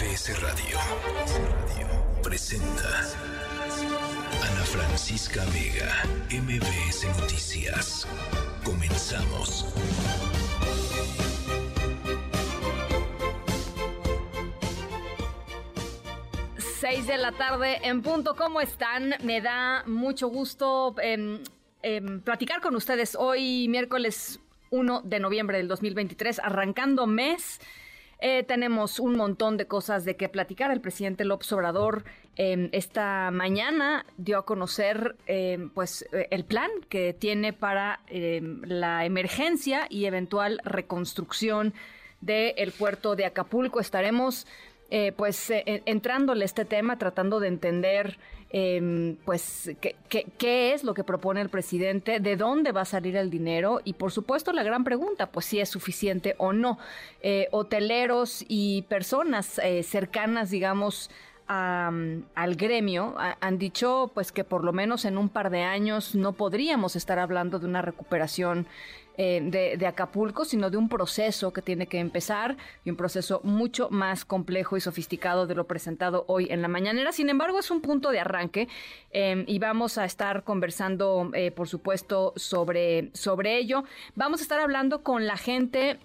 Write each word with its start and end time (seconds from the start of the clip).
MBS 0.00 0.40
Radio 0.40 0.78
presenta 2.22 2.88
Ana 4.48 4.64
Francisca 4.64 5.44
Vega, 5.52 5.92
MBS 6.30 7.06
Noticias. 7.20 8.08
Comenzamos. 8.64 9.66
Seis 16.56 17.06
de 17.06 17.18
la 17.18 17.32
tarde 17.32 17.80
en 17.82 18.00
punto. 18.00 18.36
¿Cómo 18.36 18.62
están? 18.62 19.16
Me 19.22 19.42
da 19.42 19.84
mucho 19.86 20.28
gusto 20.28 20.94
em, 21.02 21.42
em, 21.82 22.22
platicar 22.22 22.62
con 22.62 22.74
ustedes 22.74 23.14
hoy, 23.14 23.68
miércoles 23.68 24.40
1 24.70 25.02
de 25.02 25.20
noviembre 25.20 25.58
del 25.58 25.68
2023, 25.68 26.38
arrancando 26.38 27.06
mes. 27.06 27.60
Eh, 28.22 28.42
tenemos 28.42 29.00
un 29.00 29.16
montón 29.16 29.56
de 29.56 29.66
cosas 29.66 30.04
de 30.04 30.16
qué 30.16 30.28
platicar. 30.28 30.70
El 30.70 30.82
presidente 30.82 31.24
López 31.24 31.50
Obrador 31.52 32.04
em, 32.36 32.68
esta 32.72 33.30
mañana 33.30 34.04
dio 34.18 34.38
a 34.38 34.44
conocer 34.44 35.16
em, 35.26 35.70
pues 35.70 36.06
eh, 36.12 36.28
el 36.30 36.44
plan 36.44 36.70
que 36.90 37.14
tiene 37.14 37.54
para 37.54 38.00
em, 38.08 38.60
la 38.64 39.06
emergencia 39.06 39.86
y 39.88 40.04
eventual 40.04 40.60
reconstrucción 40.64 41.72
del 42.20 42.72
puerto 42.72 43.16
de 43.16 43.24
Acapulco. 43.24 43.80
Estaremos 43.80 44.46
eh, 44.90 45.12
pues 45.16 45.52
entrándole 45.64 46.44
a 46.44 46.46
este 46.46 46.64
tema, 46.64 46.98
tratando 46.98 47.40
de 47.40 47.48
entender 47.48 48.18
eh, 48.52 49.16
pues 49.24 49.70
¿qué, 49.80 50.72
es 50.74 50.82
lo 50.82 50.92
que 50.92 51.04
propone 51.04 51.40
el 51.40 51.50
presidente, 51.50 52.18
de 52.18 52.36
dónde 52.36 52.72
va 52.72 52.80
a 52.80 52.84
salir 52.84 53.16
el 53.16 53.30
dinero 53.30 53.80
y 53.84 53.92
por 53.92 54.10
supuesto 54.10 54.52
la 54.52 54.64
gran 54.64 54.82
pregunta, 54.82 55.30
pues 55.30 55.46
si 55.46 55.60
es 55.60 55.68
suficiente 55.68 56.34
o 56.38 56.52
no. 56.52 56.78
Eh, 57.22 57.46
hoteleros 57.52 58.44
y 58.48 58.82
personas 58.82 59.60
eh, 59.62 59.84
cercanas, 59.84 60.50
digamos, 60.50 61.10
al 61.52 62.54
gremio 62.54 63.16
han 63.18 63.58
dicho 63.58 64.12
pues 64.14 64.30
que 64.30 64.44
por 64.44 64.62
lo 64.62 64.72
menos 64.72 65.04
en 65.04 65.18
un 65.18 65.28
par 65.28 65.50
de 65.50 65.62
años 65.62 66.14
no 66.14 66.34
podríamos 66.34 66.94
estar 66.94 67.18
hablando 67.18 67.58
de 67.58 67.66
una 67.66 67.82
recuperación 67.82 68.68
eh, 69.16 69.76
de, 69.78 69.86
Acapulco, 69.86 70.44
sino 70.44 70.70
de 70.70 70.76
un 70.76 70.88
proceso 70.88 71.52
que 71.52 71.62
tiene 71.62 71.86
que 71.86 71.98
empezar 71.98 72.56
y 72.84 72.90
un 72.90 72.96
proceso 72.96 73.40
mucho 73.44 73.88
más 73.90 74.24
complejo 74.24 74.76
y 74.76 74.80
sofisticado 74.80 75.46
de 75.46 75.54
lo 75.54 75.66
presentado 75.66 76.24
hoy 76.28 76.48
en 76.50 76.62
la 76.62 76.68
mañanera. 76.68 77.12
Sin 77.12 77.28
embargo, 77.28 77.58
es 77.58 77.70
un 77.70 77.80
punto 77.80 78.10
de 78.10 78.20
arranque 78.20 78.68
eh, 79.12 79.44
y 79.46 79.58
vamos 79.58 79.98
a 79.98 80.04
estar 80.04 80.44
conversando, 80.44 81.30
eh, 81.34 81.50
por 81.50 81.68
supuesto, 81.68 82.32
sobre, 82.36 83.10
sobre 83.12 83.58
ello. 83.58 83.84
Vamos 84.14 84.40
a 84.40 84.42
estar 84.42 84.60
hablando 84.60 85.02
con 85.02 85.26
la 85.26 85.36
gente 85.36 85.98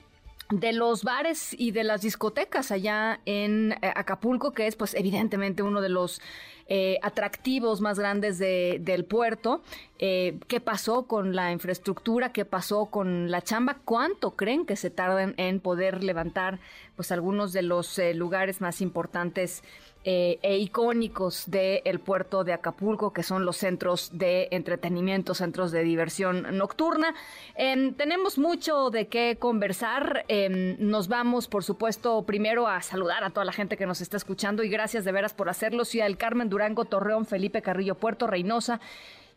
de 0.50 0.74
los 0.74 1.04
bares 1.04 1.56
y 1.58 1.72
de 1.72 1.84
las 1.84 2.02
discotecas 2.02 2.72
allá 2.72 3.20
en 3.26 3.74
eh, 3.82 3.92
Acapulco, 3.96 4.52
que 4.52 4.68
es 4.68 4.76
pues 4.76 4.94
evidentemente 4.94 5.64
uno 5.64 5.82
de 5.82 5.90
los 5.90 6.22
eh, 6.68 6.98
atractivos 7.04 7.82
más 7.82 8.00
grandes 8.00 8.38
de, 8.40 8.78
del 8.82 9.06
puerto. 9.06 9.62
Eh, 10.00 10.40
¿Qué 10.48 10.60
pasó 10.60 11.04
con 11.04 11.36
la 11.36 11.52
infraestructura? 11.52 12.32
¿Qué 12.32 12.46
pasó 12.46 12.88
con 12.88 13.30
la 13.32 13.42
chamba? 13.42 13.78
¿Cuánto 13.86 14.32
creen 14.32 14.66
que 14.66 14.76
se 14.76 14.90
tardan 14.90 15.36
en 15.38 15.60
poder 15.60 16.04
levantar 16.04 16.60
pues 16.96 17.12
algunos 17.12 17.54
de 17.54 17.62
los 17.62 18.00
lugares 18.16 18.62
más 18.62 18.82
importantes 18.82 19.64
eh, 20.08 20.38
e 20.44 20.60
icónicos 20.60 21.50
del 21.50 22.00
puerto 22.00 22.44
de 22.44 22.54
Acapulco, 22.54 23.12
que 23.12 23.24
son 23.24 23.44
los 23.44 23.58
centros 23.58 24.12
de 24.14 24.48
entretenimiento, 24.52 25.34
centros 25.34 25.72
de 25.72 25.84
diversión 25.84 26.58
nocturna. 26.60 27.16
Em, 27.56 27.92
tenemos 27.96 28.38
mucho 28.38 28.92
de 28.92 29.08
qué 29.08 29.38
conversar. 29.40 30.24
Em, 30.28 30.78
nos 30.78 31.08
vamos, 31.08 31.48
por 31.48 31.64
supuesto, 31.64 32.24
primero 32.24 32.68
a 32.68 32.84
saludar 32.84 33.24
a 33.24 33.32
toda 33.32 33.46
la 33.46 33.52
gente 33.52 33.78
que 33.78 33.88
nos 33.88 34.00
está 34.00 34.16
escuchando 34.16 34.64
y 34.64 34.70
gracias 34.70 35.06
de 35.06 35.12
veras 35.12 35.34
por 35.34 35.50
hacerlo. 35.50 35.86
Ciudad 35.86 36.06
del 36.06 36.18
Carmen, 36.18 36.50
Durango, 36.50 36.86
Torreón, 36.86 37.26
Felipe 37.26 37.64
Carrillo, 37.64 37.96
Puerto 37.96 38.28
Reynosa. 38.28 38.80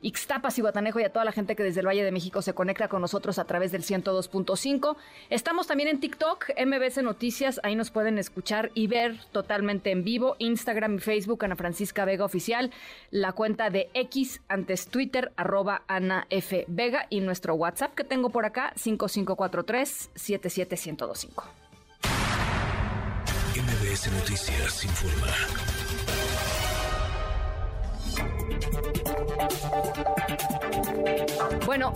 Ixtapas 0.01 0.57
y 0.59 0.63
Guatanejo 0.63 1.01
y 1.01 1.05
a 1.05 1.13
toda 1.13 1.25
la 1.25 1.33
gente 1.33 1.57
que 1.57 1.65
desde 1.65 1.81
el 1.81 1.87
Valle 1.87 2.05
de 2.05 2.13
México 2.13 2.41
se 2.41 2.55
conecta 2.55 2.89
con 2.89 3.01
nosotros 3.01 3.39
a 3.39 3.45
través 3.45 3.73
del 3.73 3.83
102.5. 3.83 4.97
Estamos 5.29 5.67
también 5.67 5.89
en 5.89 5.99
TikTok, 5.99 6.51
MBC 6.57 7.03
Noticias, 7.03 7.61
ahí 7.65 7.75
nos 7.75 7.91
pueden 7.91 8.19
escuchar 8.19 8.71
y 8.75 8.87
ver 8.87 9.19
totalmente 9.33 9.91
en 9.91 10.05
vivo. 10.05 10.37
Instagram 10.39 10.97
y 10.97 10.99
Facebook, 11.01 11.45
Ana 11.45 11.57
Francisca 11.57 12.05
Vega 12.05 12.25
Oficial, 12.25 12.71
la 13.11 13.33
cuenta 13.33 13.71
de 13.71 13.91
X 13.95 14.41
antes 14.49 14.87
Twitter, 14.87 15.33
arroba 15.37 15.83
Ana 15.89 16.27
F. 16.31 16.65
Vega 16.69 17.07
y 17.11 17.21
nuestro 17.21 17.55
WhatsApp 17.55 17.95
que 17.95 18.05
tengo 18.05 18.31
por 18.31 18.47
acá, 18.47 18.73
5543 18.77 20.11
77125. 20.15 21.45
MBS 23.57 24.13
Noticias 24.13 24.85
informa. 24.85 25.78
Bueno, 31.67 31.93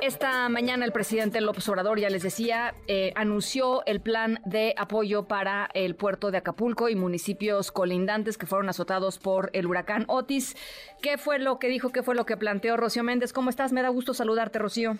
esta 0.00 0.48
mañana 0.48 0.84
el 0.84 0.92
presidente 0.92 1.40
López 1.40 1.68
Obrador, 1.68 1.98
ya 1.98 2.10
les 2.10 2.22
decía, 2.22 2.74
eh, 2.88 3.12
anunció 3.16 3.84
el 3.86 4.00
plan 4.00 4.38
de 4.44 4.74
apoyo 4.76 5.26
para 5.26 5.68
el 5.72 5.96
puerto 5.96 6.30
de 6.30 6.38
Acapulco 6.38 6.88
y 6.88 6.94
municipios 6.94 7.72
colindantes 7.72 8.36
que 8.36 8.46
fueron 8.46 8.68
azotados 8.68 9.18
por 9.18 9.50
el 9.54 9.66
huracán 9.66 10.04
Otis. 10.08 10.56
¿Qué 11.00 11.16
fue 11.16 11.38
lo 11.38 11.58
que 11.58 11.68
dijo? 11.68 11.90
¿Qué 11.90 12.02
fue 12.02 12.14
lo 12.14 12.26
que 12.26 12.36
planteó 12.36 12.76
Rocío 12.76 13.02
Méndez? 13.02 13.32
¿Cómo 13.32 13.48
estás? 13.48 13.72
Me 13.72 13.80
da 13.80 13.88
gusto 13.88 14.12
saludarte, 14.12 14.58
Rocío. 14.58 14.96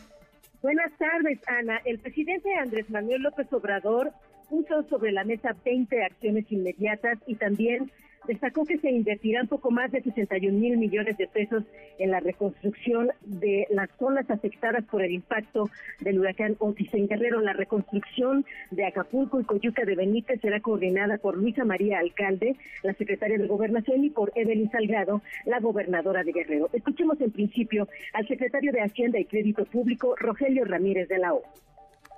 Buenas 0.63 0.91
tardes, 0.97 1.39
Ana. 1.47 1.83
El 1.85 1.99
presidente 1.99 2.55
Andrés 2.55 2.89
Manuel 2.89 3.23
López 3.23 3.53
Obrador 3.53 4.11
puso 4.49 4.83
sobre 4.89 5.13
la 5.13 5.25
mesa 5.25 5.55
20 5.65 6.03
acciones 6.03 6.51
inmediatas 6.51 7.19
y 7.27 7.35
también 7.35 7.93
destacó 8.27 8.65
que 8.65 8.79
se 8.79 8.91
invertirán 8.91 9.49
poco 9.49 9.71
más 9.71 9.91
de 9.93 10.03
61 10.03 10.59
mil 10.59 10.77
millones 10.77 11.17
de 11.17 11.27
pesos 11.27 11.65
en 11.99 12.11
la 12.11 12.21
reconstrucción 12.21 13.11
de 13.23 13.67
las 13.71 13.91
zonas 13.99 14.31
afectadas 14.31 14.85
por 14.85 15.03
el 15.03 15.13
impacto 15.13 15.69
del 16.01 16.19
huracán 16.19 16.57
Otis 16.59 16.93
en 16.95 17.07
Guerrero. 17.07 17.41
La 17.41 17.53
reconstrucción 17.53 18.45
de 18.71 18.87
Acapulco 18.87 19.41
y 19.41 19.45
Coyuca 19.45 19.85
de 19.85 19.97
Benítez 19.97 20.41
será 20.41 20.61
coordinada 20.61 21.19
por 21.19 21.37
Luisa 21.37 21.65
María 21.65 21.99
Alcalde, 21.99 22.57
la 22.83 22.95
secretaria 22.95 23.39
de 23.39 23.47
Gobernación, 23.47 24.05
y 24.05 24.11
por 24.11 24.33
Evelyn 24.35 24.71
Salgado, 24.71 25.23
la 25.45 25.61
gobernadora 25.61 26.25
de 26.25 26.33
Guerrero. 26.33 26.69
Escuchemos 26.73 27.21
en 27.21 27.31
principio 27.31 27.89
al 28.13 28.27
secretario 28.27 28.73
de 28.73 28.83
Hacienda 28.83 29.19
y 29.19 29.25
Crédito 29.25 29.65
Público, 29.65 30.15
Rogelio 30.17 30.65
Ramírez 30.65 31.09
de 31.09 31.19
la 31.19 31.35
O. 31.35 31.43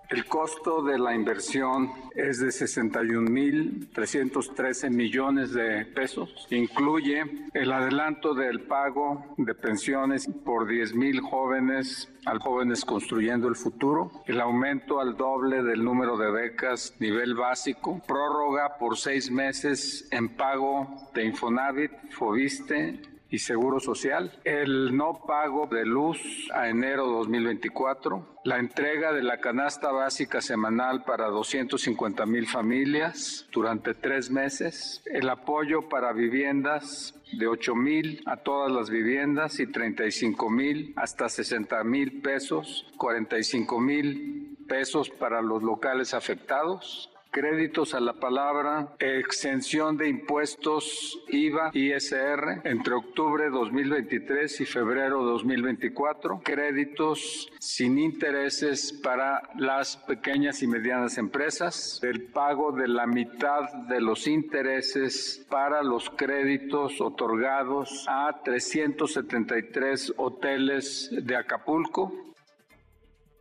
El 0.09 0.25
costo 0.27 0.83
de 0.83 1.01
la 1.01 1.15
inversión 1.15 1.91
es 2.15 2.39
de 2.39 2.47
61.313 2.49 4.91
millones 4.91 5.53
de 5.53 5.85
pesos. 5.85 6.47
Incluye 6.51 7.25
el 7.55 7.73
adelanto 7.73 8.33
del 8.33 8.61
pago 8.61 9.35
de 9.37 9.53
pensiones 9.55 10.29
por 10.45 10.69
10.000 10.69 11.21
jóvenes 11.21 12.09
al 12.25 12.39
Jóvenes 12.39 12.85
Construyendo 12.85 13.49
el 13.49 13.57
Futuro, 13.57 14.13
el 14.27 14.41
aumento 14.41 15.01
al 15.01 15.17
doble 15.17 15.65
del 15.65 15.83
número 15.83 16.17
de 16.17 16.31
becas 16.31 16.95
nivel 17.01 17.35
básico, 17.35 18.01
prórroga 18.07 18.79
por 18.79 18.97
seis 18.97 19.29
meses 19.31 20.07
en 20.13 20.29
pago 20.29 21.11
de 21.15 21.25
Infonavit, 21.25 21.91
Fobiste 22.11 23.16
y 23.31 23.39
Seguro 23.39 23.81
Social, 23.81 24.39
el 24.45 24.97
no 24.97 25.25
pago 25.27 25.67
de 25.67 25.85
luz 25.85 26.21
a 26.55 26.69
enero 26.69 27.07
2024, 27.07 28.41
la 28.45 28.59
entrega 28.59 29.13
de 29.13 29.23
la 29.23 29.41
canasta 29.41 29.91
básica 29.91 30.41
semanal 30.41 31.03
para 31.05 31.27
250 31.27 32.25
mil 32.27 32.47
familias 32.47 33.49
durante 33.53 33.95
tres 33.95 34.31
meses, 34.31 35.03
el 35.07 35.29
apoyo 35.29 35.89
para 35.89 36.13
viviendas 36.13 37.15
de 37.33 37.49
8 37.49 37.75
mil 37.75 38.23
a 38.27 38.37
todas 38.37 38.71
las 38.71 38.91
viviendas 38.91 39.59
y 39.59 39.67
35 39.67 40.49
mil 40.49 40.93
hasta 40.97 41.29
60 41.29 41.83
mil 41.83 42.21
pesos, 42.23 42.87
45 42.97 43.81
mil 43.81 44.57
pesos 44.69 45.11
para 45.11 45.43
los 45.43 45.63
locales 45.63 46.15
afectados, 46.15 47.11
créditos 47.37 47.93
a 47.93 48.01
la 48.01 48.15
palabra, 48.15 48.95
exención 48.99 49.99
de 49.99 50.09
impuestos 50.09 51.21
IVA, 51.29 51.71
ISR 51.75 52.63
entre 52.65 52.95
octubre 52.95 53.51
2023 53.51 54.63
y 54.63 54.65
febrero 54.65 55.23
2024, 55.23 56.41
créditos 56.43 57.53
sin 57.59 57.99
intereses 57.99 58.91
para 58.91 59.51
las 59.59 59.99
pequeñas 59.99 60.63
y 60.63 60.67
medianas 60.67 61.19
empresas, 61.19 62.01
el 62.03 62.23
pago 62.23 62.73
de 62.73 62.89
la 62.89 63.07
mitad 63.07 63.71
de 63.87 64.01
los 64.01 64.27
intereses 64.27 65.45
para 65.51 65.83
los 65.83 66.09
créditos 66.09 67.03
otorgados 67.03 68.07
a 68.09 68.41
373 68.45 70.15
hoteles 70.17 71.11
de 71.13 71.37
Acapulco, 71.37 72.15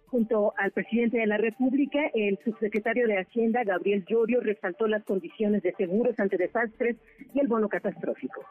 Junto 0.08 0.54
al 0.58 0.72
presidente 0.72 1.18
de 1.18 1.28
la 1.28 1.38
República, 1.38 2.00
el 2.14 2.38
subsecretario 2.44 3.08
de 3.08 3.20
Hacienda, 3.20 3.64
Gabriel 3.64 4.06
Llorio, 4.06 4.40
resaltó 4.40 4.88
las 4.88 5.04
condiciones 5.04 5.64
de 5.64 5.74
seguros 5.74 6.20
ante 6.20 6.38
desastres 6.38 6.96
y 7.34 7.40
el 7.40 7.48
bono 7.48 7.68
catastrófico. 7.68 8.42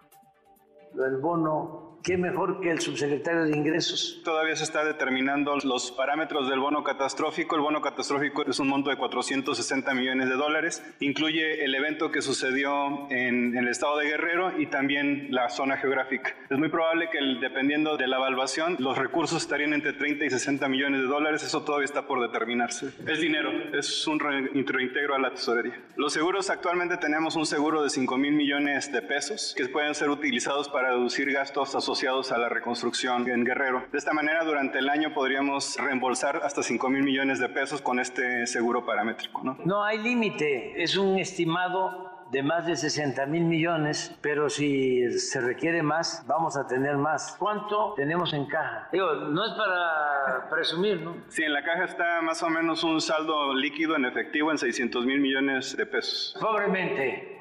el 0.95 1.17
bono 1.19 1.94
¿Qué 2.05 2.19
mejor 2.19 2.61
que 2.61 2.71
el 2.71 2.81
subsecretario 2.81 3.45
de 3.45 3.56
Ingresos? 3.56 4.21
Todavía 4.23 4.55
se 4.56 4.65
está 4.65 4.85
determinando 4.85 5.56
los 5.65 5.91
parámetros 5.91 6.51
del 6.51 6.61
bono 6.61 6.85
catastrófico. 6.85 7.56
El 7.56 7.62
bono 7.62 7.81
catastrófico 7.81 8.45
es 8.45 8.59
un 8.59 8.69
monto 8.69 8.91
de 8.91 8.97
460 8.97 9.95
millones 9.95 10.29
de 10.29 10.35
dólares. 10.35 10.85
Incluye 11.01 11.65
el 11.65 11.75
evento 11.75 12.11
que 12.11 12.21
sucedió 12.21 13.09
en, 13.09 13.56
el 13.56 13.69
estado 13.69 13.97
de 13.97 14.09
Guerrero 14.09 14.61
y 14.61 14.67
también 14.67 15.29
la 15.31 15.49
zona 15.49 15.79
geográfica. 15.79 16.37
Es 16.51 16.59
muy 16.59 16.69
probable 16.69 17.09
que 17.09 17.21
dependiendo 17.41 17.97
de 17.97 18.06
la 18.06 18.19
evaluación, 18.19 18.77
los 18.81 18.99
recursos 18.99 19.41
estarían 19.41 19.73
entre 19.73 19.95
30 19.95 20.27
y 20.27 20.29
60 20.29 20.69
millones 20.69 21.01
de 21.01 21.06
dólares. 21.06 21.43
Eso 21.43 21.62
todavía 21.65 21.87
está 21.87 22.06
por 22.06 22.21
determinarse. 22.21 22.89
Es 23.06 23.19
dinero, 23.19 23.51
es 23.73 24.06
un 24.06 24.21
reintegro 24.21 25.15
a 25.15 25.19
la 25.19 25.31
tesorería. 25.31 25.81
Los 25.97 26.12
seguros, 26.12 26.51
actualmente 26.51 26.99
tenemos 26.99 27.35
un 27.35 27.47
seguro 27.47 27.83
de 27.83 27.89
5 27.89 28.19
mil 28.19 28.33
millones 28.33 28.93
de 28.93 29.01
pesos 29.01 29.55
que 29.56 29.67
pueden 29.69 29.95
ser 29.95 30.11
utilizados 30.11 30.69
para 30.69 30.91
reducir 30.91 31.33
gastos 31.33 31.75
asociados 31.75 31.94
asociados 31.94 32.32
a 32.32 32.38
la 32.38 32.49
reconstrucción 32.49 33.29
en 33.31 33.44
Guerrero. 33.44 33.85
De 33.93 33.99
esta 33.99 34.12
manera, 34.12 34.43
durante 34.43 34.81
el 34.81 34.88
año 34.88 35.14
podríamos 35.14 35.76
reembolsar 35.76 36.41
hasta 36.43 36.61
5 36.61 36.91
mil 36.91 37.05
millones 37.05 37.38
de 37.38 37.49
pesos 37.49 37.81
con 37.81 38.00
este 38.00 38.49
seguro 38.49 38.85
paramétrico. 38.85 39.43
No, 39.44 39.56
no 39.64 39.85
hay 39.85 39.99
límite, 39.99 40.82
es 40.82 40.96
un 40.96 41.17
estimado 41.20 42.26
de 42.32 42.43
más 42.43 42.67
de 42.67 42.75
60 42.75 43.26
mil 43.26 43.44
millones, 43.44 44.12
pero 44.20 44.50
si 44.50 45.08
se 45.20 45.41
requiere 45.41 45.85
más, 45.85 46.25
vamos 46.26 46.56
a 46.56 46.67
tener 46.67 46.96
más. 46.96 47.37
¿Cuánto 47.38 47.94
tenemos 47.94 48.32
en 48.32 48.46
caja? 48.46 48.88
Digo, 48.91 49.14
no 49.14 49.44
es 49.44 49.52
para 49.52 50.49
presumir, 50.50 51.00
¿no? 51.00 51.14
Sí, 51.29 51.44
en 51.44 51.52
la 51.52 51.62
caja 51.62 51.85
está 51.85 52.20
más 52.23 52.43
o 52.43 52.50
menos 52.50 52.82
un 52.82 53.00
saldo 53.00 53.55
líquido 53.55 53.94
en 53.94 54.05
efectivo 54.05 54.50
en 54.50 54.58
600 54.58 55.06
mil 55.06 55.20
millones 55.20 55.76
de 55.76 55.87
pesos. 55.87 56.37
Pobremente, 56.41 57.34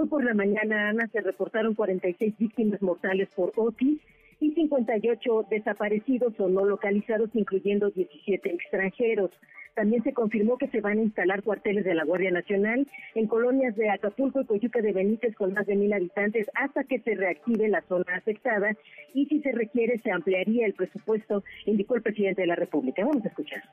Hoy 0.00 0.06
por 0.06 0.22
la 0.22 0.32
mañana, 0.32 0.90
Ana, 0.90 1.08
se 1.08 1.20
reportaron 1.20 1.74
46 1.74 2.38
víctimas 2.38 2.80
mortales 2.80 3.28
por 3.34 3.52
otis 3.56 3.98
y 4.38 4.52
58 4.52 5.46
desaparecidos 5.50 6.38
o 6.38 6.48
no 6.48 6.64
localizados, 6.64 7.30
incluyendo 7.34 7.90
17 7.90 8.48
extranjeros. 8.48 9.32
También 9.74 10.04
se 10.04 10.12
confirmó 10.12 10.56
que 10.56 10.68
se 10.68 10.80
van 10.80 10.98
a 10.98 11.02
instalar 11.02 11.42
cuarteles 11.42 11.84
de 11.84 11.96
la 11.96 12.04
Guardia 12.04 12.30
Nacional 12.30 12.86
en 13.16 13.26
colonias 13.26 13.74
de 13.74 13.90
Acapulco 13.90 14.40
y 14.40 14.46
Coyuca 14.46 14.80
de 14.82 14.92
Benítez 14.92 15.34
con 15.34 15.52
más 15.52 15.66
de 15.66 15.74
mil 15.74 15.92
habitantes 15.92 16.48
hasta 16.54 16.84
que 16.84 17.00
se 17.00 17.16
reactive 17.16 17.66
la 17.66 17.82
zona 17.82 18.14
afectada 18.14 18.76
y 19.14 19.26
si 19.26 19.40
se 19.40 19.50
requiere 19.50 19.98
se 19.98 20.12
ampliaría 20.12 20.64
el 20.66 20.74
presupuesto, 20.74 21.42
indicó 21.66 21.96
el 21.96 22.02
presidente 22.02 22.42
de 22.42 22.46
la 22.46 22.54
República. 22.54 23.04
Vamos 23.04 23.24
a 23.24 23.30
escuchar. 23.30 23.64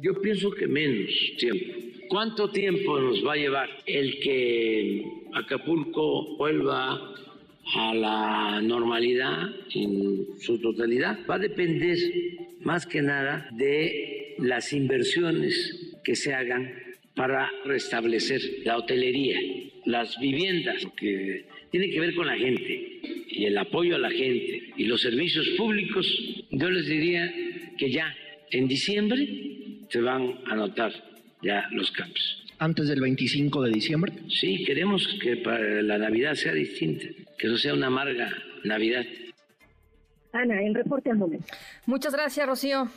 Yo 0.00 0.20
pienso 0.20 0.50
que 0.52 0.66
menos 0.66 1.10
tiempo. 1.38 1.74
¿Cuánto 2.08 2.50
tiempo 2.50 2.98
nos 3.00 3.24
va 3.26 3.32
a 3.32 3.36
llevar 3.36 3.68
el 3.84 4.18
que 4.20 5.04
Acapulco 5.34 6.36
vuelva 6.36 7.14
a 7.74 7.94
la 7.94 8.60
normalidad 8.62 9.48
en 9.74 10.38
su 10.38 10.58
totalidad? 10.60 11.18
Va 11.28 11.34
a 11.34 11.38
depender 11.38 11.98
más 12.60 12.86
que 12.86 13.02
nada 13.02 13.48
de 13.52 14.36
las 14.38 14.72
inversiones 14.72 15.96
que 16.04 16.14
se 16.14 16.32
hagan 16.32 16.72
para 17.14 17.50
restablecer 17.64 18.40
la 18.64 18.78
hotelería, 18.78 19.40
las 19.84 20.16
viviendas, 20.20 20.86
que 20.96 21.44
tiene 21.70 21.90
que 21.90 22.00
ver 22.00 22.14
con 22.14 22.28
la 22.28 22.36
gente 22.36 23.00
y 23.30 23.44
el 23.46 23.58
apoyo 23.58 23.96
a 23.96 23.98
la 23.98 24.10
gente 24.10 24.70
y 24.76 24.84
los 24.84 25.02
servicios 25.02 25.48
públicos. 25.56 26.06
Yo 26.50 26.70
les 26.70 26.86
diría 26.86 27.34
que 27.76 27.90
ya 27.90 28.14
en 28.50 28.68
diciembre 28.68 29.57
se 29.88 30.00
van 30.00 30.38
a 30.50 30.54
notar 30.54 30.92
ya 31.42 31.66
los 31.70 31.90
cambios. 31.90 32.44
¿Antes 32.58 32.88
del 32.88 33.00
25 33.00 33.62
de 33.62 33.70
diciembre? 33.70 34.12
Sí, 34.28 34.64
queremos 34.64 35.06
que 35.22 35.36
para 35.36 35.82
la 35.82 35.98
Navidad 35.98 36.34
sea 36.34 36.52
distinta, 36.52 37.06
que 37.38 37.46
no 37.46 37.56
sea 37.56 37.74
una 37.74 37.86
amarga 37.86 38.30
Navidad. 38.64 39.04
Ana, 40.32 40.60
el 40.62 40.74
reporte 40.74 41.10
al 41.10 41.18
momento. 41.18 41.46
Muchas 41.86 42.12
gracias, 42.12 42.46
Rocío. 42.46 42.88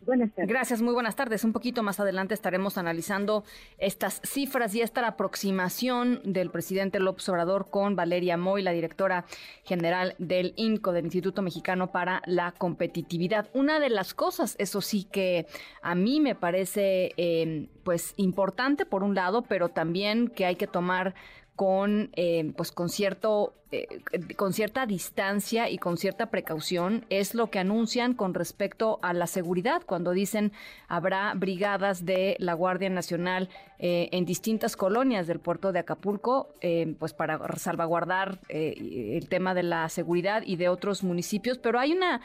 Buenas 0.00 0.30
tardes. 0.30 0.48
Gracias, 0.48 0.80
muy 0.80 0.94
buenas 0.94 1.16
tardes. 1.16 1.44
Un 1.44 1.52
poquito 1.52 1.82
más 1.82 1.98
adelante 1.98 2.32
estaremos 2.32 2.78
analizando 2.78 3.44
estas 3.78 4.20
cifras 4.24 4.74
y 4.74 4.80
esta 4.80 5.06
aproximación 5.06 6.20
del 6.24 6.50
presidente 6.50 7.00
López 7.00 7.28
Obrador 7.28 7.68
con 7.68 7.96
Valeria 7.96 8.36
Moy, 8.36 8.62
la 8.62 8.70
directora 8.70 9.24
general 9.64 10.14
del 10.18 10.54
INCO, 10.56 10.92
del 10.92 11.06
Instituto 11.06 11.42
Mexicano 11.42 11.90
para 11.90 12.22
la 12.26 12.52
Competitividad. 12.52 13.48
Una 13.52 13.80
de 13.80 13.90
las 13.90 14.14
cosas, 14.14 14.54
eso 14.58 14.80
sí 14.80 15.04
que 15.04 15.46
a 15.82 15.94
mí 15.94 16.20
me 16.20 16.34
parece 16.34 17.12
eh, 17.16 17.68
pues 17.82 18.14
importante 18.16 18.86
por 18.86 19.02
un 19.02 19.14
lado, 19.14 19.42
pero 19.42 19.68
también 19.68 20.28
que 20.28 20.46
hay 20.46 20.56
que 20.56 20.66
tomar 20.66 21.14
con, 21.58 22.10
eh, 22.14 22.52
pues 22.56 22.70
con, 22.70 22.88
cierto, 22.88 23.52
eh, 23.72 24.00
con 24.36 24.52
cierta 24.52 24.86
distancia 24.86 25.68
y 25.68 25.76
con 25.76 25.96
cierta 25.96 26.26
precaución 26.26 27.04
es 27.10 27.34
lo 27.34 27.50
que 27.50 27.58
anuncian 27.58 28.14
con 28.14 28.32
respecto 28.32 29.00
a 29.02 29.12
la 29.12 29.26
seguridad, 29.26 29.82
cuando 29.84 30.12
dicen 30.12 30.52
habrá 30.86 31.34
brigadas 31.34 32.06
de 32.06 32.36
la 32.38 32.54
Guardia 32.54 32.90
Nacional 32.90 33.48
eh, 33.80 34.08
en 34.12 34.24
distintas 34.24 34.76
colonias 34.76 35.26
del 35.26 35.40
puerto 35.40 35.72
de 35.72 35.80
Acapulco, 35.80 36.54
pues 37.00 37.12
para 37.12 37.40
salvaguardar 37.56 38.38
el 38.48 39.28
tema 39.28 39.52
de 39.52 39.64
la 39.64 39.88
seguridad 39.88 40.44
y 40.46 40.54
de 40.54 40.68
otros 40.68 41.02
municipios, 41.02 41.58
pero 41.58 41.80
hay 41.80 41.90
una 41.90 42.20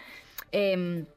em, 0.51 1.07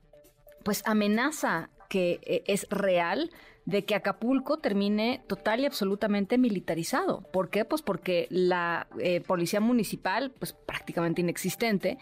pues 0.64 0.82
amenaza 0.86 1.68
que 1.90 2.42
es 2.46 2.66
real 2.70 3.30
de 3.66 3.84
que 3.84 3.96
Acapulco 3.96 4.58
termine 4.58 5.22
total 5.26 5.60
y 5.60 5.66
absolutamente 5.66 6.38
militarizado. 6.38 7.22
¿Por 7.32 7.50
qué? 7.50 7.64
Pues 7.64 7.82
porque 7.82 8.28
la 8.30 8.86
eh, 9.00 9.20
policía 9.20 9.60
municipal, 9.60 10.32
pues 10.38 10.52
prácticamente 10.52 11.20
inexistente, 11.20 11.98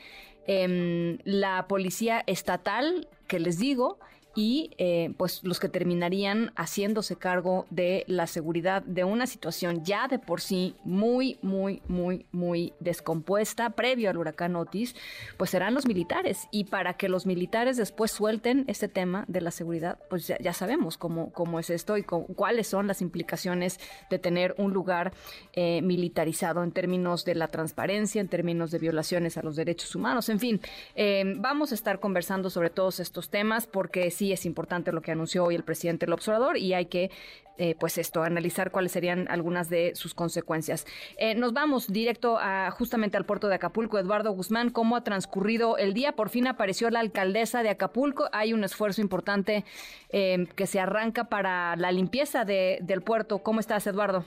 em, 0.47 1.19
la 1.25 1.67
policía 1.67 2.23
estatal, 2.27 3.09
que 3.27 3.41
les 3.41 3.59
digo, 3.59 3.99
y 4.35 4.71
eh, 4.79 5.13
pues 5.17 5.43
los 5.45 5.61
que 5.61 5.69
terminarían 5.69 6.53
haciéndose 6.57 7.17
cargo 7.17 7.67
de 7.71 8.05
la 8.07 8.27
seguridad 8.27 8.83
de 8.83 9.05
una 9.05 9.27
situación 9.27 9.85
ya 9.85 10.09
de 10.09 10.19
por 10.19 10.41
sí 10.41 10.75
muy, 10.85 11.39
muy, 11.43 11.83
muy, 11.87 12.27
muy 12.33 12.73
descompuesta 12.81 13.71
previo 13.71 14.11
al 14.11 14.17
huracán 14.17 14.57
Otis, 14.57 14.97
pues 15.37 15.51
serán 15.51 15.75
los 15.75 15.87
militares. 15.87 16.49
Y 16.51 16.65
para 16.65 16.95
que 16.95 17.09
los 17.09 17.27
militares 17.27 17.77
después 17.77 18.11
suelten 18.11 18.65
este 18.67 18.89
tema 18.89 19.25
de 19.29 19.41
la 19.41 19.51
seguridad, 19.51 19.99
pues 20.11 20.27
ya, 20.27 20.53
sabemos 20.53 20.97
cómo, 20.97 21.33
cómo 21.33 21.59
es 21.59 21.71
esto 21.71 21.97
y 21.97 22.03
cuáles 22.03 22.67
son 22.67 22.87
las 22.87 23.03
implicaciones 23.03 23.79
de 24.11 24.19
tener 24.19 24.55
un 24.59 24.73
lugar 24.73 25.13
eh, 25.53 25.83
militarizado 25.83 26.63
en 26.63 26.73
términos 26.73 27.25
de 27.25 27.35
la 27.35 27.49
transparencia, 27.49 28.21
en 28.21 28.29
términos 28.29 28.71
de 28.71 28.79
violaciones 28.79 29.37
a 29.37 29.43
los 29.43 29.57
derechos 29.57 29.95
humanos, 29.95 30.29
en 30.29 30.41
fin. 30.41 30.61
Eh, 30.95 31.25
vamos 31.37 31.73
a 31.73 31.75
estar 31.75 32.01
conversando 32.01 32.51
sobre 32.51 32.71
todos 32.71 33.01
estos 33.01 33.29
temas 33.31 33.67
porque 33.67 34.11
si 34.11 34.24
es 34.33 34.47
importante 34.47 34.93
lo 34.93 35.03
que 35.03 35.13
anunció 35.13 35.45
hoy 35.45 35.55
el 35.55 35.65
presidente 35.65 36.07
el 36.07 36.13
observador 36.13 36.57
y 36.57 36.75
hay 36.75 36.87
que 36.87 37.11
eh, 37.57 37.77
pues 37.79 37.99
esto, 37.99 38.25
analizar 38.25 38.73
cuáles 38.73 38.91
serían 38.91 39.29
algunas 39.31 39.69
de 39.69 39.93
sus 39.95 40.13
consecuencias. 40.13 40.87
Eh, 41.19 41.37
nos 41.37 41.53
vamos 41.53 41.93
directo 41.93 42.37
a 42.37 42.73
justamente 42.73 43.17
al 43.17 43.27
puerto 43.27 43.47
de 43.49 43.55
Acapulco. 43.55 43.97
Eduardo 43.97 44.33
Guzmán, 44.33 44.71
¿cómo 44.71 44.97
ha 44.97 45.05
transcurrido 45.05 45.79
el 45.79 45.95
día? 45.95 46.17
Por 46.17 46.31
fin 46.31 46.49
apareció 46.49 46.91
la 46.91 46.99
alcaldesa 46.99 47.63
de 47.63 47.71
Acapulco. 47.71 48.29
Hay 48.33 48.53
un 48.53 48.65
esfuerzo 48.65 49.01
importante 49.03 49.65
eh, 50.11 50.49
que 50.57 50.67
se 50.67 50.81
arranca 50.81 51.25
para 51.25 51.77
la 51.77 51.93
limpieza 51.93 52.45
de, 52.45 52.79
del 52.83 53.03
puerto. 53.03 53.39
¿Cómo 53.39 53.61
estás, 53.61 53.87
Eduardo? 53.87 54.25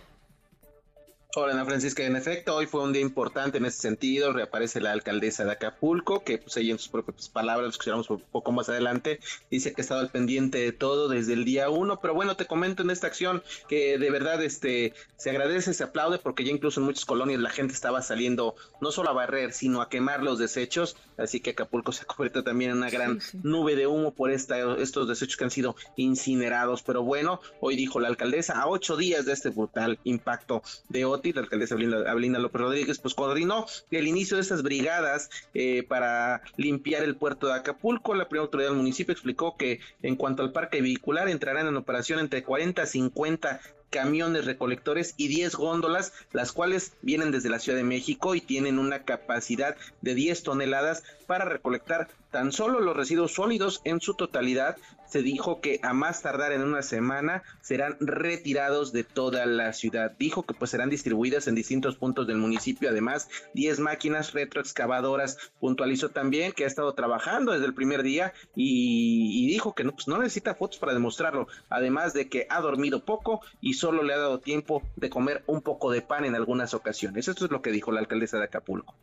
Hola 1.36 1.52
Ana 1.52 1.66
Francisca, 1.66 2.04
en 2.04 2.16
efecto, 2.16 2.56
hoy 2.56 2.68
fue 2.68 2.82
un 2.82 2.94
día 2.94 3.02
importante 3.02 3.58
en 3.58 3.66
ese 3.66 3.82
sentido, 3.82 4.32
reaparece 4.32 4.80
la 4.80 4.94
alcaldesa 4.94 5.44
de 5.44 5.52
Acapulco, 5.52 6.24
que 6.24 6.38
pues 6.38 6.56
ella 6.56 6.72
en 6.72 6.80
sus 6.80 6.88
propias 6.88 7.28
palabras, 7.28 7.64
lo 7.66 7.70
escucharemos 7.70 8.10
un 8.10 8.22
poco 8.32 8.54
más 8.54 8.70
adelante, 8.70 9.20
dice 9.52 9.74
que 9.74 9.82
ha 9.82 9.84
estado 9.84 10.00
al 10.00 10.10
pendiente 10.10 10.58
de 10.60 10.72
todo 10.72 11.10
desde 11.10 11.34
el 11.34 11.44
día 11.44 11.70
uno, 11.70 12.00
pero 12.00 12.14
bueno, 12.14 12.38
te 12.38 12.46
comento 12.46 12.82
en 12.82 12.92
esta 12.92 13.08
acción 13.08 13.44
que 13.68 13.98
de 13.98 14.10
verdad 14.10 14.42
este 14.42 14.94
se 15.18 15.30
agradece, 15.30 15.74
se 15.74 15.84
aplaude, 15.84 16.18
porque 16.18 16.46
ya 16.46 16.52
incluso 16.52 16.80
en 16.80 16.86
muchas 16.86 17.04
colonias 17.04 17.42
la 17.42 17.50
gente 17.50 17.74
estaba 17.74 18.02
saliendo 18.02 18.56
no 18.80 18.92
solo 18.92 19.10
a 19.10 19.14
barrer, 19.14 19.52
sino 19.52 19.82
a 19.82 19.90
quemar 19.90 20.24
los 20.24 20.40
desechos, 20.40 20.96
así 21.18 21.42
que 21.42 21.52
Acapulco 21.52 21.92
se 21.92 22.06
convierte 22.06 22.42
también 22.42 22.72
en 22.72 22.78
una 22.78 22.90
gran 22.90 23.20
nube 23.44 23.76
de 23.76 23.86
humo 23.86 24.12
por 24.12 24.32
esta, 24.32 24.78
estos 24.78 25.10
desechos 25.10 25.36
que 25.36 25.44
han 25.44 25.52
sido 25.52 25.76
incinerados, 25.98 26.84
pero 26.84 27.04
bueno, 27.04 27.42
hoy 27.60 27.76
dijo 27.76 28.00
la 28.00 28.08
alcaldesa, 28.08 28.62
a 28.62 28.68
ocho 28.68 28.96
días 28.96 29.26
de 29.26 29.34
este 29.34 29.50
brutal 29.50 30.00
impacto 30.06 30.64
de 30.88 31.17
la 31.24 31.42
alcaldesa 31.42 31.76
Abelina, 31.76 32.40
López 32.40 32.62
Rodríguez, 32.62 33.00
pues 33.00 33.14
coordinó 33.14 33.66
el 33.92 34.08
inicio 34.08 34.38
de 34.38 34.42
estas 34.42 34.64
brigadas 34.64 35.30
eh, 35.54 35.84
para 35.84 36.42
limpiar 36.56 37.04
el 37.04 37.16
puerto 37.16 37.48
de 37.48 37.54
Acapulco. 37.54 38.16
La 38.16 38.28
primera 38.28 38.44
autoridad 38.46 38.70
del 38.70 38.78
municipio 38.78 39.12
explicó 39.12 39.58
que 39.58 39.80
en 40.02 40.16
cuanto 40.16 40.44
al 40.44 40.52
parque 40.52 40.82
vehicular 40.82 41.30
entrarán 41.30 41.68
en 41.68 41.78
operación 41.78 42.20
entre 42.20 42.44
40 42.44 42.82
a 42.82 42.86
50 42.86 43.62
camiones 43.90 44.46
recolectores 44.46 45.14
y 45.18 45.28
10 45.28 45.56
góndolas, 45.56 46.14
las 46.34 46.52
cuales 46.52 46.94
vienen 47.02 47.32
desde 47.32 47.50
la 47.50 47.60
Ciudad 47.60 47.78
de 47.78 47.84
México 47.84 48.36
y 48.36 48.42
tienen 48.42 48.80
una 48.80 49.04
capacidad 49.04 49.76
de 50.02 50.16
10 50.16 50.44
toneladas 50.44 51.04
para 51.26 51.46
recolectar 51.46 52.10
tan 52.32 52.52
solo 52.52 52.80
los 52.80 52.96
residuos 52.96 53.34
sólidos 53.34 53.82
en 53.84 54.02
su 54.02 54.14
totalidad 54.14 54.78
se 55.08 55.22
dijo 55.22 55.62
que 55.62 55.80
a 55.84 55.94
más 55.94 56.22
tardar 56.22 56.52
en 56.52 56.62
una 56.62 56.82
semana 56.82 57.44
serán 57.62 57.96
retirados 58.00 58.92
de 58.92 59.04
toda 59.04 59.46
la 59.46 59.72
ciudad. 59.74 60.12
Dijo 60.20 60.44
que 60.44 60.54
pues 60.54 60.72
serán 60.72 60.90
distribuidas 60.90 61.48
en 61.48 61.56
distintos 61.56 61.96
puntos 61.96 62.28
del 62.28 62.38
municipio, 62.38 62.90
además 62.90 63.30
10 63.54 63.80
máquinas 63.80 64.34
retroexcavadoras. 64.34 65.38
Puntualizó 65.60 66.10
también 66.10 66.52
que 66.52 66.66
ha 66.66 66.68
estado 66.68 66.94
trabajando 66.94 67.54
desde 67.54 67.66
el 67.66 67.74
primer 67.74 68.04
día 68.04 68.34
y, 68.56 69.48
dijo 69.48 69.74
que 69.74 69.84
no, 69.84 69.94
pues, 69.94 70.08
no 70.08 70.18
necesita 70.18 70.56
fotos 70.56 70.78
para 70.78 70.94
demostrarlo, 70.94 71.48
además 71.70 72.14
de 72.14 72.28
que 72.28 72.46
ha 72.50 72.60
dormido 72.60 73.06
poco 73.06 73.42
y 73.62 73.74
solo 73.74 74.04
le 74.04 74.14
ha 74.14 74.18
dado 74.18 74.40
tiempo 74.40 74.84
de 74.96 75.10
comer 75.10 75.44
un 75.48 75.62
poco 75.62 75.92
de 75.92 76.02
pan 76.02 76.26
en 76.26 76.36
algunas 76.36 76.74
ocasiones. 76.74 77.28
Esto 77.28 77.46
es 77.46 77.52
lo 77.52 77.62
que 77.62 77.72
dijo 77.72 77.92
la 77.92 78.02
alcaldesa 78.02 78.38
de 78.38 78.46
Acapulco 78.46 78.94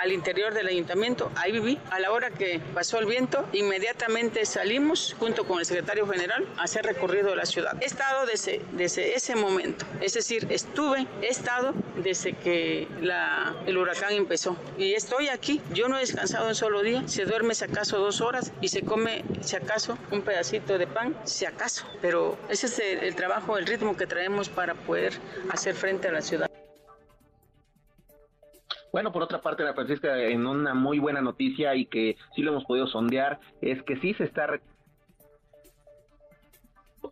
al 0.00 0.12
interior 0.12 0.54
del 0.54 0.66
ayuntamiento. 0.66 1.30
Ahí 1.36 1.52
viví. 1.52 1.78
A 1.90 2.00
la 2.00 2.10
hora 2.10 2.30
que 2.30 2.60
pasó 2.74 2.98
el 2.98 3.06
viento, 3.06 3.46
inmediatamente 3.52 4.46
salimos 4.46 5.14
junto 5.18 5.46
con 5.46 5.60
el 5.60 5.66
secretario 5.66 6.06
general 6.06 6.46
a 6.56 6.62
hacer 6.64 6.84
recorrido 6.84 7.30
de 7.30 7.36
la 7.36 7.46
ciudad. 7.46 7.76
He 7.80 7.86
estado 7.86 8.26
desde, 8.26 8.62
ese 9.14 9.36
momento, 9.36 9.84
es 10.00 10.14
decir, 10.14 10.46
estuve, 10.50 11.06
he 11.22 11.28
estado 11.28 11.74
desde 11.96 12.32
que 12.32 12.88
el 13.66 13.78
huracán 13.78 14.14
empezó. 14.14 14.56
Y 14.78 14.94
estoy 14.94 15.28
aquí. 15.28 15.60
Yo 15.74 15.88
no 15.88 15.96
he 15.96 16.00
descansado 16.00 16.48
un 16.48 16.54
solo 16.54 16.82
día. 16.82 17.06
Se 17.06 17.24
duerme 17.24 17.54
si 17.54 17.64
acaso 17.64 17.98
dos 17.98 18.20
horas 18.20 18.52
y 18.60 18.68
se 18.68 18.82
come 18.82 19.24
si 19.40 19.56
acaso 19.56 19.98
un 20.10 20.22
pedacito 20.22 20.78
de 20.78 20.86
pan, 20.86 21.14
si 21.24 21.44
acaso. 21.44 21.84
Pero 22.00 22.38
ese 22.48 22.66
es 22.66 22.78
el, 22.78 22.98
el 23.00 23.14
trabajo, 23.14 23.58
el 23.58 23.66
ritmo 23.66 23.96
que 23.96 24.06
traemos 24.06 24.48
para 24.48 24.74
poder 24.74 25.12
hacer 25.50 25.74
frente 25.74 26.08
a 26.08 26.12
la 26.12 26.22
ciudad. 26.22 26.49
Bueno, 28.92 29.12
por 29.12 29.22
otra 29.22 29.40
parte, 29.40 29.62
la 29.62 29.74
Francisca, 29.74 30.18
en 30.18 30.46
una 30.46 30.74
muy 30.74 30.98
buena 30.98 31.20
noticia 31.20 31.74
y 31.76 31.86
que 31.86 32.16
sí 32.34 32.42
lo 32.42 32.50
hemos 32.50 32.64
podido 32.64 32.86
sondear, 32.88 33.38
es 33.60 33.82
que 33.84 33.96
sí 33.96 34.14
se 34.14 34.24
está 34.24 34.48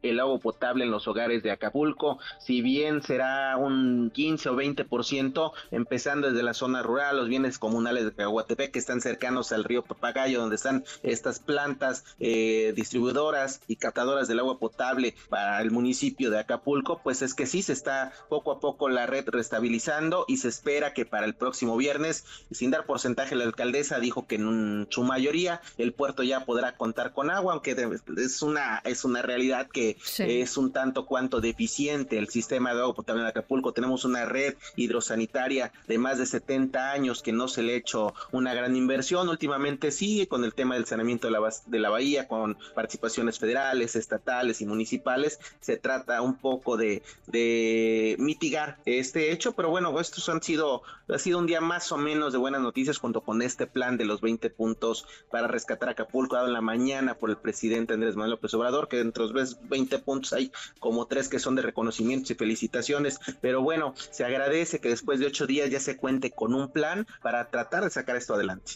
el 0.02 0.21
agua 0.21 0.38
potable 0.38 0.85
en 0.85 0.90
los 0.90 1.09
hogares 1.09 1.42
de 1.42 1.50
Acapulco, 1.50 2.18
si 2.38 2.62
bien 2.62 3.02
será 3.02 3.57
un 3.57 4.11
15 4.12 4.50
o 4.50 4.57
20%, 4.57 5.52
empezando 5.71 6.28
desde 6.30 6.42
la 6.42 6.54
zona 6.54 6.83
rural, 6.83 7.16
los 7.16 7.28
bienes 7.28 7.59
comunales 7.59 8.04
de 8.04 8.12
Caguatepec 8.12 8.73
que 8.73 8.78
están 8.78 9.00
cercanos 9.00 9.52
al 9.52 9.64
río 9.64 9.83
Papagayo, 9.83 10.40
donde 10.40 10.57
están 10.57 10.85
estas 11.02 11.40
plantas 11.40 12.04
eh, 12.21 12.73
distribuidoras 12.76 13.61
y 13.66 13.76
captadoras 13.76 14.28
del 14.28 14.40
agua 14.40 14.59
potable 14.59 15.14
para 15.28 15.61
el 15.61 15.71
municipio 15.71 16.30
de 16.30 16.38
Acapulco, 16.38 17.00
pues 17.02 17.23
es 17.23 17.35
que 17.35 17.47
sí 17.47 17.62
se 17.62 17.73
está 17.73 18.12
poco 18.28 18.52
a 18.52 18.61
poco 18.61 18.88
la 18.88 19.07
red 19.07 19.28
restabilizando 19.28 20.25
y 20.28 20.38
se 20.38 20.49
espera 20.49 20.92
que 20.92 21.07
para 21.07 21.26
el 21.26 21.35
próximo 21.35 21.76
viernes, 21.76 22.25
sin 22.50 22.71
dar 22.71 22.87
porcentaje, 22.87 23.35
la 23.35 23.45
alcaldesa 23.45 24.00
dijo 24.00 24.26
que 24.26 24.37
en 24.37 24.87
su 24.90 25.02
mayoría 25.02 25.61
el 25.76 25.92
puerto 25.92 26.23
ya 26.23 26.45
podrá 26.45 26.76
contar 26.76 27.12
con 27.12 27.30
agua, 27.30 27.54
aunque 27.54 27.76
es 28.16 28.42
una, 28.42 28.78
es 28.85 29.04
una 29.04 29.23
realidad 29.23 29.68
que 29.68 29.77
es 30.18 30.56
un 30.56 30.73
tanto 30.73 31.06
cuanto 31.06 31.40
deficiente 31.40 32.18
el 32.18 32.28
sistema 32.28 32.75
de 32.75 32.80
agua 32.80 32.94
potable 32.94 33.23
en 33.23 33.28
Acapulco. 33.28 33.73
Tenemos 33.73 34.04
una 34.04 34.25
red 34.25 34.54
hidrosanitaria 34.76 35.73
de 35.87 35.99
más 35.99 36.18
de 36.18 36.26
70 36.26 36.92
años 36.92 37.23
que 37.23 37.32
no 37.32 37.49
se 37.49 37.62
le 37.62 37.75
ha 37.75 37.76
hecho 37.76 38.14
una 38.32 38.54
gran 38.54 38.76
inversión. 38.76 39.28
Últimamente 39.28 39.90
sí, 39.90 40.26
con 40.26 40.44
el 40.44 40.54
tema 40.54 40.75
del 40.75 40.87
saneamiento 40.87 41.28
de 41.28 41.32
la, 41.32 41.40
de 41.66 41.78
la 41.78 41.90
bahía, 41.90 42.28
con 42.28 42.56
participaciones 42.75 43.38
federales, 43.38 43.97
estatales 43.97 44.61
y 44.61 44.66
municipales, 44.66 45.38
se 45.61 45.76
trata 45.76 46.23
un 46.23 46.37
poco 46.37 46.76
de, 46.76 47.02
de 47.26 48.16
mitigar 48.18 48.78
este 48.85 49.32
hecho, 49.32 49.52
pero 49.52 49.70
bueno, 49.70 49.99
estos 50.00 50.28
han 50.28 50.42
sido, 50.42 50.82
ha 51.08 51.18
sido 51.18 51.38
un 51.38 51.47
día 51.47 51.61
más 51.61 51.92
o 51.92 51.97
menos 51.97 52.32
de 52.32 52.38
buenas 52.38 52.61
noticias 52.61 52.99
junto 52.99 53.20
con 53.20 53.42
este 53.42 53.66
plan 53.66 53.97
de 53.97 54.04
los 54.04 54.20
20 54.20 54.50
puntos 54.50 55.06
para 55.30 55.49
rescatar 55.49 55.88
Acapulco 55.88 56.37
dado 56.37 56.49
en 56.49 56.52
la 56.52 56.61
mañana 56.61 57.14
por 57.14 57.30
el 57.30 57.37
presidente 57.37 57.94
Andrés 57.94 58.16
Manuel 58.16 58.32
López 58.32 58.52
Obrador, 58.54 58.88
que 58.88 59.00
entre 59.00 59.25
20 59.68 59.98
puntos 60.00 60.32
hay 60.32 60.52
como 60.78 61.06
tres 61.06 61.28
que 61.28 61.38
son 61.38 61.54
de 61.54 61.62
reconocimientos 61.62 62.30
y 62.30 62.34
felicitaciones, 62.34 63.18
pero 63.40 63.62
bueno, 63.62 63.94
se 64.10 64.25
agradece 64.25 64.80
que 64.80 64.88
después 64.88 65.20
de 65.20 65.26
ocho 65.26 65.46
días 65.46 65.70
ya 65.70 65.80
se 65.80 65.96
cuente 65.96 66.30
con 66.30 66.54
un 66.54 66.70
plan 66.70 67.06
para 67.22 67.50
tratar 67.50 67.84
de 67.84 67.90
sacar 67.90 68.16
esto 68.16 68.34
adelante. 68.34 68.72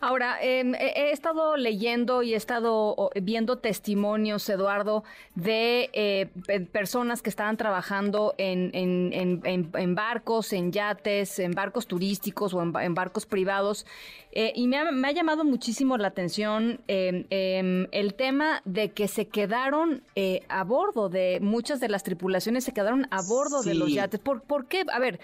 Ahora, 0.00 0.38
em, 0.42 0.74
he 0.74 1.12
estado 1.12 1.56
leyendo 1.56 2.22
y 2.22 2.34
he 2.34 2.36
estado 2.36 3.10
viendo 3.14 3.58
testimonios, 3.58 4.48
Eduardo, 4.48 5.04
de 5.34 5.88
eh, 5.92 6.26
personas 6.72 7.22
que 7.22 7.30
estaban 7.30 7.56
trabajando 7.56 8.34
en, 8.38 8.70
en, 8.74 9.94
barcos, 9.94 10.52
en 10.52 10.72
yates, 10.72 11.38
en 11.38 11.52
barcos 11.52 11.86
turísticos 11.86 12.52
o 12.54 12.62
en, 12.62 12.94
barcos 12.94 13.26
privados. 13.26 13.86
Eh, 14.32 14.52
y 14.54 14.66
me 14.66 14.78
ha, 14.78 15.12
llamado 15.12 15.44
muchísimo 15.44 15.96
la 15.96 16.08
atención 16.08 16.80
em, 16.88 17.24
em, 17.30 17.86
el 17.92 18.14
tema 18.14 18.62
de 18.64 18.90
que 18.90 19.08
se 19.08 19.28
quedaron 19.28 20.02
eh, 20.34 20.46
a 20.48 20.64
bordo 20.64 21.08
de 21.08 21.38
muchas 21.40 21.80
de 21.80 21.88
las 21.88 22.02
tripulaciones, 22.02 22.64
se 22.64 22.72
quedaron 22.72 23.06
a 23.10 23.22
bordo 23.22 23.62
de 23.62 23.74
los 23.74 23.92
yates. 23.92 24.20
¿Por, 24.20 24.42
¿Por 24.42 24.66
qué? 24.66 24.84
A 24.92 24.98
ver, 24.98 25.20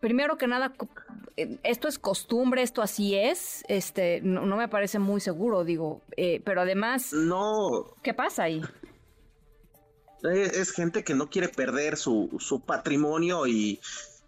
primero 0.00 0.36
que 0.36 0.46
nada, 0.46 0.72
eh, 1.36 1.58
esto 1.62 1.88
es 1.88 1.98
costumbre, 1.98 2.62
esto 2.62 2.82
así 2.82 3.14
es, 3.14 3.64
este, 3.68 4.20
no, 4.22 4.56
me 4.56 4.68
parece 4.68 4.98
muy 4.98 5.20
seguro, 5.20 5.64
digo, 5.64 6.02
eh, 6.16 6.40
pero 6.44 6.60
además, 6.60 7.12
no, 7.12 7.94
¿qué 8.02 8.14
pasa 8.14 8.44
ahí? 8.44 8.62
Es, 10.22 10.72
gente 10.72 11.04
que 11.04 11.14
no 11.14 11.28
quiere 11.28 11.48
perder 11.48 11.96
su, 11.96 12.36
su 12.40 12.60
patrimonio 12.60 13.46
y 13.46 13.80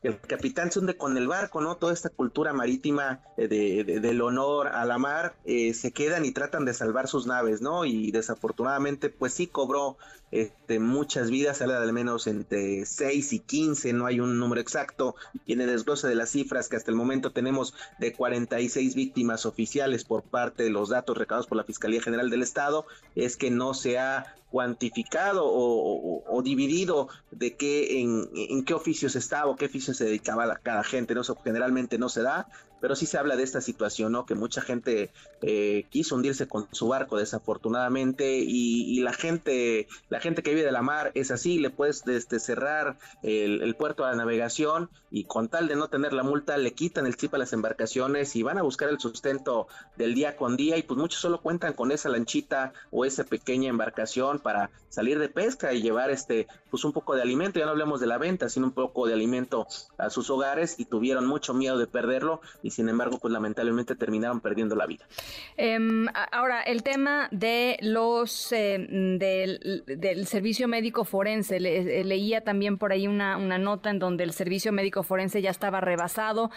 el 0.02 0.20
capitán 0.20 0.70
se 0.70 0.78
hunde 0.78 0.96
con 0.96 1.16
el 1.16 1.26
barco, 1.26 1.60
¿no? 1.60 1.76
Toda 1.76 1.92
esta 1.92 2.08
cultura 2.08 2.52
marítima 2.52 3.20
eh, 3.36 3.48
de, 3.48 4.00
del 4.00 4.20
honor 4.22 4.68
a 4.68 4.84
la 4.84 4.98
mar, 4.98 5.36
eh, 5.44 5.74
se 5.74 5.92
quedan 5.92 6.24
y 6.24 6.32
tratan 6.32 6.64
de 6.64 6.74
salvar 6.74 7.08
sus 7.08 7.26
naves, 7.26 7.60
¿no? 7.60 7.84
Y 7.84 8.12
desafortunadamente, 8.12 9.10
pues 9.10 9.34
sí 9.34 9.46
cobró 9.46 9.96
este, 10.30 10.78
muchas 10.78 11.30
vidas, 11.30 11.62
habla 11.62 11.80
de 11.80 11.86
al 11.86 11.92
menos 11.92 12.26
entre 12.26 12.84
6 12.84 13.32
y 13.32 13.38
15, 13.40 13.92
no 13.92 14.06
hay 14.06 14.20
un 14.20 14.38
número 14.38 14.60
exacto, 14.60 15.14
y 15.46 15.54
en 15.54 15.60
el 15.60 15.68
desglose 15.68 16.08
de 16.08 16.14
las 16.14 16.30
cifras 16.30 16.68
que 16.68 16.76
hasta 16.76 16.90
el 16.90 16.96
momento 16.96 17.32
tenemos 17.32 17.74
de 17.98 18.12
46 18.12 18.94
víctimas 18.94 19.46
oficiales 19.46 20.04
por 20.04 20.22
parte 20.22 20.62
de 20.62 20.70
los 20.70 20.90
datos 20.90 21.16
recabados 21.16 21.46
por 21.46 21.56
la 21.56 21.64
Fiscalía 21.64 22.02
General 22.02 22.30
del 22.30 22.42
Estado, 22.42 22.86
es 23.14 23.36
que 23.36 23.50
no 23.50 23.74
se 23.74 23.98
ha 23.98 24.34
cuantificado 24.50 25.44
o, 25.44 26.42
dividido 26.42 27.08
de 27.30 27.54
qué 27.56 28.00
en, 28.00 28.64
qué 28.64 28.74
oficios 28.74 29.16
estaba 29.16 29.50
o 29.50 29.56
qué 29.56 29.66
oficios 29.66 29.96
se 29.96 30.04
dedicaba 30.04 30.56
cada 30.62 30.84
gente, 30.84 31.14
¿no? 31.14 31.20
Eso 31.20 31.36
generalmente 31.44 31.98
no 31.98 32.08
se 32.08 32.22
da, 32.22 32.48
pero 32.80 32.96
sí 32.96 33.06
se 33.06 33.18
habla 33.18 33.36
de 33.36 33.42
esta 33.42 33.60
situación, 33.60 34.12
¿no? 34.12 34.26
Que 34.26 34.34
mucha 34.34 34.60
gente 34.60 35.10
eh, 35.42 35.86
quiso 35.90 36.16
hundirse 36.16 36.48
con 36.48 36.68
su 36.72 36.88
barco 36.88 37.16
desafortunadamente 37.16 38.38
y, 38.38 39.00
la 39.00 39.12
gente, 39.12 39.86
la 40.08 40.20
gente 40.20 40.42
que 40.42 40.50
vive 40.50 40.64
de 40.64 40.72
la 40.72 40.82
mar 40.82 41.12
es 41.14 41.30
así, 41.30 41.58
le 41.58 41.70
puedes 41.70 42.06
este, 42.06 42.40
cerrar 42.40 42.98
el, 43.22 43.74
puerto 43.76 44.04
a 44.04 44.10
la 44.10 44.16
navegación 44.16 44.90
y 45.10 45.24
con 45.24 45.48
tal 45.48 45.68
de 45.68 45.76
no 45.76 45.88
tener 45.88 46.12
la 46.12 46.24
multa 46.24 46.56
le 46.56 46.72
quitan 46.72 47.06
el 47.06 47.16
chip 47.16 47.32
a 47.34 47.38
las 47.38 47.52
embarcaciones 47.52 48.34
y 48.34 48.42
van 48.42 48.58
a 48.58 48.62
buscar 48.62 48.88
el 48.88 48.98
sustento 48.98 49.68
del 49.96 50.14
día 50.14 50.36
con 50.36 50.56
día 50.56 50.76
y 50.76 50.82
pues 50.82 50.98
muchos 50.98 51.20
solo 51.20 51.40
cuentan 51.40 51.74
con 51.74 51.92
esa 51.92 52.08
lanchita 52.08 52.72
o 52.90 53.04
esa 53.04 53.24
pequeña 53.24 53.68
embarcación 53.68 54.40
para 54.40 54.70
salir 54.88 55.18
de 55.18 55.28
pesca 55.28 55.72
y 55.72 55.82
llevar 55.82 56.10
este 56.10 56.48
pues 56.70 56.84
un 56.84 56.92
poco 56.92 57.14
de 57.14 57.22
alimento, 57.22 57.58
ya 57.58 57.66
no 57.66 57.70
hablemos 57.70 58.00
de 58.00 58.06
la 58.06 58.18
venta, 58.18 58.48
sino 58.48 58.66
un 58.66 58.72
poco 58.72 59.06
de 59.06 59.14
alimento 59.14 59.66
a 59.96 60.10
sus 60.10 60.28
hogares 60.30 60.78
y 60.78 60.84
tuvieron 60.84 61.26
mucho 61.26 61.54
miedo 61.54 61.78
de 61.78 61.86
perderlo 61.86 62.40
y 62.62 62.67
sin 62.70 62.88
embargo, 62.88 63.18
pues 63.18 63.32
lamentablemente 63.32 63.94
terminaron 63.94 64.40
perdiendo 64.40 64.76
la 64.76 64.86
vida. 64.86 65.04
Em, 65.56 66.06
ahora, 66.32 66.62
el 66.62 66.82
tema 66.82 67.28
de 67.30 67.78
los 67.80 68.52
em, 68.52 69.18
del, 69.18 70.26
servicio 70.26 70.68
médico 70.68 71.04
forense, 71.04 71.56
eh, 71.56 72.04
leía 72.04 72.42
también 72.42 72.78
por 72.78 72.92
ahí 72.92 73.06
una, 73.06 73.36
nota 73.58 73.90
en 73.90 73.98
donde 73.98 74.24
el 74.24 74.32
servicio 74.32 74.72
médico 74.72 75.02
forense 75.02 75.42
ya 75.42 75.50
estaba 75.50 75.80
rebasado. 75.80 76.50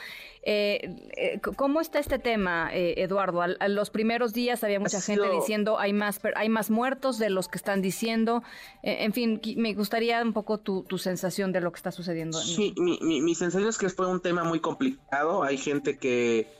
Eh, 0.43 0.95
eh, 1.17 1.39
¿Cómo 1.55 1.81
está 1.81 1.99
este 1.99 2.19
tema, 2.19 2.69
Eduardo? 2.73 3.41
A, 3.41 3.67
los 3.67 3.89
primeros 3.89 4.33
días 4.33 4.63
había 4.63 4.79
mucha 4.79 5.01
gente 5.01 5.29
diciendo 5.29 5.79
hay 5.79 5.93
más 5.93 6.19
hay 6.35 6.49
más 6.49 6.69
muertos 6.69 7.19
de 7.19 7.29
los 7.29 7.47
que 7.47 7.57
están 7.57 7.81
diciendo. 7.81 8.43
en 8.83 9.13
fin, 9.13 9.39
me 9.57 9.73
gustaría 9.73 10.21
un 10.21 10.33
poco 10.33 10.57
tu, 10.57 10.85
sensación 10.97 11.51
de 11.51 11.61
lo 11.61 11.71
que 11.71 11.77
está 11.77 11.91
sucediendo. 11.91 12.37
Sí, 12.39 12.73
mi, 12.77 12.99
mi 13.01 13.35
sensación 13.35 13.69
es 13.69 13.77
que 13.77 13.89
fue 13.89 14.07
un 14.07 14.19
tema 14.19 14.43
muy 14.43 14.59
complicado. 14.59 15.43
Hay 15.43 15.57
gente 15.57 15.97
que 16.01 16.51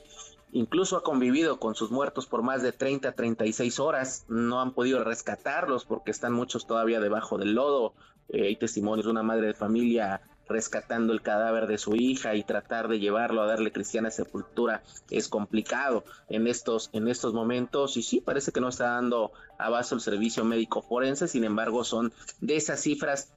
incluso 0.52 0.96
ha 0.96 1.02
convivido 1.02 1.58
con 1.58 1.74
sus 1.74 1.90
muertos 1.90 2.26
por 2.26 2.42
más 2.42 2.62
de 2.62 2.72
30, 2.72 3.12
36 3.12 3.78
horas, 3.80 4.24
no 4.28 4.62
han 4.62 4.72
podido 4.72 5.04
rescatarlos 5.04 5.84
porque 5.84 6.10
están 6.10 6.32
muchos 6.32 6.66
todavía 6.66 7.00
debajo 7.00 7.36
del 7.36 7.54
lodo. 7.54 7.92
Eh, 8.30 8.46
hay 8.46 8.56
testimonios 8.56 9.04
de 9.04 9.10
una 9.10 9.22
madre 9.22 9.48
de 9.48 9.54
familia 9.54 10.22
rescatando 10.48 11.12
el 11.12 11.22
cadáver 11.22 11.66
de 11.66 11.78
su 11.78 11.94
hija 11.94 12.34
y 12.34 12.44
tratar 12.44 12.88
de 12.88 12.98
llevarlo 12.98 13.42
a 13.42 13.46
darle 13.46 13.72
cristiana 13.72 14.10
sepultura 14.10 14.82
es 15.08 15.28
complicado 15.28 16.04
en 16.28 16.46
estos 16.46 16.90
en 16.92 17.08
estos 17.08 17.32
momentos 17.32 17.96
y 17.96 18.02
sí 18.02 18.20
parece 18.20 18.52
que 18.52 18.60
no 18.60 18.68
está 18.68 18.90
dando 18.90 19.32
abasto 19.56 19.94
el 19.94 20.00
servicio 20.00 20.44
médico 20.44 20.82
forense 20.82 21.28
sin 21.28 21.44
embargo 21.44 21.84
son 21.84 22.12
de 22.40 22.56
esas 22.56 22.80
cifras 22.80 23.32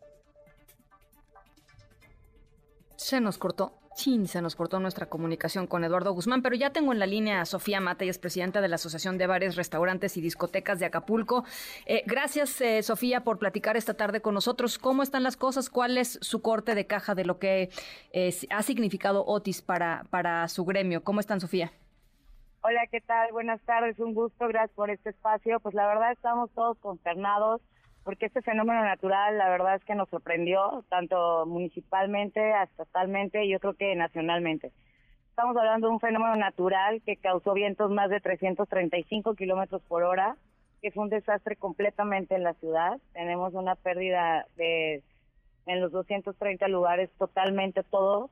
Se 2.97 3.21
nos 3.21 3.37
cortó. 3.37 3.73
Sí, 3.95 4.27
se 4.27 4.41
nos 4.41 4.57
cortó 4.57 4.81
nuestra 4.81 5.05
comunicación 5.05 5.67
con 5.67 5.85
Eduardo 5.85 6.11
Guzmán, 6.11 6.41
pero 6.41 6.53
ya 6.53 6.71
tengo 6.71 6.91
en 6.91 6.99
la 6.99 7.05
línea 7.05 7.39
a 7.39 7.45
Sofía 7.45 7.79
Mata, 7.79 8.03
y 8.03 8.09
es 8.09 8.19
presidenta 8.19 8.59
de 8.59 8.67
la 8.67 8.75
Asociación 8.75 9.17
de 9.17 9.25
Bares, 9.25 9.55
Restaurantes 9.55 10.17
y 10.17 10.21
Discotecas 10.21 10.79
de 10.79 10.85
Acapulco. 10.85 11.45
Eh, 11.85 12.03
gracias, 12.05 12.59
eh, 12.59 12.83
Sofía, 12.83 13.23
por 13.23 13.39
platicar 13.39 13.77
esta 13.77 13.93
tarde 13.93 14.21
con 14.21 14.33
nosotros. 14.33 14.77
¿Cómo 14.77 15.01
están 15.01 15.23
las 15.23 15.37
cosas? 15.37 15.69
¿Cuál 15.69 15.97
es 15.97 16.19
su 16.21 16.41
corte 16.41 16.75
de 16.75 16.85
caja 16.85 17.15
de 17.15 17.23
lo 17.23 17.39
que 17.39 17.69
eh, 18.11 18.35
ha 18.49 18.63
significado 18.63 19.25
Otis 19.25 19.61
para, 19.61 20.03
para 20.09 20.49
su 20.49 20.65
gremio? 20.65 21.01
¿Cómo 21.01 21.21
están, 21.21 21.39
Sofía? 21.39 21.71
Hola, 22.63 22.81
¿qué 22.91 22.99
tal? 22.99 23.31
Buenas 23.31 23.61
tardes, 23.61 23.97
un 23.99 24.13
gusto, 24.13 24.49
gracias 24.49 24.75
por 24.75 24.89
este 24.89 25.11
espacio. 25.11 25.61
Pues 25.61 25.73
la 25.73 25.87
verdad 25.87 26.11
estamos 26.11 26.51
todos 26.51 26.77
consternados 26.79 27.61
porque 28.05 28.27
este 28.27 28.43
fenómeno 28.43 28.83
natural 28.83 29.37
la 29.37 29.49
verdad 29.49 29.75
es 29.75 29.83
que 29.83 29.95
nos 29.95 30.07
sorprendió, 30.09 30.85
tanto 30.89 31.45
municipalmente, 31.47 32.53
estatalmente 32.61 33.43
y 33.43 33.49
yo 33.49 33.59
creo 33.59 33.73
que 33.73 33.95
nacionalmente. 33.95 34.71
Estamos 35.29 35.57
hablando 35.57 35.87
de 35.87 35.93
un 35.93 35.99
fenómeno 35.99 36.35
natural 36.35 37.01
que 37.03 37.17
causó 37.17 37.53
vientos 37.53 37.91
más 37.91 38.11
de 38.11 38.21
335 38.21 39.33
kilómetros 39.33 39.81
por 39.81 40.03
hora, 40.03 40.37
que 40.83 40.91
fue 40.91 41.03
un 41.03 41.09
desastre 41.09 41.55
completamente 41.55 42.35
en 42.35 42.43
la 42.43 42.53
ciudad. 42.53 42.99
Tenemos 43.13 43.55
una 43.55 43.75
pérdida 43.75 44.45
de 44.55 45.03
en 45.65 45.81
los 45.81 45.91
230 45.91 46.67
lugares 46.67 47.09
totalmente 47.17 47.81
todo, 47.81 48.29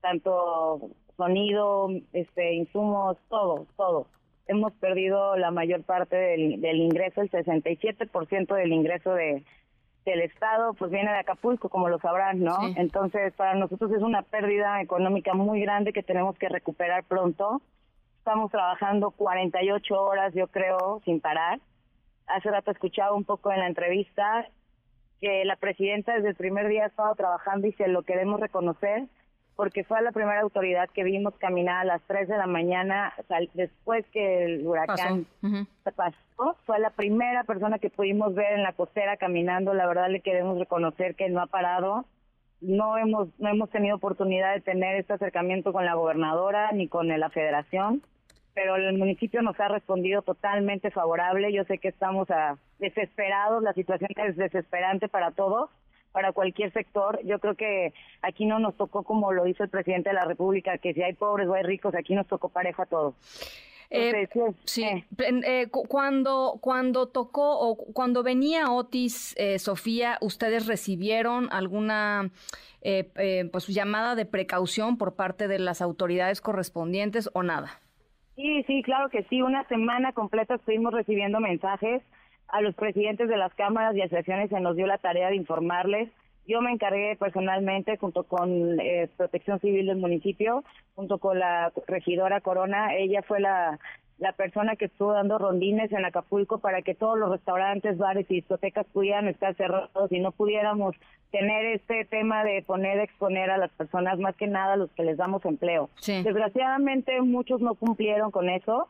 tanto 0.00 0.88
sonido, 1.16 1.88
este, 2.12 2.54
insumos, 2.54 3.18
todo, 3.28 3.66
todo 3.76 4.06
hemos 4.46 4.72
perdido 4.74 5.36
la 5.36 5.50
mayor 5.50 5.82
parte 5.82 6.16
del, 6.16 6.60
del 6.60 6.76
ingreso, 6.76 7.20
el 7.20 7.30
67% 7.30 8.54
del 8.54 8.72
ingreso 8.72 9.14
de, 9.14 9.44
del 10.06 10.20
Estado, 10.22 10.72
pues 10.74 10.90
viene 10.90 11.10
de 11.10 11.18
Acapulco, 11.18 11.68
como 11.68 11.88
lo 11.88 11.98
sabrán, 11.98 12.40
¿no? 12.40 12.56
Entonces, 12.76 13.34
para 13.34 13.54
nosotros 13.54 13.90
es 13.92 14.02
una 14.02 14.22
pérdida 14.22 14.80
económica 14.80 15.34
muy 15.34 15.60
grande 15.60 15.92
que 15.92 16.04
tenemos 16.04 16.38
que 16.38 16.48
recuperar 16.48 17.04
pronto. 17.04 17.60
Estamos 18.18 18.50
trabajando 18.50 19.10
48 19.10 20.00
horas, 20.00 20.32
yo 20.32 20.46
creo, 20.46 21.00
sin 21.04 21.20
parar. 21.20 21.60
Hace 22.28 22.50
rato 22.50 22.70
escuchaba 22.70 23.14
un 23.14 23.24
poco 23.24 23.52
en 23.52 23.58
la 23.58 23.66
entrevista 23.66 24.48
que 25.20 25.44
la 25.44 25.56
presidenta 25.56 26.14
desde 26.14 26.30
el 26.30 26.34
primer 26.36 26.68
día 26.68 26.84
ha 26.84 26.88
estado 26.88 27.14
trabajando 27.14 27.66
y 27.66 27.72
se 27.72 27.88
lo 27.88 28.02
queremos 28.02 28.40
reconocer 28.40 29.08
porque 29.56 29.84
fue 29.84 30.02
la 30.02 30.12
primera 30.12 30.42
autoridad 30.42 30.88
que 30.90 31.02
vimos 31.02 31.34
caminar 31.38 31.78
a 31.78 31.84
las 31.84 32.02
3 32.02 32.28
de 32.28 32.36
la 32.36 32.46
mañana 32.46 33.14
después 33.54 34.04
que 34.12 34.44
el 34.44 34.66
huracán 34.66 35.26
pasó. 35.96 36.56
Fue 36.66 36.78
la 36.78 36.90
primera 36.90 37.42
persona 37.44 37.78
que 37.78 37.88
pudimos 37.88 38.34
ver 38.34 38.52
en 38.52 38.62
la 38.62 38.74
costera 38.74 39.16
caminando. 39.16 39.72
La 39.72 39.86
verdad 39.86 40.10
le 40.10 40.20
queremos 40.20 40.58
reconocer 40.58 41.14
que 41.14 41.30
no 41.30 41.40
ha 41.40 41.46
parado. 41.46 42.04
No 42.60 42.98
hemos 42.98 43.28
no 43.38 43.48
hemos 43.48 43.70
tenido 43.70 43.96
oportunidad 43.96 44.54
de 44.54 44.60
tener 44.60 44.96
este 44.96 45.14
acercamiento 45.14 45.72
con 45.72 45.86
la 45.86 45.94
gobernadora 45.94 46.70
ni 46.72 46.86
con 46.86 47.08
la 47.08 47.30
federación, 47.30 48.02
pero 48.54 48.76
el 48.76 48.98
municipio 48.98 49.40
nos 49.42 49.58
ha 49.58 49.68
respondido 49.68 50.20
totalmente 50.22 50.90
favorable. 50.90 51.52
Yo 51.52 51.64
sé 51.64 51.78
que 51.78 51.88
estamos 51.88 52.30
a, 52.30 52.56
desesperados, 52.78 53.62
la 53.62 53.72
situación 53.72 54.10
es 54.16 54.36
desesperante 54.36 55.08
para 55.08 55.30
todos 55.30 55.70
para 56.16 56.32
cualquier 56.32 56.72
sector. 56.72 57.20
Yo 57.24 57.38
creo 57.40 57.56
que 57.56 57.92
aquí 58.22 58.46
no 58.46 58.58
nos 58.58 58.74
tocó 58.74 59.02
como 59.02 59.32
lo 59.32 59.46
hizo 59.46 59.62
el 59.64 59.68
presidente 59.68 60.08
de 60.08 60.14
la 60.14 60.24
República, 60.24 60.78
que 60.78 60.94
si 60.94 61.02
hay 61.02 61.12
pobres 61.12 61.46
o 61.46 61.52
hay 61.52 61.62
ricos, 61.62 61.94
aquí 61.94 62.14
nos 62.14 62.26
tocó 62.26 62.48
pareja 62.48 62.84
a 62.84 62.86
todos. 62.86 63.14
Eh, 63.90 64.26
sí, 64.64 64.82
eh. 64.82 65.04
Eh, 65.18 65.68
cuando, 65.70 66.56
cuando 66.62 67.08
tocó 67.08 67.60
o 67.60 67.76
cuando 67.92 68.22
venía 68.22 68.72
Otis, 68.72 69.36
Sofía, 69.58 70.16
¿ustedes 70.22 70.66
recibieron 70.66 71.52
alguna 71.52 72.30
pues 73.52 73.66
llamada 73.66 74.14
de 74.14 74.24
precaución 74.24 74.96
por 74.96 75.16
parte 75.16 75.48
de 75.48 75.58
las 75.58 75.82
autoridades 75.82 76.40
correspondientes 76.40 77.28
o 77.34 77.42
nada? 77.42 77.82
Sí, 78.36 78.62
sí, 78.66 78.82
claro 78.82 79.10
que 79.10 79.22
sí. 79.24 79.42
Una 79.42 79.68
semana 79.68 80.14
completa 80.14 80.54
estuvimos 80.54 80.94
recibiendo 80.94 81.40
mensajes 81.40 82.02
a 82.48 82.60
los 82.60 82.74
presidentes 82.74 83.28
de 83.28 83.36
las 83.36 83.52
cámaras 83.54 83.94
y 83.96 84.02
asociaciones 84.02 84.50
se 84.50 84.60
nos 84.60 84.76
dio 84.76 84.86
la 84.86 84.98
tarea 84.98 85.28
de 85.28 85.36
informarles. 85.36 86.10
Yo 86.46 86.60
me 86.60 86.70
encargué 86.70 87.16
personalmente, 87.16 87.96
junto 87.96 88.22
con 88.24 88.78
eh, 88.80 89.08
Protección 89.16 89.58
Civil 89.60 89.86
del 89.86 89.96
municipio, 89.96 90.62
junto 90.94 91.18
con 91.18 91.38
la 91.38 91.72
regidora 91.88 92.40
Corona, 92.40 92.94
ella 92.94 93.22
fue 93.22 93.40
la, 93.40 93.80
la 94.18 94.32
persona 94.32 94.76
que 94.76 94.86
estuvo 94.86 95.12
dando 95.12 95.38
rondines 95.38 95.90
en 95.92 96.04
Acapulco 96.04 96.58
para 96.58 96.82
que 96.82 96.94
todos 96.94 97.18
los 97.18 97.30
restaurantes, 97.30 97.98
bares 97.98 98.26
y 98.30 98.36
discotecas 98.36 98.86
pudieran 98.92 99.28
estar 99.28 99.54
cerrados 99.56 100.10
y 100.10 100.20
no 100.20 100.32
pudiéramos 100.32 100.94
tener 101.32 101.66
este 101.66 102.04
tema 102.04 102.44
de 102.44 102.62
poner, 102.62 102.98
exponer 103.00 103.50
a 103.50 103.58
las 103.58 103.70
personas, 103.72 104.18
más 104.18 104.36
que 104.36 104.46
nada 104.46 104.74
a 104.74 104.76
los 104.76 104.90
que 104.92 105.02
les 105.02 105.16
damos 105.18 105.44
empleo. 105.44 105.90
Desgraciadamente 106.06 107.20
muchos 107.20 107.60
no 107.60 107.74
cumplieron 107.74 108.30
con 108.30 108.48
eso 108.48 108.88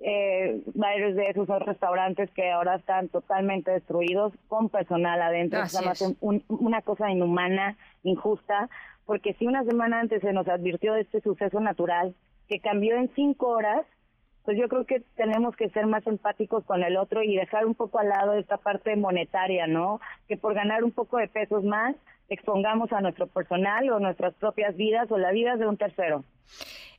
eh, 0.00 0.62
varios 0.74 1.14
de 1.14 1.28
esos 1.28 1.48
restaurantes 1.48 2.30
que 2.30 2.50
ahora 2.50 2.76
están 2.76 3.08
totalmente 3.08 3.70
destruidos 3.70 4.32
con 4.48 4.68
personal 4.68 5.20
adentro. 5.22 5.62
Es 5.62 6.04
una 6.48 6.82
cosa 6.82 7.10
inhumana, 7.10 7.76
injusta, 8.02 8.68
porque 9.06 9.34
si 9.34 9.46
una 9.46 9.64
semana 9.64 10.00
antes 10.00 10.20
se 10.22 10.32
nos 10.32 10.48
advirtió 10.48 10.94
de 10.94 11.02
este 11.02 11.20
suceso 11.20 11.60
natural 11.60 12.14
que 12.48 12.60
cambió 12.60 12.96
en 12.96 13.10
cinco 13.14 13.48
horas, 13.48 13.86
pues 14.44 14.58
yo 14.58 14.68
creo 14.68 14.84
que 14.84 15.00
tenemos 15.16 15.56
que 15.56 15.70
ser 15.70 15.86
más 15.86 16.06
empáticos 16.06 16.64
con 16.64 16.82
el 16.82 16.98
otro 16.98 17.22
y 17.22 17.36
dejar 17.36 17.64
un 17.64 17.74
poco 17.74 17.98
al 17.98 18.10
lado 18.10 18.34
esta 18.34 18.58
parte 18.58 18.94
monetaria, 18.96 19.66
¿no? 19.66 20.00
Que 20.28 20.36
por 20.36 20.54
ganar 20.54 20.84
un 20.84 20.92
poco 20.92 21.16
de 21.16 21.28
pesos 21.28 21.64
más 21.64 21.96
expongamos 22.28 22.92
a 22.92 23.00
nuestro 23.00 23.26
personal 23.26 23.88
o 23.90 24.00
nuestras 24.00 24.34
propias 24.34 24.76
vidas 24.76 25.10
o 25.10 25.18
la 25.18 25.32
vida 25.32 25.56
de 25.56 25.66
un 25.66 25.76
tercero. 25.76 26.24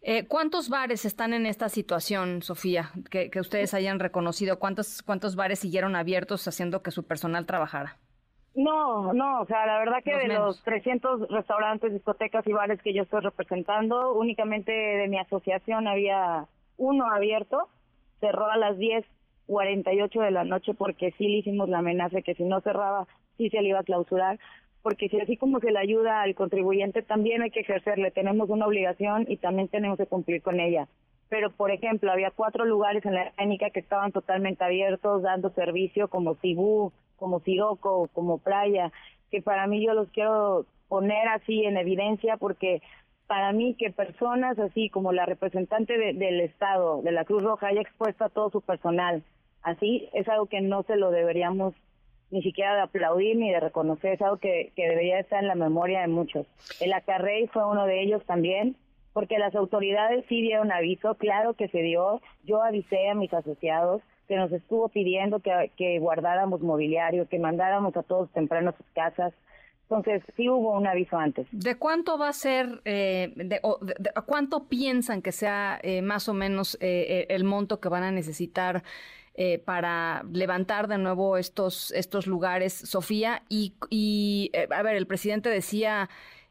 Eh, 0.08 0.28
¿Cuántos 0.28 0.70
bares 0.70 1.04
están 1.04 1.34
en 1.34 1.48
esta 1.48 1.68
situación, 1.68 2.44
Sofía, 2.44 2.92
que, 3.10 3.32
ustedes 3.40 3.74
hayan 3.74 4.00
reconocido? 4.00 4.60
¿Cuántos, 4.60 5.02
¿Cuántos 5.02 5.36
bares 5.36 5.58
siguieron 5.58 5.96
abiertos 5.96 6.48
haciendo 6.48 6.84
que 6.84 6.92
su 6.92 7.08
personal 7.08 7.48
trabajara? 7.48 7.98
No, 8.54 9.14
no, 9.14 9.42
o 9.42 9.48
sea, 9.48 9.66
la 9.66 9.80
verdad 9.80 10.04
que 10.04 10.16
de 10.16 10.28
los 10.28 10.62
300 10.64 11.28
restaurantes, 11.30 11.92
discotecas 11.92 12.46
y 12.46 12.54
bares 12.54 12.80
que 12.84 12.94
yo 12.94 13.02
estoy 13.02 13.22
representando, 13.22 14.14
únicamente 14.14 14.72
de 14.72 15.08
mi 15.08 15.18
asociación 15.18 15.88
había 15.88 16.46
uno 16.78 17.10
abierto, 17.10 17.68
cerró 18.20 18.46
a 18.46 18.58
las 18.58 18.78
10.48 18.78 20.22
de 20.22 20.32
la 20.32 20.44
noche 20.44 20.76
porque 20.76 21.16
sí 21.18 21.28
le 21.28 21.38
hicimos 21.38 21.68
la 21.68 21.80
amenaza 21.80 22.22
que 22.22 22.36
si 22.36 22.44
no 22.44 22.62
cerraba, 22.62 23.08
sí 23.38 23.50
se 23.50 23.60
le 23.60 23.70
iba 23.70 23.80
a 23.80 23.84
clausurar 23.84 24.38
porque 24.86 25.10
si 25.10 25.20
así 25.20 25.36
como 25.36 25.60
se 25.60 25.72
le 25.72 25.80
ayuda 25.80 26.22
al 26.22 26.36
contribuyente, 26.36 27.02
también 27.02 27.42
hay 27.42 27.50
que 27.50 27.62
ejercerle, 27.62 28.12
tenemos 28.12 28.52
una 28.52 28.68
obligación 28.68 29.26
y 29.28 29.38
también 29.38 29.68
tenemos 29.68 29.98
que 29.98 30.06
cumplir 30.06 30.44
con 30.44 30.60
ella. 30.60 30.88
Pero, 31.28 31.50
por 31.50 31.72
ejemplo, 31.72 32.12
había 32.12 32.30
cuatro 32.30 32.66
lugares 32.66 33.04
en 33.04 33.16
la 33.16 33.32
técnica 33.32 33.72
que 33.72 33.80
estaban 33.80 34.12
totalmente 34.12 34.64
abiertos, 34.64 35.24
dando 35.24 35.50
servicio, 35.50 36.08
como 36.08 36.36
Cibú, 36.36 36.94
como 37.16 37.40
Siroco, 37.40 38.10
como 38.14 38.38
Playa, 38.38 38.92
que 39.32 39.42
para 39.42 39.66
mí 39.66 39.84
yo 39.84 39.96
los 39.96 40.08
quiero 40.12 40.68
poner 40.88 41.30
así 41.30 41.66
en 41.66 41.78
evidencia 41.78 42.38
porque 42.38 42.84
para 43.26 43.54
mí 43.54 43.74
que 43.80 43.90
personas 43.90 44.60
así 44.60 44.92
como 44.92 45.14
la 45.14 45.26
representante 45.26 45.98
del 45.98 46.42
Estado, 46.42 47.02
de 47.02 47.12
la 47.12 47.26
Cruz 47.26 47.42
Roja, 47.42 47.70
haya 47.70 47.82
expuesto 47.82 48.24
a 48.24 48.30
todo 48.30 48.52
su 48.52 48.62
personal, 48.62 49.24
así 49.64 50.10
es 50.14 50.30
algo 50.30 50.46
que 50.46 50.62
no 50.62 50.84
se 50.84 50.96
lo 50.96 51.10
deberíamos 51.10 51.74
ni 52.32 52.42
siquiera 52.42 52.76
de 52.76 52.82
aplaudir 52.82 53.38
ni 53.38 53.52
de 53.52 53.60
reconocer, 53.60 54.14
es 54.14 54.22
algo 54.22 54.38
que, 54.38 54.72
debería 54.76 55.20
estar 55.20 55.42
en 55.42 55.48
la 55.48 55.56
memoria 55.56 56.02
de 56.02 56.08
muchos. 56.08 56.48
El 56.80 56.94
Acarrey 56.94 57.48
fue 57.48 57.66
uno 57.66 57.86
de 57.86 58.02
ellos 58.02 58.24
también, 58.26 58.76
porque 59.14 59.38
las 59.38 59.56
autoridades 59.56 60.26
sí 60.28 60.42
dieron 60.42 60.72
aviso, 60.72 61.16
claro 61.16 61.54
que 61.54 61.68
se 61.70 61.82
dio, 61.82 62.22
yo 62.44 62.62
avisé 62.62 63.10
a 63.10 63.16
mis 63.16 63.34
asociados 63.34 64.02
que 64.28 64.36
nos 64.36 64.52
estuvo 64.52 64.90
pidiendo 64.90 65.40
que, 65.40 65.72
que 65.78 66.00
guardáramos 66.00 66.62
mobiliario, 66.62 67.30
que 67.30 67.40
mandáramos 67.40 67.96
a 67.96 68.04
todos 68.04 68.32
temprano 68.32 68.74
sus 68.76 68.88
casas, 68.94 69.34
entonces, 69.88 70.24
sí 70.36 70.50
hubo 70.50 70.72
un 70.72 70.88
aviso 70.88 71.16
antes. 71.16 71.48
¿De 71.52 71.76
cuánto 71.76 72.18
va 72.18 72.30
a 72.30 72.34
ser, 72.34 72.82
eh, 72.86 73.32
de, 73.36 73.62
cuánto 74.26 74.68
piensan 74.68 75.22
que 75.22 75.32
sea 75.32 75.80
eh, 75.84 76.02
más 76.02 76.28
o 76.28 76.34
menos 76.34 76.76
eh, 76.82 77.28
el 77.30 77.44
monto 77.44 77.80
que 77.80 77.90
van 77.90 78.02
a 78.02 78.12
necesitar 78.12 78.84
eh, 79.38 79.60
para 79.60 80.24
levantar 80.32 80.88
de 80.88 80.98
nuevo 80.98 81.38
estos, 81.38 81.92
estos 81.92 82.28
lugares, 82.28 82.74
Sofía. 82.74 83.44
Y, 83.50 83.74
y 83.90 84.50
eh, 84.54 84.68
a 84.72 84.82
ver, 84.82 84.96
el 84.96 85.08
presidente 85.08 85.50
decía 85.50 86.10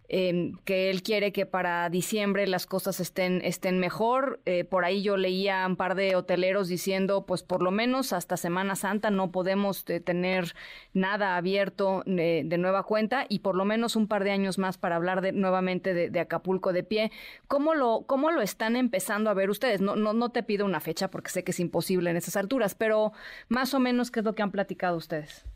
Em, 0.09 0.59
que 0.67 0.91
él 0.91 1.03
quiere 1.03 1.33
que 1.33 1.47
para 1.47 1.89
diciembre 1.89 2.47
las 2.47 2.67
cosas 2.67 3.01
estén, 3.01 3.41
estén 3.43 3.79
mejor. 3.79 4.41
Eh, 4.45 4.65
por 4.65 4.85
ahí 4.85 5.03
yo 5.03 5.17
leía 5.17 5.67
un 5.67 5.77
par 5.77 5.95
de 5.95 6.15
hoteleros 6.15 6.69
diciendo, 6.69 7.25
pues 7.25 7.43
por 7.43 7.63
lo 7.63 7.71
menos 7.71 8.13
hasta 8.13 8.37
Semana 8.37 8.77
Santa 8.77 9.11
no 9.11 9.31
podemos 9.31 9.89
eh, 9.89 10.01
tener 10.01 10.55
nada 10.93 11.37
abierto 11.37 12.03
de, 12.05 12.45
nueva 12.59 12.83
cuenta 12.83 13.25
y 13.29 13.39
por 13.41 13.57
lo 13.57 13.65
menos 13.65 13.97
un 13.97 14.07
par 14.07 14.25
de 14.25 14.31
años 14.31 14.59
más 14.59 14.77
para 14.77 14.97
hablar 14.97 15.23
de, 15.23 15.33
nuevamente 15.33 15.95
de, 15.95 16.21
Acapulco 16.21 16.73
de 16.73 16.83
pie. 16.83 17.11
¿Cómo 17.49 17.75
lo, 17.75 18.05
¿Cómo 18.07 18.31
lo 18.31 18.43
están 18.43 18.77
empezando 18.77 19.31
a 19.31 19.35
ver 19.35 19.49
ustedes? 19.49 19.81
No, 19.81 19.97
no, 19.97 20.13
no 20.13 20.31
te 20.31 20.43
pido 20.43 20.67
una 20.67 20.81
fecha 20.81 21.11
porque 21.11 21.31
sé 21.31 21.45
que 21.45 21.53
es 21.53 21.61
imposible 21.61 22.11
en 22.11 22.17
esas 22.17 22.37
alturas, 22.37 22.75
pero 22.75 23.13
más 23.49 23.73
o 23.75 23.81
menos, 23.81 24.11
¿qué 24.11 24.21
es 24.21 24.25
lo 24.25 24.35
que 24.35 24.43
han 24.43 24.51
platicado 24.51 24.97
ustedes? 24.97 25.47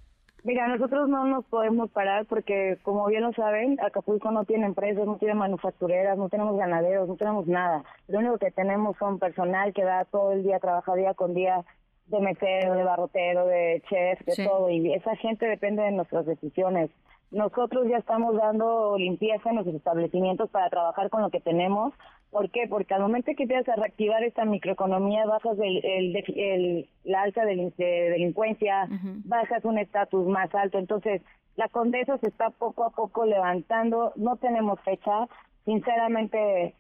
Mira, 0.49 0.67
nosotros 0.67 1.11
no 1.11 1.27
nos 1.27 1.45
podemos 1.45 1.91
parar 1.91 2.25
porque, 2.25 2.79
como 2.83 3.05
bien 3.05 3.21
lo 3.23 3.35
saben, 3.35 3.79
Acapulco 3.83 4.31
no 4.31 4.47
tiene 4.47 4.65
empresas, 4.65 5.05
no 5.05 5.19
tiene 5.19 5.35
manufactureras, 5.35 6.17
no 6.17 6.31
tenemos 6.31 6.57
ganaderos, 6.57 7.07
no 7.07 7.17
tenemos 7.17 7.47
nada. 7.47 7.85
Lo 8.07 8.21
único 8.21 8.39
que 8.39 8.51
tenemos 8.51 8.97
son 8.97 9.19
personal 9.19 9.75
que 9.75 9.85
va 9.85 10.07
todo 10.07 10.33
el 10.33 10.45
día, 10.45 10.59
trabaja 10.59 10.95
día 10.95 11.13
con 11.13 11.35
día 11.35 11.67
de 12.07 12.21
mesero, 12.21 12.73
de 12.73 12.83
barrotero, 12.83 13.45
de 13.45 13.83
chef, 13.91 14.25
de 14.25 14.43
todo. 14.47 14.71
Y 14.71 14.95
esa 14.95 15.15
gente 15.17 15.45
depende 15.45 15.83
de 15.83 15.93
nuestras 15.93 16.25
decisiones. 16.25 16.91
Nosotros 17.31 17.87
ya 17.87 17.99
estamos 17.99 18.35
dando 18.35 18.97
limpieza 18.97 19.51
en 19.51 19.57
nuestros 19.57 19.77
establecimientos 19.77 20.49
para 20.49 20.71
trabajar 20.71 21.11
con 21.11 21.21
lo 21.21 21.29
que 21.29 21.41
tenemos. 21.41 21.93
¿Por 22.31 22.51
qué? 22.51 22.67
Porque 22.69 22.95
al 22.95 23.01
momento 23.01 23.33
que 23.37 23.45
empiezas 23.45 23.69
a 23.71 23.81
reactivar 23.81 24.23
esta 24.23 24.45
microeconomía, 24.45 25.25
bajas 25.25 25.59
el, 25.59 26.14
el, 26.27 26.88
la 27.05 27.23
alta 27.23 27.45
de 27.45 27.73
delincuencia, 27.79 28.87
bajas 29.25 29.64
un 29.64 29.79
estatus 29.79 30.27
más 30.27 30.55
alto. 30.55 30.79
Entonces, 30.79 31.23
la 31.57 31.69
condesa 31.69 32.19
se 32.19 32.29
está 32.29 32.51
poco 32.51 32.85
a 32.85 32.91
poco 32.91 33.25
levantando. 33.25 34.12
No 34.17 34.37
tenemos 34.37 34.79
fecha. 34.83 35.27
Sinceramente, 35.64 36.75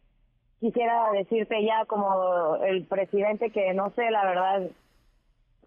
quisiera 0.60 1.10
decirte 1.12 1.64
ya 1.64 1.86
como 1.86 2.56
el 2.56 2.84
presidente 2.84 3.50
que 3.50 3.72
no 3.72 3.90
sé, 3.90 4.10
la 4.10 4.24
verdad, 4.26 4.70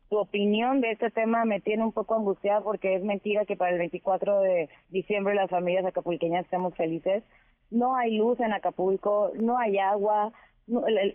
tu 0.09 0.17
opinión 0.17 0.81
de 0.81 0.91
este 0.91 1.09
tema 1.09 1.45
me 1.45 1.61
tiene 1.61 1.83
un 1.83 1.91
poco 1.91 2.15
angustiada 2.15 2.61
porque 2.61 2.95
es 2.95 3.03
mentira 3.03 3.45
que 3.45 3.55
para 3.55 3.71
el 3.71 3.79
24 3.79 4.41
de 4.41 4.69
diciembre 4.89 5.33
las 5.33 5.49
familias 5.49 5.85
acapulqueñas 5.85 6.45
estemos 6.45 6.75
felices. 6.75 7.23
No 7.71 7.95
hay 7.95 8.17
luz 8.17 8.39
en 8.39 8.53
Acapulco, 8.53 9.31
no 9.39 9.57
hay 9.57 9.79
agua, 9.79 10.31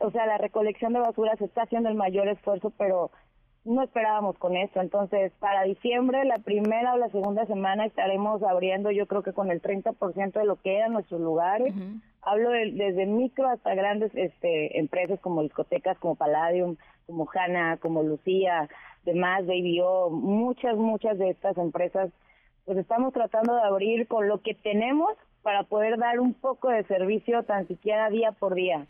o 0.00 0.10
sea, 0.10 0.26
la 0.26 0.38
recolección 0.38 0.92
de 0.92 1.00
basura 1.00 1.36
se 1.36 1.44
está 1.44 1.62
haciendo 1.62 1.88
el 1.88 1.94
mayor 1.94 2.28
esfuerzo, 2.28 2.72
pero 2.76 3.10
no 3.66 3.82
esperábamos 3.82 4.38
con 4.38 4.56
esto. 4.56 4.80
Entonces, 4.80 5.32
para 5.40 5.64
diciembre, 5.64 6.24
la 6.24 6.36
primera 6.36 6.94
o 6.94 6.98
la 6.98 7.10
segunda 7.10 7.46
semana 7.46 7.84
estaremos 7.84 8.42
abriendo, 8.42 8.90
yo 8.90 9.06
creo 9.06 9.22
que 9.22 9.32
con 9.32 9.50
el 9.50 9.60
30% 9.60 10.32
de 10.32 10.44
lo 10.44 10.56
que 10.56 10.76
eran 10.76 10.92
nuestros 10.92 11.20
lugares. 11.20 11.74
Hablo 12.22 12.50
desde 12.50 13.06
micro 13.06 13.48
hasta 13.48 13.74
grandes 13.74 14.12
este, 14.14 14.78
empresas 14.78 15.20
como 15.20 15.42
discotecas, 15.42 15.98
como 15.98 16.16
Palladium, 16.16 16.76
como 17.06 17.28
Hanna, 17.32 17.76
como 17.78 18.02
Lucía, 18.02 18.68
demás, 19.04 19.46
Baby 19.46 19.80
O, 19.82 20.10
muchas, 20.10 20.76
muchas 20.76 21.18
de 21.18 21.30
estas 21.30 21.56
empresas, 21.56 22.10
pues 22.64 22.78
estamos 22.78 23.12
tratando 23.12 23.54
de 23.54 23.62
abrir 23.62 24.08
con 24.08 24.28
lo 24.28 24.40
que 24.42 24.54
tenemos 24.54 25.16
para 25.46 25.62
poder 25.62 25.96
dar 25.96 26.18
un 26.18 26.34
poco 26.34 26.70
de 26.70 26.82
servicio 26.88 27.44
tan 27.44 27.68
siquiera 27.68 28.10
día 28.10 28.32
por 28.32 28.56
día. 28.56 28.84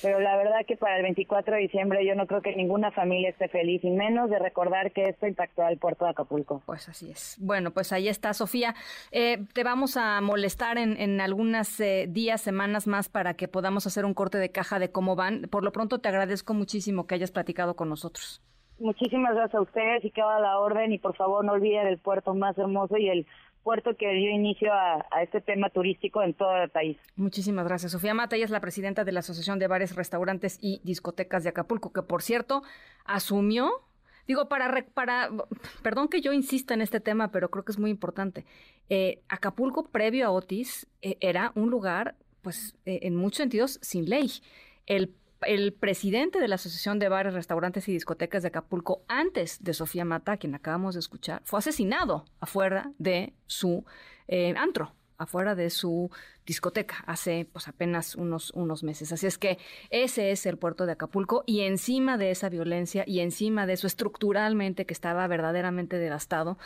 Pero 0.00 0.20
la 0.20 0.38
verdad 0.38 0.64
que 0.66 0.74
para 0.74 0.96
el 0.96 1.02
24 1.02 1.54
de 1.54 1.60
diciembre 1.60 2.06
yo 2.06 2.14
no 2.14 2.26
creo 2.26 2.40
que 2.40 2.56
ninguna 2.56 2.90
familia 2.92 3.28
esté 3.28 3.46
feliz 3.48 3.84
y 3.84 3.90
menos 3.90 4.30
de 4.30 4.38
recordar 4.38 4.92
que 4.92 5.02
esto 5.02 5.26
impactó 5.26 5.64
al 5.64 5.76
puerto 5.76 6.06
de 6.06 6.12
Acapulco. 6.12 6.62
Pues 6.64 6.88
así 6.88 7.10
es. 7.10 7.36
Bueno, 7.38 7.72
pues 7.72 7.92
ahí 7.92 8.08
está 8.08 8.32
Sofía. 8.32 8.74
Eh, 9.12 9.44
te 9.52 9.64
vamos 9.64 9.98
a 9.98 10.22
molestar 10.22 10.78
en, 10.78 10.98
en 10.98 11.20
algunas 11.20 11.78
eh, 11.78 12.06
días, 12.08 12.40
semanas 12.40 12.86
más 12.86 13.10
para 13.10 13.34
que 13.34 13.46
podamos 13.46 13.86
hacer 13.86 14.06
un 14.06 14.14
corte 14.14 14.38
de 14.38 14.50
caja 14.50 14.78
de 14.78 14.90
cómo 14.90 15.14
van. 15.14 15.42
Por 15.50 15.62
lo 15.62 15.72
pronto 15.72 15.98
te 15.98 16.08
agradezco 16.08 16.54
muchísimo 16.54 17.06
que 17.06 17.16
hayas 17.16 17.32
platicado 17.32 17.76
con 17.76 17.90
nosotros. 17.90 18.40
Muchísimas 18.80 19.34
gracias 19.34 19.56
a 19.56 19.60
ustedes 19.60 20.04
y 20.04 20.10
que 20.10 20.22
a 20.22 20.38
la 20.38 20.58
orden 20.58 20.92
y 20.92 20.98
por 20.98 21.16
favor 21.16 21.44
no 21.44 21.52
olviden 21.52 21.88
el 21.88 21.98
puerto 21.98 22.32
más 22.34 22.56
hermoso 22.56 22.96
y 22.96 23.08
el 23.08 23.26
puerto 23.68 23.94
que 23.98 24.10
dio 24.14 24.30
inicio 24.30 24.72
a, 24.72 25.04
este 25.22 25.42
tema 25.42 25.68
turístico 25.68 26.22
en 26.22 26.32
todo 26.32 26.56
el 26.56 26.70
país. 26.70 26.96
Muchísimas 27.16 27.66
gracias. 27.66 27.92
Sofía 27.92 28.14
Mata, 28.14 28.34
ella 28.34 28.46
es 28.46 28.50
la 28.50 28.62
presidenta 28.62 29.04
de 29.04 29.12
la 29.12 29.20
Asociación 29.20 29.58
de 29.58 29.66
Bares, 29.66 29.94
Restaurantes 29.94 30.58
y 30.62 30.80
Discotecas 30.84 31.44
de 31.44 31.50
Acapulco, 31.50 31.92
que 31.92 32.00
por 32.00 32.22
cierto 32.22 32.62
asumió, 33.04 33.70
digo, 34.26 34.48
para, 34.48 34.86
para 34.94 35.28
perdón 35.82 36.08
que 36.08 36.22
yo 36.22 36.32
insista 36.32 36.72
en 36.72 36.80
este 36.80 36.98
tema, 36.98 37.30
pero 37.30 37.50
creo 37.50 37.62
que 37.62 37.72
es 37.72 37.78
muy 37.78 37.90
importante. 37.90 38.46
Eh, 38.88 39.20
Acapulco, 39.28 39.90
previo 39.90 40.26
a 40.26 40.30
Otis, 40.30 40.86
eh, 41.02 41.18
era 41.20 41.52
un 41.54 41.68
lugar, 41.68 42.14
pues, 42.40 42.74
eh, 42.86 43.00
en 43.02 43.16
muchos 43.16 43.36
sentidos, 43.36 43.78
sin 43.82 44.08
ley. 44.08 44.30
El 44.86 45.12
el 45.42 45.72
presidente 45.72 46.40
de 46.40 46.48
la 46.48 46.56
Asociación 46.56 46.98
de 46.98 47.08
Bares, 47.08 47.34
Restaurantes 47.34 47.88
y 47.88 47.92
Discotecas 47.92 48.42
de 48.42 48.48
Acapulco, 48.48 49.02
antes 49.08 49.62
de 49.62 49.74
Sofía 49.74 50.04
Mata, 50.04 50.36
quien 50.36 50.54
acabamos 50.54 50.94
de 50.94 51.00
escuchar, 51.00 51.42
fue 51.44 51.58
asesinado 51.58 52.24
afuera 52.40 52.92
de 52.98 53.34
su 53.46 53.84
eh, 54.26 54.54
antro, 54.56 54.92
afuera 55.18 55.54
de 55.54 55.68
su 55.68 56.10
discoteca 56.46 57.04
hace 57.06 57.46
pues 57.52 57.68
apenas 57.68 58.14
unos, 58.14 58.52
unos 58.52 58.82
meses. 58.82 59.12
Así 59.12 59.26
es 59.26 59.36
que 59.36 59.58
ese 59.90 60.30
es 60.30 60.46
el 60.46 60.56
puerto 60.56 60.86
de 60.86 60.92
Acapulco 60.92 61.44
y 61.44 61.60
encima 61.60 62.16
de 62.16 62.30
esa 62.30 62.48
violencia 62.48 63.04
y 63.06 63.20
encima 63.20 63.66
de 63.66 63.74
eso 63.74 63.86
estructuralmente 63.86 64.86
que 64.86 64.94
estaba 64.94 65.26
verdaderamente 65.26 65.98
devastado, 65.98 66.56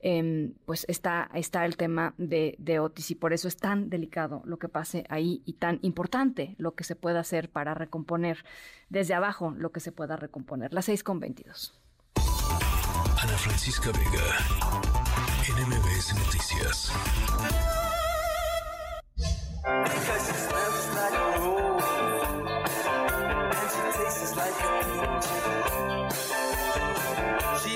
em, 0.00 0.52
pues 0.66 0.84
está, 0.88 1.30
está 1.34 1.64
el 1.64 1.76
tema 1.76 2.14
de, 2.18 2.56
Otis 2.80 3.10
y 3.10 3.14
por 3.14 3.32
eso 3.32 3.48
es 3.48 3.56
tan 3.56 3.88
delicado 3.88 4.42
lo 4.44 4.58
que 4.58 4.68
pase 4.68 5.04
ahí 5.08 5.42
y 5.46 5.54
tan 5.54 5.78
importante 5.82 6.54
lo 6.58 6.74
que 6.74 6.84
se 6.84 6.96
pueda 6.96 7.20
hacer 7.20 7.48
para 7.50 7.74
recomponer 7.74 8.44
desde 8.88 9.14
abajo 9.14 9.54
lo 9.56 9.70
que 9.72 9.80
se 9.80 9.92
pueda 9.92 10.16
recomponer. 10.16 10.72
Las 10.74 10.86
seis 10.86 11.02
con 11.02 11.20
22. 11.20 11.80
Ana 13.22 13.36
Francisca 13.36 13.90
Vega, 13.92 14.24
NMBS 15.46 16.14
Noticias. 16.14 16.90
She 19.62 19.68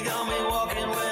got 0.02 0.26
me 0.26 0.38
walking 0.48 1.03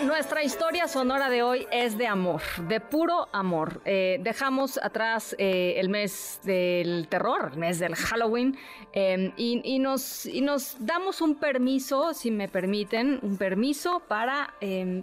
Nuestra 0.00 0.42
historia 0.42 0.88
sonora 0.88 1.28
de 1.28 1.42
hoy 1.42 1.66
es 1.70 1.96
de 1.96 2.06
amor, 2.06 2.42
de 2.66 2.80
puro 2.80 3.28
amor. 3.32 3.82
Eh, 3.84 4.18
dejamos 4.22 4.78
atrás 4.82 5.36
eh, 5.38 5.74
el 5.76 5.90
mes 5.90 6.40
del 6.42 7.06
terror, 7.08 7.50
el 7.52 7.58
mes 7.58 7.78
del 7.78 7.94
Halloween, 7.94 8.58
em, 8.92 9.32
y, 9.36 9.78
nos, 9.78 10.26
y 10.26 10.40
nos 10.40 10.76
damos 10.80 11.20
un 11.20 11.36
permiso, 11.36 12.14
si 12.14 12.30
me 12.30 12.48
permiten, 12.48 13.20
un 13.22 13.36
permiso 13.36 14.00
para, 14.08 14.54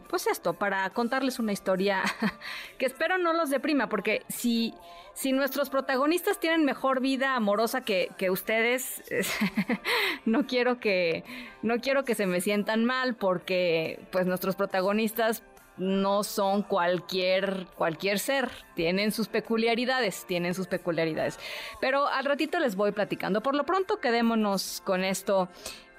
pues 0.10 0.28
esto, 0.28 0.54
para 0.54 0.90
contarles 0.90 1.40
una 1.40 1.54
historia 1.54 2.02
que 2.78 2.88
espero 2.88 3.18
no 3.18 3.32
los 3.32 3.50
deprima, 3.50 3.88
porque 3.88 4.24
si, 4.28 4.74
si 5.20 5.34
nuestros 5.34 5.70
protagonistas 5.70 6.40
tienen 6.40 6.64
mejor 6.64 7.02
vida 7.02 7.36
amorosa 7.36 7.82
que, 7.82 8.10
que 8.18 8.30
ustedes, 8.30 9.04
no 10.26 10.48
quiero 10.48 10.80
que, 10.80 11.26
no 11.62 11.82
quiero 11.82 12.06
que 12.06 12.16
se 12.16 12.26
me 12.26 12.40
sientan 12.40 12.86
mal, 12.86 13.16
porque 13.16 14.00
pues 14.14 14.28
nuestros 14.28 14.56
protagonistas 14.56 15.44
no 15.76 16.24
son 16.24 16.64
cualquier, 16.64 17.68
cualquier 17.76 18.18
ser, 18.18 18.50
tienen 18.76 19.12
sus 19.12 19.28
peculiaridades, 19.28 20.26
tienen 20.26 20.54
sus 20.54 20.68
peculiaridades. 20.68 21.38
Pero 21.82 22.08
al 22.08 22.24
ratito 22.24 22.58
les 22.60 22.78
voy 22.78 22.94
platicando. 22.94 23.44
Por 23.44 23.56
lo 23.56 23.66
pronto 23.66 24.00
quedémonos 24.00 24.82
con 24.86 25.04
esto 25.04 25.50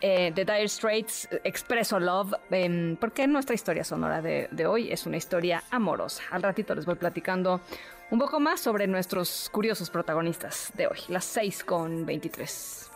eh, 0.00 0.32
de 0.34 0.46
Dire 0.46 0.66
Straits, 0.66 1.28
Expresso 1.44 2.00
Love, 2.00 2.36
em, 2.50 2.96
porque 2.96 3.26
nuestra 3.26 3.54
historia 3.54 3.84
sonora 3.84 4.22
de, 4.22 4.48
de 4.50 4.64
hoy 4.64 4.90
es 4.90 5.04
una 5.04 5.18
historia 5.18 5.62
amorosa. 5.70 6.22
Al 6.30 6.42
ratito 6.42 6.74
les 6.74 6.86
voy 6.86 6.94
platicando 6.94 7.60
un 8.10 8.18
poco 8.18 8.40
más 8.40 8.60
sobre 8.60 8.86
nuestros 8.86 9.48
curiosos 9.50 9.90
protagonistas 9.90 10.72
de 10.74 10.86
hoy, 10.86 10.98
las 11.08 11.24
6 11.24 11.64
con 11.64 12.06
23. 12.06 12.90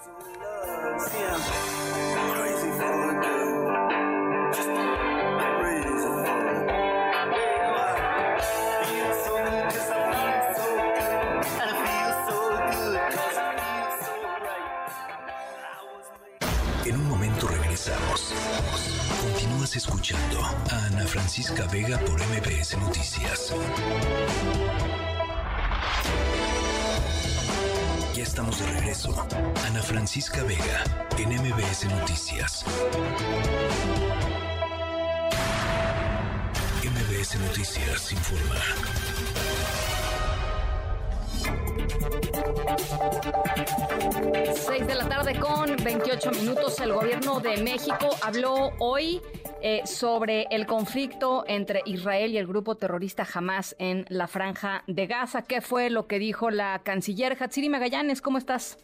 Continúas 19.20 19.77
escuchando 19.77 20.40
a 20.42 20.87
Ana 20.87 21.07
Francisca 21.07 21.66
Vega 21.66 21.98
por 21.98 22.20
MBS 22.20 22.79
Noticias. 22.79 23.55
Estamos 28.25 28.59
de 28.59 28.67
regreso. 28.73 29.15
Ana 29.67 29.83
Francisca 29.83 30.43
Vega 30.45 30.83
en 31.19 31.29
MBS 31.29 31.85
Noticias. 31.85 32.65
MBS 36.83 37.39
Noticias 37.39 38.13
informa. 38.13 38.55
6 44.55 44.87
de 44.87 44.95
la 44.95 45.09
tarde 45.09 45.39
con 45.39 45.77
28 45.77 46.31
minutos. 46.31 46.81
El 46.81 46.95
gobierno 46.95 47.41
de 47.41 47.59
México 47.59 48.09
habló 48.23 48.73
hoy 48.79 49.21
eh, 49.66 49.87
sobre 49.87 50.46
el 50.50 50.66
conflicto 50.66 51.42
entre 51.48 51.81
Israel 51.87 52.33
y 52.33 52.37
el 52.37 52.46
grupo 52.46 52.74
terrorista 52.74 53.27
Hamas 53.35 53.74
en 53.79 54.05
la 54.11 54.27
franja 54.27 54.85
de 54.87 55.07
Gaza. 55.07 55.40
¿Qué 55.40 55.62
fue 55.62 55.88
lo 55.88 56.07
que 56.07 56.18
dijo 56.18 56.50
la 56.50 56.83
canciller 56.85 57.35
Hatsiri 57.40 57.70
Magallanes? 57.70 58.20
¿Cómo 58.20 58.37
estás? 58.37 58.77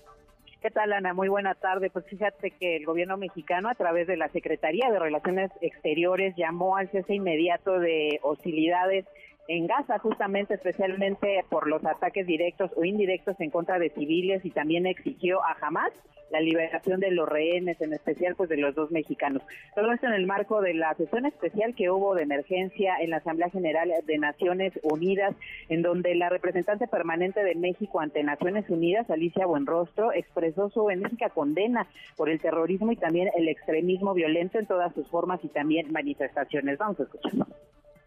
¿Qué 0.63 0.71
tal, 0.71 0.95
Ana? 0.95 1.13
Muy 1.13 1.29
buena 1.29 1.55
tarde. 1.55 1.91
Pues 1.91 2.07
fíjate 2.07 2.53
que 2.53 2.77
el 2.77 2.87
gobierno 2.87 3.19
mexicano, 3.19 3.69
a 3.69 3.75
través 3.75 4.07
de 4.07 4.17
la 4.17 4.31
Secretaría 4.31 4.91
de 4.91 4.99
Relaciones 4.99 5.51
Exteriores, 5.61 6.35
llamó 6.35 6.79
al 6.79 6.91
cese 6.91 7.15
inmediato 7.15 7.79
de 7.79 8.19
hostilidades 8.23 9.05
en 9.51 9.67
Gaza, 9.67 9.99
justamente 9.99 10.55
especialmente 10.55 11.45
por 11.49 11.67
los 11.67 11.85
ataques 11.85 12.25
directos 12.25 12.71
o 12.77 12.85
indirectos 12.85 13.35
en 13.41 13.51
contra 13.51 13.81
de 13.81 13.91
civiles 13.91 14.45
y 14.45 14.51
también 14.51 14.87
exigió 14.87 15.45
a 15.45 15.57
Hamas 15.61 15.91
la 16.31 16.41
liberación 16.41 17.01
de 17.01 17.11
los 17.11 17.29
rehenes, 17.29 17.81
en 17.81 17.93
especial 17.93 18.37
pues 18.37 18.49
de 18.49 18.59
los 18.59 18.77
dos 18.77 18.93
mexicanos. 18.93 19.43
Todo 19.75 19.91
esto 19.91 20.07
en 20.07 20.13
el 20.13 20.25
marco 20.25 20.61
de 20.61 20.75
la 20.75 20.95
sesión 20.95 21.27
especial 21.27 21.75
que 21.75 21.91
hubo 21.91 22.15
de 22.15 22.23
emergencia 22.23 22.95
en 23.01 23.11
la 23.11 23.17
Asamblea 23.17 23.51
General 23.51 23.91
de 24.07 24.19
Naciones 24.19 24.73
Unidas, 24.85 25.35
en 25.69 25.83
donde 25.83 26.15
la 26.15 26.29
representante 26.29 26.87
permanente 26.87 27.43
de 27.43 27.57
México 27.57 27.99
ante 27.99 28.23
Naciones 28.23 28.71
Unidas, 28.71 29.11
Alicia 29.11 29.47
Buenrostro, 29.47 30.13
expresó 30.13 30.71
su 30.71 30.91
enérgica 30.91 31.31
condena 31.31 31.89
por 32.17 32.31
el 32.31 32.41
terrorismo 32.41 32.93
y 32.93 32.97
también 32.97 33.31
el 33.37 33.49
extremismo 33.49 34.15
violento 34.15 34.61
en 34.61 34.67
todas 34.67 34.95
sus 34.95 35.09
formas 35.09 35.41
y 35.43 35.49
también 35.49 35.91
manifestaciones. 35.91 36.79
Vamos 36.79 37.01
a 37.01 37.03
escuchar. 37.03 37.33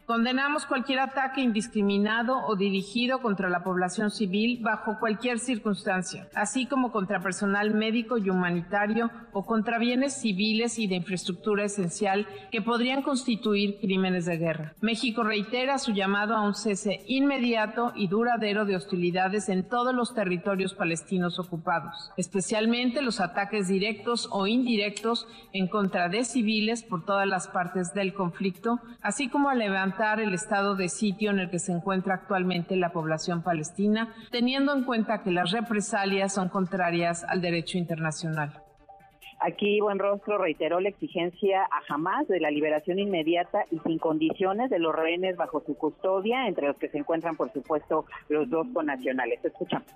Condenamos 0.06 0.66
cualquier 0.66 1.00
ataque 1.00 1.40
indiscriminado 1.40 2.46
o 2.46 2.58
dirigido 2.58 3.22
contra 3.22 3.50
la 3.50 3.64
población 3.64 4.12
civil 4.12 4.60
bajo 4.62 5.00
cualquier 5.00 5.40
circunstancia, 5.40 6.28
así 6.36 6.66
como 6.66 6.92
contra 6.92 7.22
personal 7.22 7.74
médico 7.74 8.18
y 8.18 8.30
humanitario 8.30 9.10
o 9.32 9.46
contra 9.46 9.80
bienes 9.80 10.14
civiles 10.14 10.78
y 10.78 10.88
de 10.88 10.96
infraestructura 10.96 11.64
esencial 11.64 12.28
que 12.52 12.62
podrían 12.62 13.02
constituir 13.02 13.80
crímenes 13.80 14.26
de 14.26 14.38
guerra. 14.38 14.74
México 14.82 15.24
reitera 15.24 15.78
su 15.78 15.94
llamado 15.94 16.36
a 16.36 16.42
un 16.42 16.54
cese 16.54 17.06
inmediato 17.08 17.94
y 17.96 18.08
duradero 18.08 18.66
de 18.66 18.76
hostilidades 18.76 19.48
en 19.48 19.70
todos 19.70 19.96
los 19.96 20.14
territorios 20.14 20.74
palestinos 20.74 21.40
ocupados, 21.40 22.12
especialmente 22.18 23.02
los 23.02 23.22
ataques 23.22 23.70
directos 23.70 24.28
o 24.32 24.48
indirectos 24.48 25.30
en 25.54 25.70
contra 25.70 26.10
de 26.10 26.26
civiles 26.26 26.84
por 26.84 27.06
todas 27.06 27.28
las 27.28 27.48
partes 27.48 27.94
del 27.94 28.14
conflicto, 28.14 28.82
así 29.02 29.30
como 29.30 29.50
a 29.50 29.56
el 30.20 30.34
estado 30.34 30.76
de 30.76 30.90
sitio 30.90 31.32
en 31.32 31.40
el 31.40 31.50
que 31.50 31.60
se 31.60 31.72
encuentra 31.72 32.16
actualmente 32.16 32.76
la 32.76 32.92
población 32.92 33.44
palestina, 33.44 34.14
teniendo 34.32 34.74
en 34.74 34.84
cuenta 34.84 35.22
que 35.24 35.32
las 35.32 35.52
represalias 35.52 36.34
son 36.34 36.50
contrarias 36.50 37.24
al 37.24 37.42
derecho 37.42 37.78
internacional. 37.78 38.62
Aquí 39.40 39.82
Buenrostro 39.82 40.38
reiteró 40.38 40.80
la 40.80 40.90
exigencia 40.90 41.64
a 41.64 41.94
Hamas 41.94 42.28
de 42.28 42.40
la 42.40 42.50
liberación 42.50 42.98
inmediata 42.98 43.66
y 43.72 43.80
sin 43.80 44.00
condiciones 44.00 44.70
de 44.70 44.80
los 44.80 44.96
rehenes 44.96 45.36
bajo 45.36 45.62
su 45.66 45.76
custodia, 45.76 46.48
entre 46.48 46.68
los 46.68 46.78
que 46.78 46.90
se 46.90 46.98
encuentran, 46.98 47.36
por 47.36 47.52
supuesto, 47.52 48.06
los 48.30 48.50
dos 48.50 48.68
connacionales. 48.74 49.44
Escuchamos. 49.44 49.88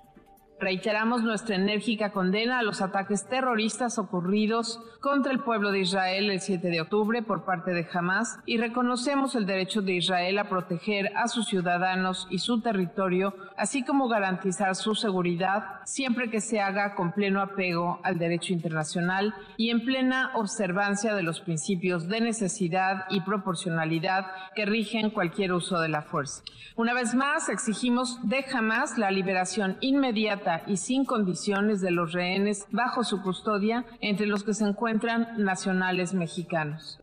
Reiteramos 0.60 1.22
nuestra 1.22 1.54
enérgica 1.54 2.10
condena 2.10 2.58
a 2.58 2.64
los 2.64 2.82
ataques 2.82 3.28
terroristas 3.28 3.96
ocurridos 3.96 4.80
contra 5.00 5.30
el 5.30 5.38
pueblo 5.38 5.70
de 5.70 5.78
Israel 5.78 6.30
el 6.30 6.40
7 6.40 6.68
de 6.68 6.80
octubre 6.80 7.22
por 7.22 7.44
parte 7.44 7.72
de 7.72 7.86
Hamas 7.92 8.40
y 8.44 8.58
reconocemos 8.58 9.36
el 9.36 9.46
derecho 9.46 9.82
de 9.82 9.92
Israel 9.92 10.36
a 10.36 10.48
proteger 10.48 11.12
a 11.16 11.28
sus 11.28 11.46
ciudadanos 11.46 12.26
y 12.28 12.40
su 12.40 12.60
territorio, 12.60 13.36
así 13.56 13.84
como 13.84 14.08
garantizar 14.08 14.74
su 14.74 14.96
seguridad 14.96 15.80
siempre 15.84 16.28
que 16.28 16.40
se 16.40 16.60
haga 16.60 16.96
con 16.96 17.12
pleno 17.12 17.40
apego 17.40 18.00
al 18.02 18.18
derecho 18.18 18.52
internacional 18.52 19.34
y 19.56 19.70
en 19.70 19.84
plena 19.84 20.32
observancia 20.34 21.14
de 21.14 21.22
los 21.22 21.40
principios 21.40 22.08
de 22.08 22.20
necesidad 22.20 23.04
y 23.10 23.20
proporcionalidad 23.20 24.26
que 24.56 24.66
rigen 24.66 25.10
cualquier 25.10 25.52
uso 25.52 25.78
de 25.78 25.88
la 25.88 26.02
fuerza. 26.02 26.42
Una 26.74 26.94
vez 26.94 27.14
más, 27.14 27.48
exigimos 27.48 28.18
de 28.28 28.44
Hamas 28.52 28.98
la 28.98 29.10
liberación 29.10 29.76
inmediata 29.80 30.47
y 30.66 30.76
sin 30.76 31.04
condiciones 31.04 31.80
de 31.80 31.90
los 31.90 32.12
rehenes 32.12 32.66
bajo 32.70 33.04
su 33.04 33.22
custodia, 33.22 33.84
entre 34.00 34.26
los 34.26 34.44
que 34.44 34.54
se 34.54 34.64
encuentran 34.64 35.28
nacionales 35.36 36.14
mexicanos. 36.14 37.00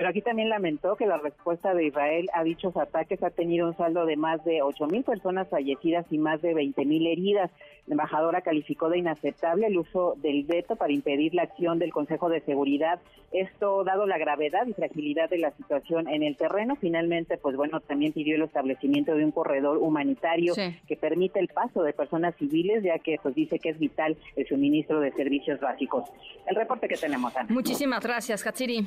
Pero 0.00 0.08
aquí 0.08 0.22
también 0.22 0.48
lamentó 0.48 0.96
que 0.96 1.04
la 1.04 1.18
respuesta 1.18 1.74
de 1.74 1.84
Israel 1.84 2.30
a 2.32 2.42
dichos 2.42 2.74
ataques 2.74 3.22
ha 3.22 3.28
tenido 3.28 3.66
un 3.66 3.76
saldo 3.76 4.06
de 4.06 4.16
más 4.16 4.42
de 4.46 4.62
8 4.62 4.86
mil 4.86 5.04
personas 5.04 5.46
fallecidas 5.50 6.06
y 6.10 6.16
más 6.16 6.40
de 6.40 6.54
20 6.54 6.86
mil 6.86 7.06
heridas. 7.06 7.50
La 7.86 7.92
embajadora 7.92 8.40
calificó 8.40 8.88
de 8.88 8.96
inaceptable 8.96 9.66
el 9.66 9.76
uso 9.76 10.14
del 10.22 10.44
veto 10.44 10.76
para 10.76 10.90
impedir 10.90 11.34
la 11.34 11.42
acción 11.42 11.78
del 11.78 11.92
Consejo 11.92 12.30
de 12.30 12.40
Seguridad. 12.40 12.98
Esto, 13.30 13.84
dado 13.84 14.06
la 14.06 14.16
gravedad 14.16 14.66
y 14.66 14.72
fragilidad 14.72 15.28
de 15.28 15.36
la 15.36 15.50
situación 15.50 16.08
en 16.08 16.22
el 16.22 16.34
terreno, 16.38 16.76
finalmente, 16.76 17.36
pues 17.36 17.54
bueno, 17.56 17.80
también 17.80 18.14
pidió 18.14 18.36
el 18.36 18.42
establecimiento 18.42 19.14
de 19.14 19.22
un 19.26 19.32
corredor 19.32 19.76
humanitario 19.76 20.54
que 20.54 20.96
permita 20.96 21.40
el 21.40 21.48
paso 21.48 21.82
de 21.82 21.92
personas 21.92 22.34
civiles, 22.36 22.82
ya 22.82 22.98
que 23.00 23.18
pues 23.22 23.34
dice 23.34 23.58
que 23.58 23.68
es 23.68 23.78
vital 23.78 24.16
el 24.34 24.48
suministro 24.48 24.98
de 25.00 25.12
servicios 25.12 25.60
básicos. 25.60 26.08
El 26.46 26.56
reporte 26.56 26.88
que 26.88 26.96
tenemos, 26.96 27.36
Ana. 27.36 27.50
Muchísimas 27.52 28.02
gracias, 28.02 28.42
Katsiri. 28.42 28.86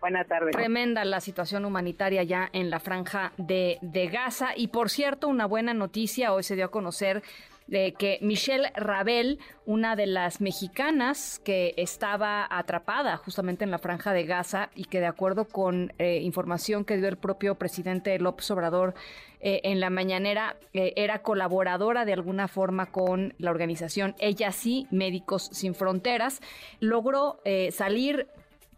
Buenas 0.00 0.26
tardes. 0.26 0.52
Tremenda 0.52 1.04
la 1.04 1.20
situación 1.20 1.64
humanitaria 1.64 2.22
ya 2.22 2.48
en 2.52 2.70
la 2.70 2.80
franja 2.80 3.32
de, 3.36 3.78
Gaza. 4.12 4.50
Y 4.56 4.68
por 4.68 4.90
cierto, 4.90 5.28
una 5.28 5.46
buena 5.46 5.74
noticia, 5.74 6.32
hoy 6.32 6.42
se 6.42 6.54
dio 6.54 6.66
a 6.66 6.70
conocer 6.70 7.22
de 7.66 7.94
que 7.94 8.18
Michelle 8.22 8.70
Rabel, 8.76 9.40
una 9.64 9.96
de 9.96 10.06
las 10.06 10.40
mexicanas 10.40 11.40
que 11.44 11.74
estaba 11.76 12.46
atrapada 12.48 13.16
justamente 13.16 13.64
en 13.64 13.72
la 13.72 13.78
franja 13.78 14.12
de 14.12 14.24
Gaza 14.24 14.70
y 14.76 14.84
que 14.84 15.00
de 15.00 15.06
acuerdo 15.06 15.46
con 15.46 15.92
eh, 15.98 16.20
información 16.22 16.84
que 16.84 16.96
dio 16.96 17.08
el 17.08 17.16
propio 17.16 17.56
presidente 17.56 18.16
López 18.20 18.48
Obrador 18.52 18.94
eh, 19.40 19.62
en 19.64 19.80
la 19.80 19.90
mañanera, 19.90 20.56
eh, 20.72 20.92
era 20.96 21.22
colaboradora 21.22 22.04
de 22.04 22.12
alguna 22.12 22.46
forma 22.46 22.86
con 22.86 23.34
la 23.38 23.50
organización 23.50 24.14
Ella 24.20 24.52
sí, 24.52 24.86
Médicos 24.92 25.48
Sin 25.52 25.74
Fronteras, 25.74 26.40
logró 26.78 27.40
salir 27.70 28.28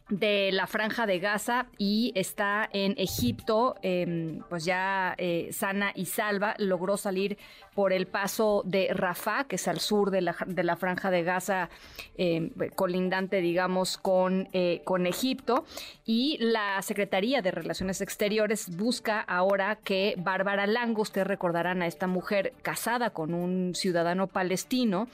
de 0.08 0.50
la 0.52 0.66
franja 0.66 1.06
de 1.06 1.18
Gaza 1.18 1.66
y 1.76 2.12
está 2.14 2.68
en 2.72 2.94
Egipto, 2.96 3.76
em, 3.82 4.40
pues 4.48 4.64
ya 4.64 5.14
eh, 5.18 5.48
sana 5.52 5.92
y 5.94 6.06
salva, 6.06 6.54
logró 6.58 6.96
salir 6.96 7.38
por 7.74 7.92
el 7.92 8.06
paso 8.06 8.62
de 8.64 8.88
Rafah, 8.92 9.44
que 9.44 9.56
es 9.56 9.68
al 9.68 9.78
sur 9.78 10.10
de 10.10 10.20
la, 10.20 10.34
de 10.46 10.64
la 10.64 10.76
franja 10.76 11.12
de 11.12 11.22
Gaza, 11.22 11.68
em, 12.16 12.50
colindante, 12.74 13.40
digamos, 13.40 13.98
con, 13.98 14.48
eh, 14.52 14.80
con 14.84 15.06
Egipto. 15.06 15.64
Y 16.04 16.38
la 16.40 16.82
Secretaría 16.82 17.40
de 17.40 17.52
Relaciones 17.52 18.00
Exteriores 18.00 18.76
busca 18.76 19.20
ahora 19.20 19.76
que 19.76 20.14
Bárbara 20.18 20.66
Lango, 20.66 21.02
ustedes 21.02 21.26
recordarán 21.26 21.82
a 21.82 21.86
esta 21.86 22.06
mujer 22.06 22.52
casada 22.62 23.10
con 23.10 23.32
un 23.32 23.74
ciudadano 23.74 24.26
palestino, 24.26 25.06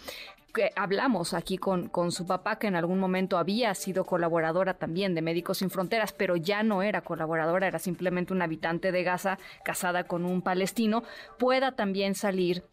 que 0.54 0.72
hablamos 0.76 1.34
aquí 1.34 1.58
con, 1.58 1.88
con 1.88 2.12
su 2.12 2.26
papá, 2.26 2.58
que 2.58 2.68
en 2.68 2.76
algún 2.76 2.98
momento 2.98 3.36
había 3.36 3.74
sido 3.74 4.04
colaboradora 4.04 4.74
también 4.74 5.14
de 5.14 5.20
Médicos 5.20 5.58
Sin 5.58 5.68
Fronteras, 5.68 6.12
pero 6.12 6.36
ya 6.36 6.62
no 6.62 6.82
era 6.82 7.02
colaboradora, 7.02 7.66
era 7.66 7.78
simplemente 7.78 8.32
un 8.32 8.40
habitante 8.40 8.92
de 8.92 9.02
Gaza 9.02 9.38
casada 9.64 10.04
con 10.04 10.24
un 10.24 10.40
palestino, 10.40 11.02
pueda 11.38 11.72
también 11.72 12.14
salir 12.14 12.64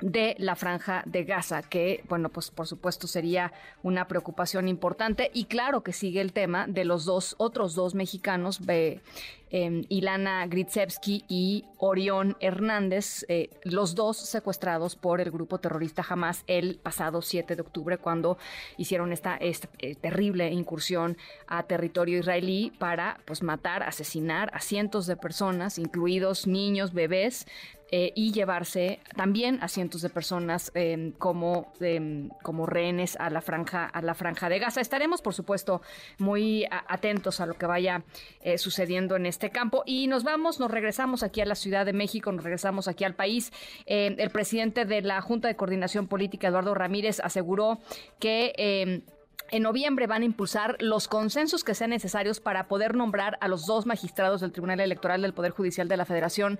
de 0.00 0.34
la 0.38 0.56
franja 0.56 1.02
de 1.06 1.24
Gaza, 1.24 1.62
que, 1.62 2.04
bueno, 2.08 2.28
pues 2.28 2.50
por 2.50 2.66
supuesto 2.66 3.06
sería 3.06 3.52
una 3.82 4.08
preocupación 4.08 4.68
importante. 4.68 5.30
Y 5.32 5.44
claro 5.44 5.82
que 5.82 5.92
sigue 5.92 6.20
el 6.20 6.32
tema 6.32 6.66
de 6.66 6.84
los 6.84 7.04
dos, 7.04 7.34
otros 7.38 7.74
dos 7.74 7.94
mexicanos, 7.94 8.60
eh, 9.56 9.84
Ilana 9.88 10.44
Gritsevsky 10.48 11.24
y 11.28 11.64
Orión 11.78 12.36
Hernández, 12.40 13.24
eh, 13.28 13.50
los 13.62 13.94
dos 13.94 14.16
secuestrados 14.16 14.96
por 14.96 15.20
el 15.20 15.30
grupo 15.30 15.58
terrorista 15.58 16.04
Hamas 16.08 16.42
el 16.48 16.74
pasado 16.74 17.22
7 17.22 17.54
de 17.54 17.62
octubre, 17.62 17.98
cuando 17.98 18.36
hicieron 18.78 19.12
esta, 19.12 19.36
esta 19.36 19.68
eh, 19.78 19.94
terrible 19.94 20.50
incursión 20.50 21.16
a 21.46 21.62
territorio 21.62 22.18
israelí 22.18 22.72
para 22.80 23.20
pues 23.26 23.44
matar, 23.44 23.84
asesinar 23.84 24.50
a 24.54 24.60
cientos 24.60 25.06
de 25.06 25.16
personas, 25.16 25.78
incluidos 25.78 26.48
niños, 26.48 26.92
bebés, 26.92 27.46
eh, 27.90 28.12
y 28.16 28.32
llevarse 28.32 29.00
también 29.14 29.58
a 29.62 29.68
cientos 29.68 30.02
de 30.02 30.08
personas 30.08 30.72
em, 30.74 31.12
como, 31.12 31.72
em, 31.80 32.30
como 32.42 32.66
rehenes 32.66 33.16
a 33.16 33.30
la 33.30 33.40
franja 33.40 33.84
a 33.84 34.02
la 34.02 34.14
franja 34.14 34.48
de 34.48 34.58
Gaza. 34.58 34.80
Estaremos, 34.80 35.20
por 35.22 35.34
supuesto, 35.34 35.82
muy 36.18 36.66
atentos 36.88 37.40
a 37.40 37.46
lo 37.46 37.54
que 37.54 37.66
vaya 37.66 38.02
eh, 38.40 38.58
sucediendo 38.58 39.16
en 39.16 39.26
este 39.26 39.50
campo 39.50 39.82
y 39.86 40.06
nos 40.06 40.24
vamos, 40.24 40.60
nos 40.60 40.70
regresamos 40.70 41.22
aquí 41.22 41.40
a 41.40 41.46
la 41.46 41.54
Ciudad 41.54 41.84
de 41.86 41.92
México, 41.92 42.32
nos 42.32 42.42
regresamos 42.42 42.88
aquí 42.88 43.04
al 43.04 43.14
país. 43.14 43.52
Eh, 43.86 44.14
el 44.18 44.30
presidente 44.30 44.86
de 44.86 45.02
la 45.02 45.20
Junta 45.20 45.48
de 45.48 45.56
Coordinación 45.56 46.08
Política, 46.08 46.48
Eduardo 46.48 46.74
Ramírez, 46.74 47.20
aseguró 47.20 47.78
que 48.18 48.54
em, 48.56 49.02
en 49.50 49.62
noviembre 49.62 50.06
van 50.06 50.22
a 50.22 50.24
impulsar 50.24 50.76
los 50.80 51.06
consensos 51.06 51.64
que 51.64 51.74
sean 51.74 51.90
necesarios 51.90 52.40
para 52.40 52.66
poder 52.66 52.94
nombrar 52.94 53.38
a 53.40 53.48
los 53.48 53.66
dos 53.66 53.86
magistrados 53.86 54.40
del 54.40 54.52
Tribunal 54.52 54.80
Electoral 54.80 55.22
del 55.22 55.34
Poder 55.34 55.52
Judicial 55.52 55.86
de 55.86 55.96
la 55.96 56.04
Federación 56.04 56.58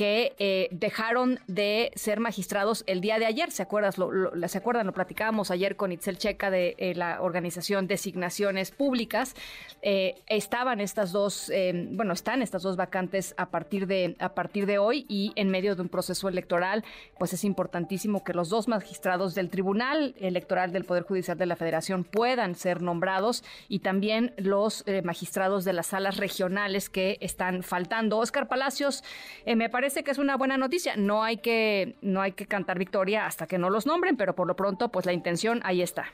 que 0.00 0.34
eh, 0.38 0.68
dejaron 0.70 1.40
de 1.46 1.92
ser 1.94 2.20
magistrados 2.20 2.84
el 2.86 3.02
día 3.02 3.18
de 3.18 3.26
ayer. 3.26 3.50
¿Se, 3.50 3.60
acuerdan? 3.64 3.92
Lo 3.98 4.92
platicábamos 4.94 5.50
ayer 5.50 5.76
con 5.76 5.92
Itzel 5.92 6.16
Checa 6.16 6.50
de 6.50 6.74
eh, 6.78 6.94
la 6.94 7.20
organización 7.20 7.86
Designaciones 7.86 8.70
Públicas. 8.70 9.34
Eh, 9.82 10.14
estaban 10.26 10.80
estas 10.80 11.12
dos, 11.12 11.52
bueno, 11.90 12.14
están 12.14 12.40
estas 12.40 12.62
dos 12.62 12.76
vacantes 12.76 13.34
a 13.36 13.50
partir, 13.50 13.86
de, 13.86 14.16
a 14.20 14.32
partir 14.32 14.64
de 14.64 14.78
hoy 14.78 15.04
y 15.06 15.32
en 15.36 15.50
medio 15.50 15.76
de 15.76 15.82
un 15.82 15.90
proceso 15.90 16.30
electoral, 16.30 16.82
pues 17.18 17.34
es 17.34 17.44
importantísimo 17.44 18.24
que 18.24 18.32
los 18.32 18.48
dos 18.48 18.68
magistrados 18.68 19.34
del 19.34 19.50
Tribunal 19.50 20.14
Electoral 20.18 20.72
del 20.72 20.86
Poder 20.86 21.02
Judicial 21.02 21.36
de 21.36 21.44
la 21.44 21.56
Federación 21.56 22.04
puedan 22.04 22.54
ser 22.54 22.80
nombrados 22.80 23.44
y 23.68 23.80
también 23.80 24.32
los 24.38 24.82
magistrados 25.04 25.66
de 25.66 25.74
las 25.74 25.88
salas 25.88 26.16
regionales 26.16 26.88
que 26.88 27.18
están 27.20 27.62
faltando. 27.62 28.16
Oscar 28.16 28.48
Palacios, 28.48 29.04
me 29.44 29.68
parece 29.68 29.89
que 29.94 30.10
es 30.10 30.18
una 30.18 30.36
buena 30.36 30.56
noticia. 30.56 30.94
No 30.96 31.22
hay 31.22 31.38
que, 31.38 31.96
no 32.02 32.20
hay 32.20 32.32
que 32.32 32.46
cantar 32.46 32.78
victoria 32.78 33.26
hasta 33.26 33.46
que 33.46 33.58
no 33.58 33.70
los 33.70 33.86
nombren, 33.86 34.16
pero 34.16 34.34
por 34.34 34.46
lo 34.46 34.56
pronto, 34.56 34.90
pues 34.90 35.06
la 35.06 35.12
intención 35.12 35.60
ahí 35.64 35.82
está. 35.82 36.06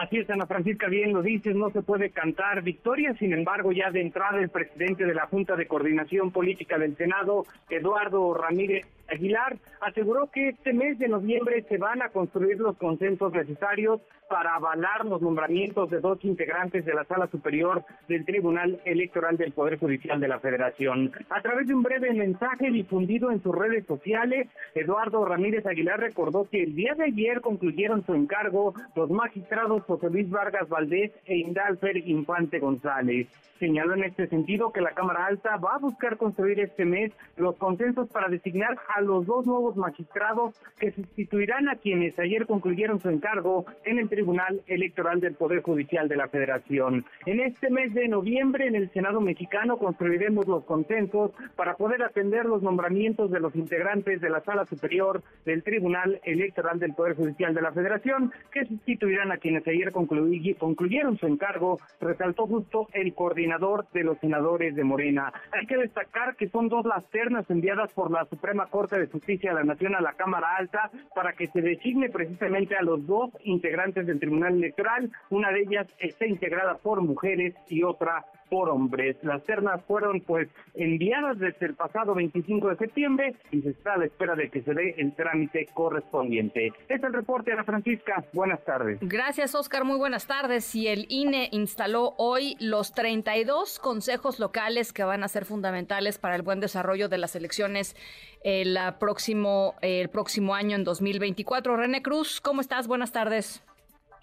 Así 0.00 0.16
es, 0.16 0.30
Ana 0.30 0.46
Francisca, 0.46 0.88
bien 0.88 1.12
lo 1.12 1.20
dices, 1.20 1.54
no 1.54 1.68
se 1.70 1.82
puede 1.82 2.08
cantar 2.08 2.62
victoria, 2.62 3.14
sin 3.18 3.34
embargo, 3.34 3.70
ya 3.70 3.90
de 3.90 4.00
entrada 4.00 4.38
el 4.38 4.48
presidente 4.48 5.04
de 5.04 5.12
la 5.12 5.26
Junta 5.26 5.56
de 5.56 5.66
Coordinación 5.66 6.30
Política 6.30 6.78
del 6.78 6.96
Senado, 6.96 7.44
Eduardo 7.68 8.32
Ramírez 8.32 8.86
Aguilar, 9.10 9.58
aseguró 9.80 10.30
que 10.30 10.50
este 10.50 10.72
mes 10.72 10.98
de 10.98 11.08
noviembre 11.08 11.64
se 11.68 11.78
van 11.78 12.02
a 12.02 12.10
construir 12.10 12.58
los 12.58 12.76
consensos 12.76 13.32
necesarios 13.32 14.00
para 14.28 14.54
avalar 14.54 15.04
los 15.04 15.20
nombramientos 15.20 15.90
de 15.90 15.98
dos 15.98 16.24
integrantes 16.24 16.84
de 16.84 16.94
la 16.94 17.04
Sala 17.04 17.26
Superior 17.26 17.84
del 18.08 18.24
Tribunal 18.24 18.80
Electoral 18.84 19.36
del 19.36 19.52
Poder 19.52 19.78
Judicial 19.78 20.20
de 20.20 20.28
la 20.28 20.38
Federación. 20.38 21.12
A 21.30 21.42
través 21.42 21.66
de 21.66 21.74
un 21.74 21.82
breve 21.82 22.12
mensaje 22.14 22.70
difundido 22.70 23.32
en 23.32 23.42
sus 23.42 23.54
redes 23.54 23.84
sociales, 23.86 24.48
Eduardo 24.74 25.24
Ramírez 25.24 25.66
Aguilar 25.66 25.98
recordó 25.98 26.48
que 26.48 26.62
el 26.62 26.76
día 26.76 26.94
de 26.94 27.04
ayer 27.04 27.40
concluyeron 27.40 28.06
su 28.06 28.14
encargo 28.14 28.74
los 28.94 29.10
magistrados 29.10 29.82
José 29.82 30.08
Luis 30.10 30.30
Vargas 30.30 30.68
Valdés 30.68 31.10
e 31.26 31.38
Indalfer 31.38 31.96
Infante 31.96 32.60
González. 32.60 33.26
Señaló 33.60 33.92
en 33.92 34.04
este 34.04 34.26
sentido 34.28 34.72
que 34.72 34.80
la 34.80 34.92
Cámara 34.92 35.26
Alta 35.26 35.58
va 35.58 35.74
a 35.74 35.78
buscar 35.78 36.16
construir 36.16 36.58
este 36.60 36.86
mes 36.86 37.12
los 37.36 37.56
consensos 37.56 38.08
para 38.08 38.30
designar 38.30 38.78
a 38.96 39.02
los 39.02 39.26
dos 39.26 39.44
nuevos 39.44 39.76
magistrados 39.76 40.54
que 40.78 40.92
sustituirán 40.92 41.68
a 41.68 41.76
quienes 41.76 42.18
ayer 42.18 42.46
concluyeron 42.46 43.00
su 43.00 43.10
encargo 43.10 43.66
en 43.84 43.98
el 43.98 44.08
Tribunal 44.08 44.62
Electoral 44.66 45.20
del 45.20 45.34
Poder 45.34 45.60
Judicial 45.60 46.08
de 46.08 46.16
la 46.16 46.28
Federación. 46.28 47.04
En 47.26 47.40
este 47.40 47.68
mes 47.68 47.92
de 47.92 48.08
noviembre 48.08 48.66
en 48.66 48.76
el 48.76 48.90
Senado 48.92 49.20
mexicano 49.20 49.76
construiremos 49.76 50.48
los 50.48 50.64
consensos 50.64 51.32
para 51.54 51.74
poder 51.74 52.02
atender 52.02 52.46
los 52.46 52.62
nombramientos 52.62 53.30
de 53.30 53.40
los 53.40 53.54
integrantes 53.54 54.22
de 54.22 54.30
la 54.30 54.40
Sala 54.40 54.64
Superior 54.64 55.22
del 55.44 55.62
Tribunal 55.62 56.18
Electoral 56.24 56.78
del 56.78 56.94
Poder 56.94 57.14
Judicial 57.14 57.52
de 57.52 57.60
la 57.60 57.72
Federación 57.72 58.32
que 58.52 58.64
sustituirán 58.64 59.32
a 59.32 59.36
quienes 59.36 59.68
ayer 59.68 59.92
concluyeron 59.92 61.18
su 61.18 61.26
encargo, 61.26 61.78
resaltó 62.00 62.46
justo 62.46 62.88
el 62.94 63.12
coordinador 63.12 63.49
de 63.92 64.04
los 64.04 64.18
senadores 64.18 64.76
de 64.76 64.84
Morena. 64.84 65.32
Hay 65.52 65.66
que 65.66 65.76
destacar 65.76 66.36
que 66.36 66.48
son 66.48 66.68
dos 66.68 66.86
las 66.86 67.04
ternas 67.10 67.50
enviadas 67.50 67.92
por 67.92 68.10
la 68.10 68.24
Suprema 68.26 68.66
Corte 68.66 68.98
de 68.98 69.08
Justicia 69.08 69.50
de 69.50 69.56
la 69.56 69.64
Nación 69.64 69.94
a 69.94 70.00
la 70.00 70.12
Cámara 70.12 70.56
Alta 70.56 70.90
para 71.14 71.32
que 71.32 71.48
se 71.48 71.60
designe 71.60 72.10
precisamente 72.10 72.76
a 72.76 72.82
los 72.82 73.04
dos 73.06 73.30
integrantes 73.44 74.06
del 74.06 74.20
Tribunal 74.20 74.54
Electoral. 74.54 75.10
Una 75.30 75.50
de 75.50 75.62
ellas 75.62 75.86
está 75.98 76.26
integrada 76.26 76.78
por 76.78 77.00
mujeres 77.02 77.54
y 77.68 77.82
otra 77.82 78.24
por 78.50 78.68
hombres. 78.68 79.16
Las 79.22 79.42
ternas 79.44 79.82
fueron 79.86 80.20
pues 80.20 80.48
enviadas 80.74 81.38
desde 81.38 81.66
el 81.66 81.74
pasado 81.74 82.14
25 82.14 82.68
de 82.68 82.76
septiembre 82.76 83.34
y 83.50 83.62
se 83.62 83.70
está 83.70 83.94
a 83.94 83.98
la 83.98 84.06
espera 84.06 84.34
de 84.34 84.50
que 84.50 84.62
se 84.62 84.74
dé 84.74 84.94
el 84.98 85.14
trámite 85.14 85.66
correspondiente. 85.72 86.72
Es 86.88 87.02
el 87.02 87.12
reporte, 87.12 87.52
Ana 87.52 87.64
Francisca. 87.64 88.24
Buenas 88.32 88.62
tardes. 88.64 88.98
Gracias, 89.00 89.54
Oscar. 89.54 89.84
Muy 89.84 89.96
buenas 89.96 90.26
tardes. 90.26 90.74
Y 90.74 90.88
el 90.88 91.06
INE 91.08 91.48
instaló 91.52 92.14
hoy 92.18 92.56
los 92.60 92.92
32 92.92 93.78
consejos 93.78 94.38
locales 94.40 94.92
que 94.92 95.04
van 95.04 95.22
a 95.22 95.28
ser 95.28 95.44
fundamentales 95.44 96.18
para 96.18 96.34
el 96.34 96.42
buen 96.42 96.60
desarrollo 96.60 97.08
de 97.08 97.18
las 97.18 97.36
elecciones 97.36 97.96
el 98.42 98.76
próximo, 98.98 99.74
el 99.80 100.08
próximo 100.08 100.54
año 100.54 100.76
en 100.76 100.84
2024. 100.84 101.76
René 101.76 102.02
Cruz, 102.02 102.40
¿cómo 102.40 102.60
estás? 102.60 102.86
Buenas 102.86 103.12
tardes. 103.12 103.62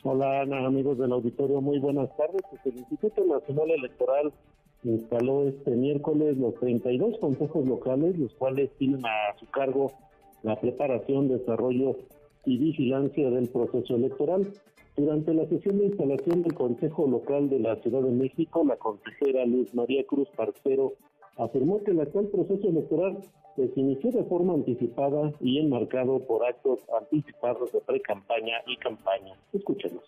Hola 0.03 0.41
Ana, 0.41 0.63
amigos 0.63 0.99
del 0.99 1.12
auditorio, 1.12 1.60
muy 1.60 1.79
buenas 1.79 2.15
tardes. 2.15 2.41
Pues 2.51 2.63
el 2.67 2.77
Instituto 2.77 3.25
Nacional 3.25 3.71
Electoral 3.71 4.31
instaló 4.83 5.47
este 5.47 5.71
miércoles 5.71 6.38
los 6.38 6.53
32 6.55 7.17
consejos 7.17 7.67
locales, 7.67 8.17
los 8.17 8.31
cuales 8.36 8.69
tienen 8.77 9.03
a 9.03 9.36
su 9.39 9.47
cargo 9.47 9.91
la 10.43 10.55
preparación, 10.60 11.29
desarrollo 11.29 11.97
y 12.45 12.60
vigilancia 12.60 13.31
del 13.31 13.49
proceso 13.49 13.95
electoral. 13.95 14.47
Durante 14.95 15.33
la 15.33 15.47
sesión 15.47 15.79
de 15.79 15.88
instalación 15.88 16.43
del 16.43 16.53
Consejo 16.53 17.07
Local 17.07 17.49
de 17.49 17.60
la 17.60 17.75
Ciudad 17.77 18.01
de 18.01 18.12
México, 18.12 18.63
la 18.67 18.77
consejera 18.77 19.45
Luz 19.45 19.73
María 19.73 20.05
Cruz 20.05 20.29
Parcero 20.36 20.93
afirmó 21.38 21.84
que 21.84 21.91
el 21.91 22.02
actual 22.02 22.28
proceso 22.28 22.67
electoral 22.67 23.17
se 23.56 23.80
inició 23.80 24.12
de 24.12 24.23
forma 24.26 24.54
anticipada 24.54 25.34
y 25.41 25.60
enmarcado 25.60 26.19
por 26.19 26.45
actos 26.45 26.80
anticipados 27.00 27.71
de 27.71 27.82
pre-campaña 27.82 28.62
y 28.67 28.78
campaña. 28.78 29.36
Escúchenos. 29.52 30.04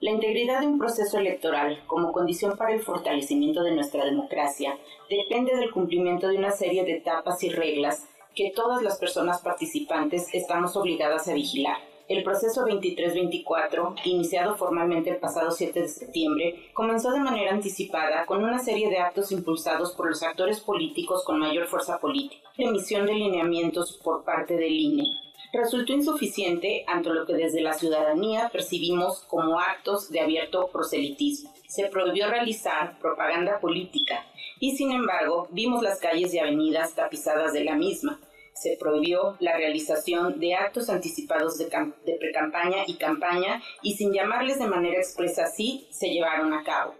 La 0.00 0.12
integridad 0.12 0.60
de 0.60 0.68
un 0.68 0.78
proceso 0.78 1.18
electoral 1.18 1.78
como 1.88 2.12
condición 2.12 2.56
para 2.56 2.72
el 2.72 2.80
fortalecimiento 2.80 3.64
de 3.64 3.74
nuestra 3.74 4.04
democracia 4.04 4.78
depende 5.10 5.56
del 5.56 5.72
cumplimiento 5.72 6.28
de 6.28 6.38
una 6.38 6.52
serie 6.52 6.84
de 6.84 6.98
etapas 6.98 7.42
y 7.42 7.48
reglas 7.48 8.06
que 8.36 8.52
todas 8.54 8.80
las 8.82 8.98
personas 8.98 9.42
participantes 9.42 10.32
estamos 10.32 10.76
obligadas 10.76 11.26
a 11.26 11.34
vigilar 11.34 11.78
el 12.08 12.24
proceso 12.24 12.64
23-24, 12.64 13.94
iniciado 14.04 14.56
formalmente 14.56 15.10
el 15.10 15.18
pasado 15.18 15.50
7 15.50 15.80
de 15.80 15.88
septiembre, 15.88 16.70
comenzó 16.72 17.12
de 17.12 17.20
manera 17.20 17.52
anticipada 17.52 18.24
con 18.24 18.42
una 18.42 18.58
serie 18.58 18.88
de 18.88 18.98
actos 18.98 19.30
impulsados 19.30 19.92
por 19.92 20.08
los 20.08 20.22
actores 20.22 20.60
políticos 20.60 21.22
con 21.24 21.38
mayor 21.38 21.66
fuerza 21.66 21.98
política. 21.98 22.48
La 22.56 22.68
emisión 22.68 23.04
de 23.04 23.14
lineamientos 23.14 24.00
por 24.02 24.24
parte 24.24 24.56
del 24.56 24.72
INE 24.72 25.04
resultó 25.52 25.92
insuficiente 25.92 26.84
ante 26.86 27.10
lo 27.10 27.26
que 27.26 27.34
desde 27.34 27.60
la 27.60 27.72
ciudadanía 27.72 28.48
percibimos 28.52 29.20
como 29.28 29.60
actos 29.60 30.10
de 30.10 30.20
abierto 30.20 30.68
proselitismo. 30.68 31.52
Se 31.66 31.86
prohibió 31.86 32.28
realizar 32.28 32.98
propaganda 32.98 33.60
política 33.60 34.24
y 34.60 34.76
sin 34.76 34.92
embargo 34.92 35.48
vimos 35.50 35.82
las 35.82 36.00
calles 36.00 36.32
y 36.34 36.38
avenidas 36.38 36.94
tapizadas 36.94 37.52
de 37.52 37.64
la 37.64 37.74
misma, 37.74 38.18
se 38.60 38.76
prohibió 38.78 39.36
la 39.40 39.56
realización 39.56 40.40
de 40.40 40.54
actos 40.54 40.90
anticipados 40.90 41.58
de, 41.58 41.66
de 42.04 42.16
precampaña 42.18 42.84
y 42.86 42.94
campaña 42.94 43.62
y 43.82 43.94
sin 43.94 44.12
llamarles 44.12 44.58
de 44.58 44.66
manera 44.66 44.98
expresa 44.98 45.44
así, 45.44 45.86
se 45.90 46.08
llevaron 46.08 46.52
a 46.52 46.62
cabo. 46.64 46.94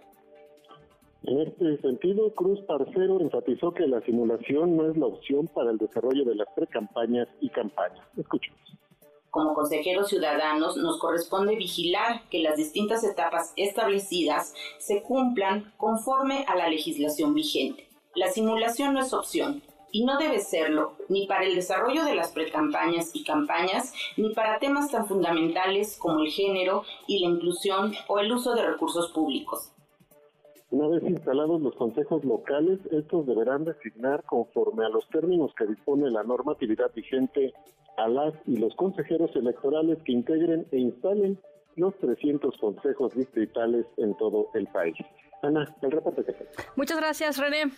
En 1.23 1.41
este 1.41 1.77
sentido, 1.81 2.33
Cruz 2.33 2.61
Parcero 2.61 3.19
enfatizó 3.19 3.73
que 3.73 3.85
la 3.87 4.01
simulación 4.01 4.77
no 4.77 4.89
es 4.89 4.97
la 4.97 5.07
opción 5.07 5.47
para 5.47 5.71
el 5.71 5.77
desarrollo 5.77 6.23
de 6.23 6.35
las 6.35 6.47
precampañas 6.55 7.27
y 7.41 7.49
campañas. 7.49 8.05
Escuchemos. 8.17 8.59
Como 9.29 9.53
consejeros 9.53 10.07
ciudadanos 10.09 10.77
nos 10.77 10.97
corresponde 10.97 11.55
vigilar 11.55 12.27
que 12.29 12.39
las 12.39 12.57
distintas 12.57 13.03
etapas 13.03 13.53
establecidas 13.57 14.55
se 14.79 15.03
cumplan 15.03 15.71
conforme 15.77 16.45
a 16.47 16.55
la 16.55 16.67
legislación 16.67 17.35
vigente. 17.35 17.87
La 18.15 18.29
simulación 18.29 18.93
no 18.93 19.01
es 19.01 19.13
opción, 19.13 19.61
y 19.91 20.05
no 20.05 20.17
debe 20.17 20.39
serlo 20.39 20.93
ni 21.07 21.27
para 21.27 21.45
el 21.45 21.55
desarrollo 21.55 22.03
de 22.05 22.15
las 22.15 22.31
precampañas 22.31 23.11
y 23.13 23.23
campañas, 23.23 23.93
ni 24.17 24.33
para 24.33 24.59
temas 24.59 24.91
tan 24.91 25.07
fundamentales 25.07 25.97
como 25.97 26.19
el 26.19 26.31
género 26.31 26.83
y 27.07 27.19
la 27.19 27.27
inclusión 27.27 27.93
o 28.07 28.19
el 28.19 28.31
uso 28.31 28.55
de 28.55 28.65
recursos 28.65 29.11
públicos. 29.11 29.71
Una 30.71 30.87
vez 30.87 31.03
instalados 31.03 31.61
los 31.61 31.75
consejos 31.75 32.23
locales, 32.23 32.79
estos 32.91 33.25
deberán 33.25 33.65
designar 33.65 34.23
conforme 34.23 34.85
a 34.85 34.89
los 34.89 35.07
términos 35.09 35.51
que 35.57 35.65
dispone 35.65 36.11
la 36.11 36.23
normatividad 36.23 36.93
vigente 36.93 37.53
a 37.97 38.07
las 38.07 38.33
y 38.45 38.57
los 38.57 38.75
consejeros 38.75 39.35
electorales 39.35 39.97
que 40.03 40.11
integren 40.11 40.67
e 40.71 40.77
instalen 40.77 41.39
los 41.75 41.95
300 41.97 42.55
consejos 42.57 43.15
distritales 43.15 43.85
en 43.97 44.15
todo 44.17 44.49
el 44.53 44.67
país. 44.67 44.95
Ana, 45.41 45.75
el 45.81 45.91
reporte 45.91 46.23
que 46.23 46.35
Muchas 46.75 46.97
gracias, 46.97 47.37
René. 47.37 47.71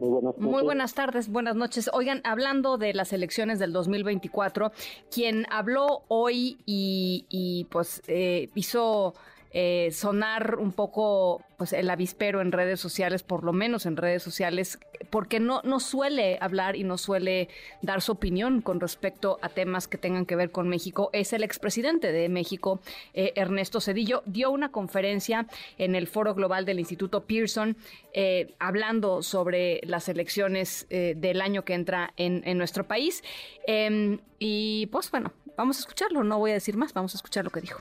Muy 0.00 0.62
buenas 0.62 0.94
tardes. 0.94 1.28
buenas 1.28 1.56
noches. 1.56 1.90
Oigan, 1.92 2.22
hablando 2.24 2.78
de 2.78 2.94
las 2.94 3.12
elecciones 3.12 3.58
del 3.58 3.72
2024, 3.72 4.72
quien 5.10 5.46
habló 5.50 6.04
hoy 6.08 6.58
y, 6.64 7.66
pues 7.70 8.02
eh, 8.06 8.48
hizo 8.54 9.14
eh, 9.52 9.90
sonar 9.92 10.56
un 10.56 10.72
poco 10.72 11.42
pues 11.56 11.72
el 11.72 11.90
avispero 11.90 12.40
en 12.40 12.52
redes 12.52 12.80
sociales, 12.80 13.22
por 13.22 13.44
lo 13.44 13.52
menos 13.52 13.84
en 13.84 13.96
redes 13.96 14.22
sociales, 14.22 14.78
porque 15.10 15.40
no, 15.40 15.60
no 15.62 15.80
suele 15.80 16.38
hablar 16.40 16.76
y 16.76 16.84
no 16.84 16.96
suele 16.96 17.48
dar 17.82 18.00
su 18.00 18.12
opinión 18.12 18.62
con 18.62 18.80
respecto 18.80 19.38
a 19.42 19.48
temas 19.48 19.86
que 19.88 19.98
tengan 19.98 20.24
que 20.24 20.36
ver 20.36 20.52
con 20.52 20.68
México, 20.68 21.10
es 21.12 21.32
el 21.32 21.42
expresidente 21.42 22.12
de 22.12 22.28
México, 22.28 22.80
eh, 23.12 23.32
Ernesto 23.34 23.80
Cedillo. 23.80 24.22
Dio 24.24 24.50
una 24.50 24.70
conferencia 24.70 25.46
en 25.76 25.94
el 25.94 26.06
Foro 26.06 26.34
Global 26.34 26.64
del 26.64 26.78
Instituto 26.78 27.24
Pearson 27.24 27.76
eh, 28.14 28.54
hablando 28.58 29.22
sobre 29.22 29.80
las 29.84 30.08
elecciones 30.08 30.86
del 30.88 31.40
año 31.40 31.64
que 31.64 31.74
entra 31.74 32.12
en, 32.16 32.42
en 32.46 32.56
nuestro 32.56 32.84
país. 32.84 33.22
Em, 33.66 34.18
y 34.38 34.86
pues 34.86 35.10
bueno, 35.10 35.32
vamos 35.56 35.76
a 35.76 35.80
escucharlo, 35.80 36.24
no 36.24 36.38
voy 36.38 36.52
a 36.52 36.54
decir 36.54 36.76
más, 36.76 36.94
vamos 36.94 37.14
a 37.14 37.18
escuchar 37.18 37.44
lo 37.44 37.50
que 37.50 37.60
dijo. 37.60 37.80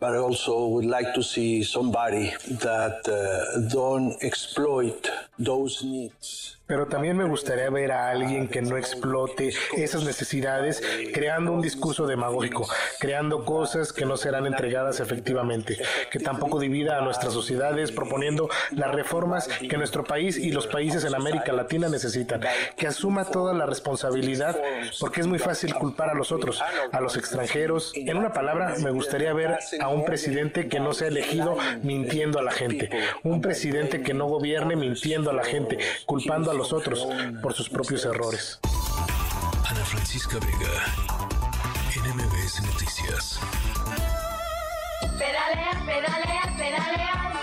But 0.00 0.14
I 0.14 0.18
also 0.18 0.66
would 0.68 0.86
like 0.86 1.14
to 1.14 1.22
see 1.22 1.62
somebody 1.62 2.34
that 2.48 3.06
uh, 3.06 3.68
don't 3.68 4.16
exploit 4.22 5.08
those 5.38 5.84
needs 5.84 6.56
pero 6.70 6.86
también 6.86 7.16
me 7.16 7.24
gustaría 7.24 7.68
ver 7.68 7.90
a 7.90 8.10
alguien 8.10 8.46
que 8.46 8.62
no 8.62 8.76
explote 8.76 9.52
esas 9.76 10.04
necesidades 10.04 10.80
creando 11.12 11.50
un 11.50 11.60
discurso 11.60 12.06
demagógico, 12.06 12.68
creando 13.00 13.44
cosas 13.44 13.92
que 13.92 14.04
no 14.04 14.16
serán 14.16 14.46
entregadas 14.46 15.00
efectivamente, 15.00 15.76
que 16.12 16.20
tampoco 16.20 16.60
divida 16.60 16.96
a 16.96 17.00
nuestras 17.00 17.32
sociedades 17.32 17.90
proponiendo 17.90 18.48
las 18.70 18.94
reformas 18.94 19.48
que 19.48 19.76
nuestro 19.78 20.04
país 20.04 20.38
y 20.38 20.52
los 20.52 20.68
países 20.68 21.02
en 21.02 21.16
América 21.16 21.52
Latina 21.52 21.88
necesitan, 21.88 22.40
que 22.76 22.86
asuma 22.86 23.24
toda 23.24 23.52
la 23.52 23.66
responsabilidad, 23.66 24.56
porque 25.00 25.22
es 25.22 25.26
muy 25.26 25.40
fácil 25.40 25.74
culpar 25.74 26.10
a 26.10 26.14
los 26.14 26.30
otros, 26.30 26.62
a 26.92 27.00
los 27.00 27.16
extranjeros. 27.16 27.90
En 27.96 28.16
una 28.16 28.32
palabra, 28.32 28.76
me 28.80 28.92
gustaría 28.92 29.32
ver 29.32 29.58
a 29.80 29.88
un 29.88 30.04
presidente 30.04 30.68
que 30.68 30.78
no 30.78 30.92
sea 30.92 31.08
elegido 31.08 31.58
mintiendo 31.82 32.38
a 32.38 32.44
la 32.44 32.52
gente, 32.52 32.90
un 33.24 33.40
presidente 33.40 34.02
que 34.02 34.14
no 34.14 34.26
gobierne 34.26 34.76
mintiendo 34.76 35.30
a 35.30 35.34
la 35.34 35.42
gente, 35.42 35.76
culpando 36.06 36.52
a 36.52 36.54
los 36.54 36.59
otros 36.60 37.06
por 37.42 37.54
sus 37.54 37.68
propios 37.68 38.04
errores. 38.04 38.60
Ana 39.66 39.84
Francisca 39.84 40.38
Vega, 40.38 40.84
NMBS 41.96 42.62
Noticias. 42.62 43.40
Pedalea, 45.18 45.82
pedalea, 45.86 46.54
pedalea, 46.56 47.39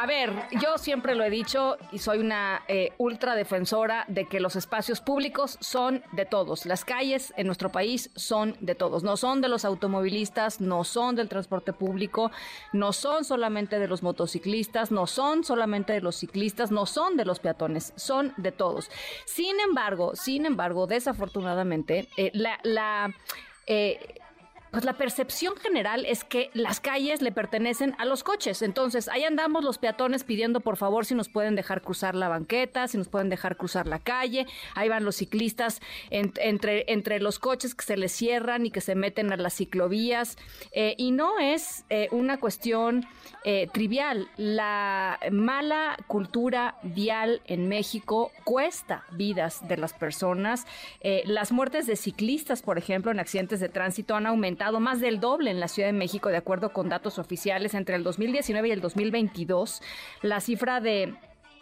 a 0.00 0.06
ver, 0.06 0.32
yo 0.62 0.78
siempre 0.78 1.16
lo 1.16 1.24
he 1.24 1.30
dicho 1.30 1.76
y 1.90 1.98
soy 1.98 2.18
una 2.18 2.62
eh, 2.68 2.92
ultra 2.98 3.34
defensora 3.34 4.04
de 4.06 4.26
que 4.26 4.38
los 4.38 4.54
espacios 4.54 5.00
públicos 5.00 5.58
son 5.60 6.04
de 6.12 6.24
todos. 6.24 6.66
Las 6.66 6.84
calles 6.84 7.34
en 7.36 7.46
nuestro 7.46 7.72
país 7.72 8.08
son 8.14 8.56
de 8.60 8.76
todos. 8.76 9.02
No 9.02 9.16
son 9.16 9.40
de 9.40 9.48
los 9.48 9.64
automovilistas, 9.64 10.60
no 10.60 10.84
son 10.84 11.16
del 11.16 11.28
transporte 11.28 11.72
público, 11.72 12.30
no 12.72 12.92
son 12.92 13.24
solamente 13.24 13.80
de 13.80 13.88
los 13.88 14.04
motociclistas, 14.04 14.92
no 14.92 15.08
son 15.08 15.42
solamente 15.42 15.94
de 15.94 16.00
los 16.00 16.14
ciclistas, 16.14 16.70
no 16.70 16.86
son 16.86 17.16
de 17.16 17.24
los 17.24 17.40
peatones, 17.40 17.92
son 17.96 18.34
de 18.36 18.52
todos. 18.52 18.92
Sin 19.24 19.58
embargo, 19.58 20.14
sin 20.14 20.46
embargo, 20.46 20.86
desafortunadamente, 20.86 22.08
eh, 22.16 22.30
la... 22.34 23.12
eh, 23.66 23.98
pues 24.70 24.84
la 24.84 24.94
percepción 24.94 25.56
general 25.56 26.04
es 26.04 26.24
que 26.24 26.50
las 26.54 26.80
calles 26.80 27.22
le 27.22 27.32
pertenecen 27.32 27.94
a 27.98 28.04
los 28.04 28.22
coches. 28.22 28.62
Entonces, 28.62 29.08
ahí 29.08 29.24
andamos 29.24 29.64
los 29.64 29.78
peatones 29.78 30.24
pidiendo 30.24 30.60
por 30.60 30.76
favor 30.76 31.06
si 31.06 31.14
nos 31.14 31.28
pueden 31.28 31.54
dejar 31.54 31.82
cruzar 31.82 32.14
la 32.14 32.28
banqueta, 32.28 32.86
si 32.88 32.98
nos 32.98 33.08
pueden 33.08 33.28
dejar 33.30 33.56
cruzar 33.56 33.86
la 33.86 33.98
calle. 33.98 34.46
Ahí 34.74 34.88
van 34.88 35.04
los 35.04 35.16
ciclistas 35.16 35.80
en- 36.10 36.32
entre, 36.40 36.84
entre 36.92 37.20
los 37.20 37.38
coches 37.38 37.74
que 37.74 37.84
se 37.84 37.96
les 37.96 38.12
cierran 38.12 38.66
y 38.66 38.70
que 38.70 38.80
se 38.80 38.94
meten 38.94 39.32
a 39.32 39.36
las 39.36 39.54
ciclovías. 39.54 40.36
Eh, 40.72 40.94
y 40.98 41.12
no 41.12 41.38
es 41.38 41.84
eh, 41.88 42.08
una 42.10 42.38
cuestión 42.38 43.06
eh, 43.44 43.68
trivial. 43.72 44.28
La 44.36 45.18
mala 45.30 45.96
cultura 46.06 46.76
vial 46.82 47.40
en 47.46 47.68
México 47.68 48.32
cuesta 48.44 49.04
vidas 49.12 49.66
de 49.66 49.76
las 49.78 49.92
personas. 49.94 50.66
Eh, 51.00 51.22
las 51.24 51.52
muertes 51.52 51.86
de 51.86 51.96
ciclistas, 51.96 52.60
por 52.62 52.76
ejemplo, 52.76 53.10
en 53.10 53.20
accidentes 53.20 53.60
de 53.60 53.68
tránsito 53.68 54.14
han 54.14 54.26
aumentado 54.26 54.57
más 54.80 55.00
del 55.00 55.20
doble 55.20 55.50
en 55.50 55.60
la 55.60 55.68
Ciudad 55.68 55.88
de 55.88 55.92
México, 55.92 56.28
de 56.28 56.36
acuerdo 56.36 56.72
con 56.72 56.88
datos 56.88 57.18
oficiales, 57.18 57.74
entre 57.74 57.96
el 57.96 58.02
2019 58.02 58.68
y 58.68 58.70
el 58.72 58.80
2022. 58.80 59.82
La 60.22 60.40
cifra 60.40 60.80
de 60.80 61.14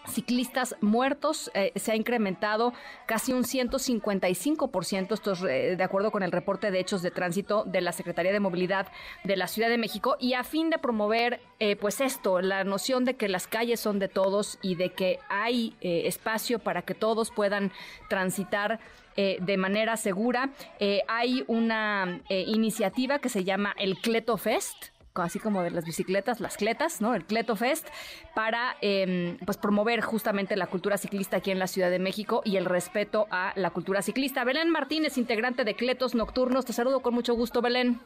ciclistas 0.09 0.77
muertos 0.81 1.51
eh, 1.55 1.73
se 1.77 1.93
ha 1.93 1.97
incrementado 1.97 2.73
casi 3.07 3.33
un 3.33 3.45
155%, 3.45 5.13
esto 5.13 5.33
es 5.33 5.43
eh, 5.43 5.77
de 5.77 5.85
acuerdo 5.85 6.11
con 6.11 6.23
el 6.23 6.33
reporte 6.33 6.71
de 6.71 6.81
hechos 6.81 7.03
de 7.03 7.11
tránsito 7.11 7.65
de 7.65 7.81
la 7.81 7.93
Secretaría 7.93 8.33
de 8.33 8.41
Movilidad 8.41 8.89
de 9.25 9.37
la 9.37 9.47
Ciudad 9.47 9.69
de 9.69 9.79
México 9.79 10.17
y 10.21 10.35
a 10.35 10.45
fin 10.45 10.71
de 10.71 10.79
promover 10.79 11.41
eh, 11.59 11.77
pues 11.77 12.01
esto, 12.01 12.41
la 12.41 12.65
noción 12.65 13.05
de 13.05 13.15
que 13.15 13.29
las 13.29 13.47
calles 13.47 13.81
son 13.81 13.99
de 13.99 14.09
todos 14.09 14.59
y 14.63 14.75
de 14.75 14.91
que 14.91 15.19
hay 15.29 15.75
eh, 15.81 16.03
espacio 16.07 16.59
para 16.59 16.83
que 16.83 16.95
todos 16.95 17.31
puedan 17.31 17.73
transitar 18.09 18.81
eh, 19.19 19.39
de 19.41 19.57
manera 19.57 19.97
segura. 19.97 20.51
Eh, 20.79 21.01
hay 21.09 21.43
una 21.47 22.21
eh, 22.29 22.45
iniciativa 22.47 23.19
que 23.19 23.31
se 23.31 23.45
llama 23.45 23.75
el 23.79 23.97
Cleto 23.97 24.37
Fest, 24.37 24.89
así 25.23 25.39
como 25.39 25.63
de 25.63 25.71
las 25.71 25.85
bicicletas, 25.85 26.41
las 26.41 26.57
cletas, 26.57 27.01
¿no? 27.01 27.15
El 27.15 27.25
Cleto 27.25 27.57
Fest, 27.57 27.89
para 28.35 28.77
eh, 28.81 29.37
pues 29.45 29.57
promover 29.57 30.01
justamente 30.01 30.57
la 30.57 30.67
cultura 30.67 30.99
ciclista 30.99 31.39
aquí 31.39 31.51
en 31.51 31.59
la 31.59 31.67
Ciudad 31.67 31.91
de 31.91 31.99
México 31.99 32.43
y 32.45 32.57
el 32.57 32.65
respeto 32.65 33.27
a 33.31 33.53
la 33.57 33.71
cultura 33.71 34.03
ciclista. 34.03 34.45
Belén 34.45 34.71
Martínez, 34.71 35.19
integrante 35.19 35.65
de 35.65 35.75
Cletos 35.75 36.15
Nocturnos, 36.15 36.65
te 36.65 36.73
saludo 36.73 37.01
con 37.01 37.15
mucho 37.15 37.35
gusto, 37.35 37.63
Belén. 37.63 38.01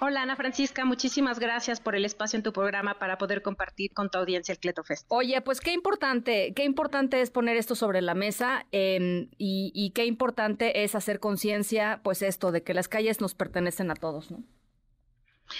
Hola 0.00 0.22
Ana 0.22 0.36
Francisca, 0.36 0.84
muchísimas 0.84 1.38
gracias 1.38 1.80
por 1.80 1.96
el 1.96 2.04
espacio 2.04 2.36
en 2.36 2.42
tu 2.42 2.52
programa 2.52 2.98
para 2.98 3.18
poder 3.18 3.42
compartir 3.42 3.92
con 3.92 4.10
tu 4.10 4.18
audiencia 4.18 4.52
el 4.52 4.58
Cleto 4.58 4.84
Fest. 4.84 5.06
Oye, 5.08 5.40
pues 5.40 5.60
qué 5.60 5.72
importante, 5.72 6.52
qué 6.54 6.64
importante 6.64 7.20
es 7.20 7.30
poner 7.30 7.56
esto 7.56 7.74
sobre 7.74 8.02
la 8.02 8.14
mesa 8.14 8.66
eh, 8.72 9.28
y, 9.38 9.72
y 9.74 9.90
qué 9.90 10.06
importante 10.06 10.84
es 10.84 10.94
hacer 10.94 11.20
conciencia, 11.20 12.00
pues 12.02 12.22
esto, 12.22 12.52
de 12.52 12.62
que 12.62 12.74
las 12.74 12.88
calles 12.88 13.20
nos 13.20 13.34
pertenecen 13.34 13.90
a 13.90 13.94
todos, 13.94 14.30
¿no? 14.30 14.42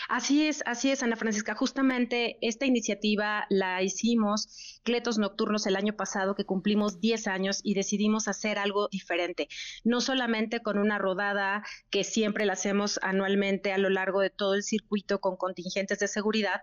Así 0.08 0.46
es, 0.46 0.62
así 0.66 0.90
es, 0.90 1.02
Ana 1.02 1.16
Francisca. 1.16 1.54
Justamente 1.54 2.38
esta 2.40 2.66
iniciativa 2.66 3.46
la 3.50 3.82
hicimos 3.82 4.80
Cletos 4.82 5.18
Nocturnos 5.18 5.66
el 5.66 5.76
año 5.76 5.94
pasado, 5.94 6.34
que 6.34 6.44
cumplimos 6.44 7.00
10 7.00 7.26
años 7.28 7.60
y 7.62 7.74
decidimos 7.74 8.28
hacer 8.28 8.58
algo 8.58 8.88
diferente. 8.88 9.48
No 9.84 10.00
solamente 10.00 10.60
con 10.60 10.78
una 10.78 10.98
rodada 10.98 11.64
que 11.90 12.04
siempre 12.04 12.46
la 12.46 12.54
hacemos 12.54 12.98
anualmente 13.02 13.72
a 13.72 13.78
lo 13.78 13.90
largo 13.90 14.20
de 14.20 14.30
todo 14.30 14.54
el 14.54 14.62
circuito 14.62 15.20
con 15.20 15.36
contingentes 15.36 15.98
de 15.98 16.08
seguridad, 16.08 16.62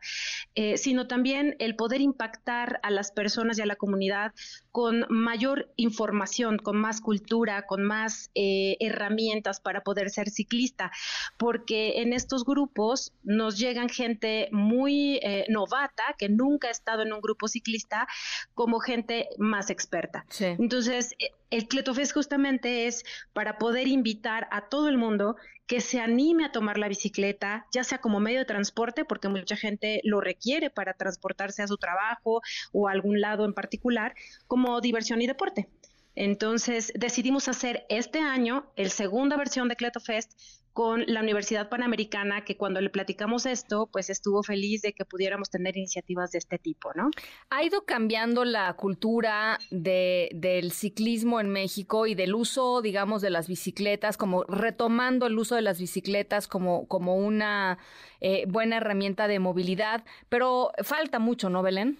eh, 0.56 0.78
sino 0.78 1.08
también 1.08 1.56
el 1.60 1.76
poder 1.76 2.02
impactar 2.02 2.80
a 2.84 2.92
las 2.92 3.12
personas 3.12 3.58
y 3.58 3.62
a 3.62 3.66
la 3.66 3.76
comunidad 3.76 4.34
con 4.72 5.06
mayor 5.10 5.72
información, 5.76 6.58
con 6.58 6.78
más 6.78 7.02
cultura, 7.02 7.66
con 7.66 7.84
más 7.84 8.32
eh, 8.36 8.76
herramientas 8.80 9.60
para 9.60 9.82
poder 9.82 10.10
ser 10.10 10.30
ciclista, 10.30 10.92
porque 11.38 12.02
en 12.02 12.14
estos 12.14 12.44
grupos 12.44 13.13
nos 13.24 13.58
llegan 13.58 13.90
gente 13.90 14.50
muy 14.52 15.20
eh, 15.24 15.46
novata 15.50 16.04
que 16.18 16.30
nunca 16.30 16.68
ha 16.68 16.72
estado 16.72 17.04
en 17.04 17.14
un 17.14 17.22
grupo 17.22 17.48
ciclista 17.48 18.08
como 18.54 18.80
gente 18.80 19.30
más 19.38 19.70
experta. 19.70 20.26
Entonces, 20.40 21.16
eh, 21.20 21.32
el 21.50 21.68
Cletofest 21.68 22.14
justamente 22.14 22.88
es 22.88 23.04
para 23.34 23.58
poder 23.58 23.88
invitar 23.88 24.48
a 24.52 24.68
todo 24.68 24.90
el 24.90 24.98
mundo 24.98 25.36
que 25.68 25.80
se 25.80 26.02
anime 26.02 26.46
a 26.46 26.52
tomar 26.52 26.78
la 26.78 26.90
bicicleta, 26.90 27.66
ya 27.72 27.84
sea 27.84 28.00
como 28.00 28.20
medio 28.20 28.40
de 28.40 28.46
transporte, 28.46 29.06
porque 29.06 29.30
mucha 29.30 29.56
gente 29.56 30.02
lo 30.04 30.20
requiere 30.20 30.70
para 30.70 30.94
transportarse 30.94 31.64
a 31.64 31.68
su 31.68 31.78
trabajo 31.78 32.42
o 32.74 32.88
a 32.88 32.92
algún 32.92 33.22
lado 33.22 33.46
en 33.46 33.54
particular, 33.54 34.14
como 34.48 34.82
diversión 34.82 35.22
y 35.22 35.28
deporte. 35.28 35.70
Entonces 36.16 36.92
decidimos 36.96 37.48
hacer 37.48 37.86
este 37.90 38.20
año 38.20 38.72
el 38.76 38.92
segunda 38.92 39.38
versión 39.38 39.68
de 39.68 39.76
Cleto 39.76 40.00
Fest 40.00 40.34
con 40.74 41.04
la 41.08 41.22
Universidad 41.22 41.70
Panamericana, 41.70 42.44
que 42.44 42.58
cuando 42.58 42.82
le 42.82 42.90
platicamos 42.90 43.46
esto, 43.46 43.88
pues 43.92 44.10
estuvo 44.10 44.42
feliz 44.42 44.82
de 44.82 44.94
que 44.94 45.06
pudiéramos 45.06 45.52
tener 45.52 45.78
iniciativas 45.78 46.32
de 46.32 46.40
este 46.40 46.58
tipo, 46.58 46.92
¿no? 46.96 47.12
Ha 47.52 47.64
ido 47.64 47.86
cambiando 47.86 48.44
la 48.44 48.74
cultura 48.74 49.60
de, 49.70 50.30
del 50.34 50.72
ciclismo 50.72 51.40
en 51.40 51.50
México 51.50 52.08
y 52.08 52.16
del 52.16 52.34
uso, 52.34 52.82
digamos, 52.82 53.22
de 53.22 53.30
las 53.30 53.48
bicicletas, 53.48 54.18
como 54.18 54.44
retomando 54.46 55.28
el 55.28 55.38
uso 55.38 55.56
de 55.56 55.62
las 55.62 55.80
bicicletas 55.80 56.48
como, 56.48 56.88
como 56.88 57.18
una 57.18 57.78
eh, 58.20 58.46
buena 58.48 58.78
herramienta 58.78 59.28
de 59.28 59.40
movilidad, 59.40 60.04
pero 60.30 60.72
falta 60.84 61.20
mucho, 61.20 61.50
¿no, 61.50 61.62
Belén? 61.62 62.00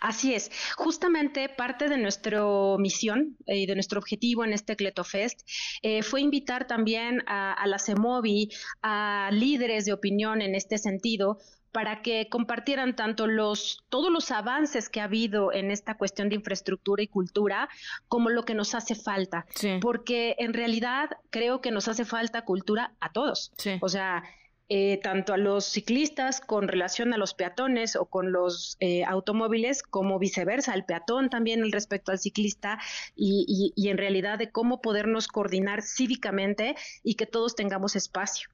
Así 0.00 0.34
es, 0.34 0.50
justamente 0.76 1.48
parte 1.48 1.88
de 1.88 1.98
nuestra 1.98 2.42
misión 2.78 3.36
y 3.46 3.66
de 3.66 3.74
nuestro 3.74 3.98
objetivo 3.98 4.44
en 4.44 4.52
este 4.52 4.76
Cletofest 4.76 5.40
eh, 5.82 6.02
fue 6.02 6.20
invitar 6.20 6.66
también 6.66 7.22
a, 7.26 7.52
a 7.52 7.66
la 7.66 7.78
CEMOVI, 7.78 8.50
a 8.82 9.30
líderes 9.32 9.86
de 9.86 9.92
opinión 9.92 10.42
en 10.42 10.54
este 10.54 10.78
sentido, 10.78 11.38
para 11.72 12.02
que 12.02 12.28
compartieran 12.28 12.96
tanto 12.96 13.26
los 13.26 13.84
todos 13.88 14.10
los 14.10 14.30
avances 14.30 14.88
que 14.88 15.00
ha 15.00 15.04
habido 15.04 15.52
en 15.52 15.70
esta 15.70 15.96
cuestión 15.96 16.28
de 16.28 16.34
infraestructura 16.36 17.02
y 17.02 17.06
cultura 17.06 17.68
como 18.08 18.30
lo 18.30 18.44
que 18.44 18.54
nos 18.54 18.74
hace 18.74 18.94
falta, 18.94 19.46
porque 19.80 20.36
en 20.38 20.52
realidad 20.52 21.10
creo 21.30 21.60
que 21.60 21.70
nos 21.70 21.88
hace 21.88 22.04
falta 22.04 22.44
cultura 22.44 22.94
a 23.00 23.12
todos. 23.12 23.52
O 23.80 23.88
sea, 23.88 24.24
eh, 24.70 24.98
tanto 25.02 25.34
a 25.34 25.36
los 25.36 25.66
ciclistas 25.66 26.40
con 26.40 26.68
relación 26.68 27.12
a 27.12 27.18
los 27.18 27.34
peatones 27.34 27.96
o 27.96 28.06
con 28.06 28.32
los 28.32 28.78
eh, 28.80 29.04
automóviles, 29.04 29.82
como 29.82 30.18
viceversa, 30.18 30.72
al 30.72 30.86
peatón 30.86 31.28
también 31.28 31.70
respecto 31.70 32.12
al 32.12 32.18
ciclista 32.18 32.78
y, 33.14 33.72
y 33.76 33.88
en 33.88 33.98
realidad 33.98 34.38
de 34.38 34.50
cómo 34.50 34.80
podernos 34.80 35.28
coordinar 35.28 35.82
cívicamente 35.82 36.76
y 37.02 37.16
que 37.16 37.26
todos 37.26 37.54
tengamos 37.54 37.96
espacio. 37.96 38.48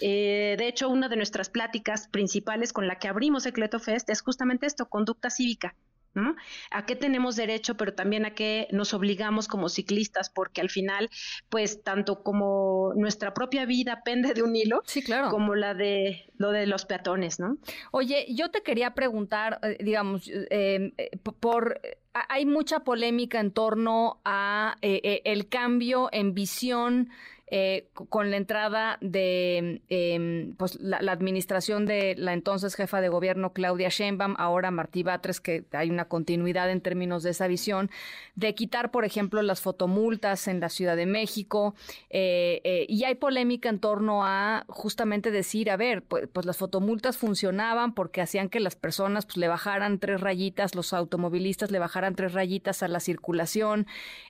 Eh, 0.00 0.56
de 0.58 0.66
hecho, 0.66 0.88
una 0.88 1.08
de 1.08 1.16
nuestras 1.16 1.48
pláticas 1.48 2.08
principales 2.08 2.72
con 2.72 2.88
la 2.88 2.98
que 2.98 3.08
abrimos 3.08 3.46
Ecleto 3.46 3.78
Fest 3.78 4.10
es 4.10 4.20
justamente 4.20 4.66
esto, 4.66 4.86
conducta 4.86 5.30
cívica. 5.30 5.76
¿No? 6.14 6.36
A 6.70 6.86
qué 6.86 6.96
tenemos 6.96 7.36
derecho, 7.36 7.76
pero 7.76 7.94
también 7.94 8.24
a 8.24 8.34
qué 8.34 8.68
nos 8.70 8.94
obligamos 8.94 9.48
como 9.48 9.68
ciclistas, 9.68 10.30
porque 10.30 10.60
al 10.60 10.70
final, 10.70 11.10
pues 11.48 11.82
tanto 11.82 12.22
como 12.22 12.92
nuestra 12.96 13.34
propia 13.34 13.64
vida 13.64 14.02
pende 14.04 14.34
de 14.34 14.42
un 14.42 14.54
hilo, 14.56 14.82
sí, 14.84 15.02
claro. 15.02 15.30
como 15.30 15.54
la 15.54 15.74
de 15.74 16.30
lo 16.36 16.50
de 16.50 16.66
los 16.66 16.84
peatones, 16.84 17.38
¿no? 17.38 17.56
Oye, 17.92 18.26
yo 18.30 18.50
te 18.50 18.62
quería 18.62 18.94
preguntar, 18.94 19.60
eh, 19.62 19.76
digamos, 19.80 20.28
eh, 20.32 20.92
por 21.40 21.80
hay 22.28 22.44
mucha 22.44 22.80
polémica 22.80 23.40
en 23.40 23.52
torno 23.52 24.20
a 24.24 24.76
el 24.82 25.48
cambio 25.48 26.10
en 26.12 26.34
visión 26.34 27.08
eh, 27.54 27.90
con 27.92 28.30
la 28.30 28.38
entrada 28.38 28.96
de 29.02 29.82
em, 29.90 30.54
pues, 30.54 30.80
la, 30.80 30.96
administración 31.12 31.84
de 31.84 32.14
la 32.16 32.32
entonces 32.32 32.74
jefa 32.74 33.02
de 33.02 33.10
gobierno 33.10 33.52
Claudia 33.52 33.90
Sheinbaum, 33.90 34.36
ahora 34.38 34.70
Martí 34.70 35.02
Batres, 35.02 35.38
que 35.38 35.66
hay 35.72 35.90
una 35.90 36.06
continuidad 36.06 36.70
en 36.70 36.80
términos 36.80 37.22
de 37.22 37.28
esa 37.28 37.48
visión, 37.48 37.90
de 38.36 38.54
quitar, 38.54 38.90
por 38.90 39.04
ejemplo, 39.04 39.42
las 39.42 39.60
fotomultas 39.60 40.48
en 40.48 40.60
la 40.60 40.70
Ciudad 40.70 40.96
de 40.96 41.04
México. 41.04 41.74
Eh, 42.08 42.62
eh, 42.64 42.86
y 42.88 43.04
hay 43.04 43.16
polémica 43.16 43.68
en 43.68 43.80
torno 43.80 44.24
a 44.24 44.64
justamente 44.68 45.30
decir, 45.30 45.70
a 45.70 45.76
ver, 45.76 46.00
pues, 46.00 46.30
pues, 46.32 46.46
las 46.46 46.56
fotomultas 46.56 47.18
funcionaban 47.18 47.92
porque 47.92 48.22
hacían 48.22 48.48
que 48.48 48.60
las 48.60 48.76
personas 48.76 49.26
pues, 49.26 49.36
le 49.36 49.48
bajaran 49.48 49.98
tres 49.98 50.22
rayitas, 50.22 50.74
los 50.74 50.94
automovilistas 50.94 51.70
le 51.70 51.78
bajaran 51.78 52.14
tres 52.14 52.32
rayitas 52.32 52.82
a 52.82 52.88
la 52.88 53.00
circulación, 53.00 53.86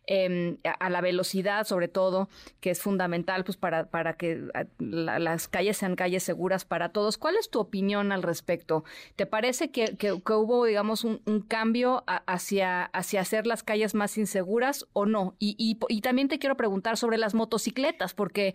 em, 0.08 0.56
a 0.64 0.90
la 0.90 1.00
velocidad 1.00 1.68
sobre 1.68 1.86
todo, 1.86 2.28
que 2.60 2.70
es 2.70 2.82
fundamental 2.82 3.11
pues 3.44 3.56
para, 3.56 3.86
para 3.86 4.14
que 4.14 4.48
ah, 4.54 4.64
las 4.78 5.48
calles 5.48 5.76
sean 5.76 5.96
calles 5.96 6.22
seguras 6.22 6.64
para 6.64 6.90
todos. 6.90 7.18
¿Cuál 7.18 7.36
es 7.36 7.50
tu 7.50 7.60
opinión 7.60 8.12
al 8.12 8.22
respecto? 8.22 8.84
¿Te 9.16 9.26
parece 9.26 9.70
que, 9.70 9.96
que, 9.96 10.12
hubo, 10.12 10.64
digamos, 10.64 11.04
un, 11.04 11.18
cambio 11.48 12.04
hacia, 12.06 12.84
hacia 12.84 13.20
hacer 13.20 13.46
las 13.46 13.62
calles 13.62 13.94
más 13.94 14.18
inseguras 14.18 14.86
o 14.92 15.06
no? 15.06 15.34
Y, 15.38 15.54
y, 15.58 15.78
y 15.88 16.00
también 16.00 16.28
te 16.28 16.38
quiero 16.38 16.56
preguntar 16.56 16.96
sobre 16.96 17.18
las 17.18 17.34
motocicletas, 17.34 18.14
porque 18.14 18.54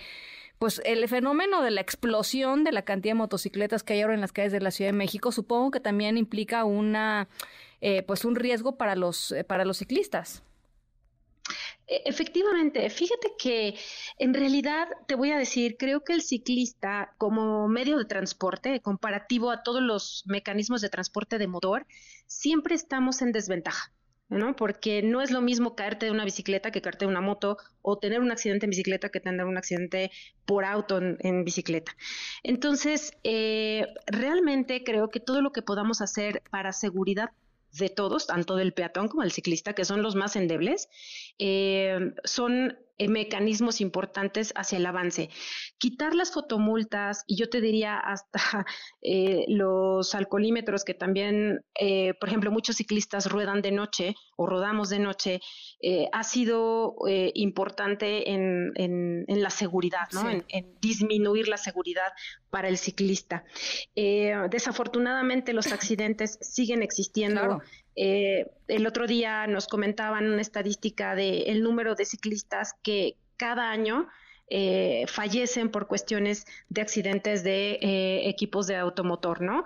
pues 0.59 0.81
el 0.85 1.07
fenómeno 1.07 1.61
de 1.61 1.71
la 1.71 1.81
explosión 1.81 2.63
de 2.63 2.71
la 2.71 2.81
cantidad 2.81 3.11
de 3.11 3.19
motocicletas 3.19 3.83
que 3.83 3.93
hay 3.93 4.01
ahora 4.01 4.15
en 4.15 4.21
las 4.21 4.31
calles 4.31 4.51
de 4.51 4.61
la 4.61 4.71
Ciudad 4.71 4.91
de 4.91 4.97
México, 4.97 5.31
supongo 5.31 5.71
que 5.71 5.79
también 5.79 6.17
implica 6.17 6.65
una, 6.65 7.27
eh, 7.81 8.01
pues 8.03 8.25
un 8.25 8.35
riesgo 8.35 8.75
para 8.75 8.95
los, 8.95 9.31
eh, 9.31 9.43
para 9.43 9.65
los 9.65 9.77
ciclistas. 9.77 10.43
E, 11.87 12.03
efectivamente, 12.05 12.89
fíjate 12.89 13.33
que 13.37 13.75
en 14.17 14.33
realidad 14.33 14.87
te 15.07 15.15
voy 15.15 15.31
a 15.31 15.37
decir, 15.37 15.77
creo 15.77 16.03
que 16.03 16.13
el 16.13 16.21
ciclista 16.21 17.13
como 17.17 17.67
medio 17.67 17.97
de 17.97 18.05
transporte, 18.05 18.81
comparativo 18.81 19.51
a 19.51 19.63
todos 19.63 19.81
los 19.81 20.23
mecanismos 20.27 20.81
de 20.81 20.89
transporte 20.89 21.37
de 21.37 21.47
motor, 21.47 21.85
siempre 22.25 22.75
estamos 22.75 23.21
en 23.21 23.31
desventaja. 23.31 23.93
¿no? 24.29 24.55
Porque 24.57 25.01
no 25.01 25.21
es 25.21 25.31
lo 25.31 25.41
mismo 25.41 25.75
caerte 25.75 26.05
de 26.05 26.11
una 26.11 26.25
bicicleta 26.25 26.71
que 26.71 26.81
caerte 26.81 27.05
de 27.05 27.11
una 27.11 27.21
moto 27.21 27.57
o 27.81 27.97
tener 27.97 28.19
un 28.19 28.29
accidente 28.29 28.65
en 28.65 28.71
bicicleta 28.71 29.07
que 29.07 29.21
tener 29.21 29.45
un 29.45 29.57
accidente 29.57 30.11
por 30.45 30.65
auto 30.65 30.97
en, 30.97 31.45
bicicleta. 31.45 31.95
Entonces, 32.43 33.13
eh, 33.23 33.87
realmente 34.05 34.83
creo 34.83 35.09
que 35.09 35.21
todo 35.21 35.41
lo 35.41 35.51
que 35.51 35.61
podamos 35.61 36.01
hacer 36.01 36.43
para 36.51 36.73
seguridad 36.73 37.29
de 37.73 37.89
todos, 37.89 38.27
tanto 38.27 38.55
del 38.55 38.73
peatón 38.73 39.07
como 39.07 39.23
del 39.23 39.31
ciclista, 39.31 39.73
que 39.73 39.85
son 39.85 40.01
los 40.01 40.15
más 40.15 40.35
endebles, 40.35 40.89
eh, 41.39 42.13
son 42.23 42.77
mecanismos 43.07 43.81
importantes 43.81 44.51
hacia 44.55 44.77
el 44.77 44.85
avance. 44.85 45.29
Quitar 45.77 46.15
las 46.15 46.31
fotomultas 46.31 47.23
y 47.27 47.37
yo 47.37 47.49
te 47.49 47.61
diría 47.61 47.97
hasta 47.97 48.39
eh, 49.01 49.45
los 49.47 50.15
alcoholímetros 50.15 50.83
que 50.83 50.93
también, 50.93 51.65
eh, 51.79 52.13
por 52.19 52.29
ejemplo, 52.29 52.51
muchos 52.51 52.77
ciclistas 52.77 53.29
ruedan 53.29 53.61
de 53.61 53.71
noche 53.71 54.15
o 54.35 54.45
rodamos 54.45 54.89
de 54.89 54.99
noche, 54.99 55.39
ha 56.11 56.23
sido 56.23 56.95
importante 57.33 58.31
en, 58.31 58.71
en, 58.75 59.41
la 59.41 59.49
seguridad, 59.49 60.07
¿no? 60.11 60.29
En, 60.29 60.75
disminuir 60.79 61.47
la 61.47 61.57
seguridad 61.57 62.13
para 62.49 62.67
el 62.67 62.77
ciclista. 62.77 63.43
desafortunadamente 63.95 65.53
los 65.53 65.71
accidentes 65.73 66.37
siguen 66.41 66.83
existiendo. 66.83 67.61
Eh, 67.97 68.45
el 68.67 68.85
otro 68.85 69.07
día 69.07 69.47
nos 69.47 69.67
comentaban 69.67 70.29
una 70.31 70.41
estadística 70.41 71.15
del 71.15 71.43
el 71.47 71.63
número 71.63 71.95
de 71.95 72.05
ciclistas 72.05 72.75
que 72.83 73.15
cada 73.37 73.71
año 73.71 74.07
eh, 74.49 75.05
fallecen 75.07 75.71
por 75.71 75.87
cuestiones 75.87 76.45
de 76.69 76.81
accidentes 76.81 77.43
de 77.43 77.79
eh, 77.81 78.29
equipos 78.29 78.67
de 78.67 78.75
automotor, 78.75 79.41
¿no? 79.41 79.63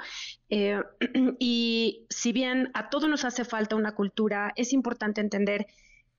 y 1.40 2.06
si 2.10 2.32
bien 2.32 2.72
a 2.74 2.90
todos 2.90 3.10
nos 3.10 3.26
hace 3.26 3.44
falta 3.44 3.76
una 3.76 3.96
cultura, 3.96 4.54
es 4.56 4.72
importante 4.72 5.20
entender 5.20 5.68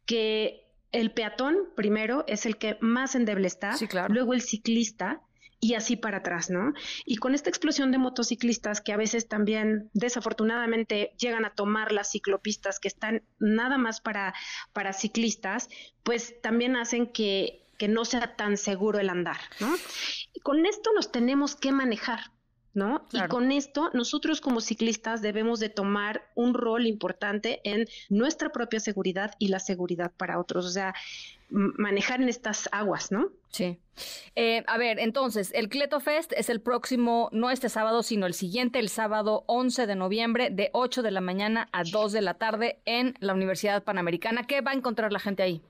que 0.04 0.66
el 0.92 1.12
peatón, 1.12 1.56
primero, 1.74 2.24
es 2.28 2.44
el 2.44 2.58
que 2.58 2.76
más 2.82 3.14
endeble 3.14 3.46
está, 3.46 3.74
luego 4.08 4.34
el 4.34 4.42
ciclista, 4.42 5.22
y 5.64 5.74
así 5.74 5.94
para 5.94 6.18
atrás, 6.18 6.50
¿no? 6.50 6.74
Y 7.06 7.18
con 7.18 7.36
esta 7.36 7.48
explosión 7.48 7.92
de 7.92 7.98
motociclistas 7.98 8.80
que 8.80 8.92
a 8.92 8.96
veces 8.96 9.28
también 9.28 9.90
desafortunadamente 9.94 11.14
llegan 11.18 11.44
a 11.44 11.54
tomar 11.54 11.92
las 11.92 12.10
ciclopistas 12.10 12.80
que 12.80 12.88
están 12.88 13.22
nada 13.38 13.78
más 13.78 14.00
para, 14.00 14.34
para 14.72 14.92
ciclistas, 14.92 15.68
pues 16.02 16.34
también 16.42 16.74
hacen 16.74 17.06
que, 17.06 17.64
que 17.78 17.86
no 17.86 18.04
sea 18.04 18.34
tan 18.34 18.56
seguro 18.56 18.98
el 18.98 19.08
andar, 19.08 19.38
¿no? 19.60 19.72
Y 20.34 20.40
con 20.40 20.66
esto 20.66 20.90
nos 20.96 21.12
tenemos 21.12 21.54
que 21.54 21.70
manejar, 21.70 22.32
¿no? 22.74 23.06
Y 23.12 23.20
con 23.28 23.52
esto 23.52 23.90
nosotros 23.92 24.40
como 24.40 24.60
ciclistas 24.60 25.22
debemos 25.22 25.60
de 25.60 25.68
tomar 25.68 26.22
un 26.34 26.54
rol 26.54 26.86
importante 26.86 27.60
en 27.64 27.86
nuestra 28.08 28.50
propia 28.50 28.80
seguridad 28.80 29.34
y 29.38 29.48
la 29.48 29.58
seguridad 29.58 30.12
para 30.16 30.38
otros, 30.38 30.64
o 30.64 30.70
sea, 30.70 30.94
manejar 31.52 32.22
en 32.22 32.28
estas 32.28 32.68
aguas, 32.72 33.12
¿no? 33.12 33.28
Sí. 33.50 33.78
Eh, 34.36 34.64
a 34.66 34.78
ver, 34.78 34.98
entonces, 34.98 35.50
el 35.54 35.68
Cleto 35.68 36.00
Fest 36.00 36.32
es 36.34 36.48
el 36.48 36.62
próximo, 36.62 37.28
no 37.32 37.50
este 37.50 37.68
sábado, 37.68 38.02
sino 38.02 38.26
el 38.26 38.32
siguiente, 38.32 38.78
el 38.78 38.88
sábado 38.88 39.44
11 39.46 39.86
de 39.86 39.94
noviembre, 39.94 40.48
de 40.50 40.70
8 40.72 41.02
de 41.02 41.10
la 41.10 41.20
mañana 41.20 41.68
a 41.72 41.82
2 41.84 42.12
de 42.12 42.22
la 42.22 42.34
tarde 42.34 42.80
en 42.86 43.14
la 43.20 43.34
Universidad 43.34 43.84
Panamericana. 43.84 44.46
¿Qué 44.46 44.62
va 44.62 44.70
a 44.70 44.74
encontrar 44.74 45.12
la 45.12 45.18
gente 45.18 45.42
ahí? 45.42 45.62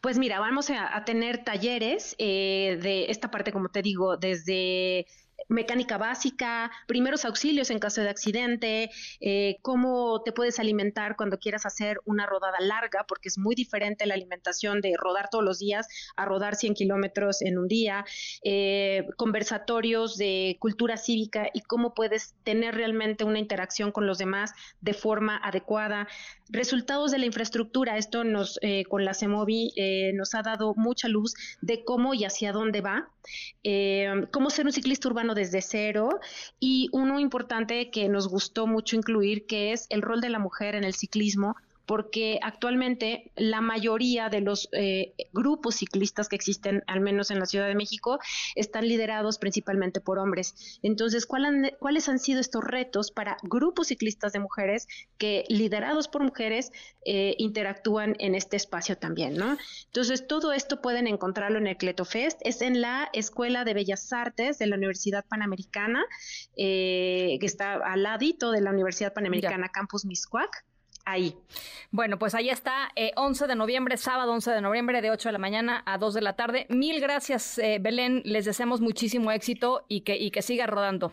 Pues 0.00 0.18
mira, 0.18 0.40
vamos 0.40 0.70
a, 0.70 1.04
tener 1.04 1.44
talleres 1.44 2.14
eh, 2.18 2.78
de 2.82 3.10
esta 3.10 3.30
parte, 3.30 3.52
como 3.52 3.68
te 3.68 3.82
digo, 3.82 4.16
desde 4.16 5.06
mecánica 5.48 5.96
básica, 5.96 6.70
primeros 6.86 7.24
auxilios 7.24 7.70
en 7.70 7.78
caso 7.78 8.02
de 8.02 8.10
accidente, 8.10 8.90
eh, 9.20 9.56
cómo 9.62 10.22
te 10.22 10.32
puedes 10.32 10.60
alimentar 10.60 11.16
cuando 11.16 11.38
quieras 11.38 11.66
hacer 11.66 11.98
una 12.04 12.26
rodada 12.26 12.58
larga, 12.60 13.04
porque 13.08 13.28
es 13.28 13.38
muy 13.38 13.54
diferente 13.54 14.06
la 14.06 14.14
alimentación 14.14 14.80
de 14.80 14.94
rodar 14.96 15.28
todos 15.30 15.44
los 15.44 15.58
días 15.58 15.88
a 16.16 16.24
rodar 16.24 16.54
100 16.54 16.74
kilómetros 16.74 17.42
en 17.42 17.58
un 17.58 17.66
día, 17.66 18.04
eh, 18.44 19.06
conversatorios 19.16 20.16
de 20.16 20.56
cultura 20.60 20.96
cívica 20.96 21.48
y 21.52 21.62
cómo 21.62 21.94
puedes 21.94 22.34
tener 22.44 22.74
realmente 22.74 23.24
una 23.24 23.38
interacción 23.38 23.90
con 23.90 24.06
los 24.06 24.18
demás 24.18 24.52
de 24.80 24.92
forma 24.92 25.38
adecuada, 25.38 26.08
resultados 26.50 27.10
de 27.10 27.18
la 27.18 27.26
infraestructura, 27.26 27.96
esto 27.96 28.24
nos 28.24 28.58
eh, 28.62 28.84
con 28.84 29.04
la 29.04 29.14
CEMOVI 29.14 29.72
nos 30.14 30.34
ha 30.34 30.42
dado 30.42 30.74
mucha 30.76 31.08
luz 31.08 31.34
de 31.60 31.84
cómo 31.84 32.14
y 32.14 32.24
hacia 32.24 32.52
dónde 32.52 32.80
va, 32.80 33.10
cómo 34.30 34.50
ser 34.50 34.66
un 34.66 34.72
ciclista 34.72 35.08
urbano 35.08 35.34
desde 35.38 35.62
cero. 35.62 36.20
Y 36.60 36.90
uno 36.92 37.18
importante 37.18 37.90
que 37.90 38.08
nos 38.08 38.28
gustó 38.28 38.66
mucho 38.66 38.96
incluir, 38.96 39.46
que 39.46 39.72
es 39.72 39.86
el 39.88 40.02
rol 40.02 40.20
de 40.20 40.28
la 40.28 40.38
mujer 40.38 40.74
en 40.74 40.84
el 40.84 40.92
ciclismo 40.94 41.56
porque 41.88 42.38
actualmente 42.42 43.32
la 43.34 43.62
mayoría 43.62 44.28
de 44.28 44.42
los 44.42 44.68
eh, 44.72 45.14
grupos 45.32 45.76
ciclistas 45.76 46.28
que 46.28 46.36
existen, 46.36 46.84
al 46.86 47.00
menos 47.00 47.30
en 47.30 47.38
la 47.38 47.46
Ciudad 47.46 47.66
de 47.66 47.74
México, 47.74 48.18
están 48.54 48.86
liderados 48.86 49.38
principalmente 49.38 50.02
por 50.02 50.18
hombres. 50.18 50.78
Entonces, 50.82 51.24
¿cuáles 51.24 52.08
han 52.10 52.18
sido 52.18 52.40
estos 52.40 52.62
retos 52.62 53.10
para 53.10 53.38
grupos 53.42 53.86
ciclistas 53.86 54.34
de 54.34 54.38
mujeres 54.38 54.86
que, 55.16 55.44
liderados 55.48 56.08
por 56.08 56.22
mujeres, 56.22 56.72
eh, 57.06 57.34
interactúan 57.38 58.16
en 58.18 58.34
este 58.34 58.58
espacio 58.58 58.98
también, 58.98 59.38
¿no? 59.38 59.56
Entonces, 59.86 60.26
todo 60.26 60.52
esto 60.52 60.82
pueden 60.82 61.06
encontrarlo 61.06 61.56
en 61.56 61.68
el 61.68 61.78
Cletofest, 61.78 62.38
es 62.42 62.60
en 62.60 62.82
la 62.82 63.08
Escuela 63.14 63.64
de 63.64 63.72
Bellas 63.72 64.12
Artes 64.12 64.58
de 64.58 64.66
la 64.66 64.76
Universidad 64.76 65.24
Panamericana, 65.26 66.04
eh, 66.54 67.38
que 67.40 67.46
está 67.46 67.76
al 67.76 68.02
ladito 68.02 68.50
de 68.50 68.60
la 68.60 68.72
Universidad 68.72 69.14
Panamericana 69.14 69.70
Campus 69.70 70.04
Miscuac 70.04 70.67
ahí. 71.10 71.34
Bueno, 71.90 72.18
pues 72.18 72.34
ahí 72.34 72.50
está, 72.50 72.90
11 73.16 73.44
eh, 73.44 73.48
de 73.48 73.54
noviembre, 73.54 73.96
sábado 73.96 74.32
11 74.32 74.50
de 74.50 74.60
noviembre, 74.60 75.00
de 75.02 75.10
8 75.10 75.28
de 75.28 75.32
la 75.32 75.38
mañana 75.38 75.82
a 75.86 75.98
2 75.98 76.14
de 76.14 76.20
la 76.20 76.34
tarde. 76.34 76.66
Mil 76.68 77.00
gracias, 77.00 77.58
eh, 77.58 77.78
Belén. 77.80 78.22
Les 78.24 78.44
deseamos 78.44 78.80
muchísimo 78.80 79.30
éxito 79.32 79.84
y 79.88 80.02
que, 80.02 80.16
y 80.16 80.30
que 80.30 80.42
siga 80.42 80.66
rodando. 80.66 81.12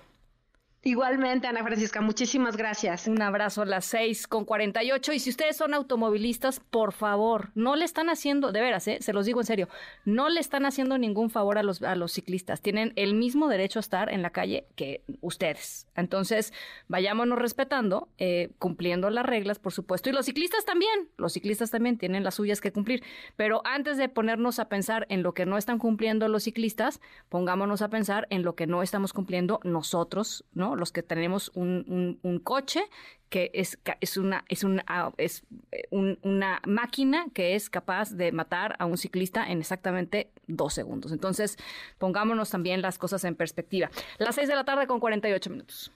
Igualmente, 0.87 1.47
Ana 1.47 1.63
Francisca, 1.63 1.99
muchísimas 1.99 2.57
gracias. 2.57 3.07
Un 3.07 3.19
abrazo 3.19 3.63
a 3.63 3.65
las 3.65 3.85
6 3.85 4.27
con 4.27 4.45
48. 4.45 5.13
Y 5.13 5.19
si 5.19 5.31
ustedes 5.31 5.57
son 5.57 5.73
automovilistas, 5.73 6.59
por 6.59 6.93
favor, 6.93 7.49
no 7.55 7.75
le 7.75 7.85
están 7.85 8.07
haciendo, 8.07 8.51
de 8.51 8.61
veras, 8.61 8.87
¿eh? 8.87 8.99
se 9.01 9.11
los 9.11 9.25
digo 9.25 9.41
en 9.41 9.47
serio, 9.47 9.67
no 10.05 10.29
le 10.29 10.39
están 10.39 10.63
haciendo 10.63 10.99
ningún 10.99 11.31
favor 11.31 11.57
a 11.57 11.63
los, 11.63 11.81
a 11.81 11.95
los 11.95 12.11
ciclistas. 12.11 12.61
Tienen 12.61 12.93
el 12.97 13.15
mismo 13.15 13.47
derecho 13.47 13.79
a 13.79 13.81
estar 13.81 14.13
en 14.13 14.21
la 14.21 14.29
calle 14.29 14.67
que 14.75 15.01
ustedes. 15.21 15.87
Entonces, 15.95 16.53
vayámonos 16.87 17.39
respetando, 17.39 18.07
eh, 18.19 18.51
cumpliendo 18.59 19.09
las 19.09 19.25
reglas, 19.25 19.57
por 19.57 19.73
supuesto. 19.73 20.11
Y 20.11 20.13
los 20.13 20.27
ciclistas 20.27 20.65
también, 20.65 21.09
los 21.17 21.33
ciclistas 21.33 21.71
también 21.71 21.97
tienen 21.97 22.23
las 22.23 22.35
suyas 22.35 22.61
que 22.61 22.71
cumplir. 22.71 23.01
Pero 23.35 23.63
antes 23.65 23.97
de 23.97 24.07
ponernos 24.07 24.59
a 24.59 24.69
pensar 24.69 25.07
en 25.09 25.23
lo 25.23 25.33
que 25.33 25.47
no 25.47 25.57
están 25.57 25.79
cumpliendo 25.79 26.27
los 26.27 26.43
ciclistas, 26.43 27.01
pongámonos 27.27 27.81
a 27.81 27.89
pensar 27.89 28.27
en 28.29 28.43
lo 28.43 28.53
que 28.53 28.67
no 28.67 28.83
estamos 28.83 29.13
cumpliendo 29.13 29.59
nosotros, 29.63 30.45
¿no? 30.53 30.74
Los 30.75 30.91
que 30.91 31.03
tenemos 31.03 31.51
un, 31.55 32.41
coche 32.43 32.83
que 33.29 33.51
es, 33.53 33.79
es, 34.01 34.17
una, 34.17 34.45
es, 34.47 34.63
una, 34.63 34.83
ah, 34.87 35.11
es 35.17 35.43
eh, 35.71 35.87
una 35.91 36.61
máquina 36.65 37.25
que 37.33 37.55
es 37.55 37.69
capaz 37.69 38.11
de 38.11 38.31
matar 38.31 38.75
a 38.79 38.85
un 38.85 38.97
ciclista 38.97 39.45
en 39.49 39.59
exactamente 39.59 40.31
dos 40.47 40.73
segundos. 40.73 41.11
Entonces, 41.11 41.57
pongámonos 41.97 42.49
también 42.49 42.81
las 42.81 42.97
cosas 42.97 43.23
en 43.23 43.35
perspectiva. 43.35 43.89
Las 44.17 44.35
seis 44.35 44.47
de 44.47 44.55
la 44.55 44.63
tarde 44.63 44.87
con 44.87 44.99
48 44.99 45.49
minutos. 45.49 45.91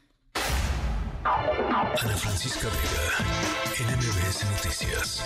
Ana 1.24 1.96
Francisca 1.96 2.68
Vega, 2.68 3.20
NMBS 3.78 4.46
Noticias. 4.52 5.26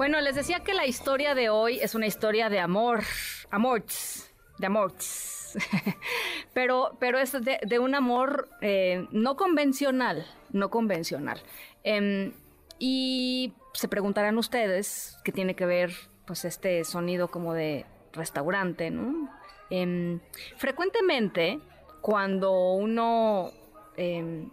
Bueno, 0.00 0.18
les 0.22 0.34
decía 0.34 0.60
que 0.60 0.72
la 0.72 0.86
historia 0.86 1.34
de 1.34 1.50
hoy 1.50 1.78
es 1.78 1.94
una 1.94 2.06
historia 2.06 2.48
de 2.48 2.58
amor, 2.58 3.02
amorts, 3.50 4.32
de 4.56 4.66
amorts. 4.66 5.58
pero, 6.54 6.96
pero 6.98 7.18
es 7.18 7.32
de, 7.32 7.78
un 7.78 7.94
amor 7.94 8.48
eh, 8.62 9.06
no 9.10 9.36
convencional, 9.36 10.26
no 10.52 10.70
convencional. 10.70 11.42
Em, 11.84 12.32
y 12.78 13.52
se 13.74 13.88
preguntarán 13.88 14.38
ustedes 14.38 15.18
qué 15.22 15.32
tiene 15.32 15.54
que 15.54 15.66
ver, 15.66 15.92
pues, 16.24 16.46
este 16.46 16.82
sonido 16.84 17.28
como 17.28 17.52
de 17.52 17.84
restaurante, 18.14 18.90
¿no? 18.90 19.28
Em, 19.68 20.20
frecuentemente, 20.56 21.60
cuando 22.00 22.72
uno, 22.72 23.50
em, 23.98 24.48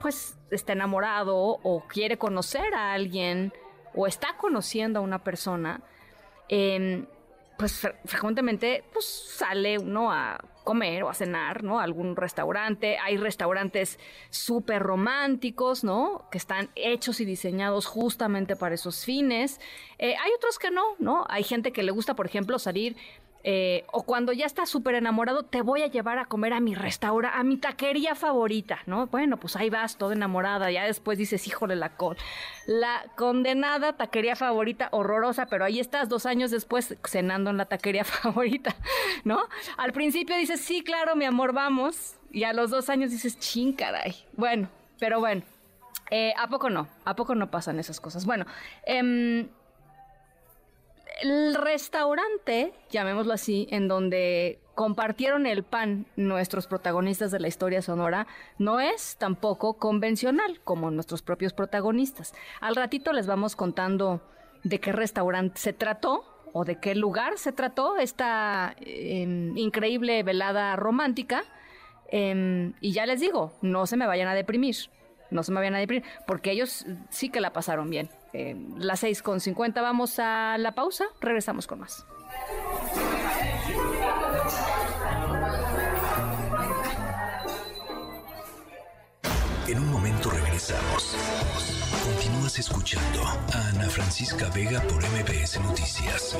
pues, 0.00 0.38
está 0.50 0.72
enamorado 0.72 1.36
o 1.36 1.84
quiere 1.86 2.16
conocer 2.16 2.72
a 2.72 2.94
alguien, 2.94 3.52
o 3.94 4.06
está 4.06 4.36
conociendo 4.36 5.00
a 5.00 5.02
una 5.02 5.22
persona, 5.22 5.80
em, 6.48 7.06
pues 7.58 7.86
frecuentemente 8.06 8.84
pues, 8.92 9.04
sale 9.04 9.78
uno 9.78 10.10
a 10.10 10.38
comer 10.64 11.02
o 11.02 11.08
a 11.08 11.14
cenar, 11.14 11.62
¿no? 11.62 11.80
A 11.80 11.82
algún 11.82 12.16
restaurante. 12.16 12.98
Hay 12.98 13.16
restaurantes 13.16 13.98
súper 14.30 14.82
románticos, 14.82 15.84
¿no? 15.84 16.28
Que 16.30 16.38
están 16.38 16.70
hechos 16.74 17.20
y 17.20 17.24
diseñados 17.24 17.86
justamente 17.86 18.56
para 18.56 18.74
esos 18.74 19.04
fines. 19.04 19.60
Eh, 19.98 20.14
hay 20.16 20.30
otros 20.36 20.58
que 20.58 20.70
no, 20.70 20.82
¿no? 20.98 21.26
Hay 21.28 21.42
gente 21.44 21.72
que 21.72 21.82
le 21.82 21.90
gusta, 21.90 22.14
por 22.14 22.26
ejemplo, 22.26 22.58
salir 22.58 22.96
eh, 23.42 23.84
o 23.92 24.02
cuando 24.02 24.32
ya 24.32 24.44
estás 24.44 24.68
súper 24.68 24.94
enamorado, 24.94 25.44
te 25.44 25.62
voy 25.62 25.82
a 25.82 25.86
llevar 25.86 26.18
a 26.18 26.26
comer 26.26 26.52
a 26.52 26.60
mi 26.60 26.74
restaurante, 26.74 27.38
a 27.38 27.42
mi 27.42 27.56
taquería 27.56 28.14
favorita, 28.14 28.80
¿no? 28.86 29.06
Bueno, 29.06 29.38
pues 29.38 29.56
ahí 29.56 29.70
vas, 29.70 29.96
toda 29.96 30.14
enamorada, 30.14 30.70
ya 30.70 30.84
después 30.84 31.16
dices, 31.16 31.46
híjole, 31.46 31.74
la 31.74 31.96
con 31.96 32.16
la 32.66 33.04
condenada 33.16 33.94
taquería 33.94 34.36
favorita, 34.36 34.88
horrorosa, 34.92 35.46
pero 35.46 35.64
ahí 35.64 35.80
estás 35.80 36.08
dos 36.08 36.26
años 36.26 36.50
después 36.50 36.96
cenando 37.06 37.50
en 37.50 37.56
la 37.56 37.64
taquería 37.64 38.04
favorita, 38.04 38.74
¿no? 39.24 39.40
Al 39.78 39.92
principio 39.92 40.36
dices, 40.36 40.60
sí, 40.60 40.82
claro, 40.82 41.16
mi 41.16 41.24
amor, 41.24 41.54
vamos, 41.54 42.16
y 42.30 42.44
a 42.44 42.52
los 42.52 42.70
dos 42.70 42.90
años 42.90 43.10
dices, 43.10 43.38
ching, 43.38 43.72
caray. 43.72 44.16
Bueno, 44.34 44.68
pero 44.98 45.18
bueno, 45.18 45.42
eh, 46.10 46.34
¿a 46.36 46.48
poco 46.48 46.68
no? 46.68 46.88
¿A 47.06 47.16
poco 47.16 47.34
no 47.34 47.50
pasan 47.50 47.78
esas 47.78 48.00
cosas? 48.00 48.26
Bueno, 48.26 48.44
eh, 48.84 49.48
el 51.22 51.54
restaurante, 51.54 52.72
llamémoslo 52.90 53.32
así, 53.32 53.66
en 53.70 53.88
donde 53.88 54.60
compartieron 54.74 55.46
el 55.46 55.62
pan 55.62 56.06
nuestros 56.16 56.66
protagonistas 56.66 57.30
de 57.30 57.40
la 57.40 57.48
historia 57.48 57.82
sonora, 57.82 58.26
no 58.58 58.80
es 58.80 59.16
tampoco 59.18 59.74
convencional 59.74 60.60
como 60.64 60.90
nuestros 60.90 61.22
propios 61.22 61.52
protagonistas. 61.52 62.32
Al 62.60 62.76
ratito 62.76 63.12
les 63.12 63.26
vamos 63.26 63.56
contando 63.56 64.22
de 64.64 64.80
qué 64.80 64.92
restaurante 64.92 65.60
se 65.60 65.72
trató 65.72 66.24
o 66.52 66.64
de 66.64 66.76
qué 66.76 66.94
lugar 66.94 67.38
se 67.38 67.52
trató 67.52 67.98
esta 67.98 68.74
em, 68.80 69.56
increíble 69.56 70.22
velada 70.22 70.76
romántica. 70.76 71.44
Em, 72.08 72.72
y 72.80 72.92
ya 72.92 73.06
les 73.06 73.20
digo, 73.20 73.52
no 73.62 73.86
se 73.86 73.96
me 73.96 74.06
vayan 74.06 74.28
a 74.28 74.34
deprimir, 74.34 74.76
no 75.30 75.42
se 75.42 75.52
me 75.52 75.60
vayan 75.60 75.74
a 75.74 75.78
deprimir, 75.78 76.04
porque 76.26 76.50
ellos 76.50 76.86
sí 77.10 77.28
que 77.28 77.40
la 77.40 77.52
pasaron 77.52 77.90
bien 77.90 78.08
eh, 78.32 78.56
las 78.76 79.00
6 79.00 79.22
con 79.22 79.40
50 79.40 79.80
vamos 79.82 80.18
a 80.18 80.56
la 80.58 80.74
pausa, 80.74 81.06
regresamos 81.20 81.66
con 81.66 81.80
más. 81.80 82.06
En 89.66 89.78
un 89.78 89.92
momento 89.92 90.30
regresamos. 90.30 91.16
Continúas 92.04 92.58
escuchando 92.58 93.22
a 93.24 93.68
Ana 93.68 93.88
Francisca 93.88 94.48
Vega 94.52 94.80
por 94.82 95.00
MBS 95.02 95.60
Noticias. 95.60 96.36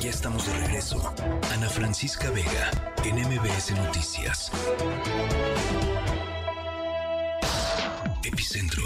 Ya 0.00 0.10
estamos 0.10 0.46
de 0.46 0.58
regreso. 0.60 1.12
Ana 1.52 1.68
Francisca 1.68 2.30
Vega 2.30 2.70
en 3.04 3.16
MBS 3.16 3.72
Noticias. 3.72 4.52
Epicentro. 8.38 8.84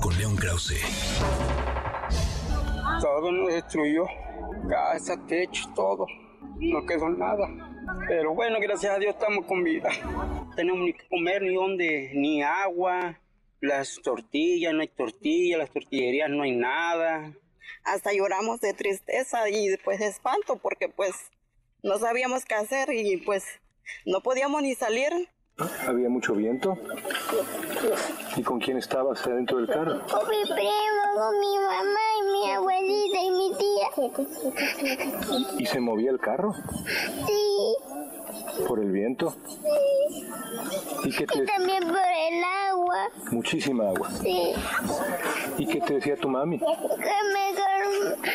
Con 0.00 0.16
León 0.16 0.36
Krause. 0.36 0.80
Todo 3.00 3.32
nos 3.32 3.52
destruyó. 3.52 4.04
Casa, 4.70 5.16
techo, 5.26 5.64
todo. 5.74 6.06
No 6.60 6.86
quedó 6.86 7.08
nada. 7.08 7.48
Pero 8.06 8.36
bueno, 8.36 8.58
gracias 8.60 8.94
a 8.94 8.98
Dios 9.00 9.14
estamos 9.14 9.46
con 9.46 9.64
vida. 9.64 9.88
Tenemos 10.54 10.80
ni 10.80 10.92
que 10.92 11.08
comer, 11.08 11.42
ni 11.42 11.56
donde, 11.56 12.12
ni 12.14 12.40
agua. 12.40 13.18
Las 13.60 14.00
tortillas, 14.00 14.72
no 14.72 14.82
hay 14.82 14.88
tortillas, 14.88 15.58
las 15.58 15.70
tortillerías 15.70 16.30
no 16.30 16.44
hay 16.44 16.52
nada. 16.52 17.32
Hasta 17.82 18.12
lloramos 18.12 18.60
de 18.60 18.74
tristeza 18.74 19.50
y 19.50 19.66
después 19.66 19.98
de 19.98 20.06
espanto 20.06 20.56
porque 20.62 20.88
pues 20.88 21.16
no 21.82 21.98
sabíamos 21.98 22.44
qué 22.44 22.54
hacer 22.54 22.90
y 22.92 23.16
pues 23.16 23.44
no 24.06 24.20
podíamos 24.20 24.62
ni 24.62 24.76
salir 24.76 25.28
¿Había 25.86 26.08
mucho 26.08 26.34
viento? 26.34 26.78
¿Y 28.36 28.42
con 28.42 28.58
quién 28.58 28.78
estabas 28.78 29.26
adentro 29.26 29.58
del 29.58 29.66
carro? 29.66 30.00
Con 30.10 30.28
mi 30.28 30.42
primo, 30.44 31.02
con 31.14 31.38
mi 31.38 31.58
mamá 31.58 32.06
y 32.18 32.22
mi 32.32 32.50
abuelita 32.52 33.18
y 33.20 33.30
mi 33.30 33.52
tía. 33.58 33.88
¿Y 35.58 35.66
se 35.66 35.80
movía 35.80 36.10
el 36.10 36.18
carro? 36.18 36.54
Sí. 37.26 37.76
¿Por 38.66 38.80
el 38.80 38.90
viento? 38.90 39.34
Sí. 39.46 40.28
¿Y, 41.04 41.10
qué 41.16 41.26
te... 41.26 41.38
y 41.38 41.46
también 41.46 41.82
por 41.84 41.96
el 41.96 42.44
agua. 42.70 43.08
Muchísima 43.30 43.88
agua. 43.88 44.10
Sí. 44.10 44.52
¿Y 45.58 45.66
qué 45.66 45.80
te 45.80 45.94
decía 45.94 46.16
tu 46.16 46.28
mami? 46.28 46.58
Que 46.58 46.64
me 46.66 47.52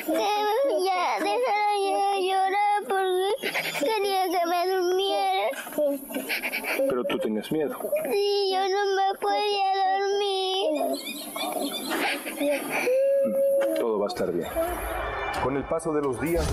que 0.07 0.83
ya 0.83 1.19
dejara 1.19 1.67
de 2.13 2.19
llorar 2.27 2.79
porque 2.87 3.31
quería 3.79 4.23
que 4.29 4.43
me 4.45 4.59
durmiera. 4.67 5.47
Pero 6.89 7.03
tú 7.03 7.17
tenías 7.19 7.51
miedo. 7.51 7.75
Sí, 8.11 8.51
yo 8.51 8.59
no 8.69 8.85
me 8.95 9.13
podía 9.19 9.69
dormir. 9.97 10.67
Todo 13.79 13.99
va 13.99 14.05
a 14.05 14.07
estar 14.07 14.31
bien. 14.31 14.47
Con 15.43 15.57
el 15.57 15.63
paso 15.63 15.93
de 15.93 16.01
los 16.01 16.19
días... 16.21 16.45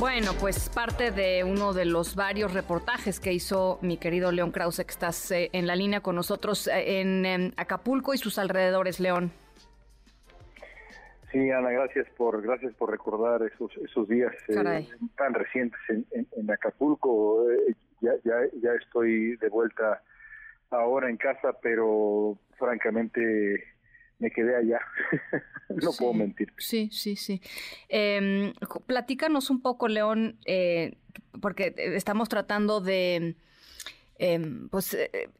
Bueno, 0.00 0.30
pues 0.40 0.70
parte 0.70 1.10
de 1.10 1.44
uno 1.44 1.74
de 1.74 1.84
los 1.84 2.16
varios 2.16 2.54
reportajes 2.54 3.20
que 3.20 3.34
hizo 3.34 3.78
mi 3.82 3.98
querido 3.98 4.32
León 4.32 4.50
Krause, 4.50 4.82
que 4.82 4.92
estás 4.92 5.30
eh, 5.30 5.50
en 5.52 5.66
la 5.66 5.76
línea 5.76 6.00
con 6.00 6.16
nosotros 6.16 6.68
eh, 6.68 7.02
en, 7.02 7.52
Acapulco 7.58 8.14
y 8.14 8.16
sus 8.16 8.38
alrededores, 8.38 8.98
León. 8.98 9.30
Sí, 11.30 11.50
Ana, 11.50 11.70
gracias 11.72 12.08
por 12.16 12.40
gracias 12.40 12.72
por 12.76 12.90
recordar 12.90 13.42
esos 13.42 13.76
esos 13.76 14.08
días 14.08 14.32
eh, 14.48 14.88
tan 15.18 15.34
recientes 15.34 15.78
en, 15.90 16.50
Acapulco. 16.50 17.44
ya, 18.00 18.12
ya, 18.24 18.36
ya 18.62 18.72
estoy 18.82 19.36
de 19.36 19.50
vuelta 19.50 20.02
ahora 20.70 21.10
en 21.10 21.18
casa, 21.18 21.52
pero 21.60 22.38
francamente 22.58 23.64
me 24.20 24.30
quedé 24.30 24.56
allá. 24.56 24.80
no 25.68 25.92
puedo 25.98 26.12
mentir. 26.12 26.52
Sí, 26.58 26.88
sí, 26.92 27.16
sí. 27.16 27.42
Eh, 27.88 28.52
platícanos 28.86 29.50
un 29.50 29.60
poco, 29.60 29.88
León, 29.88 30.38
eh, 30.44 30.96
porque 31.40 31.74
estamos 31.76 32.28
tratando 32.28 32.80
de, 32.80 33.36
em, 34.18 34.68
pues, 34.68 34.94
eh, 34.94 35.30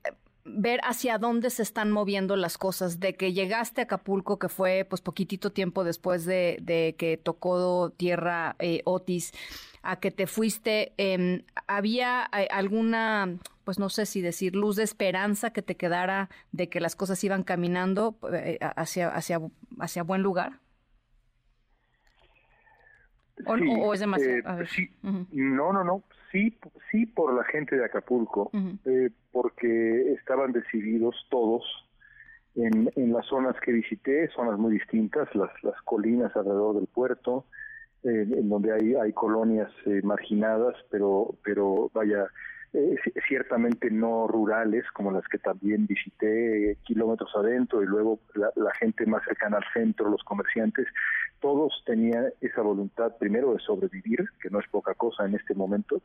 ver 0.44 0.80
hacia 0.82 1.18
dónde 1.18 1.50
se 1.50 1.62
están 1.62 1.92
moviendo 1.92 2.36
las 2.36 2.58
cosas. 2.58 2.98
De 2.98 3.14
que 3.14 3.32
llegaste 3.32 3.82
a 3.82 3.84
Acapulco, 3.84 4.38
que 4.38 4.48
fue, 4.48 4.86
pues, 4.88 5.02
poquitito 5.02 5.52
tiempo 5.52 5.84
después 5.84 6.24
de, 6.24 6.58
de 6.62 6.96
que 6.98 7.16
tocó 7.16 7.92
tierra 7.96 8.56
eh, 8.58 8.82
Otis 8.84 9.32
a 9.82 9.96
que 9.96 10.10
te 10.10 10.26
fuiste, 10.26 10.92
eh, 10.98 11.44
¿había 11.66 12.28
eh, 12.36 12.48
alguna, 12.50 13.38
pues 13.64 13.78
no 13.78 13.88
sé 13.88 14.06
si 14.06 14.20
decir, 14.20 14.54
luz 14.54 14.76
de 14.76 14.82
esperanza 14.82 15.52
que 15.52 15.62
te 15.62 15.76
quedara 15.76 16.28
de 16.52 16.68
que 16.68 16.80
las 16.80 16.96
cosas 16.96 17.22
iban 17.24 17.42
caminando 17.42 18.16
eh, 18.32 18.58
hacia, 18.60 19.08
hacia, 19.08 19.40
hacia 19.78 20.02
buen 20.02 20.22
lugar? 20.22 20.60
¿O, 23.46 23.94
es 23.94 24.00
demasiado? 24.00 24.66
sí, 24.66 24.90
No, 25.02 25.72
no, 25.72 25.82
no. 25.82 26.04
Sí, 26.30 26.58
sí 26.90 27.06
por 27.06 27.34
la 27.34 27.42
gente 27.44 27.74
de 27.74 27.84
Acapulco, 27.84 28.52
porque 29.32 30.12
estaban 30.12 30.52
decididos 30.52 31.16
todos 31.30 31.64
en, 32.54 32.92
en 32.96 33.12
las 33.12 33.26
zonas 33.26 33.56
que 33.60 33.72
visité, 33.72 34.28
zonas 34.28 34.58
muy 34.58 34.74
distintas, 34.74 35.34
las, 35.34 35.50
las 35.64 35.80
colinas 35.82 36.36
alrededor 36.36 36.76
del 36.76 36.86
puerto, 36.86 37.46
en 38.02 38.48
donde 38.48 38.72
hay, 38.72 38.94
hay 38.94 39.12
colonias 39.12 39.70
eh, 39.86 40.00
marginadas, 40.02 40.74
pero, 40.90 41.34
pero 41.44 41.90
vaya, 41.92 42.26
eh, 42.72 42.96
ciertamente 43.26 43.90
no 43.90 44.26
rurales, 44.28 44.84
como 44.92 45.10
las 45.10 45.26
que 45.28 45.38
también 45.38 45.86
visité 45.86 46.78
kilómetros 46.84 47.30
adentro 47.34 47.82
y 47.82 47.86
luego 47.86 48.20
la, 48.34 48.72
gente 48.74 49.06
más 49.06 49.24
cercana 49.24 49.58
al 49.58 49.64
centro, 49.72 50.08
los 50.08 50.22
comerciantes, 50.22 50.86
todos 51.40 51.82
tenían 51.84 52.32
esa 52.40 52.62
voluntad 52.62 53.16
primero 53.18 53.52
de 53.52 53.60
sobrevivir, 53.60 54.24
que 54.40 54.50
no 54.50 54.60
es 54.60 54.68
poca 54.68 54.94
cosa 54.94 55.26
en 55.26 55.34
este 55.34 55.54
momento, 55.54 56.00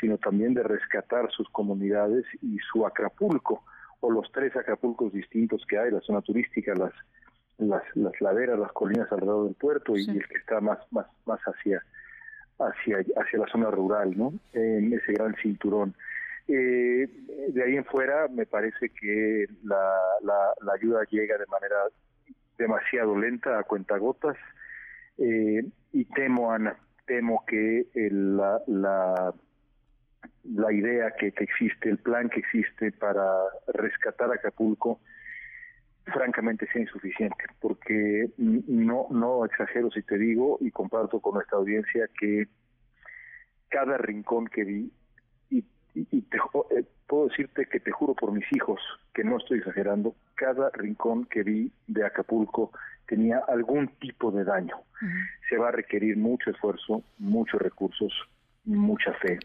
sino 0.00 0.18
también 0.18 0.54
de 0.54 0.62
rescatar 0.62 1.30
sus 1.30 1.48
comunidades 1.50 2.24
y 2.42 2.58
su 2.72 2.84
Acapulco, 2.86 3.62
o 4.00 4.10
los 4.10 4.30
tres 4.32 4.56
Acapulcos 4.56 5.12
distintos 5.12 5.64
que 5.68 5.78
hay, 5.78 5.90
la 5.90 6.00
zona 6.00 6.22
turística, 6.22 6.74
las 6.74 6.92
las, 7.60 7.82
las 7.94 8.20
laderas, 8.20 8.58
las 8.58 8.72
colinas 8.72 9.10
alrededor 9.12 9.46
del 9.46 9.54
puerto 9.54 9.96
y, 9.96 10.08
el 10.08 10.26
que 10.26 10.38
está 10.38 10.60
más, 10.60 10.78
más, 10.90 11.06
más 11.26 11.40
hacia, 11.40 11.82
hacia, 12.58 12.98
hacia 12.98 13.38
la 13.38 13.46
zona 13.46 13.70
rural, 13.70 14.16
¿no? 14.16 14.32
En 14.52 14.92
ese 14.92 15.12
gran 15.12 15.34
cinturón. 15.36 15.94
Eh, 16.48 17.08
de 17.48 17.62
ahí 17.62 17.76
en 17.76 17.84
fuera 17.84 18.26
me 18.28 18.46
parece 18.46 18.88
que 18.88 19.46
la, 19.62 19.94
la, 20.22 20.72
ayuda 20.72 21.04
llega 21.08 21.38
de 21.38 21.46
manera 21.46 21.76
demasiado 22.58 23.16
lenta 23.16 23.58
a 23.58 23.62
cuentagotas 23.62 24.36
eh, 25.18 25.64
y 25.92 26.04
temo, 26.06 26.52
Ana, 26.52 26.76
temo 27.06 27.44
que 27.46 27.86
la, 27.94 28.60
la, 28.66 29.32
la 30.44 30.72
idea 30.72 31.12
que, 31.18 31.32
que 31.32 31.44
existe, 31.44 31.88
el 31.88 31.98
plan 31.98 32.28
que 32.28 32.40
existe 32.40 32.92
para 32.92 33.24
rescatar 33.68 34.32
Acapulco, 34.32 35.00
francamente 36.06 36.66
sea 36.72 36.82
insuficiente, 36.82 37.44
porque 37.60 38.30
no, 38.38 39.06
no 39.10 39.44
exagero 39.44 39.90
si 39.90 40.02
te 40.02 40.18
digo 40.18 40.58
y 40.60 40.70
comparto 40.70 41.20
con 41.20 41.34
nuestra 41.34 41.58
audiencia 41.58 42.08
que 42.18 42.48
cada 43.68 43.98
rincón 43.98 44.46
que 44.48 44.64
vi, 44.64 44.92
y, 45.50 45.64
y, 45.94 46.22
te, 46.22 46.38
eh, 46.38 46.84
puedo 47.06 47.28
decirte 47.28 47.66
que 47.66 47.80
te 47.80 47.90
juro 47.90 48.14
por 48.14 48.32
mis 48.32 48.44
hijos 48.52 48.80
que 49.14 49.24
no 49.24 49.38
estoy 49.38 49.58
exagerando, 49.58 50.14
cada 50.34 50.70
rincón 50.70 51.26
que 51.26 51.42
vi 51.42 51.72
de 51.86 52.04
Acapulco 52.04 52.72
tenía 53.06 53.38
algún 53.48 53.88
tipo 53.98 54.30
de 54.30 54.44
daño. 54.44 54.76
Se 55.48 55.56
va 55.56 55.68
a 55.68 55.72
requerir 55.72 56.16
mucho 56.16 56.50
esfuerzo, 56.50 57.02
muchos 57.18 57.60
recursos, 57.60 58.12
mucha 58.64 59.12
fe 59.14 59.38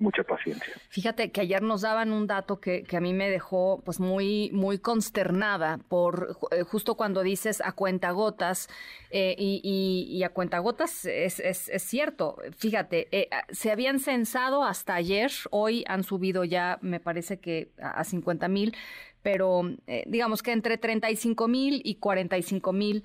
mucha 0.00 0.24
paciencia. 0.24 0.74
Fíjate 0.88 1.30
que 1.30 1.42
ayer 1.42 1.62
nos 1.62 1.82
daban 1.82 2.12
un 2.12 2.26
dato 2.26 2.58
que, 2.60 2.82
que 2.82 2.96
a 2.96 3.00
mí 3.00 3.12
me 3.12 3.28
dejó 3.28 3.82
pues 3.84 4.00
muy, 4.00 4.50
muy 4.52 4.78
consternada 4.78 5.78
por 5.88 6.36
eh, 6.50 6.62
justo 6.62 6.96
cuando 6.96 7.22
dices 7.22 7.60
a 7.64 7.72
cuentagotas 7.72 8.68
eh, 9.10 9.34
y, 9.38 10.22
a 10.24 10.30
cuentagotas 10.30 11.04
es, 11.04 11.38
es, 11.38 11.82
cierto. 11.82 12.36
Fíjate, 12.56 13.08
eh, 13.12 13.28
se 13.50 13.70
habían 13.70 13.98
censado 13.98 14.64
hasta 14.64 14.94
ayer, 14.94 15.30
hoy 15.50 15.84
han 15.86 16.02
subido 16.02 16.44
ya 16.44 16.78
me 16.80 16.98
parece 16.98 17.38
que 17.38 17.70
a, 17.80 18.02
50 18.02 18.48
mil, 18.48 18.74
pero 19.22 19.62
digamos 20.06 20.42
que 20.42 20.52
entre 20.52 20.78
35 20.78 21.46
mil 21.46 21.82
y 21.84 21.96
45 21.96 22.72
mil 22.72 23.04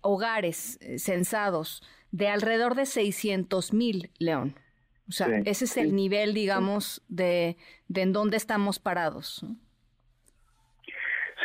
hogares 0.00 0.78
censados 0.98 1.82
de 2.12 2.28
alrededor 2.28 2.76
de 2.76 2.86
600 2.86 3.72
mil, 3.72 4.10
León. 4.18 4.54
O 5.12 5.14
sea, 5.14 5.42
ese 5.44 5.66
es 5.66 5.76
el 5.76 5.94
nivel, 5.94 6.32
digamos, 6.32 7.02
de, 7.10 7.58
de 7.86 8.00
en 8.00 8.14
dónde 8.14 8.38
estamos 8.38 8.78
parados. 8.78 9.44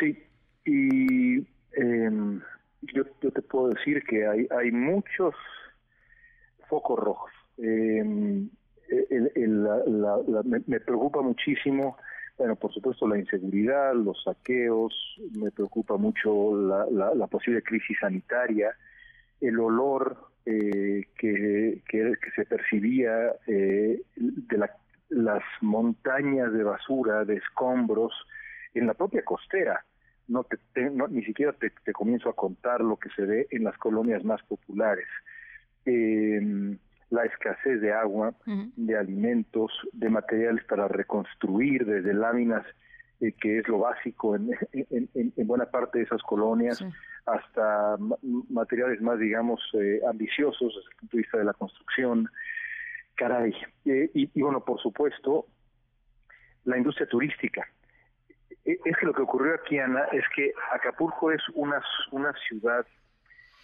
Sí, 0.00 0.18
y 0.64 1.46
em, 1.72 2.40
yo, 2.80 3.02
yo, 3.20 3.30
te 3.30 3.42
puedo 3.42 3.68
decir 3.68 4.02
que 4.04 4.26
hay, 4.26 4.48
hay 4.58 4.70
muchos 4.70 5.34
focos 6.66 6.98
rojos. 6.98 7.30
Em, 7.58 8.48
me, 10.66 10.80
preocupa 10.80 11.20
muchísimo, 11.20 11.98
bueno, 12.38 12.56
por 12.56 12.72
supuesto, 12.72 13.06
la 13.06 13.18
inseguridad, 13.18 13.94
los 13.94 14.22
saqueos, 14.22 14.94
me 15.32 15.50
preocupa 15.50 15.98
mucho 15.98 16.56
la, 16.56 17.14
la 17.14 17.26
posible 17.26 17.62
crisis 17.62 17.98
sanitaria, 18.00 18.74
el 19.42 19.60
olor 19.60 20.27
eh, 20.50 21.04
que, 21.18 21.82
que, 21.86 22.14
se 22.34 22.46
percibía 22.46 23.34
eh, 23.46 24.00
de 24.16 24.68
las 25.10 25.42
montañas 25.60 26.50
de 26.54 26.64
basura, 26.64 27.26
de 27.26 27.36
escombros, 27.36 28.14
en 28.72 28.86
la 28.86 28.94
propia 28.94 29.22
costera. 29.22 29.84
No, 30.26 30.44
te, 30.44 30.58
ni 31.10 31.22
siquiera 31.22 31.52
te, 31.52 31.92
comienzo 31.92 32.30
a 32.30 32.34
contar 32.34 32.80
lo 32.80 32.96
que 32.96 33.10
se 33.10 33.26
ve 33.26 33.46
en 33.50 33.64
las 33.64 33.76
colonias 33.76 34.24
más 34.24 34.42
populares. 34.44 35.06
Eh, 35.84 36.40
la 37.10 37.24
escasez 37.24 37.82
de 37.82 37.92
agua, 37.92 38.34
de 38.46 38.96
alimentos, 38.96 39.70
de 39.92 40.08
materiales 40.08 40.64
para 40.64 40.88
reconstruir, 40.88 41.84
desde 41.84 42.14
láminas, 42.14 42.64
eh, 43.20 43.32
que 43.32 43.58
es 43.58 43.68
lo 43.68 43.78
básico 43.78 44.36
en, 44.36 44.50
en, 44.92 45.46
buena 45.46 45.66
parte 45.66 45.98
de 45.98 46.04
esas 46.04 46.22
colonias, 46.22 46.84
hasta 47.26 47.96
materiales 48.48 49.00
más, 49.00 49.18
digamos, 49.18 49.60
eh, 49.74 50.00
ambiciosos 50.08 50.74
desde 50.74 50.90
el 50.90 50.96
punto 50.96 51.16
de 51.16 51.22
vista 51.22 51.38
de 51.38 51.44
la 51.44 51.52
construcción. 51.52 52.28
Caray. 53.16 53.52
Eh, 53.84 54.10
y, 54.14 54.40
bueno, 54.40 54.64
por 54.64 54.80
supuesto, 54.80 55.46
la 56.64 56.78
industria 56.78 57.08
turística. 57.08 57.66
E, 58.64 58.78
es 58.84 58.96
que 58.96 59.06
lo 59.06 59.12
que 59.12 59.22
ocurrió 59.22 59.54
aquí, 59.54 59.78
Ana, 59.78 60.04
es 60.12 60.24
que 60.36 60.52
Acapulco 60.72 61.32
es 61.32 61.42
una, 61.54 61.82
una 62.12 62.32
ciudad 62.48 62.86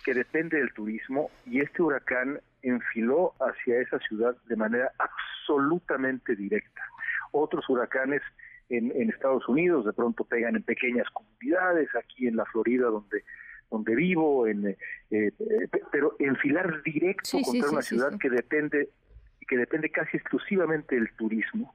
que 0.04 0.14
depende 0.14 0.58
del 0.58 0.74
turismo 0.74 1.30
y 1.46 1.60
este 1.60 1.80
huracán 1.80 2.40
enfiló 2.62 3.34
hacia 3.40 3.80
esa 3.80 4.00
ciudad 4.00 4.36
de 4.46 4.56
manera 4.56 4.90
absolutamente 4.98 6.34
directa. 6.34 6.82
Otros 7.30 7.68
huracanes 7.68 8.22
en, 8.68 8.92
en, 8.92 9.10
Estados 9.10 9.48
Unidos 9.48 9.84
de 9.84 9.92
pronto 9.92 10.24
pegan 10.24 10.56
en 10.56 10.62
pequeñas 10.62 11.08
comunidades, 11.10 11.88
aquí 11.94 12.26
en 12.26 12.36
la 12.36 12.44
Florida 12.46 12.86
donde 12.86 13.24
donde 13.70 13.94
vivo, 13.96 14.46
en, 14.46 14.68
eh, 14.68 14.76
eh, 15.10 15.32
pero 15.90 16.14
enfilar 16.18 16.82
directo 16.82 17.38
contra 17.42 17.70
una 17.70 17.82
ciudad 17.82 18.18
que 18.18 18.30
depende 18.30 18.90
que 19.46 19.56
depende 19.56 19.90
casi 19.90 20.16
exclusivamente 20.16 20.94
del 20.94 21.12
turismo 21.16 21.74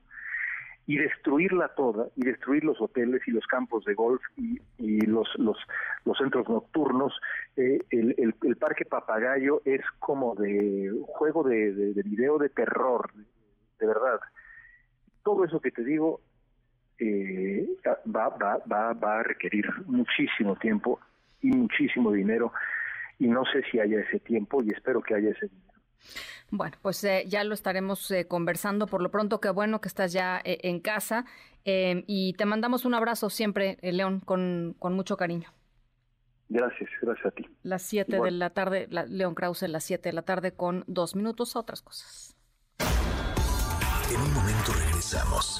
y 0.87 0.97
destruirla 0.97 1.67
toda 1.75 2.07
y 2.15 2.23
destruir 2.25 2.63
los 2.63 2.81
hoteles 2.81 3.21
y 3.27 3.31
los 3.31 3.45
campos 3.45 3.85
de 3.85 3.93
golf 3.93 4.21
y, 4.37 4.59
y 4.77 5.01
los, 5.01 5.27
los 5.37 5.57
los 6.03 6.17
centros 6.17 6.49
nocturnos 6.49 7.13
eh, 7.57 7.79
el, 7.91 8.15
el, 8.41 8.55
parque 8.55 8.85
papagayo 8.85 9.61
es 9.65 9.81
como 9.99 10.33
de 10.35 10.91
juego 11.05 11.43
de, 11.43 11.73
de, 11.73 11.93
de, 11.93 12.01
video 12.01 12.37
de 12.39 12.49
terror 12.49 13.11
de 13.79 13.85
verdad. 13.85 14.19
Todo 15.23 15.45
eso 15.45 15.59
que 15.59 15.71
te 15.71 15.83
digo 15.83 16.21
eh, 16.99 17.67
va, 17.85 18.29
va, 18.29 18.59
va, 18.71 18.93
va 18.93 19.19
a 19.19 19.23
requerir 19.23 19.65
muchísimo 19.85 20.55
tiempo 20.55 20.99
y 21.41 21.47
muchísimo 21.49 22.11
dinero 22.11 22.51
y 23.19 23.27
no 23.27 23.43
sé 23.45 23.63
si 23.71 23.79
haya 23.79 23.99
ese 23.99 24.19
tiempo 24.19 24.63
y 24.63 24.69
espero 24.69 25.01
que 25.01 25.15
haya 25.15 25.29
ese 25.29 25.47
dinero. 25.47 25.69
Bueno, 26.51 26.77
pues 26.81 27.03
eh, 27.03 27.25
ya 27.27 27.43
lo 27.43 27.53
estaremos 27.53 28.09
eh, 28.11 28.27
conversando. 28.27 28.87
Por 28.87 29.01
lo 29.01 29.11
pronto, 29.11 29.39
qué 29.39 29.49
bueno 29.49 29.81
que 29.81 29.87
estás 29.87 30.13
ya 30.13 30.41
eh, 30.43 30.59
en 30.63 30.79
casa. 30.79 31.25
y 31.65 32.33
te 32.33 32.45
mandamos 32.45 32.85
un 32.85 32.95
abrazo 32.95 33.29
siempre, 33.29 33.77
León, 33.81 34.21
con, 34.21 34.75
con 34.79 34.93
mucho 34.93 35.17
cariño. 35.17 35.49
Gracias, 36.47 36.89
gracias 37.01 37.27
a 37.27 37.31
ti. 37.31 37.45
Las 37.61 37.83
7 37.83 38.19
de 38.21 38.31
la 38.31 38.49
tarde, 38.49 38.87
León 38.89 39.35
Krause, 39.35 39.67
las 39.67 39.83
7 39.83 40.09
de 40.09 40.13
la 40.13 40.23
tarde 40.23 40.53
con 40.53 40.83
dos 40.87 41.15
minutos 41.15 41.55
a 41.55 41.59
otras 41.59 41.83
cosas. 41.83 42.35
En 44.11 44.19
un 44.19 44.33
momento 44.33 44.71
regresamos. 44.73 45.59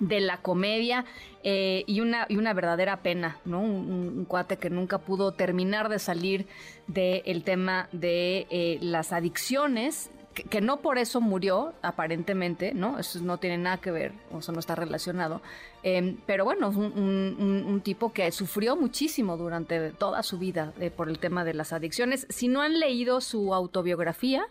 de 0.00 0.20
la 0.20 0.38
comedia 0.38 1.04
eh, 1.42 1.84
y, 1.86 2.00
una, 2.00 2.26
y 2.28 2.36
una 2.36 2.52
verdadera 2.52 2.98
pena, 2.98 3.38
¿no? 3.46 3.60
Un, 3.60 4.26
cuate 4.26 4.58
que 4.58 4.68
nunca 4.68 4.98
pudo 4.98 5.32
terminar 5.32 5.88
de 5.88 5.98
salir 5.98 6.46
del 6.86 7.44
tema 7.44 7.88
de 7.92 8.46
eh, 8.50 8.78
las 8.82 9.12
adicciones 9.12 10.10
que, 10.32 10.60
no 10.60 10.78
por 10.78 10.98
eso 10.98 11.20
murió, 11.20 11.74
aparentemente, 11.82 12.74
¿no? 12.74 12.98
Eso 12.98 13.20
no 13.20 13.38
tiene 13.38 13.58
nada 13.58 13.78
que 13.78 13.90
ver, 13.90 14.12
o 14.32 14.38
eso 14.38 14.52
no 14.52 14.60
está 14.60 14.74
relacionado. 14.74 15.42
Em, 15.82 16.16
pero 16.26 16.44
bueno, 16.44 16.68
un, 16.68 17.64
un, 17.66 17.80
tipo 17.80 18.12
que 18.12 18.30
sufrió 18.32 18.76
muchísimo 18.76 19.36
durante 19.36 19.90
toda 19.90 20.22
su 20.22 20.38
vida 20.38 20.72
eh, 20.80 20.90
por 20.90 21.08
el 21.08 21.18
tema 21.18 21.44
de 21.44 21.54
las 21.54 21.72
adicciones. 21.72 22.26
Si 22.30 22.48
no 22.48 22.62
han 22.62 22.80
leído 22.80 23.20
su 23.20 23.54
autobiografía, 23.54 24.44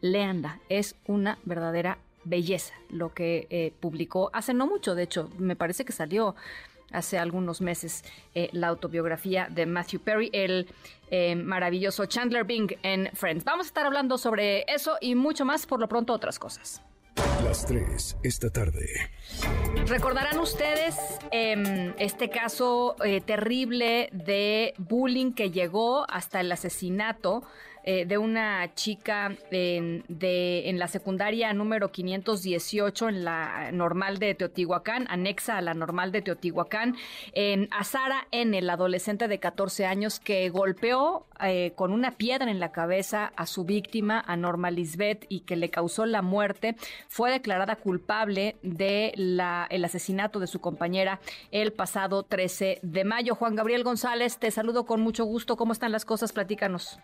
léanla. 0.00 0.60
Es 0.68 0.96
una 1.06 1.38
verdadera 1.44 1.98
belleza 2.24 2.74
lo 2.88 3.12
que 3.12 3.46
eh, 3.50 3.72
publicó 3.80 4.30
hace 4.32 4.54
no 4.54 4.66
mucho, 4.66 4.94
de 4.94 5.02
hecho, 5.02 5.30
me 5.38 5.56
parece 5.56 5.84
que 5.84 5.92
salió 5.92 6.34
hace 6.92 7.18
algunos 7.18 7.60
meses 7.60 8.04
eh, 8.34 8.48
la 8.52 8.68
autobiografía 8.68 9.48
de 9.50 9.66
Matthew 9.66 10.00
Perry, 10.00 10.30
el 10.32 10.68
eh, 11.10 11.36
maravilloso 11.36 12.06
Chandler 12.06 12.44
Bing 12.44 12.76
en 12.82 13.10
Friends. 13.14 13.44
Vamos 13.44 13.66
a 13.66 13.68
estar 13.68 13.86
hablando 13.86 14.18
sobre 14.18 14.64
eso 14.72 14.96
y 15.00 15.14
mucho 15.14 15.44
más, 15.44 15.66
por 15.66 15.80
lo 15.80 15.88
pronto 15.88 16.12
otras 16.12 16.38
cosas. 16.38 16.82
Las 17.44 17.66
tres 17.66 18.16
esta 18.22 18.50
tarde. 18.50 18.86
Recordarán 19.86 20.40
ustedes 20.40 20.96
em, 21.30 21.94
este 21.98 22.30
caso 22.30 22.96
eh, 23.04 23.20
terrible 23.20 24.08
de 24.12 24.74
bullying 24.78 25.32
que 25.32 25.50
llegó 25.50 26.10
hasta 26.10 26.40
el 26.40 26.50
asesinato 26.50 27.44
eh, 27.84 28.06
de 28.06 28.18
una 28.18 28.74
chica 28.74 29.36
en, 29.50 30.04
de, 30.08 30.68
en 30.68 30.78
la 30.78 30.88
secundaria 30.88 31.52
número 31.52 31.92
518 31.92 33.08
en 33.08 33.24
la 33.24 33.70
normal 33.72 34.18
de 34.18 34.34
Teotihuacán, 34.34 35.06
anexa 35.08 35.58
a 35.58 35.62
la 35.62 35.74
normal 35.74 36.12
de 36.12 36.22
Teotihuacán, 36.22 36.96
a 37.70 37.84
Sara 37.84 38.26
N., 38.30 38.56
el 38.56 38.70
adolescente 38.70 39.28
de 39.28 39.38
14 39.38 39.86
años 39.86 40.20
que 40.20 40.48
golpeó 40.50 41.26
eh, 41.40 41.72
con 41.74 41.92
una 41.92 42.12
piedra 42.12 42.50
en 42.50 42.60
la 42.60 42.72
cabeza 42.72 43.32
a 43.36 43.46
su 43.46 43.64
víctima, 43.64 44.22
a 44.26 44.36
Norma 44.36 44.70
Lisbeth, 44.70 45.26
y 45.28 45.40
que 45.40 45.56
le 45.56 45.70
causó 45.70 46.06
la 46.06 46.22
muerte, 46.22 46.76
fue 47.08 47.30
declarada 47.30 47.76
culpable 47.76 48.56
de 48.62 49.12
la, 49.16 49.66
el 49.70 49.84
asesinato 49.84 50.38
de 50.38 50.46
su 50.46 50.60
compañera 50.60 51.20
el 51.50 51.72
pasado 51.72 52.22
13 52.22 52.80
de 52.82 53.04
mayo. 53.04 53.34
Juan 53.34 53.56
Gabriel 53.56 53.84
González, 53.84 54.38
te 54.38 54.50
saludo 54.50 54.86
con 54.86 55.00
mucho 55.00 55.24
gusto. 55.24 55.56
¿Cómo 55.56 55.72
están 55.72 55.92
las 55.92 56.04
cosas? 56.04 56.32
Platícanos. 56.32 56.98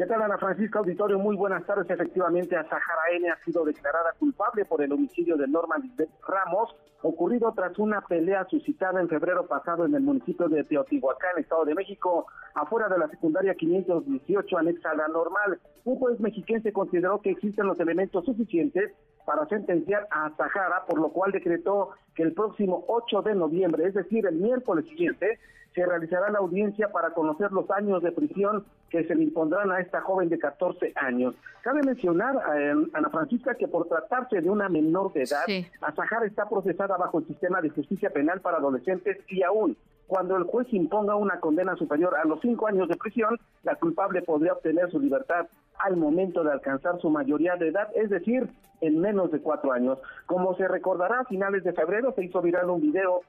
¿Qué 0.00 0.06
tal, 0.06 0.22
Ana 0.22 0.38
Francisca 0.38 0.78
Auditorio? 0.78 1.18
Muy 1.18 1.36
buenas 1.36 1.62
tardes. 1.66 1.90
Efectivamente, 1.90 2.56
Sahara 2.56 3.02
N 3.12 3.28
ha 3.28 3.36
sido 3.44 3.66
declarada 3.66 4.14
culpable 4.18 4.64
por 4.64 4.80
el 4.80 4.90
homicidio 4.92 5.36
de 5.36 5.46
Norma 5.46 5.76
Lisbeth 5.76 6.08
Ramos, 6.26 6.74
ocurrido 7.02 7.52
tras 7.52 7.78
una 7.78 8.00
pelea 8.00 8.46
suscitada 8.48 8.98
en 9.02 9.10
febrero 9.10 9.46
pasado 9.46 9.84
en 9.84 9.94
el 9.94 10.00
municipio 10.00 10.48
de 10.48 10.64
Teotihuacán, 10.64 11.32
Estado 11.36 11.66
de 11.66 11.74
México, 11.74 12.24
afuera 12.54 12.88
de 12.88 12.96
la 12.96 13.08
secundaria 13.08 13.54
518, 13.54 14.56
anexa 14.56 14.92
a 14.92 14.94
la 14.94 15.08
normal. 15.08 15.60
Un 15.84 15.98
juez 15.98 16.18
mexiquense 16.18 16.72
consideró 16.72 17.20
que 17.20 17.32
existen 17.32 17.66
los 17.66 17.78
elementos 17.78 18.24
suficientes 18.24 18.92
para 19.26 19.46
sentenciar 19.48 20.08
a 20.10 20.34
Sahara, 20.34 20.86
por 20.88 20.98
lo 20.98 21.10
cual 21.10 21.32
decretó 21.32 21.90
que 22.14 22.22
el 22.22 22.32
próximo 22.32 22.86
8 22.88 23.20
de 23.20 23.34
noviembre, 23.34 23.86
es 23.86 23.92
decir, 23.92 24.24
el 24.26 24.36
miércoles 24.36 24.86
siguiente, 24.86 25.38
se 25.74 25.86
realizará 25.86 26.30
la 26.30 26.38
audiencia 26.38 26.88
para 26.88 27.10
conocer 27.10 27.52
los 27.52 27.70
años 27.70 28.02
de 28.02 28.12
prisión 28.12 28.64
que 28.88 29.04
se 29.04 29.14
le 29.14 29.24
impondrán 29.24 29.70
a 29.70 29.80
esta 29.80 30.00
joven 30.00 30.28
de 30.28 30.38
14 30.38 30.92
años. 30.96 31.34
Cabe 31.62 31.82
mencionar, 31.82 32.36
eh, 32.56 32.74
Ana 32.92 33.10
Francisca, 33.10 33.54
que 33.54 33.68
por 33.68 33.86
tratarse 33.86 34.40
de 34.40 34.50
una 34.50 34.68
menor 34.68 35.12
de 35.12 35.22
edad, 35.22 35.44
Azahara 35.80 36.26
está 36.26 36.48
procesada 36.48 36.96
bajo 36.96 37.20
el 37.20 37.26
sistema 37.26 37.60
de 37.60 37.70
justicia 37.70 38.10
penal 38.10 38.40
para 38.40 38.58
adolescentes 38.58 39.18
y 39.28 39.42
aún 39.42 39.76
cuando 40.10 40.36
el 40.36 40.42
juez 40.42 40.66
imponga 40.72 41.14
una 41.14 41.38
condena 41.38 41.76
superior 41.76 42.16
a 42.16 42.24
los 42.24 42.40
cinco 42.40 42.66
años 42.66 42.88
de 42.88 42.96
prisión, 42.96 43.38
la 43.62 43.76
culpable 43.76 44.22
podría 44.22 44.54
obtener 44.54 44.90
su 44.90 44.98
libertad 44.98 45.46
al 45.78 45.96
momento 45.96 46.42
de 46.42 46.50
alcanzar 46.50 47.00
su 47.00 47.10
mayoría 47.10 47.54
de 47.54 47.68
edad, 47.68 47.88
es 47.94 48.10
decir, 48.10 48.50
en 48.80 48.98
menos 48.98 49.30
de 49.30 49.40
cuatro 49.40 49.70
años. 49.70 49.98
Como 50.26 50.56
se 50.56 50.66
recordará, 50.66 51.20
a 51.20 51.24
finales 51.26 51.62
de 51.62 51.72
febrero 51.72 52.12
se 52.16 52.24
hizo 52.24 52.42
viral 52.42 52.70
un 52.70 52.80
video 52.80 53.20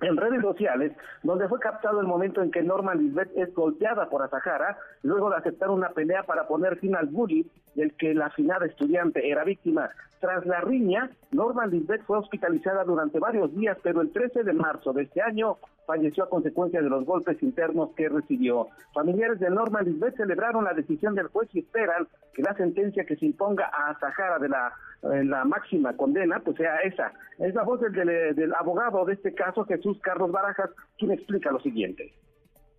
en 0.00 0.16
redes 0.16 0.42
sociales, 0.42 0.92
donde 1.22 1.48
fue 1.48 1.60
captado 1.60 2.00
el 2.00 2.06
momento 2.06 2.42
en 2.42 2.50
que 2.50 2.62
Norma 2.62 2.94
Lisbeth 2.94 3.30
es 3.36 3.54
golpeada 3.54 4.08
por 4.08 4.22
Azahara, 4.22 4.76
luego 5.02 5.30
de 5.30 5.36
aceptar 5.36 5.70
una 5.70 5.90
pelea 5.90 6.24
para 6.24 6.46
poner 6.46 6.76
fin 6.78 6.96
al 6.96 7.06
bullying 7.06 7.44
del 7.74 7.94
que 7.94 8.14
la 8.14 8.26
afinada 8.26 8.66
estudiante 8.66 9.28
era 9.28 9.44
víctima. 9.44 9.90
Tras 10.20 10.46
la 10.46 10.60
riña, 10.60 11.10
Norma 11.32 11.66
Lisbeth 11.66 12.02
fue 12.04 12.18
hospitalizada 12.18 12.84
durante 12.84 13.18
varios 13.18 13.54
días, 13.54 13.76
pero 13.82 14.00
el 14.00 14.10
13 14.10 14.42
de 14.42 14.52
marzo 14.52 14.92
de 14.92 15.02
este 15.02 15.20
año 15.20 15.58
falleció 15.86 16.24
a 16.24 16.30
consecuencia 16.30 16.80
de 16.80 16.88
los 16.88 17.04
golpes 17.04 17.42
internos 17.42 17.90
que 17.94 18.08
recibió. 18.08 18.68
Familiares 18.94 19.38
de 19.38 19.50
Norma 19.50 19.82
Lisbeth 19.82 20.16
celebraron 20.16 20.64
la 20.64 20.72
decisión 20.72 21.14
del 21.14 21.28
juez 21.28 21.48
y 21.52 21.58
esperan 21.58 22.08
que 22.32 22.42
la 22.42 22.54
sentencia 22.54 23.04
que 23.04 23.16
se 23.16 23.26
imponga 23.26 23.66
a 23.66 23.98
Sahara 23.98 24.38
de 24.38 24.48
la, 24.48 24.72
la 25.04 25.44
máxima 25.44 25.96
condena, 25.96 26.40
pues 26.40 26.56
sea 26.56 26.78
esa. 26.78 27.12
Es 27.38 27.54
la 27.54 27.62
voz 27.62 27.80
del, 27.80 27.92
del 28.34 28.54
abogado 28.54 29.04
de 29.04 29.14
este 29.14 29.34
caso, 29.34 29.64
Jesús 29.64 29.98
Carlos 30.00 30.32
Barajas, 30.32 30.70
quien 30.98 31.12
explica 31.12 31.50
lo 31.50 31.60
siguiente. 31.60 32.14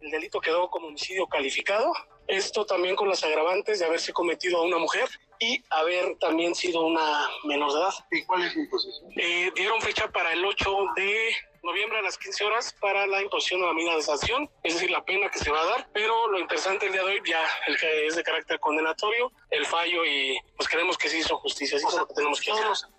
El 0.02 0.12
delito 0.12 0.40
quedó 0.40 0.70
como 0.70 0.88
homicidio 0.88 1.28
calificado. 1.28 1.92
Esto 2.28 2.66
también 2.66 2.96
con 2.96 3.08
las 3.08 3.24
agravantes 3.24 3.80
de 3.80 3.86
haberse 3.86 4.14
cometido 4.14 4.60
a 4.60 4.66
una 4.66 4.78
mujer 4.78 5.08
y 5.40 5.64
haber 5.70 6.18
también 6.20 6.56
sido 6.56 6.86
una 6.86 7.28
menor 7.46 7.72
de 7.72 7.80
edad. 7.80 7.94
¿Y 8.12 8.24
cuál 8.26 8.44
es 8.44 8.54
su 8.54 8.70
posición? 8.70 9.12
Eh, 9.16 9.52
dieron 9.56 9.82
fecha 9.82 10.08
para 10.12 10.34
el 10.34 10.44
8 10.44 10.78
de 10.96 11.30
noviembre 11.66 12.00
a 12.00 12.02
las 12.02 12.18
15 12.18 12.46
horas 12.46 12.76
para 12.80 13.06
la 13.08 13.22
imposición 13.22 13.62
de 13.62 13.84
la 13.84 14.02
sanción, 14.02 14.50
es 14.64 14.76
decir, 14.76 14.92
la 14.92 15.04
pena 15.04 15.30
que 15.30 15.40
se 15.40 15.52
va 15.52 15.62
a 15.62 15.66
dar, 15.66 15.90
pero 15.94 16.28
lo 16.28 16.40
interesante 16.40 16.86
el 16.86 16.94
día 16.94 17.04
de 17.04 17.14
hoy 17.14 17.22
ya 17.26 17.42
el 17.68 17.78
que 17.78 18.08
es 18.08 18.16
de 18.16 18.24
carácter 18.24 18.60
condenatorio, 18.60 19.32
el 19.50 19.66
fallo 19.66 20.06
y 20.06 20.38
pues 20.56 20.70
creemos 20.70 20.98
que 20.98 21.10
se 21.10 21.18
hizo 21.18 21.38
justicia, 21.38 21.78
eso 21.78 21.90
es 21.90 21.96
lo 21.96 22.08
que 22.08 22.14
tenemos 22.14 22.40
que 22.40 22.52
hacer. 22.52 22.90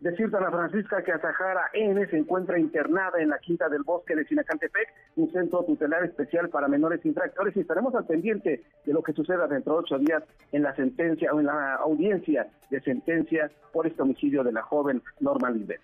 Decirte 0.00 0.38
a 0.38 0.40
la 0.40 0.50
Francisca 0.50 1.02
que 1.04 1.12
Azahara 1.12 1.68
N 1.74 2.06
se 2.06 2.16
encuentra 2.16 2.58
internada 2.58 3.20
en 3.20 3.28
la 3.28 3.38
Quinta 3.38 3.68
del 3.68 3.82
Bosque 3.82 4.16
de 4.16 4.24
Sinacantepec, 4.24 4.88
un 5.16 5.30
centro 5.30 5.62
tutelar 5.62 6.02
especial 6.04 6.48
para 6.48 6.68
menores 6.68 7.04
infractores, 7.04 7.54
y 7.54 7.60
estaremos 7.60 7.94
al 7.94 8.06
pendiente 8.06 8.62
de 8.86 8.92
lo 8.94 9.02
que 9.02 9.12
suceda 9.12 9.46
dentro 9.46 9.74
de 9.74 9.78
ocho 9.80 9.98
días 9.98 10.22
en 10.52 10.62
la 10.62 10.74
sentencia 10.74 11.34
o 11.34 11.40
en 11.40 11.46
la 11.46 11.74
audiencia 11.74 12.46
de 12.70 12.80
sentencia 12.80 13.50
por 13.74 13.86
este 13.86 14.00
homicidio 14.00 14.42
de 14.42 14.52
la 14.52 14.62
joven 14.62 15.02
Norma 15.20 15.50
Lisbeth. 15.50 15.82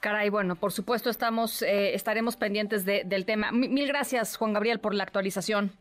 Caray, 0.00 0.30
bueno, 0.30 0.56
por 0.56 0.72
supuesto 0.72 1.10
estamos, 1.10 1.60
eh, 1.60 1.94
estaremos 1.94 2.36
pendientes 2.36 2.86
del 2.86 3.26
tema. 3.26 3.52
mil 3.52 3.86
gracias, 3.86 4.38
Juan 4.38 4.54
Gabriel, 4.54 4.80
por 4.80 4.94
la 4.94 5.02
actualización. 5.02 5.72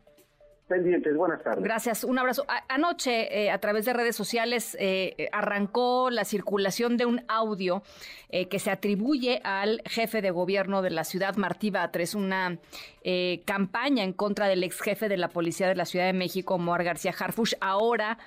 Pendientes. 0.69 1.13
Buenas 1.17 1.43
tardes. 1.43 1.63
Gracias, 1.63 2.05
un 2.05 2.17
abrazo. 2.17 2.45
anoche, 2.69 3.43
eh, 3.43 3.51
a 3.51 3.57
través 3.57 3.83
de 3.85 3.93
redes 3.93 4.15
sociales, 4.15 4.77
eh, 4.79 5.27
arrancó 5.33 6.09
la 6.09 6.23
circulación 6.23 6.95
de 6.95 7.05
un 7.05 7.23
audio 7.27 7.83
eh, 8.29 8.47
que 8.47 8.59
se 8.59 8.71
atribuye 8.71 9.41
al 9.43 9.81
jefe 9.85 10.21
de 10.21 10.31
gobierno 10.31 10.81
de 10.81 10.91
la 10.91 11.03
ciudad, 11.03 11.35
Martí 11.35 11.71
Batres, 11.71 12.15
una 12.15 12.57
campaña 13.45 14.03
en 14.03 14.13
contra 14.13 14.47
del 14.47 14.63
ex 14.63 14.81
jefe 14.81 15.09
de 15.09 15.17
la 15.17 15.29
policía 15.29 15.67
de 15.67 15.75
la 15.75 15.85
Ciudad 15.85 16.05
de 16.05 16.13
México, 16.13 16.59
Moar 16.59 16.83
García 16.83 17.13
Harfush, 17.17 17.55
ahora 17.59 18.19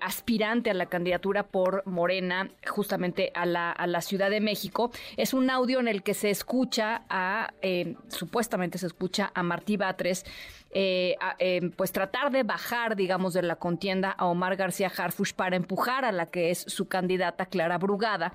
aspirante 0.00 0.70
a 0.70 0.74
la 0.74 0.86
candidatura 0.86 1.42
por 1.44 1.84
Morena, 1.86 2.50
justamente 2.66 3.32
a 3.34 3.46
la, 3.46 3.72
a 3.72 3.86
la 3.86 4.00
Ciudad 4.00 4.30
de 4.30 4.40
México. 4.40 4.90
Es 5.16 5.34
un 5.34 5.50
audio 5.50 5.80
en 5.80 5.88
el 5.88 6.02
que 6.02 6.14
se 6.14 6.30
escucha 6.30 7.02
a, 7.08 7.52
supuestamente 8.08 8.78
se 8.78 8.86
escucha 8.86 9.32
a 9.34 9.42
Martí 9.42 9.76
Batres, 9.76 10.24
eh, 10.78 11.16
eh, 11.38 11.70
pues 11.76 11.90
tratar 11.92 12.30
de 12.30 12.42
bajar, 12.42 12.96
digamos, 12.96 13.32
de 13.32 13.42
la 13.42 13.56
contienda 13.56 14.10
a 14.10 14.26
Omar 14.26 14.56
García 14.56 14.92
Harfush 14.94 15.32
para 15.32 15.56
empujar 15.56 16.04
a 16.04 16.12
la 16.12 16.26
que 16.26 16.50
es 16.50 16.58
su 16.58 16.86
candidata 16.86 17.46
Clara 17.46 17.78
Brugada. 17.78 18.34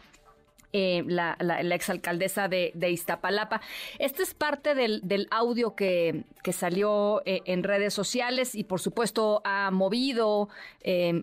Eh, 0.74 1.04
la, 1.06 1.36
exalcaldesa 1.76 2.48
de, 2.48 2.72
Iztapalapa. 2.90 3.62
Este 4.00 4.24
es 4.24 4.34
parte 4.34 4.76
del, 4.76 5.28
audio 5.32 5.76
que, 5.76 6.24
salió 6.52 7.22
en 7.26 7.64
redes 7.64 7.94
sociales 7.94 8.56
y 8.56 8.64
por 8.64 8.80
supuesto 8.80 9.42
ha 9.46 9.72
movido 9.72 10.50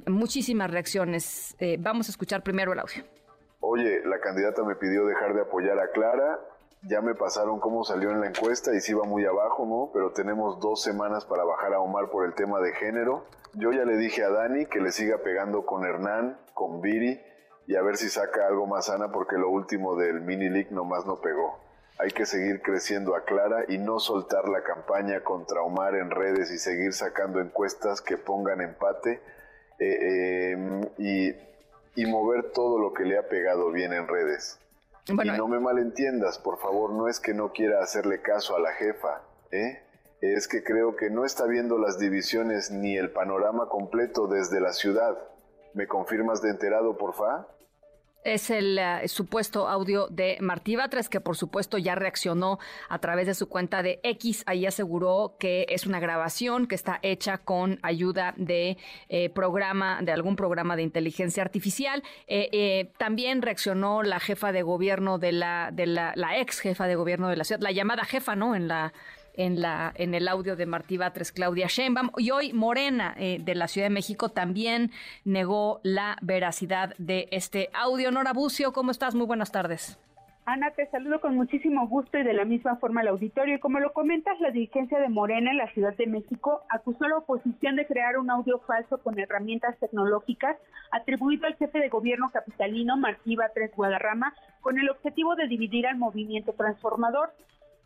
muchísimas 0.06 0.70
reacciones. 0.70 1.56
vamos 1.78 2.08
a 2.08 2.10
escuchar 2.10 2.42
primero 2.42 2.72
el 2.72 2.78
audio. 2.78 3.04
Oye, 3.60 4.00
la 4.04 4.20
candidata 4.20 4.62
me 4.64 4.76
pidió 4.76 5.04
dejar 5.06 5.34
de 5.34 5.42
apoyar 5.42 5.78
a 5.78 5.90
Clara 5.90 6.38
ya 6.82 7.00
me 7.00 7.14
pasaron 7.14 7.58
cómo 7.58 7.82
salió 7.84 8.10
en 8.10 8.20
la 8.20 8.28
encuesta 8.28 8.74
y 8.74 8.80
sí 8.80 8.94
va 8.94 9.04
muy 9.04 9.24
abajo, 9.24 9.66
¿no? 9.66 9.90
Pero 9.92 10.12
tenemos 10.12 10.60
dos 10.60 10.82
semanas 10.82 11.24
para 11.24 11.44
bajar 11.44 11.74
a 11.74 11.80
Omar 11.80 12.10
por 12.10 12.24
el 12.24 12.34
tema 12.34 12.60
de 12.60 12.72
género. 12.74 13.24
Yo 13.54 13.72
ya 13.72 13.84
le 13.84 13.96
dije 13.96 14.22
a 14.22 14.30
Dani 14.30 14.66
que 14.66 14.80
le 14.80 14.92
siga 14.92 15.18
pegando 15.18 15.66
con 15.66 15.84
Hernán, 15.84 16.38
con 16.54 16.80
Viri 16.80 17.20
y 17.68 17.76
a 17.76 17.82
ver 17.82 17.96
si 17.96 18.08
saca 18.08 18.48
algo 18.48 18.66
más 18.66 18.86
sana 18.86 19.12
porque 19.12 19.36
lo 19.36 19.48
último 19.48 19.94
del 19.94 20.22
mini 20.22 20.48
league 20.48 20.72
nomás 20.72 21.06
no 21.06 21.20
pegó. 21.20 21.60
Hay 22.00 22.10
que 22.10 22.26
seguir 22.26 22.62
creciendo 22.62 23.14
a 23.14 23.24
Clara 23.24 23.64
y 23.68 23.78
no 23.78 24.00
soltar 24.00 24.48
la 24.48 24.64
campaña 24.64 25.22
contra 25.22 25.62
Omar 25.62 25.94
en 25.94 26.10
redes 26.10 26.50
y 26.50 26.58
seguir 26.58 26.92
sacando 26.92 27.40
encuestas 27.40 28.00
que 28.00 28.16
pongan 28.16 28.60
empate 28.60 29.20
eh, 29.78 30.52
em, 30.52 30.80
y, 30.98 31.28
y 31.94 32.06
mover 32.06 32.50
todo 32.50 32.80
lo 32.80 32.92
que 32.92 33.04
le 33.04 33.18
ha 33.18 33.28
pegado 33.28 33.70
bien 33.70 33.92
en 33.92 34.08
redes 34.08 34.58
y 35.08 35.30
no 35.30 35.48
me 35.48 35.58
malentiendas, 35.58 36.38
por 36.38 36.58
favor, 36.58 36.90
no 36.90 37.08
es 37.08 37.20
que 37.20 37.32
no 37.32 37.52
quiera 37.52 37.82
hacerle 37.82 38.20
caso 38.20 38.56
a 38.56 38.60
la 38.60 38.72
jefa, 38.72 39.22
¿eh? 39.50 39.82
es 40.20 40.48
que 40.48 40.62
creo 40.62 40.96
que 40.96 41.10
no 41.10 41.24
está 41.24 41.46
viendo 41.46 41.78
las 41.78 41.98
divisiones 41.98 42.70
ni 42.70 42.96
el 42.96 43.10
panorama 43.10 43.68
completo 43.68 44.26
desde 44.26 44.60
la 44.60 44.72
ciudad. 44.72 45.16
¿Me 45.74 45.86
confirmas 45.86 46.42
de 46.42 46.50
enterado, 46.50 46.98
porfa? 46.98 47.46
Es 48.24 48.50
el 48.50 48.78
eh, 48.78 49.06
supuesto 49.06 49.68
audio 49.68 50.08
de 50.08 50.38
Martí 50.40 50.76
Batres, 50.76 51.08
que 51.08 51.20
por 51.20 51.36
supuesto 51.36 51.78
ya 51.78 51.94
reaccionó 51.94 52.58
a 52.88 52.98
través 52.98 53.26
de 53.26 53.34
su 53.34 53.48
cuenta 53.48 53.82
de 53.82 54.00
X. 54.02 54.42
Ahí 54.46 54.66
aseguró 54.66 55.36
que 55.38 55.66
es 55.68 55.86
una 55.86 56.00
grabación 56.00 56.66
que 56.66 56.74
está 56.74 56.98
hecha 57.02 57.38
con 57.38 57.78
ayuda 57.82 58.34
de 58.36 58.76
eh, 59.08 59.30
programa, 59.30 60.00
de 60.02 60.12
algún 60.12 60.36
programa 60.36 60.76
de 60.76 60.82
inteligencia 60.82 61.42
artificial. 61.42 62.02
Eh, 62.26 62.90
también 62.98 63.40
reaccionó 63.40 64.02
la 64.02 64.20
jefa 64.20 64.52
de 64.52 64.62
gobierno 64.62 65.18
de 65.18 65.32
la, 65.32 65.70
de 65.72 65.86
la, 65.86 66.12
la 66.16 66.38
ex 66.38 66.60
jefa 66.60 66.86
de 66.86 66.96
gobierno 66.96 67.28
de 67.28 67.36
la 67.36 67.44
ciudad, 67.44 67.60
la 67.60 67.72
llamada 67.72 68.04
jefa, 68.04 68.34
¿no? 68.34 68.54
En 68.54 68.68
la 68.68 68.92
en, 69.38 69.62
la, 69.62 69.92
en 69.94 70.14
el 70.14 70.28
audio 70.28 70.56
de 70.56 70.66
Martí 70.66 70.98
Batres, 70.98 71.32
Claudia 71.32 71.68
Sheinbaum. 71.68 72.10
Y 72.18 72.30
hoy 72.32 72.52
Morena 72.52 73.14
eh, 73.16 73.38
de 73.40 73.54
la 73.54 73.68
Ciudad 73.68 73.86
de 73.86 73.94
México 73.94 74.28
también 74.28 74.90
negó 75.24 75.80
la 75.82 76.18
veracidad 76.20 76.94
de 76.98 77.28
este 77.30 77.70
audio. 77.72 78.10
Nora 78.10 78.34
Bucio, 78.34 78.72
¿cómo 78.72 78.90
estás? 78.90 79.14
Muy 79.14 79.26
buenas 79.26 79.52
tardes. 79.52 79.98
Ana, 80.44 80.70
te 80.70 80.86
saludo 80.86 81.20
con 81.20 81.34
muchísimo 81.34 81.86
gusto 81.88 82.16
y 82.18 82.22
de 82.22 82.32
la 82.32 82.46
misma 82.46 82.76
forma 82.76 83.02
al 83.02 83.08
auditorio. 83.08 83.56
Y 83.56 83.60
como 83.60 83.80
lo 83.80 83.92
comentas, 83.92 84.40
la 84.40 84.50
dirigencia 84.50 84.98
de 84.98 85.10
Morena 85.10 85.50
en 85.50 85.58
la 85.58 85.70
Ciudad 85.74 85.94
de 85.94 86.06
México 86.06 86.62
acusó 86.70 87.04
a 87.04 87.10
la 87.10 87.18
oposición 87.18 87.76
de 87.76 87.86
crear 87.86 88.16
un 88.16 88.30
audio 88.30 88.58
falso 88.60 88.96
con 88.96 89.18
herramientas 89.18 89.76
tecnológicas 89.78 90.56
atribuido 90.90 91.46
al 91.46 91.56
jefe 91.56 91.78
de 91.78 91.90
gobierno 91.90 92.30
capitalino 92.30 92.96
Martí 92.96 93.36
Batres 93.36 93.76
Guadarrama 93.76 94.34
con 94.62 94.78
el 94.78 94.88
objetivo 94.88 95.36
de 95.36 95.48
dividir 95.48 95.86
al 95.86 95.98
movimiento 95.98 96.54
transformador 96.54 97.30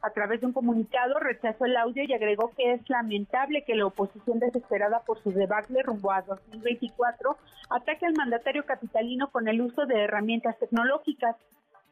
a 0.03 0.11
través 0.11 0.40
de 0.40 0.46
un 0.46 0.53
comunicado, 0.53 1.18
rechazó 1.20 1.64
el 1.64 1.76
audio 1.76 2.03
y 2.03 2.12
agregó 2.12 2.53
que 2.57 2.72
es 2.72 2.90
lamentable 2.90 3.64
que 3.64 3.76
la 3.76 3.86
oposición 3.86 4.40
desesperada 4.40 5.00
por 5.00 5.22
su 5.22 5.30
debacle 5.30 5.82
rumbo 5.82 6.11
a 6.11 6.22
2024 6.22 7.36
ataque 7.70 8.07
al 8.07 8.14
mandatario 8.14 8.64
capitalino 8.64 9.30
con 9.30 9.48
el 9.48 9.61
uso 9.61 9.86
de 9.86 10.03
herramientas 10.03 10.59
tecnológicas. 10.59 11.36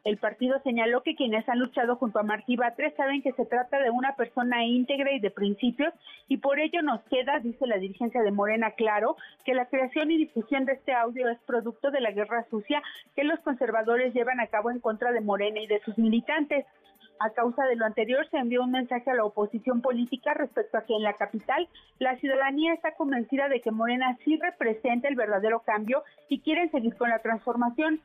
El 0.03 0.17
partido 0.17 0.59
señaló 0.63 1.03
que 1.03 1.15
quienes 1.15 1.47
han 1.47 1.59
luchado 1.59 1.95
junto 1.95 2.17
a 2.17 2.23
Martí 2.23 2.55
Batres 2.55 2.95
saben 2.95 3.21
que 3.21 3.33
se 3.33 3.45
trata 3.45 3.79
de 3.79 3.91
una 3.91 4.15
persona 4.15 4.65
íntegra 4.65 5.11
y 5.13 5.19
de 5.19 5.29
principios 5.29 5.93
y 6.27 6.37
por 6.37 6.59
ello 6.59 6.81
nos 6.81 7.01
queda, 7.03 7.39
dice 7.39 7.67
la 7.67 7.77
dirigencia 7.77 8.23
de 8.23 8.31
Morena, 8.31 8.71
claro 8.71 9.15
que 9.45 9.53
la 9.53 9.65
creación 9.65 10.09
y 10.09 10.17
difusión 10.17 10.65
de 10.65 10.73
este 10.73 10.93
audio 10.93 11.29
es 11.29 11.37
producto 11.45 11.91
de 11.91 12.01
la 12.01 12.11
guerra 12.11 12.45
sucia 12.49 12.81
que 13.15 13.23
los 13.23 13.39
conservadores 13.41 14.13
llevan 14.13 14.39
a 14.39 14.47
cabo 14.47 14.71
en 14.71 14.79
contra 14.79 15.11
de 15.11 15.21
Morena 15.21 15.59
y 15.59 15.67
de 15.67 15.81
sus 15.81 15.97
militantes. 15.99 16.65
A 17.23 17.29
causa 17.29 17.65
de 17.65 17.75
lo 17.75 17.85
anterior, 17.85 18.27
se 18.31 18.37
envió 18.37 18.63
un 18.63 18.71
mensaje 18.71 19.11
a 19.11 19.13
la 19.13 19.25
oposición 19.25 19.81
política 19.81 20.33
respecto 20.33 20.79
a 20.79 20.85
que 20.85 20.95
en 20.95 21.03
la 21.03 21.13
capital 21.13 21.69
la 21.99 22.17
ciudadanía 22.17 22.73
está 22.73 22.95
convencida 22.95 23.47
de 23.47 23.61
que 23.61 23.69
Morena 23.69 24.17
sí 24.25 24.39
representa 24.41 25.07
el 25.07 25.15
verdadero 25.15 25.59
cambio 25.59 26.03
y 26.29 26.39
quieren 26.39 26.71
seguir 26.71 26.95
con 26.95 27.11
la 27.11 27.19
transformación. 27.19 28.01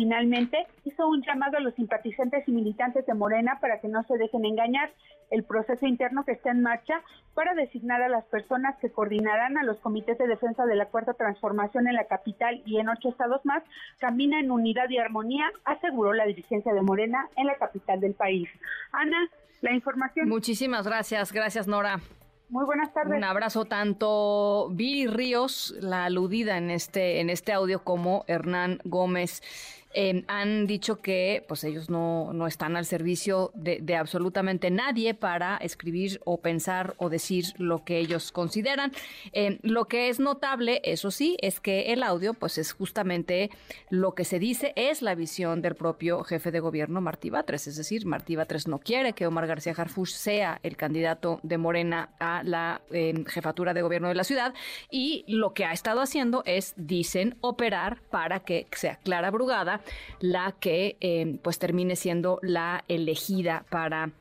Finalmente, 0.00 0.66
hizo 0.86 1.06
un 1.06 1.20
llamado 1.20 1.58
a 1.58 1.60
los 1.60 1.74
simpatizantes 1.74 2.48
y 2.48 2.52
militantes 2.52 3.04
de 3.04 3.12
Morena 3.12 3.58
para 3.60 3.80
que 3.80 3.88
no 3.88 4.02
se 4.04 4.16
dejen 4.16 4.46
engañar. 4.46 4.90
El 5.30 5.44
proceso 5.44 5.84
interno 5.84 6.24
que 6.24 6.32
está 6.32 6.52
en 6.52 6.62
marcha 6.62 7.02
para 7.34 7.52
designar 7.52 8.00
a 8.00 8.08
las 8.08 8.24
personas 8.24 8.78
que 8.78 8.90
coordinarán 8.90 9.58
a 9.58 9.62
los 9.62 9.76
comités 9.80 10.16
de 10.16 10.26
defensa 10.26 10.64
de 10.64 10.74
la 10.74 10.86
Cuarta 10.86 11.12
Transformación 11.12 11.86
en 11.86 11.96
la 11.96 12.06
capital 12.06 12.62
y 12.64 12.78
en 12.78 12.88
ocho 12.88 13.10
estados 13.10 13.44
más 13.44 13.62
camina 13.98 14.40
en 14.40 14.50
unidad 14.50 14.88
y 14.88 14.96
armonía, 14.96 15.44
aseguró 15.66 16.14
la 16.14 16.24
dirigencia 16.24 16.72
de 16.72 16.80
Morena 16.80 17.28
en 17.36 17.46
la 17.46 17.56
capital 17.56 18.00
del 18.00 18.14
país. 18.14 18.48
Ana, 18.92 19.28
la 19.60 19.74
información. 19.74 20.30
Muchísimas 20.30 20.86
gracias, 20.86 21.30
gracias 21.30 21.68
Nora. 21.68 22.00
Muy 22.50 22.64
buenas 22.64 22.92
tardes. 22.92 23.16
Un 23.16 23.22
abrazo 23.22 23.64
tanto 23.64 24.70
Viri 24.72 25.06
Ríos, 25.06 25.72
la 25.80 26.06
aludida 26.06 26.58
en 26.58 26.70
este, 26.70 27.20
en 27.20 27.30
este 27.30 27.52
audio, 27.52 27.84
como 27.84 28.24
Hernán 28.26 28.80
Gómez. 28.84 29.40
Em, 29.92 30.22
han 30.28 30.68
dicho 30.68 31.00
que 31.00 31.44
pues 31.48 31.64
ellos 31.64 31.90
no, 31.90 32.32
no 32.32 32.46
están 32.46 32.76
al 32.76 32.86
servicio 32.86 33.50
de, 33.54 33.80
absolutamente 33.96 34.70
nadie 34.70 35.14
para 35.14 35.56
escribir 35.56 36.20
o 36.24 36.40
pensar 36.40 36.94
o 36.96 37.08
decir 37.08 37.46
lo 37.58 37.84
que 37.84 37.98
ellos 37.98 38.30
consideran. 38.30 38.92
Em, 39.32 39.58
lo 39.62 39.86
que 39.86 40.08
es 40.08 40.20
notable, 40.20 40.80
eso 40.84 41.10
sí, 41.10 41.36
es 41.40 41.58
que 41.58 41.92
el 41.92 42.04
audio 42.04 42.34
pues 42.34 42.56
es 42.58 42.72
justamente 42.72 43.50
lo 43.88 44.14
que 44.14 44.24
se 44.24 44.38
dice 44.38 44.72
es 44.76 45.02
la 45.02 45.16
visión 45.16 45.60
del 45.60 45.74
propio 45.74 46.22
jefe 46.22 46.52
de 46.52 46.60
gobierno 46.60 47.00
Martí 47.00 47.30
Batres, 47.30 47.66
es 47.66 47.76
decir, 47.76 48.06
Martí 48.06 48.36
Batres 48.36 48.68
no 48.68 48.78
quiere 48.78 49.12
que 49.12 49.26
Omar 49.26 49.48
García 49.48 49.74
Harfuch 49.76 50.10
sea 50.10 50.60
el 50.62 50.76
candidato 50.76 51.40
de 51.42 51.58
Morena 51.58 52.10
a 52.20 52.44
la 52.44 52.80
em, 52.92 53.24
jefatura 53.24 53.74
de 53.74 53.82
gobierno 53.82 54.08
de 54.08 54.14
la 54.14 54.24
ciudad 54.24 54.54
y 54.88 55.24
lo 55.26 55.52
que 55.52 55.64
ha 55.64 55.72
estado 55.72 56.00
haciendo 56.00 56.44
es, 56.46 56.74
dicen, 56.76 57.36
operar 57.40 58.00
para 58.10 58.40
que 58.40 58.68
sea 58.70 58.96
Clara 58.96 59.32
Brugada 59.32 59.79
la 60.20 60.54
que 60.58 60.96
eh, 61.00 61.38
pues 61.42 61.58
termine 61.58 61.96
siendo 61.96 62.38
la 62.42 62.84
elegida 62.88 63.64
para 63.70 64.12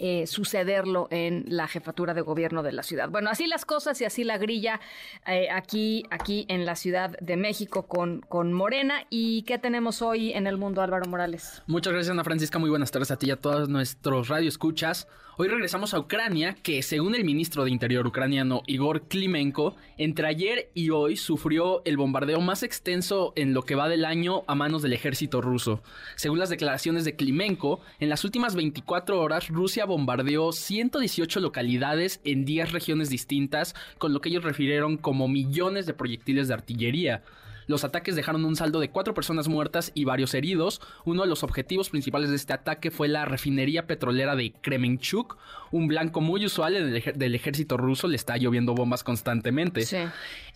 eh, 0.00 0.26
sucederlo 0.26 1.06
en 1.12 1.44
la 1.46 1.68
jefatura 1.68 2.14
de 2.14 2.20
gobierno 2.20 2.64
de 2.64 2.72
la 2.72 2.82
ciudad. 2.82 3.10
Bueno, 3.10 3.30
así 3.30 3.46
las 3.46 3.64
cosas 3.64 4.00
y 4.00 4.04
así 4.04 4.24
la 4.24 4.38
grilla 4.38 4.80
eh, 5.24 5.48
aquí, 5.52 6.04
aquí 6.10 6.46
en 6.48 6.66
la 6.66 6.74
Ciudad 6.74 7.16
de 7.20 7.36
México 7.36 7.86
con, 7.86 8.20
con 8.20 8.52
Morena. 8.52 9.06
¿Y 9.08 9.42
qué 9.42 9.56
tenemos 9.58 10.02
hoy 10.02 10.32
en 10.32 10.48
el 10.48 10.56
mundo, 10.56 10.82
Álvaro 10.82 11.06
Morales? 11.06 11.62
Muchas 11.68 11.92
gracias, 11.92 12.10
Ana 12.10 12.24
Francisca. 12.24 12.58
Muy 12.58 12.70
buenas 12.70 12.90
tardes 12.90 13.12
a 13.12 13.16
ti 13.16 13.28
y 13.28 13.30
a 13.30 13.36
todos 13.36 13.68
nuestros 13.68 14.26
radioescuchas. 14.26 15.06
Hoy 15.36 15.48
regresamos 15.48 15.94
a 15.94 15.98
Ucrania, 15.98 16.54
que 16.62 16.80
según 16.84 17.16
el 17.16 17.24
ministro 17.24 17.64
de 17.64 17.72
Interior 17.72 18.06
ucraniano 18.06 18.62
Igor 18.68 19.08
Klimenko, 19.08 19.74
entre 19.98 20.28
ayer 20.28 20.70
y 20.74 20.90
hoy 20.90 21.16
sufrió 21.16 21.82
el 21.84 21.96
bombardeo 21.96 22.40
más 22.40 22.62
extenso 22.62 23.32
en 23.34 23.52
lo 23.52 23.64
que 23.64 23.74
va 23.74 23.88
del 23.88 24.04
año 24.04 24.44
a 24.46 24.54
manos 24.54 24.82
del 24.82 24.92
ejército 24.92 25.40
ruso. 25.40 25.82
Según 26.14 26.38
las 26.38 26.50
declaraciones 26.50 27.04
de 27.04 27.16
Klimenko, 27.16 27.80
en 27.98 28.10
las 28.10 28.22
últimas 28.22 28.54
24 28.54 29.20
horas 29.20 29.48
Rusia 29.48 29.86
bombardeó 29.86 30.52
118 30.52 31.40
localidades 31.40 32.20
en 32.24 32.44
10 32.44 32.70
regiones 32.70 33.10
distintas, 33.10 33.74
con 33.98 34.12
lo 34.12 34.20
que 34.20 34.28
ellos 34.28 34.44
refirieron 34.44 34.96
como 34.96 35.26
millones 35.26 35.86
de 35.86 35.94
proyectiles 35.94 36.46
de 36.46 36.54
artillería. 36.54 37.24
Los 37.66 37.84
ataques 37.84 38.16
dejaron 38.16 38.44
un 38.44 38.56
saldo 38.56 38.80
de 38.80 38.90
cuatro 38.90 39.14
personas 39.14 39.48
muertas 39.48 39.92
y 39.94 40.04
varios 40.04 40.34
heridos. 40.34 40.80
Uno 41.04 41.22
de 41.22 41.28
los 41.28 41.42
objetivos 41.42 41.90
principales 41.90 42.30
de 42.30 42.36
este 42.36 42.52
ataque 42.52 42.90
fue 42.90 43.08
la 43.08 43.24
refinería 43.24 43.86
petrolera 43.86 44.36
de 44.36 44.52
Kremenchuk, 44.52 45.36
un 45.70 45.88
blanco 45.88 46.20
muy 46.20 46.44
usual 46.46 47.02
del 47.14 47.34
ejército 47.34 47.76
ruso. 47.76 48.08
Le 48.08 48.16
está 48.16 48.36
lloviendo 48.36 48.74
bombas 48.74 49.02
constantemente. 49.02 49.84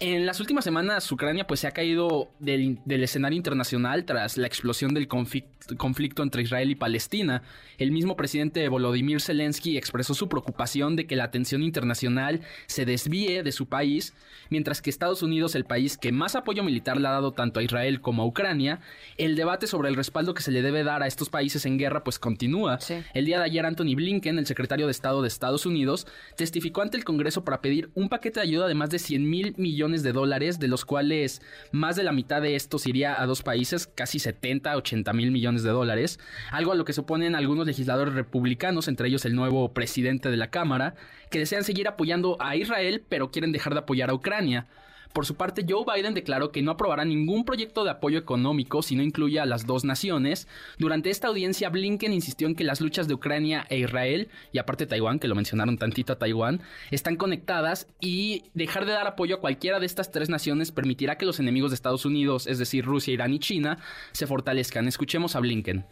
En 0.01 0.27
las 0.27 0.41
últimas 0.41 0.65
semanas, 0.65 1.11
Ucrania 1.11 1.47
pues, 1.47 1.61
se 1.61 1.67
ha 1.67 1.73
caído 1.73 2.31
del, 2.39 2.79
escenario 2.87 3.37
internacional 3.37 4.05
tras 4.05 4.37
la 4.37 4.47
explosión 4.47 4.95
del 4.95 5.09
conflicto 5.09 6.23
entre 6.23 6.43
Israel 6.43 6.71
y 6.71 6.75
Palestina. 6.75 7.43
El 7.79 7.91
mismo 7.91 8.17
presidente 8.17 8.69
Volodymyr 8.69 9.21
Zelensky 9.21 9.77
expresó 9.77 10.15
su 10.15 10.29
preocupación 10.29 10.97
de 10.97 11.07
que 11.07 11.17
la 11.17 11.25
atención 11.25 11.63
internacional 11.63 12.41
se 12.67 12.85
desvíe 12.85 13.43
de 13.43 13.53
su 13.53 13.67
país, 13.67 14.15
mientras 14.51 14.83
que 14.83 14.91
Estados 14.91 15.23
Unidos, 15.23 15.55
el 15.55 15.65
país 15.65 15.99
que 15.99 16.13
más 16.13 16.37
apoyo 16.37 16.63
militar 16.63 16.98
le 16.99 17.09
ha 17.09 17.13
dado 17.13 17.33
tanto 17.33 17.61
a 17.61 17.63
Israel 17.63 18.01
como 18.01 18.23
a 18.23 18.27
Ucrania, 18.27 18.81
el 19.17 19.37
debate 19.37 19.67
sobre 19.67 19.89
el 19.89 19.97
respaldo 19.97 20.35
que 20.35 20.43
se 20.43 20.51
le 20.51 20.63
debe 20.63 20.85
dar 20.85 21.03
a 21.03 21.07
estos 21.07 21.29
países 21.29 21.67
en 21.67 21.79
guerra 21.79 22.05
pues 22.05 22.19
continúa. 22.19 22.79
El 23.15 23.25
día 23.25 23.39
de 23.39 23.45
ayer 23.45 23.65
Anthony 23.65 23.95
Blinken, 23.95 24.39
el 24.39 24.47
secretario 24.47 24.87
de 24.87 24.93
Estado 24.93 25.23
de 25.23 25.29
Estados 25.29 25.67
Unidos, 25.67 26.07
testificó 26.37 26.83
ante 26.83 26.97
el 26.97 27.05
Congreso 27.05 27.45
para 27.45 27.61
pedir 27.61 27.91
un 27.95 28.09
paquete 28.09 28.41
de 28.41 28.47
ayuda 28.47 28.69
de 28.69 28.75
más 28.75 28.91
de 28.91 28.99
100 28.99 29.29
mil 29.29 29.55
millones 29.57 30.03
de 30.03 30.13
dólares, 30.13 30.59
de 30.59 30.69
los 30.69 30.85
cuales 30.85 31.43
más 31.73 31.97
de 31.97 32.05
la 32.05 32.13
mitad 32.13 32.43
de 32.43 32.57
estos 32.57 32.87
iría 32.87 33.21
a 33.21 33.27
dos 33.27 33.43
países, 33.43 33.87
casi 33.87 34.19
70, 34.19 34.77
80 34.77 35.13
mil 35.13 35.31
millones 35.31 35.63
de 35.63 35.71
dólares, 35.71 36.19
algo 36.51 36.73
a 36.73 36.75
lo 36.75 36.85
que 36.85 36.93
se 36.93 37.01
oponen 37.01 37.35
algunos 37.35 37.67
legisladores 37.67 38.15
republicanos, 38.15 38.89
entre 38.89 39.09
ellos 39.09 39.25
el 39.25 39.35
nuevo 39.35 39.73
presidente 39.73 40.31
de 40.31 40.37
la 40.37 40.51
Cámara, 40.51 40.95
que 41.31 41.39
desean 41.39 41.65
seguir 41.65 41.89
apoyando 41.89 42.37
a 42.41 42.57
Israel, 42.57 43.05
pero 43.09 43.31
quieren 43.31 43.53
dejar 43.53 43.75
de 43.75 43.81
apoyar 43.81 44.11
a 44.11 44.15
Ucrania. 44.15 44.67
Por 45.13 45.27
su 45.27 45.35
parte, 45.35 45.65
Joe 45.69 45.85
Biden 45.85 46.15
declaró 46.15 46.53
que 46.53 46.63
no 46.63 46.71
aprobará 46.71 47.05
ningún 47.05 47.45
proyecto 47.45 47.85
de 47.85 47.91
apoyo 47.91 48.19
económico 48.19 48.83
si 48.83 48.95
no 48.95 49.03
incluye 49.03 49.41
a 49.41 49.47
las 49.47 49.67
dos 49.67 49.85
naciones. 49.85 50.47
Durante 50.79 51.11
esta 51.11 51.29
audiencia, 51.29 51.71
Blinken 51.71 52.13
insistió 52.13 52.47
en 52.47 52.55
que 52.55 52.65
las 52.65 52.81
luchas 52.81 53.09
de 53.09 53.15
Ucrania 53.15 53.67
e 53.71 53.79
Israel, 53.79 54.29
y 54.53 54.59
aparte 54.59 54.87
Taiwán, 54.87 55.19
que 55.19 55.29
lo 55.29 55.35
mencionaron 55.35 55.79
tantito 55.79 56.13
a 56.13 56.19
Taiwán, 56.19 56.61
están 56.91 57.17
conectadas 57.17 57.89
y 58.01 58.45
dejar 58.55 58.87
de 58.87 58.93
dar 58.93 59.07
apoyo 59.07 59.37
a 59.37 59.41
cualquiera 59.41 59.81
de 59.81 59.87
estas 59.87 60.11
tres 60.11 60.29
naciones 60.29 60.73
permitirá 60.73 61.19
que 61.19 61.27
los 61.27 61.41
enemigos 61.41 61.71
de 61.71 61.77
Estados 61.77 62.05
Unidos, 62.05 62.47
es 62.47 62.59
decir, 62.59 62.85
Rusia, 62.85 63.15
Irán 63.15 63.35
y 63.35 63.39
China, 63.39 63.79
se 64.13 64.27
fortalezcan. 64.27 64.89
Escuchemos 64.89 65.37
a 65.37 65.41
Blinken. 65.41 65.85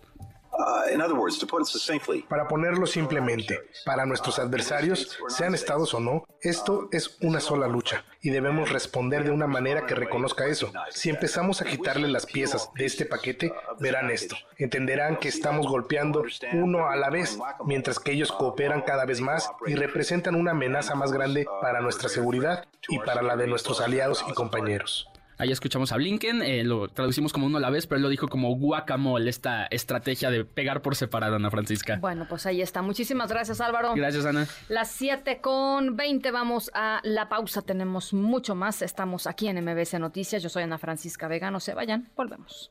Uh, 0.59 2.27
para 2.29 2.49
ponerlo 2.49 2.87
simplemente, 2.87 3.61
para 3.85 4.07
nuestros 4.07 4.39
adversarios, 4.39 5.19
sean 5.29 5.55
estados 5.55 5.93
o 5.93 6.01
no, 6.01 6.25
esto 6.41 6.89
es 6.93 7.19
una 7.21 7.41
sola 7.41 7.67
lucha 7.67 8.05
y 8.23 8.31
debemos 8.31 8.71
responder 8.71 9.25
de 9.25 9.31
una 9.31 9.47
manera 9.47 9.87
que 9.87 9.95
reconozca 9.95 10.47
eso. 10.47 10.73
Si 10.91 11.11
empezamos 11.11 11.61
a 11.61 11.67
quitarle 11.67 12.09
las 12.09 12.25
piezas 12.25 12.71
de 12.75 12.87
este 12.87 13.05
paquete, 13.05 13.53
verán 13.81 14.11
esto. 14.11 14.37
Entenderán 14.57 15.17
que 15.17 15.29
estamos 15.29 15.67
golpeando 15.67 16.25
uno 16.55 16.89
a 16.89 16.97
la 16.97 17.11
vez, 17.11 17.39
mientras 17.67 17.99
que 17.99 18.13
ellos 18.13 18.33
cooperan 18.33 18.83
cada 18.83 19.05
vez 19.05 19.21
más 19.21 19.51
y 19.67 19.75
representan 19.75 20.35
una 20.35 20.53
amenaza 20.53 20.95
más 20.95 21.13
grande 21.13 21.47
para 21.61 21.81
nuestra 21.81 22.09
seguridad 22.09 22.67
y 22.89 22.99
para 23.01 23.23
la 23.23 23.37
de 23.37 23.47
nuestros 23.47 23.81
aliados 23.81 24.25
y 24.29 24.33
compañeros. 24.33 25.11
Ahí 25.39 25.53
escuchamos 25.53 25.93
a 25.93 25.97
Blinken, 25.97 26.41
eh, 26.41 26.65
lo 26.65 26.89
traducimos 26.89 27.33
como 27.33 27.47
uno 27.47 27.59
a 27.59 27.61
la 27.61 27.69
vez, 27.69 27.87
pero 27.87 27.97
él 27.99 28.03
lo 28.03 28.09
dijo 28.09 28.29
como 28.29 28.57
guacamole, 28.57 29.29
esta 29.29 29.67
estrategia 29.67 30.31
de 30.31 30.45
pegar 30.45 30.81
por 30.81 30.97
separado, 30.97 31.37
Ana 31.37 31.51
Francisca. 31.51 31.99
Bueno, 32.01 32.27
pues 32.29 32.47
ahí 32.47 32.63
está. 32.63 32.81
Muchísimas 32.81 33.29
gracias, 33.31 33.61
Álvaro. 33.61 33.93
Gracias, 33.95 34.25
Ana. 34.25 34.47
Las 34.69 34.91
7 34.93 35.41
con 35.43 35.97
20 35.97 36.31
vamos 36.31 36.71
a 36.73 37.01
la 37.03 37.29
pausa. 37.29 37.61
Tenemos 37.61 38.15
mucho 38.15 38.55
más. 38.55 38.81
Estamos 38.81 39.27
aquí 39.27 39.49
en 39.49 39.63
MBS 39.63 39.99
Noticias. 39.99 40.43
Yo 40.43 40.49
soy 40.49 40.63
Ana 40.63 40.79
Francisca 40.79 41.29
Vega. 41.29 41.51
No 41.51 41.61
se 41.61 41.75
vayan. 41.75 42.09
Volvemos. 42.17 42.71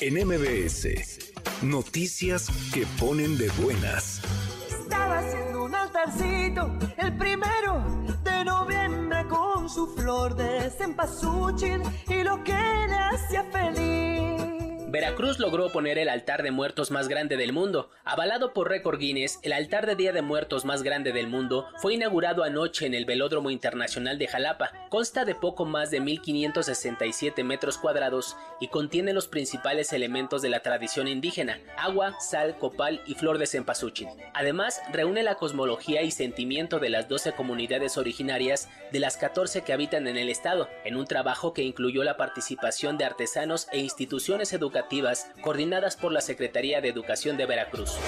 En 0.00 0.14
MBS, 0.14 1.32
noticias 1.62 2.48
que 2.72 2.86
ponen 2.98 3.36
de 3.38 3.50
buenas. 3.62 4.22
Estaba 4.68 5.18
haciendo 5.18 5.63
el 6.98 7.16
primero 7.16 7.82
de 8.24 8.44
noviembre 8.44 9.26
con 9.26 9.70
su 9.70 9.86
flor 9.86 10.34
de 10.34 10.70
cempasúchil 10.70 11.80
y 12.08 12.22
lo 12.22 12.44
que 12.44 12.52
le 12.52 12.94
hacía 12.94 13.42
feliz. 13.44 14.53
Veracruz 14.94 15.40
logró 15.40 15.72
poner 15.72 15.98
el 15.98 16.08
altar 16.08 16.44
de 16.44 16.52
muertos 16.52 16.92
más 16.92 17.08
grande 17.08 17.36
del 17.36 17.52
mundo. 17.52 17.90
Avalado 18.04 18.52
por 18.52 18.68
récord 18.68 19.00
Guinness, 19.00 19.40
el 19.42 19.52
altar 19.52 19.86
de 19.86 19.96
Día 19.96 20.12
de 20.12 20.22
Muertos 20.22 20.64
más 20.64 20.84
grande 20.84 21.10
del 21.10 21.26
mundo 21.26 21.66
fue 21.78 21.94
inaugurado 21.94 22.44
anoche 22.44 22.86
en 22.86 22.94
el 22.94 23.04
Velódromo 23.04 23.50
Internacional 23.50 24.20
de 24.20 24.28
Jalapa. 24.28 24.70
Consta 24.90 25.24
de 25.24 25.34
poco 25.34 25.64
más 25.64 25.90
de 25.90 26.00
1.567 26.00 27.42
metros 27.42 27.76
cuadrados 27.76 28.36
y 28.60 28.68
contiene 28.68 29.12
los 29.12 29.26
principales 29.26 29.92
elementos 29.92 30.42
de 30.42 30.50
la 30.50 30.60
tradición 30.60 31.08
indígena, 31.08 31.58
agua, 31.76 32.14
sal, 32.20 32.56
copal 32.58 33.02
y 33.04 33.16
flor 33.16 33.38
de 33.38 33.48
cempasúchil. 33.48 34.06
Además, 34.32 34.80
reúne 34.92 35.24
la 35.24 35.34
cosmología 35.34 36.02
y 36.02 36.12
sentimiento 36.12 36.78
de 36.78 36.90
las 36.90 37.08
12 37.08 37.32
comunidades 37.32 37.98
originarias 37.98 38.68
de 38.92 39.00
las 39.00 39.16
14 39.16 39.62
que 39.62 39.72
habitan 39.72 40.06
en 40.06 40.16
el 40.16 40.28
estado, 40.28 40.68
en 40.84 40.94
un 40.94 41.06
trabajo 41.06 41.52
que 41.52 41.64
incluyó 41.64 42.04
la 42.04 42.16
participación 42.16 42.96
de 42.96 43.06
artesanos 43.06 43.66
e 43.72 43.78
instituciones 43.78 44.52
educativas 44.52 44.83
coordinadas 45.40 45.96
por 45.96 46.12
la 46.12 46.20
Secretaría 46.20 46.80
de 46.80 46.88
Educación 46.88 47.36
de 47.36 47.46
Veracruz. 47.46 47.98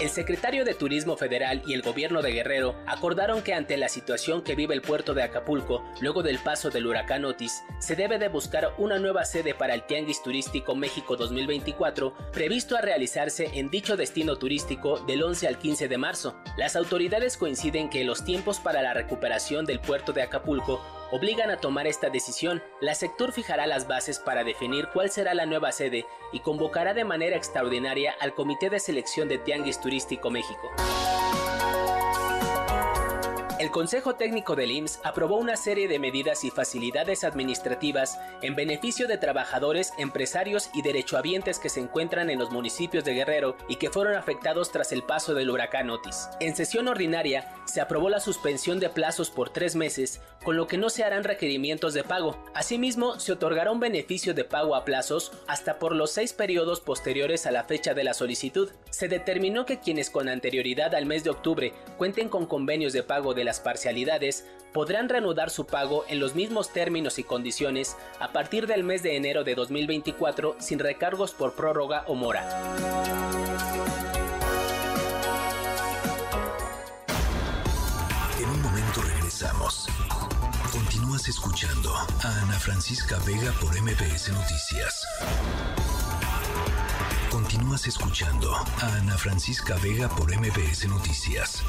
El 0.00 0.08
secretario 0.08 0.64
de 0.64 0.72
Turismo 0.72 1.14
Federal 1.18 1.62
y 1.66 1.74
el 1.74 1.82
gobierno 1.82 2.22
de 2.22 2.32
Guerrero 2.32 2.74
acordaron 2.86 3.42
que 3.42 3.52
ante 3.52 3.76
la 3.76 3.90
situación 3.90 4.40
que 4.40 4.54
vive 4.54 4.74
el 4.74 4.80
puerto 4.80 5.12
de 5.12 5.22
Acapulco 5.22 5.84
luego 6.00 6.22
del 6.22 6.38
paso 6.38 6.70
del 6.70 6.86
huracán 6.86 7.26
Otis, 7.26 7.62
se 7.80 7.96
debe 7.96 8.18
de 8.18 8.28
buscar 8.28 8.72
una 8.78 8.98
nueva 8.98 9.26
sede 9.26 9.52
para 9.52 9.74
el 9.74 9.82
Tianguis 9.82 10.22
Turístico 10.22 10.74
México 10.74 11.16
2024, 11.16 12.14
previsto 12.32 12.78
a 12.78 12.80
realizarse 12.80 13.50
en 13.52 13.68
dicho 13.68 13.98
destino 13.98 14.36
turístico 14.36 15.00
del 15.00 15.22
11 15.22 15.48
al 15.48 15.58
15 15.58 15.88
de 15.88 15.98
marzo. 15.98 16.34
Las 16.56 16.76
autoridades 16.76 17.36
coinciden 17.36 17.90
que 17.90 18.02
los 18.04 18.24
tiempos 18.24 18.58
para 18.58 18.80
la 18.80 18.94
recuperación 18.94 19.66
del 19.66 19.80
puerto 19.80 20.14
de 20.14 20.22
Acapulco 20.22 20.80
obligan 21.10 21.50
a 21.50 21.58
tomar 21.58 21.86
esta 21.86 22.10
decisión. 22.10 22.62
La 22.80 22.94
sector 22.94 23.32
fijará 23.32 23.66
las 23.66 23.86
bases 23.86 24.18
para 24.18 24.44
definir 24.44 24.88
cuál 24.92 25.10
será 25.10 25.34
la 25.34 25.46
nueva 25.46 25.72
sede 25.72 26.06
y 26.32 26.40
convocará 26.40 26.94
de 26.94 27.04
manera 27.04 27.36
extraordinaria 27.36 28.14
al 28.20 28.34
Comité 28.34 28.70
de 28.70 28.80
Selección 28.80 29.28
de 29.28 29.38
Tianguis 29.38 29.80
Turístico 29.80 30.30
México. 30.30 30.70
El 33.60 33.70
Consejo 33.70 34.14
Técnico 34.14 34.56
del 34.56 34.70
IMSS 34.70 35.00
aprobó 35.04 35.36
una 35.36 35.54
serie 35.54 35.86
de 35.86 35.98
medidas 35.98 36.44
y 36.44 36.50
facilidades 36.50 37.24
administrativas 37.24 38.18
en 38.40 38.56
beneficio 38.56 39.06
de 39.06 39.18
trabajadores, 39.18 39.92
empresarios 39.98 40.70
y 40.72 40.80
derechohabientes 40.80 41.58
que 41.58 41.68
se 41.68 41.80
encuentran 41.80 42.30
en 42.30 42.38
los 42.38 42.50
municipios 42.52 43.04
de 43.04 43.12
Guerrero 43.12 43.58
y 43.68 43.76
que 43.76 43.90
fueron 43.90 44.14
afectados 44.14 44.72
tras 44.72 44.92
el 44.92 45.02
paso 45.02 45.34
del 45.34 45.50
huracán 45.50 45.90
Otis. 45.90 46.30
En 46.40 46.56
sesión 46.56 46.88
ordinaria 46.88 47.52
se 47.66 47.82
aprobó 47.82 48.08
la 48.08 48.20
suspensión 48.20 48.80
de 48.80 48.88
plazos 48.88 49.30
por 49.30 49.50
tres 49.50 49.76
meses, 49.76 50.22
con 50.42 50.56
lo 50.56 50.66
que 50.66 50.78
no 50.78 50.88
se 50.88 51.04
harán 51.04 51.24
requerimientos 51.24 51.92
de 51.92 52.02
pago. 52.02 52.42
Asimismo, 52.54 53.20
se 53.20 53.32
otorgará 53.32 53.72
un 53.72 53.80
beneficio 53.80 54.32
de 54.32 54.44
pago 54.44 54.74
a 54.74 54.86
plazos 54.86 55.32
hasta 55.46 55.78
por 55.78 55.94
los 55.94 56.12
seis 56.12 56.32
periodos 56.32 56.80
posteriores 56.80 57.44
a 57.44 57.50
la 57.50 57.64
fecha 57.64 57.92
de 57.92 58.04
la 58.04 58.14
solicitud. 58.14 58.70
Se 58.88 59.08
determinó 59.08 59.66
que 59.66 59.80
quienes 59.80 60.08
con 60.08 60.30
anterioridad 60.30 60.94
al 60.94 61.04
mes 61.04 61.24
de 61.24 61.30
octubre 61.30 61.74
cuenten 61.98 62.30
con 62.30 62.46
convenios 62.46 62.94
de 62.94 63.02
pago 63.02 63.34
de 63.34 63.44
la 63.44 63.49
las 63.50 63.58
parcialidades 63.58 64.44
podrán 64.72 65.08
reanudar 65.08 65.50
su 65.50 65.66
pago 65.66 66.04
en 66.06 66.20
los 66.20 66.36
mismos 66.36 66.72
términos 66.72 67.18
y 67.18 67.24
condiciones 67.24 67.96
a 68.20 68.30
partir 68.30 68.68
del 68.68 68.84
mes 68.84 69.02
de 69.02 69.16
enero 69.16 69.42
de 69.42 69.56
2024 69.56 70.54
sin 70.60 70.78
recargos 70.78 71.32
por 71.32 71.56
prórroga 71.56 72.04
o 72.06 72.14
mora. 72.14 72.48
En 78.38 78.48
un 78.48 78.62
momento 78.62 79.02
regresamos. 79.02 79.88
Continúas 80.70 81.28
escuchando 81.28 81.92
a 81.92 82.42
Ana 82.44 82.60
Francisca 82.60 83.18
Vega 83.26 83.50
por 83.60 83.74
MPS 83.82 84.28
Noticias. 84.28 85.04
Continúas 87.32 87.88
escuchando 87.88 88.54
a 88.54 88.94
Ana 88.94 89.18
Francisca 89.18 89.74
Vega 89.82 90.08
por 90.08 90.30
MPS 90.32 90.86
Noticias 90.86 91.64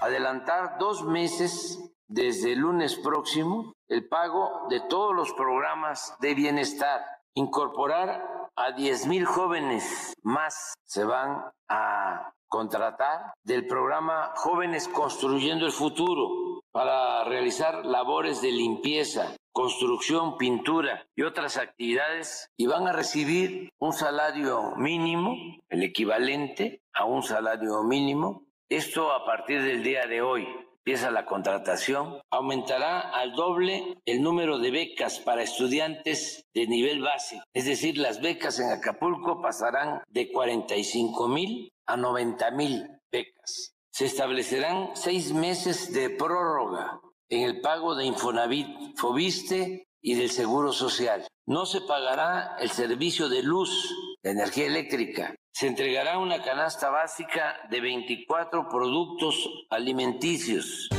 adelantar 0.00 0.78
dos 0.78 1.04
meses 1.04 1.78
desde 2.08 2.52
el 2.52 2.60
lunes 2.60 2.96
próximo 2.96 3.72
el 3.88 4.08
pago 4.08 4.66
de 4.68 4.80
todos 4.80 5.14
los 5.14 5.32
programas 5.32 6.16
de 6.20 6.34
bienestar, 6.34 7.00
incorporar 7.34 8.50
a 8.56 8.72
10 8.72 9.06
mil 9.06 9.26
jóvenes 9.26 10.14
más 10.22 10.74
se 10.84 11.04
van 11.04 11.44
a 11.68 12.32
contratar 12.48 13.34
del 13.44 13.66
programa 13.66 14.32
Jóvenes 14.36 14.88
Construyendo 14.88 15.66
el 15.66 15.72
Futuro 15.72 16.62
para 16.72 17.24
realizar 17.24 17.84
labores 17.84 18.40
de 18.40 18.52
limpieza, 18.52 19.34
construcción, 19.52 20.36
pintura 20.36 21.06
y 21.14 21.22
otras 21.22 21.56
actividades 21.56 22.48
y 22.56 22.66
van 22.66 22.86
a 22.86 22.92
recibir 22.92 23.70
un 23.78 23.92
salario 23.92 24.74
mínimo, 24.76 25.34
el 25.68 25.82
equivalente 25.82 26.82
a 26.92 27.04
un 27.04 27.22
salario 27.22 27.82
mínimo 27.82 28.46
esto 28.68 29.12
a 29.12 29.24
partir 29.24 29.62
del 29.62 29.82
día 29.82 30.06
de 30.06 30.22
hoy. 30.22 30.46
empieza 30.78 31.10
la 31.10 31.26
contratación, 31.26 32.20
aumentará 32.30 33.00
al 33.00 33.32
doble 33.32 33.98
el 34.04 34.22
número 34.22 34.60
de 34.60 34.70
becas 34.70 35.18
para 35.18 35.42
estudiantes 35.42 36.44
de 36.54 36.68
nivel 36.68 37.02
básico. 37.02 37.42
Es 37.52 37.64
decir, 37.64 37.98
las 37.98 38.20
becas 38.20 38.60
en 38.60 38.70
Acapulco 38.70 39.42
pasarán 39.42 40.02
de 40.08 40.30
45 40.30 41.26
mil 41.26 41.72
a 41.86 41.96
90 41.96 42.50
mil 42.52 42.86
becas. 43.10 43.74
Se 43.90 44.04
establecerán 44.04 44.90
seis 44.94 45.32
meses 45.32 45.92
de 45.92 46.10
prórroga 46.10 47.00
en 47.30 47.42
el 47.42 47.60
pago 47.60 47.96
de 47.96 48.04
Infonavit, 48.04 48.68
Fobiste 48.96 49.88
y 50.00 50.14
del 50.14 50.30
Seguro 50.30 50.72
Social. 50.72 51.26
No 51.46 51.66
se 51.66 51.80
pagará 51.80 52.56
el 52.60 52.70
servicio 52.70 53.28
de 53.28 53.42
luz, 53.42 53.92
de 54.22 54.30
energía 54.30 54.66
eléctrica, 54.66 55.34
se 55.58 55.66
entregará 55.66 56.18
una 56.18 56.42
canasta 56.42 56.90
básica 56.90 57.56
de 57.70 57.80
24 57.80 58.68
productos 58.68 59.64
alimenticios. 59.70 60.90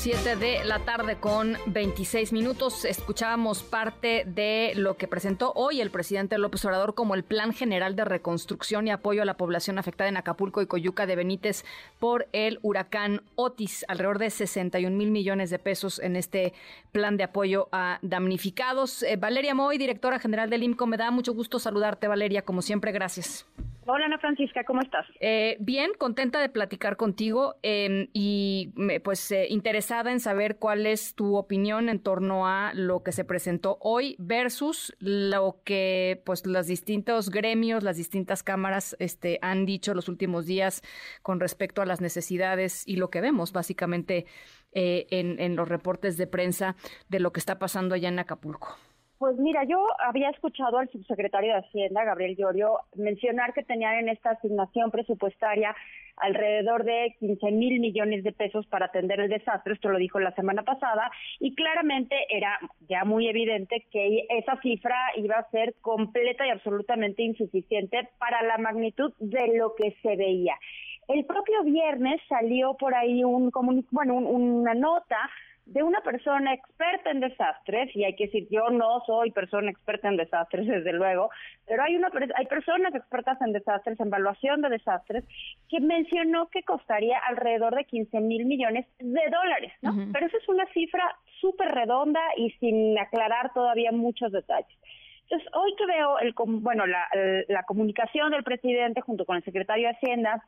7 0.00 0.36
de 0.36 0.64
la 0.64 0.78
tarde 0.78 1.16
con 1.16 1.58
26 1.66 2.32
minutos. 2.32 2.86
Escuchábamos 2.86 3.62
parte 3.62 4.24
de 4.24 4.72
lo 4.74 4.96
que 4.96 5.06
presentó 5.06 5.52
hoy 5.54 5.82
el 5.82 5.90
presidente 5.90 6.38
López 6.38 6.64
Obrador 6.64 6.94
como 6.94 7.14
el 7.14 7.22
Plan 7.22 7.52
General 7.52 7.94
de 7.94 8.06
Reconstrucción 8.06 8.88
y 8.88 8.92
Apoyo 8.92 9.20
a 9.20 9.26
la 9.26 9.36
Población 9.36 9.78
Afectada 9.78 10.08
en 10.08 10.16
Acapulco 10.16 10.62
y 10.62 10.66
Coyuca 10.66 11.04
de 11.04 11.16
Benítez 11.16 11.66
por 11.98 12.28
el 12.32 12.60
huracán 12.62 13.20
Otis. 13.34 13.84
Alrededor 13.88 14.18
de 14.18 14.30
61 14.30 14.96
mil 14.96 15.10
millones 15.10 15.50
de 15.50 15.58
pesos 15.58 15.98
en 15.98 16.16
este 16.16 16.54
plan 16.92 17.18
de 17.18 17.24
apoyo 17.24 17.68
a 17.70 17.98
damnificados. 18.00 19.02
Eh, 19.02 19.16
Valeria 19.16 19.54
Moy, 19.54 19.76
directora 19.76 20.18
general 20.18 20.48
del 20.48 20.62
IMCO, 20.62 20.86
me 20.86 20.96
da 20.96 21.10
mucho 21.10 21.34
gusto 21.34 21.58
saludarte, 21.58 22.08
Valeria. 22.08 22.40
Como 22.40 22.62
siempre, 22.62 22.90
gracias. 22.92 23.44
Hola 23.86 24.04
Ana 24.06 24.18
Francisca, 24.18 24.62
¿cómo 24.64 24.82
estás? 24.82 25.06
Eh, 25.20 25.56
bien, 25.58 25.92
contenta 25.96 26.38
de 26.40 26.50
platicar 26.50 26.96
contigo 26.96 27.56
em, 27.62 28.08
y 28.12 28.72
pues 29.02 29.32
eh, 29.32 29.46
interesada 29.48 30.12
en 30.12 30.20
saber 30.20 30.58
cuál 30.58 30.86
es 30.86 31.14
tu 31.14 31.36
opinión 31.36 31.88
en 31.88 31.98
torno 31.98 32.46
a 32.46 32.72
lo 32.74 33.02
que 33.02 33.12
se 33.12 33.24
presentó 33.24 33.78
hoy 33.80 34.16
versus 34.18 34.94
lo 34.98 35.62
que 35.64 36.22
pues 36.26 36.44
los 36.46 36.66
distintos 36.66 37.30
gremios, 37.30 37.82
las 37.82 37.96
distintas 37.96 38.42
cámaras 38.42 38.96
este, 38.98 39.38
han 39.40 39.64
dicho 39.64 39.94
los 39.94 40.08
últimos 40.08 40.44
días 40.44 40.82
con 41.22 41.40
respecto 41.40 41.80
a 41.80 41.86
las 41.86 42.02
necesidades 42.02 42.86
y 42.86 42.96
lo 42.96 43.08
que 43.08 43.22
vemos 43.22 43.52
básicamente 43.52 44.26
eh, 44.72 45.06
en 45.10 45.56
los 45.56 45.68
reportes 45.68 46.16
de 46.16 46.26
prensa 46.26 46.76
de 47.08 47.18
lo 47.18 47.32
que 47.32 47.40
está 47.40 47.58
pasando 47.58 47.94
allá 47.94 48.08
en 48.08 48.18
Acapulco. 48.18 48.78
Pues 49.20 49.36
mira, 49.36 49.64
yo 49.64 49.86
había 49.98 50.30
escuchado 50.30 50.78
al 50.78 50.88
subsecretario 50.88 51.52
de 51.52 51.58
Hacienda, 51.58 52.04
Gabriel 52.04 52.36
Llorio, 52.38 52.78
mencionar 52.96 53.52
que 53.52 53.62
tenían 53.62 53.96
en 53.96 54.08
esta 54.08 54.30
asignación 54.30 54.90
presupuestaria 54.90 55.76
alrededor 56.16 56.84
de 56.84 57.14
15 57.20 57.50
mil 57.50 57.80
millones 57.80 58.24
de 58.24 58.32
pesos 58.32 58.66
para 58.68 58.86
atender 58.86 59.20
el 59.20 59.28
desastre, 59.28 59.74
esto 59.74 59.90
lo 59.90 59.98
dijo 59.98 60.18
la 60.20 60.34
semana 60.34 60.62
pasada, 60.62 61.10
y 61.38 61.54
claramente 61.54 62.16
era 62.30 62.58
ya 62.88 63.04
muy 63.04 63.28
evidente 63.28 63.84
que 63.90 64.24
esa 64.30 64.58
cifra 64.62 64.96
iba 65.16 65.36
a 65.36 65.50
ser 65.50 65.74
completa 65.82 66.46
y 66.46 66.50
absolutamente 66.50 67.22
insuficiente 67.22 68.08
para 68.16 68.42
la 68.42 68.56
magnitud 68.56 69.12
de 69.18 69.54
lo 69.54 69.74
que 69.74 69.98
se 70.00 70.16
veía. 70.16 70.56
El 71.08 71.26
propio 71.26 71.62
viernes 71.64 72.22
salió 72.26 72.74
por 72.78 72.94
ahí 72.94 73.22
un 73.22 73.50
bueno, 73.90 74.14
una 74.14 74.72
nota 74.72 75.28
de 75.66 75.82
una 75.82 76.00
persona 76.00 76.52
experta 76.52 77.10
en 77.10 77.20
desastres, 77.20 77.94
y 77.94 78.04
hay 78.04 78.16
que 78.16 78.26
decir, 78.26 78.48
yo 78.50 78.70
no 78.70 79.02
soy 79.06 79.30
persona 79.30 79.70
experta 79.70 80.08
en 80.08 80.16
desastres, 80.16 80.66
desde 80.66 80.92
luego, 80.92 81.30
pero 81.66 81.82
hay, 81.82 81.96
una, 81.96 82.10
hay 82.36 82.46
personas 82.46 82.94
expertas 82.94 83.40
en 83.40 83.52
desastres, 83.52 83.98
en 84.00 84.08
evaluación 84.08 84.62
de 84.62 84.70
desastres, 84.70 85.24
que 85.68 85.80
mencionó 85.80 86.48
que 86.48 86.62
costaría 86.62 87.18
alrededor 87.18 87.74
de 87.74 87.84
15 87.84 88.20
mil 88.20 88.46
millones 88.46 88.86
de 88.98 89.30
dólares, 89.30 89.72
¿no? 89.82 89.94
Pero 90.12 90.26
esa 90.26 90.36
es 90.36 90.48
una 90.48 90.66
cifra 90.72 91.04
súper 91.40 91.68
redonda 91.68 92.20
y 92.36 92.50
sin 92.52 92.98
aclarar 92.98 93.52
todavía 93.52 93.92
muchos 93.92 94.32
detalles. 94.32 94.76
Entonces, 95.22 95.48
hoy 95.54 95.72
que 95.76 95.86
veo 95.86 96.18
el, 96.18 96.34
bueno, 96.60 96.86
la, 96.86 97.06
la 97.48 97.62
comunicación 97.62 98.32
del 98.32 98.42
presidente 98.42 99.00
junto 99.00 99.24
con 99.24 99.36
el 99.36 99.44
secretario 99.44 99.86
de 99.86 99.94
Hacienda, 99.94 100.42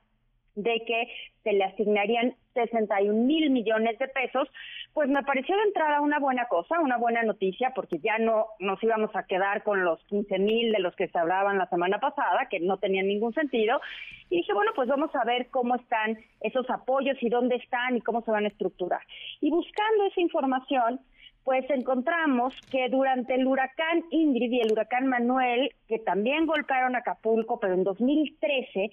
de 0.55 0.83
que 0.87 1.09
se 1.43 1.53
le 1.53 1.65
asignarían 1.65 2.35
61 2.55 3.25
mil 3.25 3.51
millones 3.51 3.99
de 3.99 4.09
pesos, 4.09 4.49
pues 4.93 5.09
me 5.09 5.23
pareció 5.23 5.57
de 5.57 5.63
entrada 5.63 6.01
una 6.01 6.19
buena 6.19 6.47
cosa, 6.47 6.81
una 6.81 6.99
buena 6.99 7.23
noticia, 7.23 7.73
porque 7.75 7.99
ya 7.99 8.19
no 8.19 8.47
nos 8.59 8.83
íbamos 8.83 9.15
a 9.17 9.25
quedar 9.25 9.63
con 9.63 9.85
los 9.85 10.03
15 10.05 10.39
mil 10.39 10.73
de 10.73 10.81
los 10.81 10.95
que 10.95 11.09
se 11.09 11.19
hablaban 11.19 11.59
la 11.59 11.69
semana 11.69 11.99
pasada, 11.99 12.49
que 12.51 12.61
no 12.61 12.77
tenían 12.77 13.07
ningún 13.07 13.33
sentido. 13.33 13.81
Y 14.29 14.37
dije, 14.37 14.53
bueno, 14.53 14.73
pues 14.75 14.89
vamos 14.89 15.11
a 15.15 15.25
ver 15.25 15.49
cómo 15.51 15.77
están 15.77 16.19
esos 16.41 16.69
apoyos 16.69 17.17
y 17.23 17.29
dónde 17.31 17.57
están 17.57 17.97
y 17.97 18.01
cómo 18.03 18.23
se 18.23 18.31
van 18.31 18.45
a 18.45 18.49
estructurar. 18.49 19.01
Y 19.41 19.51
buscando 19.51 20.05
esa 20.07 20.21
información, 20.21 21.01
pues 21.45 21.69
encontramos 21.71 22.55
que 22.71 22.89
durante 22.89 23.35
el 23.35 23.47
huracán 23.47 24.05
Ingrid 24.11 24.53
y 24.53 24.61
el 24.61 24.73
huracán 24.73 25.09
Manuel, 25.09 25.71
que 25.89 25.99
también 25.99 26.47
golpearon 26.47 26.95
Acapulco, 26.95 27.59
pero 27.59 27.75
en 27.75 27.83
2013 27.83 28.91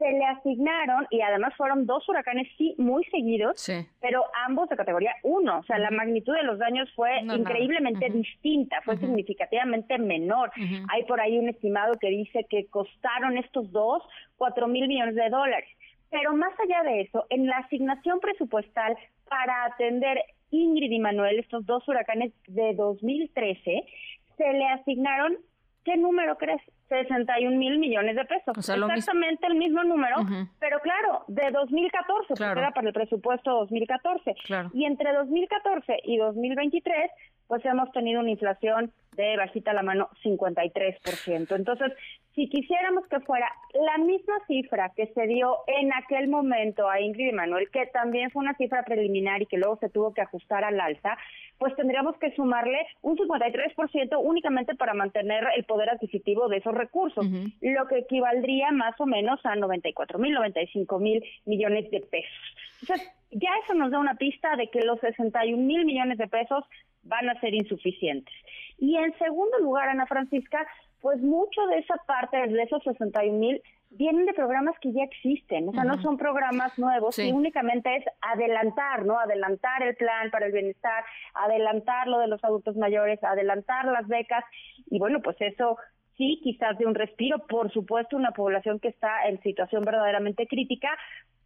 se 0.00 0.10
le 0.12 0.24
asignaron, 0.24 1.06
y 1.10 1.20
además 1.20 1.54
fueron 1.56 1.84
dos 1.84 2.08
huracanes, 2.08 2.48
sí, 2.56 2.74
muy 2.78 3.04
seguidos, 3.04 3.70
pero 4.00 4.24
ambos 4.46 4.70
de 4.70 4.76
categoría 4.76 5.14
1. 5.22 5.58
O 5.58 5.62
sea, 5.64 5.78
la 5.78 5.90
magnitud 5.90 6.34
de 6.34 6.42
los 6.42 6.58
daños 6.58 6.90
fue 6.96 7.20
increíblemente 7.20 8.08
distinta, 8.08 8.80
fue 8.82 8.96
significativamente 8.96 9.98
menor. 9.98 10.50
Hay 10.88 11.04
por 11.04 11.20
ahí 11.20 11.38
un 11.38 11.50
estimado 11.50 11.98
que 12.00 12.08
dice 12.08 12.46
que 12.48 12.66
costaron 12.68 13.36
estos 13.36 13.70
dos 13.72 14.02
cuatro 14.38 14.68
mil 14.68 14.88
millones 14.88 15.14
de 15.14 15.28
dólares. 15.28 15.68
Pero 16.08 16.32
más 16.32 16.52
allá 16.58 16.82
de 16.82 17.02
eso, 17.02 17.26
en 17.28 17.46
la 17.46 17.58
asignación 17.58 18.20
presupuestal 18.20 18.96
para 19.28 19.66
atender 19.66 20.18
Ingrid 20.50 20.90
y 20.90 20.98
Manuel, 20.98 21.38
estos 21.38 21.66
dos 21.66 21.86
huracanes 21.86 22.32
de 22.48 22.74
2013, 22.74 23.84
se 24.38 24.52
le 24.52 24.66
asignaron, 24.68 25.36
¿qué 25.84 25.96
número 25.96 26.36
crees? 26.36 26.60
61 26.88 27.56
mil 27.56 27.78
millones 27.78 28.16
de 28.16 28.24
pesos. 28.24 28.56
Exactamente 28.56 29.46
el 29.46 29.54
mismo 29.54 29.84
número, 29.84 30.16
pero 30.58 30.80
claro, 30.80 31.24
de 31.28 31.50
2014, 31.50 32.34
claro. 32.34 32.50
porque 32.50 32.60
era 32.60 32.70
para 32.72 32.88
el 32.88 32.92
presupuesto 32.92 33.50
2014. 33.50 34.34
Y 34.74 34.84
entre 34.84 35.12
2014 35.12 36.00
y 36.04 36.18
2023, 36.18 37.10
pues 37.46 37.64
hemos 37.64 37.90
tenido 37.92 38.20
una 38.20 38.30
inflación 38.30 38.92
de 39.22 39.36
bajita 39.36 39.72
la 39.72 39.82
mano 39.82 40.08
53%. 40.22 41.56
Entonces, 41.56 41.92
si 42.34 42.48
quisiéramos 42.48 43.06
que 43.08 43.20
fuera 43.20 43.50
la 43.74 43.98
misma 43.98 44.34
cifra 44.46 44.92
que 44.96 45.08
se 45.08 45.26
dio 45.26 45.58
en 45.66 45.92
aquel 45.92 46.28
momento 46.28 46.88
a 46.88 47.00
Ingrid 47.00 47.28
y 47.28 47.32
Manuel, 47.32 47.68
que 47.70 47.86
también 47.86 48.30
fue 48.30 48.42
una 48.42 48.54
cifra 48.54 48.84
preliminar 48.84 49.42
y 49.42 49.46
que 49.46 49.58
luego 49.58 49.78
se 49.78 49.88
tuvo 49.88 50.14
que 50.14 50.22
ajustar 50.22 50.64
al 50.64 50.80
alza, 50.80 51.18
pues 51.58 51.74
tendríamos 51.76 52.16
que 52.18 52.34
sumarle 52.34 52.78
un 53.02 53.16
53% 53.16 54.18
únicamente 54.22 54.74
para 54.74 54.94
mantener 54.94 55.44
el 55.56 55.64
poder 55.64 55.90
adquisitivo 55.90 56.48
de 56.48 56.58
esos 56.58 56.74
recursos, 56.74 57.26
lo 57.60 57.86
que 57.88 57.98
equivaldría 57.98 58.70
más 58.70 58.98
o 59.00 59.06
menos 59.06 59.40
a 59.44 59.56
94 59.56 60.18
mil, 60.18 60.32
95 60.32 60.98
mil 60.98 61.24
millones 61.44 61.90
de 61.90 62.00
pesos. 62.00 62.56
Entonces, 62.80 63.12
ya 63.32 63.50
eso 63.64 63.74
nos 63.74 63.90
da 63.90 63.98
una 63.98 64.14
pista 64.14 64.56
de 64.56 64.68
que 64.68 64.80
los 64.80 64.98
61 65.00 65.56
mil 65.56 65.84
millones 65.84 66.18
de 66.18 66.28
pesos 66.28 66.64
van 67.02 67.28
a 67.28 67.40
ser 67.40 67.54
insuficientes. 67.54 68.34
Y 68.80 68.96
en 68.96 69.16
segundo 69.18 69.58
lugar, 69.58 69.88
Ana 69.88 70.06
Francisca, 70.06 70.66
pues 71.00 71.20
mucho 71.20 71.66
de 71.66 71.78
esa 71.78 71.96
parte, 72.06 72.36
de 72.36 72.62
esos 72.62 72.82
61 72.82 73.38
mil, 73.38 73.62
vienen 73.90 74.24
de 74.24 74.32
programas 74.34 74.78
que 74.80 74.92
ya 74.92 75.02
existen, 75.02 75.68
o 75.68 75.72
sea, 75.72 75.84
no 75.84 76.00
son 76.00 76.16
programas 76.16 76.78
nuevos 76.78 77.18
y 77.18 77.32
únicamente 77.32 77.96
es 77.96 78.04
adelantar, 78.20 79.04
¿no? 79.04 79.18
Adelantar 79.18 79.82
el 79.82 79.96
plan 79.96 80.30
para 80.30 80.46
el 80.46 80.52
bienestar, 80.52 81.04
adelantar 81.34 82.06
lo 82.06 82.20
de 82.20 82.28
los 82.28 82.42
adultos 82.44 82.76
mayores, 82.76 83.22
adelantar 83.24 83.86
las 83.86 84.06
becas. 84.06 84.44
Y 84.86 84.98
bueno, 84.98 85.20
pues 85.22 85.36
eso 85.40 85.76
sí, 86.16 86.40
quizás 86.42 86.78
de 86.78 86.86
un 86.86 86.94
respiro, 86.94 87.38
por 87.48 87.72
supuesto, 87.72 88.16
una 88.16 88.30
población 88.30 88.78
que 88.78 88.88
está 88.88 89.26
en 89.28 89.40
situación 89.42 89.82
verdaderamente 89.84 90.46
crítica, 90.46 90.90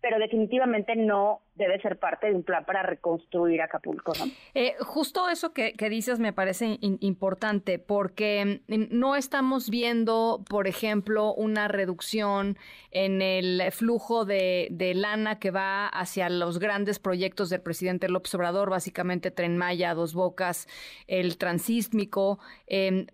pero 0.04 0.18
definitivamente 0.18 0.96
no 0.96 1.40
debe 1.54 1.80
ser 1.80 1.98
parte 1.98 2.26
de 2.26 2.34
un 2.34 2.42
plan 2.42 2.66
para 2.66 2.82
reconstruir 2.82 3.62
Acapulco. 3.62 4.12
¿no? 4.18 4.26
Eh, 4.54 4.74
justo 4.80 5.30
eso 5.30 5.54
que, 5.54 5.72
dices 5.88 6.18
me 6.18 6.34
parece 6.34 6.76
importante 6.82 7.78
porque 7.78 8.60
no 8.68 9.16
estamos 9.16 9.70
viendo, 9.70 10.44
por 10.46 10.68
ejemplo, 10.68 11.32
una 11.32 11.68
reducción 11.68 12.58
en 12.90 13.22
el 13.22 13.62
flujo 13.72 14.26
de, 14.26 14.68
lana 14.94 15.38
que 15.38 15.50
va 15.50 15.86
hacia 15.86 16.28
los 16.28 16.58
grandes 16.58 16.98
proyectos 16.98 17.48
del 17.48 17.62
presidente 17.62 18.10
López 18.10 18.34
Obrador, 18.34 18.68
básicamente 18.68 19.30
Tren 19.30 19.56
Maya, 19.56 19.94
Dos 19.94 20.12
Bocas, 20.12 20.68
el 21.06 21.38
transísmico, 21.38 22.38
em, 22.66 23.06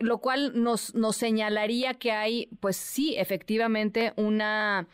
lo 0.00 0.18
cual 0.18 0.60
nos, 0.60 0.96
nos 0.96 1.14
señalaría 1.14 1.94
que 1.94 2.10
hay, 2.10 2.48
pues 2.58 2.74
sí, 2.76 3.14
efectivamente, 3.16 4.12
una 4.16 4.88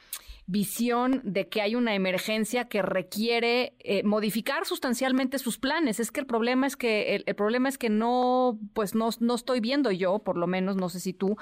visión 0.50 0.89
de 1.22 1.48
que 1.48 1.62
hay 1.62 1.74
una 1.74 1.94
emergencia 1.94 2.68
que 2.68 2.82
requiere 2.82 3.74
eh, 3.80 4.02
modificar 4.02 4.64
sustancialmente 4.66 5.38
sus 5.38 5.58
planes. 5.58 6.00
Es 6.00 6.10
que 6.10 6.20
el 6.20 6.26
problema 6.26 6.66
es 6.66 6.76
que 6.76 7.22
el, 7.26 7.34
problema 7.34 7.68
es 7.68 7.78
que 7.78 7.88
no, 7.88 8.58
pues 8.74 8.94
no, 8.94 9.08
no 9.20 9.34
estoy 9.34 9.60
viendo 9.60 9.90
yo, 9.90 10.18
por 10.20 10.36
lo 10.36 10.46
menos, 10.46 10.76
no 10.76 10.88
sé 10.88 11.00
si 11.00 11.12
tú, 11.12 11.36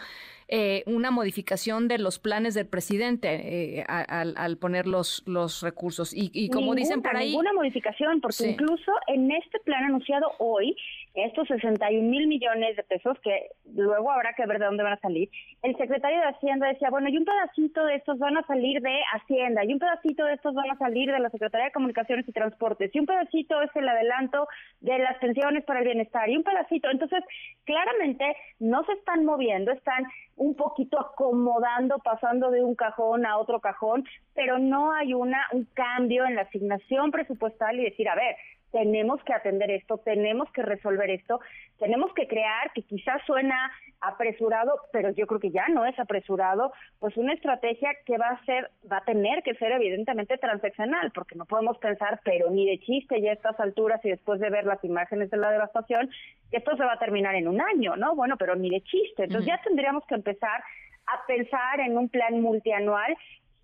eh, 0.49 0.83
una 0.87 1.11
modificación 1.11 1.89
de 1.89 1.99
los 1.99 2.19
planes 2.19 2.55
del 2.55 2.67
presidente 2.67 3.81
eh, 3.81 3.85
al, 3.87 4.57
poner 4.57 4.87
los, 4.87 5.23
los 5.27 5.63
recursos. 5.63 6.13
Y, 6.15 6.49
como 6.51 6.75
dicen 6.75 7.03
por 7.03 7.17
ahí... 7.17 7.31
Ninguna 7.31 7.53
modificación, 7.53 8.21
porque 8.21 8.51
incluso 8.51 8.93
en 9.09 9.31
este 9.31 9.59
plan 9.61 9.85
anunciado 9.85 10.33
hoy, 10.39 10.75
estos 11.25 11.49
61 11.49 12.09
mil 12.09 12.27
millones 12.27 12.77
de 12.77 12.83
pesos, 12.83 13.19
que 13.21 13.51
luego 13.75 14.11
habrá 14.11 14.35
que 14.35 14.47
ver 14.47 14.59
de 14.59 14.67
dónde 14.67 14.83
van 14.83 14.95
a 14.95 15.01
salir, 15.01 15.29
el 15.63 15.77
secretario 15.77 16.21
de 16.21 16.29
Hacienda 16.29 16.69
decía, 16.69 16.91
bueno, 16.91 17.09
y 17.09 17.17
un 17.17 17.25
pedacito 17.25 17.85
de 17.85 17.97
estos 17.97 18.19
van 18.19 18.37
a 18.37 18.47
salir 18.47 18.81
de 18.81 19.01
Hacienda, 19.13 19.65
y 19.65 19.73
un 19.73 19.79
pedacito 19.79 20.25
de 20.25 20.35
estos 20.35 20.55
van 20.55 20.71
a 20.71 20.79
salir 20.79 21.11
de 21.11 21.19
la 21.19 21.31
Secretaría 21.31 21.67
de 21.67 21.73
Comunicaciones 21.73 22.29
y 22.29 22.33
Transportes, 22.33 22.95
y 22.95 22.99
un 23.01 23.07
pedacito 23.07 23.61
es 23.63 23.71
el 23.75 23.89
adelanto 23.89 24.49
de 24.81 24.99
las 24.99 25.19
pensiones 25.19 25.65
para 25.65 25.81
el 25.81 25.87
bienestar, 25.87 26.29
y 26.29 26.37
un 26.37 26.45
pedacito. 26.45 26.91
Entonces, 26.91 27.25
claramente 27.65 28.37
no 28.59 28.85
se 28.85 28.93
están 28.93 29.25
moviendo, 29.25 29.73
están 29.73 30.05
un 30.37 30.55
poquito 30.55 31.01
acomodando, 31.01 31.99
pasando 31.99 32.51
de 32.51 32.63
un 32.63 32.75
cajón 32.75 33.27
a 33.27 33.39
otro 33.39 33.61
cajón, 33.61 34.05
pero 34.35 34.59
no 34.59 34.93
hay 34.93 35.15
una 35.15 35.39
un 35.53 35.65
cambio 35.75 36.27
en 36.27 36.37
la 36.37 36.43
asignación 36.43 37.11
presupuestal 37.11 37.79
y 37.79 37.85
decir, 37.85 38.09
a 38.09 38.15
ver, 38.15 38.37
tenemos 38.73 39.23
que 39.25 39.33
atender 39.33 39.71
esto, 39.71 39.99
tenemos 39.99 40.51
que 40.53 40.63
resolver 40.63 41.11
esto, 41.11 41.41
tenemos 41.79 42.13
que 42.15 42.27
crear, 42.27 42.73
que 42.73 42.83
quizás 42.83 43.23
suena 43.27 43.71
apresurado, 44.01 44.81
pero 44.93 45.11
yo 45.11 45.27
creo 45.27 45.41
que 45.41 45.51
ya 45.51 45.67
no 45.69 45.85
es 45.85 45.99
apresurado, 45.99 46.73
pues 46.99 47.17
una 47.17 47.33
estrategia 47.33 47.91
que 48.05 48.19
va 48.19 48.29
a 48.29 48.45
ser, 48.45 48.71
va 48.91 48.99
a 48.99 49.05
tener 49.05 49.43
que 49.43 49.55
ser 49.55 49.73
evidentemente 49.73 50.39
transaccional, 50.39 51.11
porque 51.13 51.37
no 51.37 51.47
podemos 51.47 51.79
pensar, 51.79 52.21
pero 52.25 52.51
ni 52.51 52.67
de 52.67 52.79
chiste 52.79 53.21
ya 53.21 53.31
a 53.31 53.35
estas 53.35 53.59
alturas 53.61 54.05
y 54.05 54.11
después 54.11 54.41
de 54.41 54.51
ver 54.51 54.65
las 54.65 54.83
imágenes 54.85 55.31
de 55.31 55.37
la 55.37 55.51
devastación, 55.51 56.11
que 56.51 56.59
esto 56.59 56.77
se 56.77 56.85
va 56.85 56.95
a 56.95 56.99
terminar 56.99 57.35
en 57.35 57.49
un 57.49 57.61
año, 57.61 57.97
¿no? 57.97 58.15
Bueno, 58.15 58.37
pero 58.39 58.55
ni 58.55 58.71
de 58.71 58.83
chiste. 58.83 59.25
Entonces 59.25 59.47
ya 59.47 59.61
tendríamos 59.63 60.05
que 60.07 60.15
empezar 60.15 60.63
a 61.07 61.27
pensar 61.27 61.81
en 61.81 61.97
un 61.97 62.09
plan 62.09 62.41
multianual 62.41 63.17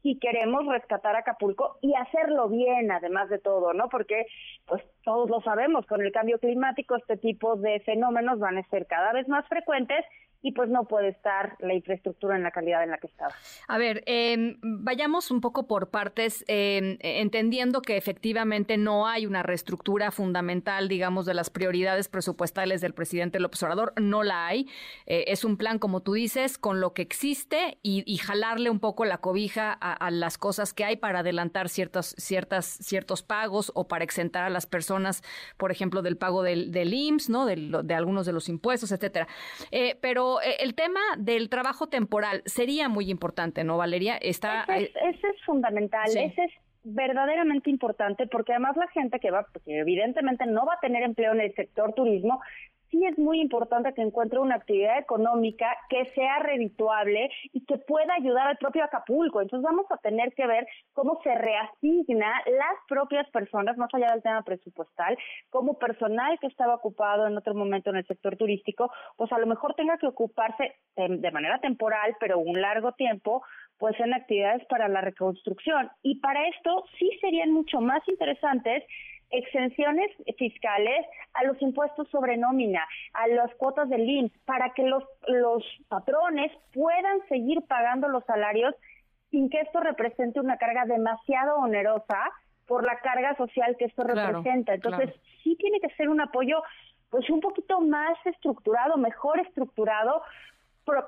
si 0.04 0.18
queremos 0.18 0.66
rescatar 0.66 1.16
Acapulco 1.16 1.78
y 1.80 1.94
hacerlo 1.94 2.50
bien, 2.50 2.92
además 2.92 3.30
de 3.30 3.38
todo, 3.38 3.72
¿no? 3.72 3.88
Porque, 3.88 4.26
pues 4.66 4.82
todos 5.02 5.30
lo 5.30 5.40
sabemos, 5.40 5.86
con 5.86 6.02
el 6.02 6.12
cambio 6.12 6.38
climático 6.38 6.94
este 6.94 7.16
tipo 7.16 7.56
de 7.56 7.80
fenómenos 7.80 8.38
van 8.38 8.58
a 8.58 8.68
ser 8.68 8.86
cada 8.86 9.14
vez 9.14 9.26
más 9.28 9.48
frecuentes 9.48 10.04
y 10.44 10.52
pues 10.52 10.68
no 10.68 10.84
puede 10.84 11.08
estar 11.08 11.56
la 11.58 11.72
infraestructura 11.72 12.36
en 12.36 12.42
la 12.42 12.50
calidad 12.50 12.84
en 12.84 12.90
la 12.90 12.98
que 12.98 13.06
estaba. 13.06 13.32
A 13.66 13.78
ver, 13.78 14.02
em, 14.04 14.58
vayamos 14.62 15.30
un 15.30 15.40
poco 15.40 15.66
por 15.66 15.88
partes, 15.88 16.44
em, 16.48 16.98
entendiendo 17.00 17.80
que 17.80 17.96
efectivamente 17.96 18.76
no 18.76 19.06
hay 19.06 19.24
una 19.24 19.42
reestructura 19.42 20.10
fundamental, 20.10 20.86
digamos, 20.86 21.24
de 21.24 21.32
las 21.32 21.48
prioridades 21.48 22.08
presupuestales 22.08 22.82
del 22.82 22.92
presidente 22.92 23.40
López 23.40 23.62
Obrador, 23.62 23.94
no 23.98 24.22
la 24.22 24.46
hay. 24.46 24.68
Eh, 25.06 25.24
es 25.28 25.44
un 25.44 25.56
plan, 25.56 25.78
como 25.78 26.02
tú 26.02 26.12
dices, 26.12 26.58
con 26.58 26.78
lo 26.78 26.92
que 26.92 27.00
existe 27.00 27.78
y, 27.82 28.04
jalarle 28.18 28.70
un 28.70 28.80
poco 28.80 29.04
la 29.04 29.18
cobija 29.18 29.72
a, 29.72 30.10
las 30.10 30.38
cosas 30.38 30.72
que 30.72 30.84
hay 30.84 30.96
para 30.96 31.20
adelantar 31.20 31.68
ciertos, 31.68 32.14
ciertas, 32.18 32.66
ciertos 32.66 33.22
pagos 33.22 33.72
o 33.74 33.88
para 33.88 34.04
exentar 34.04 34.44
a 34.44 34.50
las 34.50 34.66
personas, 34.66 35.22
por 35.56 35.72
ejemplo, 35.72 36.02
del 36.02 36.16
pago 36.16 36.42
del, 36.42 36.94
IMSS, 36.94 37.30
¿no? 37.30 37.46
De, 37.46 37.56
de 37.82 37.94
algunos 37.94 38.26
de 38.26 38.32
los 38.32 38.48
impuestos, 38.48 38.92
etcétera. 38.92 39.26
Eh, 39.70 39.96
pero 40.40 40.50
eh, 40.50 40.56
el 40.60 40.74
tema 40.74 41.00
del 41.18 41.48
trabajo 41.48 41.88
temporal 41.88 42.42
sería 42.46 42.88
muy 42.88 43.10
importante, 43.10 43.64
¿no, 43.64 43.76
Valeria? 43.76 44.16
Está, 44.16 44.64
ese, 44.64 44.92
es, 45.00 45.44
fundamental, 45.44 46.08
ese 46.08 46.44
es 46.44 46.52
verdaderamente 46.84 47.70
importante 47.70 48.26
porque 48.26 48.52
además 48.52 48.76
la 48.76 48.88
gente 48.88 49.18
que 49.18 49.30
va, 49.30 49.46
que 49.64 49.78
evidentemente 49.78 50.46
no 50.46 50.66
va 50.66 50.74
a 50.74 50.80
tener 50.80 51.02
empleo 51.02 51.32
en 51.32 51.40
el 51.40 51.54
sector 51.54 51.94
turismo, 51.94 52.40
sí 52.94 53.04
es 53.04 53.18
muy 53.18 53.40
importante 53.40 53.92
que 53.92 54.02
encuentre 54.02 54.38
una 54.38 54.54
actividad 54.54 54.98
económica 54.98 55.66
que 55.88 56.06
sea 56.14 56.38
redituable 56.38 57.28
y 57.52 57.64
que 57.64 57.78
pueda 57.78 58.14
ayudar 58.14 58.46
al 58.46 58.56
propio 58.56 58.84
Acapulco. 58.84 59.40
Entonces 59.40 59.64
vamos 59.64 59.86
a 59.90 59.96
tener 59.96 60.32
que 60.34 60.46
ver 60.46 60.66
cómo 60.92 61.20
se 61.24 61.34
reasigna 61.34 62.32
las 62.46 62.76
propias 62.88 63.28
personas, 63.30 63.76
más 63.76 63.92
allá 63.92 64.12
del 64.12 64.22
tema 64.22 64.42
presupuestal, 64.42 65.18
como 65.50 65.78
personal 65.78 66.38
que 66.38 66.46
estaba 66.46 66.76
ocupado 66.76 67.26
en 67.26 67.36
otro 67.36 67.54
momento 67.54 67.90
en 67.90 67.96
el 67.96 68.06
sector 68.06 68.36
turístico, 68.36 68.92
pues 69.16 69.32
a 69.32 69.38
lo 69.38 69.46
mejor 69.46 69.74
tenga 69.74 69.98
que 69.98 70.06
ocuparse 70.06 70.74
de, 70.96 71.30
manera 71.32 71.58
temporal, 71.58 72.14
pero 72.20 72.38
un 72.38 72.60
largo 72.60 72.92
tiempo, 72.92 73.42
pues 73.78 73.98
en 73.98 74.14
actividades 74.14 74.64
para 74.66 74.86
la 74.86 75.00
reconstrucción. 75.00 75.90
Y 76.02 76.20
para 76.20 76.46
esto 76.46 76.84
sí 76.98 77.10
serían 77.20 77.50
mucho 77.50 77.80
más 77.80 78.06
interesantes 78.08 78.84
exenciones 79.38 80.10
fiscales 80.38 81.06
a 81.34 81.44
los 81.44 81.60
impuestos 81.60 82.08
sobre 82.10 82.36
nómina, 82.36 82.86
a 83.12 83.26
las 83.28 83.54
cuotas 83.56 83.88
del 83.88 84.08
IMSS, 84.08 84.38
para 84.44 84.70
que 84.70 84.84
los, 84.84 85.04
los 85.28 85.64
patrones 85.88 86.52
puedan 86.72 87.20
seguir 87.28 87.62
pagando 87.68 88.08
los 88.08 88.24
salarios 88.24 88.74
sin 89.30 89.50
que 89.50 89.60
esto 89.60 89.80
represente 89.80 90.40
una 90.40 90.58
carga 90.58 90.84
demasiado 90.84 91.56
onerosa 91.56 92.30
por 92.66 92.84
la 92.84 92.98
carga 93.00 93.36
social 93.36 93.76
que 93.78 93.86
esto 93.86 94.04
representa. 94.04 94.74
Entonces, 94.74 95.12
sí 95.42 95.56
tiene 95.56 95.80
que 95.80 95.94
ser 95.96 96.08
un 96.08 96.20
apoyo 96.20 96.62
pues 97.10 97.28
un 97.30 97.40
poquito 97.40 97.80
más 97.80 98.16
estructurado, 98.24 98.96
mejor 98.96 99.38
estructurado, 99.40 100.22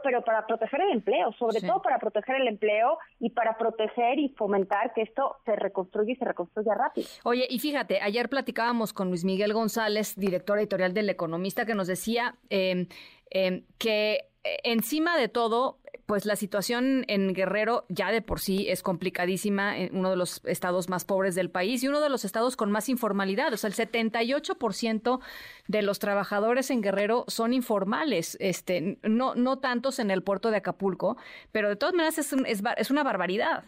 pero 0.02 0.22
para 0.22 0.46
proteger 0.46 0.80
el 0.82 0.92
empleo, 0.92 1.32
sobre 1.38 1.60
todo 1.60 1.82
para 1.82 1.98
proteger 1.98 2.36
el 2.36 2.48
empleo 2.48 2.98
y 3.20 3.30
para 3.30 3.56
proteger 3.58 4.18
y 4.18 4.28
fomentar 4.30 4.92
que 4.94 5.02
esto 5.02 5.36
se 5.44 5.56
reconstruya 5.56 6.12
y 6.12 6.16
se 6.16 6.24
reconstruya 6.24 6.74
rápido. 6.74 7.06
Oye, 7.24 7.46
y 7.48 7.58
fíjate, 7.58 8.00
ayer 8.00 8.28
platicábamos 8.28 8.92
con 8.92 9.08
Luis 9.08 9.24
Miguel 9.24 9.52
González, 9.52 10.14
director 10.16 10.58
editorial 10.58 10.94
del 10.94 11.10
Economista, 11.10 11.66
que 11.66 11.74
nos 11.74 11.86
decía 11.86 12.34
eh, 12.50 12.86
eh, 13.30 13.64
que 13.78 14.30
encima 14.62 15.16
de 15.16 15.28
todo, 15.28 15.78
pues 16.06 16.24
la 16.24 16.36
situación 16.36 17.04
en 17.08 17.32
Guerrero 17.34 17.84
ya 17.88 18.10
de 18.10 18.22
por 18.22 18.40
sí 18.40 18.68
es 18.68 18.82
complicadísima, 18.82 19.76
en 19.76 19.96
uno 19.96 20.10
de 20.10 20.16
los 20.16 20.44
estados 20.44 20.88
más 20.88 21.04
pobres 21.04 21.34
del 21.34 21.50
país 21.50 21.82
y 21.82 21.88
uno 21.88 22.00
de 22.00 22.08
los 22.08 22.24
estados 22.24 22.56
con 22.56 22.70
más 22.70 22.88
informalidad. 22.88 23.52
O 23.52 23.56
sea, 23.56 23.68
el 23.68 23.74
78% 23.74 25.20
de 25.68 25.82
los 25.82 25.98
trabajadores 25.98 26.70
en 26.70 26.80
Guerrero 26.80 27.24
son 27.26 27.52
informales, 27.52 28.36
este, 28.40 28.98
no, 29.02 29.34
no 29.34 29.58
tantos 29.58 29.98
en 29.98 30.10
el 30.10 30.22
puerto 30.22 30.50
de 30.50 30.58
Acapulco, 30.58 31.16
pero 31.52 31.68
de 31.68 31.76
todas 31.76 31.94
maneras 31.94 32.18
es, 32.18 32.32
es, 32.32 32.62
es 32.76 32.90
una 32.90 33.02
barbaridad 33.02 33.64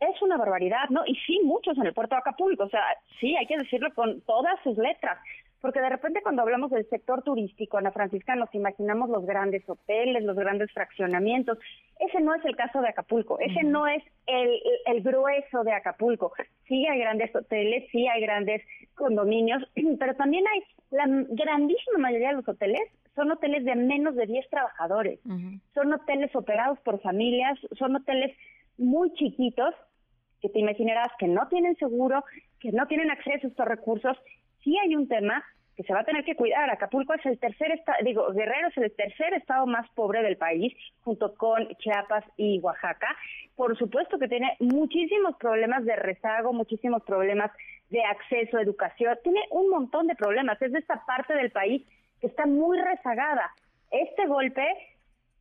es 0.00 0.22
una 0.22 0.38
barbaridad, 0.38 0.88
¿no? 0.88 1.02
Y 1.06 1.14
sí, 1.26 1.40
muchos 1.44 1.76
en 1.76 1.86
el 1.86 1.92
puerto 1.92 2.14
de 2.14 2.20
Acapulco, 2.20 2.64
o 2.64 2.68
sea, 2.70 2.82
sí, 3.20 3.36
hay 3.36 3.46
que 3.46 3.58
decirlo 3.58 3.92
con 3.94 4.22
todas 4.22 4.58
sus 4.64 4.76
letras 4.78 5.18
porque 5.60 5.80
de 5.80 5.88
repente 5.90 6.22
cuando 6.22 6.42
hablamos 6.42 6.70
del 6.70 6.88
sector 6.88 7.22
turístico, 7.22 7.78
Ana 7.78 7.92
Francisca, 7.92 8.34
nos 8.34 8.54
imaginamos 8.54 9.10
los 9.10 9.26
grandes 9.26 9.68
hoteles, 9.68 10.24
los 10.24 10.36
grandes 10.36 10.72
fraccionamientos. 10.72 11.58
Ese 11.98 12.20
no 12.20 12.34
es 12.34 12.44
el 12.44 12.56
caso 12.56 12.80
de 12.80 12.88
Acapulco, 12.88 13.38
ese 13.40 13.62
no 13.62 13.86
es 13.86 14.02
el, 14.26 14.60
el, 14.86 15.02
grueso 15.02 15.62
de 15.64 15.72
Acapulco. 15.72 16.32
Sí 16.66 16.86
hay 16.86 16.98
grandes 17.00 17.34
hoteles, 17.34 17.88
sí 17.92 18.06
hay 18.08 18.22
grandes 18.22 18.62
condominios, 18.94 19.62
pero 19.98 20.14
también 20.14 20.44
hay 20.46 20.62
la 20.90 21.04
grandísima 21.06 21.98
mayoría 21.98 22.30
de 22.30 22.36
los 22.36 22.48
hoteles 22.48 22.80
son 23.14 23.30
hoteles 23.32 23.64
de 23.64 23.74
menos 23.74 24.14
de 24.14 24.26
10 24.26 24.48
trabajadores, 24.48 25.20
son 25.74 25.92
hoteles 25.92 26.34
operados 26.34 26.78
por 26.80 27.00
familias, 27.00 27.58
son 27.78 27.96
hoteles 27.96 28.34
muy 28.78 29.12
chiquitos 29.14 29.74
que 30.40 30.48
te 30.48 30.58
imaginarás 30.58 31.10
que 31.18 31.28
no 31.28 31.46
tienen 31.48 31.76
seguro, 31.76 32.24
que 32.60 32.72
no 32.72 32.86
tienen 32.86 33.10
acceso 33.10 33.46
a 33.46 33.50
estos 33.50 33.66
recursos 33.66 34.16
sí 34.62 34.76
hay 34.78 34.96
un 34.96 35.08
tema 35.08 35.44
que 35.76 35.82
se 35.84 35.94
va 35.94 36.00
a 36.00 36.04
tener 36.04 36.24
que 36.24 36.36
cuidar. 36.36 36.68
Acapulco 36.68 37.14
es 37.14 37.24
el 37.24 37.38
tercer 37.38 37.72
estado, 37.72 37.98
digo, 38.04 38.30
Guerrero 38.32 38.68
es 38.68 38.76
el 38.76 38.92
tercer 38.92 39.32
estado 39.34 39.66
más 39.66 39.88
pobre 39.94 40.22
del 40.22 40.36
país, 40.36 40.74
junto 41.02 41.34
con 41.34 41.68
Chiapas 41.78 42.24
y 42.36 42.60
Oaxaca. 42.60 43.16
Por 43.56 43.78
supuesto 43.78 44.18
que 44.18 44.28
tiene 44.28 44.56
muchísimos 44.60 45.36
problemas 45.36 45.84
de 45.84 45.96
rezago, 45.96 46.52
muchísimos 46.52 47.02
problemas 47.04 47.50
de 47.88 48.04
acceso 48.04 48.58
a 48.58 48.62
educación, 48.62 49.18
tiene 49.22 49.40
un 49.50 49.70
montón 49.70 50.06
de 50.06 50.14
problemas. 50.14 50.60
Es 50.60 50.72
de 50.72 50.80
esta 50.80 51.02
parte 51.06 51.34
del 51.34 51.50
país 51.50 51.86
que 52.20 52.26
está 52.26 52.46
muy 52.46 52.78
rezagada. 52.78 53.50
Este 53.90 54.26
golpe 54.26 54.62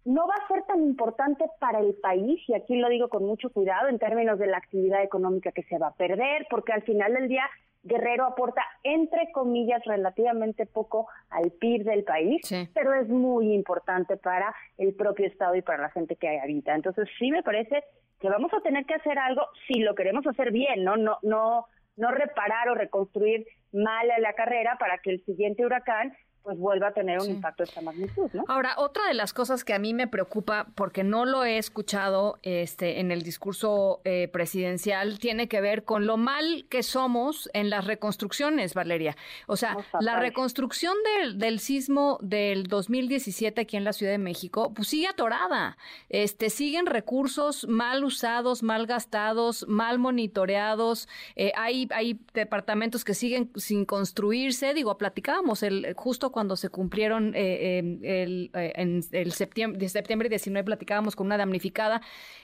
no 0.05 0.25
va 0.25 0.35
a 0.35 0.47
ser 0.47 0.63
tan 0.63 0.81
importante 0.81 1.45
para 1.59 1.79
el 1.79 1.93
país, 2.01 2.41
y 2.47 2.53
aquí 2.53 2.77
lo 2.77 2.89
digo 2.89 3.09
con 3.09 3.25
mucho 3.25 3.51
cuidado 3.51 3.89
en 3.89 3.99
términos 3.99 4.39
de 4.39 4.47
la 4.47 4.57
actividad 4.57 5.03
económica 5.03 5.51
que 5.51 5.63
se 5.63 5.77
va 5.77 5.87
a 5.87 5.95
perder, 5.95 6.47
porque 6.49 6.71
al 6.71 6.81
final 6.83 7.13
del 7.13 7.27
día 7.27 7.43
Guerrero 7.83 8.25
aporta, 8.25 8.61
entre 8.83 9.31
comillas, 9.31 9.83
relativamente 9.85 10.65
poco 10.65 11.07
al 11.29 11.51
PIB 11.51 11.83
del 11.85 12.03
país, 12.03 12.41
pero 12.73 12.93
es 12.93 13.07
muy 13.07 13.53
importante 13.53 14.17
para 14.17 14.53
el 14.77 14.93
propio 14.93 15.27
Estado 15.27 15.55
y 15.55 15.61
para 15.61 15.81
la 15.81 15.89
gente 15.89 16.15
que 16.15 16.39
habita. 16.39 16.75
Entonces, 16.75 17.07
sí 17.17 17.31
me 17.31 17.43
parece 17.43 17.83
que 18.19 18.29
vamos 18.29 18.53
a 18.53 18.61
tener 18.61 18.85
que 18.85 18.95
hacer 18.95 19.17
algo 19.17 19.43
si 19.67 19.79
lo 19.79 19.95
queremos 19.95 20.27
hacer 20.27 20.51
bien, 20.51 20.83
¿no? 20.83 20.97
No, 20.97 21.19
no, 21.23 21.65
no 21.95 22.11
reparar 22.11 22.69
o 22.69 22.75
reconstruir 22.75 23.47
mal 23.71 24.07
la 24.19 24.33
carrera 24.33 24.77
para 24.79 24.97
que 24.97 25.11
el 25.11 25.23
siguiente 25.25 25.65
huracán 25.65 26.13
pues 26.43 26.57
vuelva 26.57 26.87
a 26.87 26.93
tener 26.93 27.19
un 27.19 27.29
impacto 27.29 27.63
de 27.63 27.69
esta 27.69 27.81
magnitud, 27.81 28.29
¿no? 28.33 28.43
Ahora, 28.47 28.75
otra 28.77 29.07
de 29.07 29.13
las 29.13 29.33
cosas 29.33 29.63
que 29.63 29.73
a 29.73 29.79
mí 29.79 29.93
me 29.93 30.07
preocupa, 30.07 30.67
porque 30.75 31.03
no 31.03 31.25
lo 31.25 31.43
he 31.43 31.57
escuchado 31.57 32.39
este, 32.43 32.99
en 32.99 33.11
el 33.11 33.23
discurso 33.23 34.01
eh, 34.05 34.27
presidencial, 34.29 35.19
tiene 35.19 35.47
que 35.47 35.61
ver 35.61 35.83
con 35.83 36.05
lo 36.05 36.17
mal 36.17 36.65
que 36.69 36.81
somos 36.83 37.49
en 37.53 37.69
las 37.69 37.85
reconstrucciones, 37.85 38.73
Valeria. 38.73 39.15
O 39.47 39.57
sea, 39.57 39.77
la 39.99 40.19
reconstrucción 40.19 40.95
del, 41.03 41.37
del, 41.37 41.59
sismo 41.59 42.17
del 42.21 42.67
2017 42.67 43.61
aquí 43.61 43.77
en 43.77 43.83
la 43.83 43.93
Ciudad 43.93 44.13
de 44.13 44.17
México, 44.17 44.71
pues 44.73 44.87
sigue 44.87 45.07
atorada. 45.07 45.77
Este, 46.09 46.49
siguen 46.49 46.85
recursos 46.85 47.67
mal 47.67 48.03
usados, 48.03 48.63
mal 48.63 48.85
gastados, 48.85 49.67
mal 49.67 49.99
monitoreados. 49.99 51.07
Eh, 51.35 51.51
hay, 51.55 51.87
hay 51.91 52.19
departamentos 52.33 53.03
que 53.03 53.13
siguen 53.13 53.51
sin 53.55 53.85
construirse. 53.85 54.73
Digo, 54.73 54.97
platicábamos 54.97 55.63
el 55.63 55.93
justo 55.95 56.28
cuando 56.31 56.55
se 56.55 56.69
cumplieron 56.69 57.33
eh, 57.35 57.77
em, 57.77 57.99
el, 58.03 58.51
eh, 58.53 58.73
en 58.75 59.01
el 59.11 59.31
septiembre, 59.31 59.79
de 59.79 59.89
septiembre 59.89 60.29
19 60.29 60.63
platicábamos 60.65 61.15
con 61.15 61.27
una 61.27 61.37
damnificada. 61.37 62.01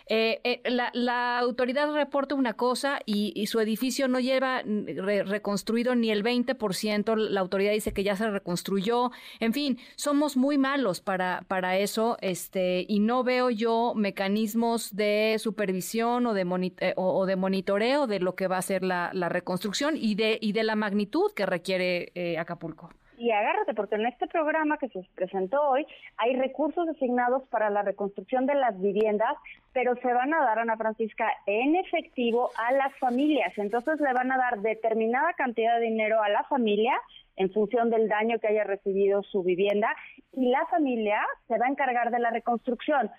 Eh, 0.08 0.62
la, 0.66 1.40
autoridad 1.40 1.92
reporta 1.94 2.36
una 2.36 2.54
cosa 2.54 3.00
y, 3.06 3.46
su 3.48 3.60
edificio 3.60 4.08
no 4.08 4.20
lleva 4.20 4.64
reconstruido 4.64 5.96
ni 5.96 6.10
el 6.10 6.24
20%, 6.24 7.16
la 7.16 7.42
autoridad 7.42 7.72
dice 7.72 7.94
que 7.94 8.04
ya 8.04 8.16
se 8.16 8.30
reconstruyó. 8.30 9.12
En 9.40 9.54
fin, 9.54 9.78
somos 9.96 10.38
muy 10.38 10.58
malos 10.58 11.02
para, 11.02 11.44
para 11.48 11.78
eso 11.78 12.18
este, 12.22 12.86
y 12.88 13.00
no 13.00 13.24
veo 13.24 13.50
yo 13.50 13.94
mecanismos 13.96 14.96
de 14.96 15.38
supervisión 15.40 16.26
o 16.26 16.34
de, 16.34 16.94
o, 16.96 17.26
de 17.26 17.36
monitoreo 17.36 18.08
de 18.08 18.20
lo 18.20 18.36
que 18.36 18.48
va 18.48 18.58
a 18.58 18.62
ser 18.62 18.84
la, 18.84 19.12
la 19.14 19.30
reconstrucción 19.30 19.96
y 19.98 20.16
de, 20.16 20.38
y 20.42 20.52
de 20.54 20.64
la 20.64 20.76
magnitud 20.76 21.32
que 21.36 21.46
requiere 21.46 22.12
Acapulco 22.40 22.90
y 23.18 23.32
agárrate, 23.32 23.74
porque 23.74 23.96
en 23.96 24.06
este 24.06 24.28
programa 24.28 24.78
que 24.78 24.90
se 24.90 25.02
presentó 25.16 25.62
hoy 25.62 25.86
hay 26.18 26.36
recursos 26.36 26.88
asignados 26.88 27.44
para 27.50 27.70
la 27.70 27.82
reconstrucción 27.82 28.46
de 28.46 28.56
las 28.56 28.80
viviendas, 28.80 29.36
pero 29.74 29.96
se 29.96 30.14
van 30.14 30.34
a 30.34 30.44
dar, 30.44 30.60
Ana 30.60 30.78
Francisca, 30.78 31.32
en 31.46 31.76
efectivo 31.76 32.52
a 32.58 32.72
las 32.74 32.94
familias. 33.00 33.54
Entonces 33.58 34.00
le 34.00 34.14
van 34.14 34.32
a 34.32 34.38
dar 34.38 34.60
determinada 34.60 35.34
cantidad 35.34 35.80
de 35.80 35.86
dinero 35.86 36.22
a 36.22 36.30
la 36.30 36.44
familia 36.44 36.94
en 37.36 37.52
función 37.52 37.90
del 37.90 38.08
daño 38.08 38.40
que 38.40 38.48
haya 38.48 38.64
recibido 38.64 39.24
su 39.24 39.44
vivienda 39.44 39.96
y 40.34 40.50
la 40.50 40.66
familia 40.68 41.22
se 41.48 41.58
va 41.58 41.66
a 41.66 41.70
encargar 41.70 42.12
de 42.12 42.20
la 42.20 42.32
reconstrucción. 42.32 43.12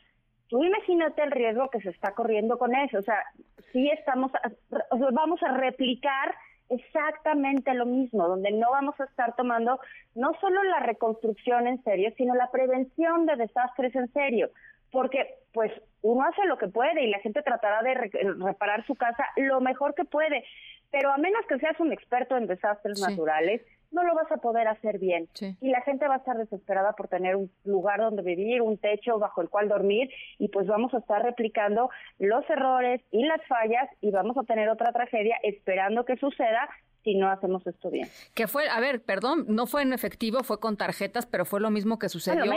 Tú 0.49 0.65
imagínate 0.65 1.23
el 1.23 1.33
riesgo 1.33 1.69
que 1.71 1.81
se 1.81 1.91
está 1.91 2.13
corriendo 2.13 2.57
con 2.57 2.75
eso. 2.75 2.99
O 2.99 3.03
sea, 3.03 3.23
sí 3.73 3.91
estamos, 3.91 4.31
vamos 5.13 5.43
a 5.43 5.57
replicar 5.57 6.35
exactamente 6.69 7.75
lo 7.75 7.87
mismo, 7.87 8.29
donde 8.29 8.51
no 8.51 8.71
vamos 8.71 8.99
a 9.01 9.05
estar 9.05 9.35
tomando 9.37 9.81
no 10.15 10.33
solo 10.41 10.63
la 10.65 10.81
reconstrucción 10.81 11.67
en 11.67 11.83
serio, 11.85 12.13
sino 12.17 12.35
la 12.35 12.51
prevención 12.51 13.27
de 13.27 13.37
desastres 13.37 13.95
en 13.95 14.13
serio, 14.13 14.51
porque 14.91 15.37
pues 15.53 15.73
uno 16.03 16.25
hace 16.25 16.45
lo 16.47 16.59
que 16.59 16.69
puede 16.69 17.05
y 17.05 17.11
la 17.11 17.21
gente 17.21 17.43
tratará 17.43 17.83
de 17.83 17.95
reparar 17.95 18.87
su 18.87 18.95
casa 18.95 19.25
lo 19.37 19.61
mejor 19.61 19.95
que 19.95 20.05
puede, 20.05 20.45
pero 20.91 21.11
a 21.13 21.19
menos 21.19 21.45
que 21.47 21.59
seas 21.59 21.79
un 21.81 21.93
experto 21.93 22.37
en 22.37 22.47
desastres 22.47 23.01
naturales, 23.01 23.63
no 23.97 24.05
lo 24.05 24.15
vas 24.15 24.31
a 24.31 24.37
poder 24.37 24.69
hacer 24.69 24.99
bien. 24.99 25.27
Y 25.41 25.71
la 25.71 25.81
gente 25.81 26.07
va 26.07 26.17
a 26.17 26.19
estar 26.19 26.37
desesperada 26.37 26.93
por 26.93 27.09
tener 27.09 27.35
un 27.35 27.51
lugar 27.65 27.99
donde 28.01 28.23
vivir, 28.23 28.61
un 28.61 28.77
techo 28.77 29.19
bajo 29.19 29.41
el 29.41 29.49
cual 29.49 29.69
dormir, 29.69 30.11
y 30.39 30.49
pues 30.49 30.67
vamos 30.67 30.93
a 30.93 30.99
estar 30.99 31.23
replicando 31.23 31.89
los 32.19 32.49
errores 32.51 33.01
y 33.11 33.25
las 33.25 33.41
fallas 33.47 33.89
y 34.03 34.11
vamos 34.11 34.37
a 34.37 34.45
tener 34.45 34.69
otra 34.69 34.93
tragedia 34.93 35.39
esperando 35.43 36.05
que 36.05 36.17
suceda 36.17 36.69
si 37.07 37.15
no 37.15 37.31
hacemos 37.31 37.65
esto 37.69 37.89
bien. 37.89 38.09
Que 38.35 38.49
fue, 38.49 38.69
a 38.69 38.81
ver, 38.81 39.01
perdón, 39.01 39.45
no 39.49 39.67
fue 39.67 39.83
en 39.83 39.93
efectivo, 39.93 40.43
fue 40.43 40.59
con 40.59 40.77
tarjetas, 40.77 41.25
pero 41.25 41.45
fue 41.45 41.61
lo 41.61 41.71
mismo 41.71 42.01
que 42.01 42.09
sucedió. 42.09 42.53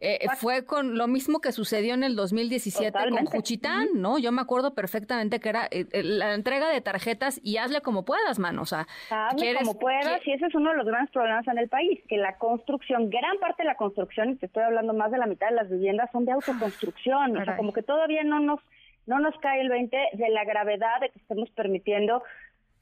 Eh, 0.00 0.26
fue 0.36 0.66
con 0.66 0.98
lo 0.98 1.06
mismo 1.06 1.40
que 1.40 1.52
sucedió 1.52 1.94
en 1.94 2.02
el 2.02 2.16
2017 2.16 2.90
con 3.10 3.24
Juchitán, 3.26 3.86
¿no? 3.94 4.18
Yo 4.18 4.32
me 4.32 4.42
acuerdo 4.42 4.74
perfectamente 4.74 5.38
que 5.38 5.48
era 5.48 5.66
eh, 5.70 5.86
eh, 5.92 6.02
la 6.02 6.34
entrega 6.34 6.68
de 6.70 6.80
tarjetas 6.80 7.40
y 7.44 7.58
hazle 7.58 7.82
como 7.82 8.04
puedas, 8.04 8.40
mano. 8.40 8.62
O 8.62 8.66
sea, 8.66 8.88
hazle 9.10 9.54
como 9.54 9.78
puedas, 9.78 10.26
y 10.26 10.32
ese 10.32 10.46
es 10.46 10.54
uno 10.56 10.70
de 10.70 10.76
los 10.76 10.86
grandes 10.86 11.12
problemas 11.12 11.46
en 11.46 11.58
el 11.58 11.68
país, 11.68 12.00
que 12.08 12.16
la 12.16 12.36
construcción, 12.36 13.10
gran 13.10 13.38
parte 13.38 13.62
de 13.62 13.68
la 13.68 13.76
construcción, 13.76 14.30
y 14.30 14.34
te 14.34 14.46
estoy 14.46 14.64
hablando 14.64 14.92
más 14.92 15.12
de 15.12 15.18
la 15.18 15.26
mitad 15.26 15.50
de 15.50 15.54
las 15.54 15.70
viviendas, 15.70 16.10
son 16.10 16.24
de 16.24 16.32
autoconstrucción. 16.32 17.36
O 17.36 17.44
sea, 17.44 17.56
como 17.56 17.72
que 17.72 17.82
todavía 17.82 18.24
no 18.24 18.40
nos 18.40 18.58
no 19.06 19.18
nos 19.18 19.36
cae 19.38 19.60
el 19.60 19.68
20 19.68 19.96
de 20.14 20.28
la 20.30 20.44
gravedad 20.44 21.00
de 21.00 21.10
que 21.10 21.18
estemos 21.18 21.50
permitiendo 21.50 22.22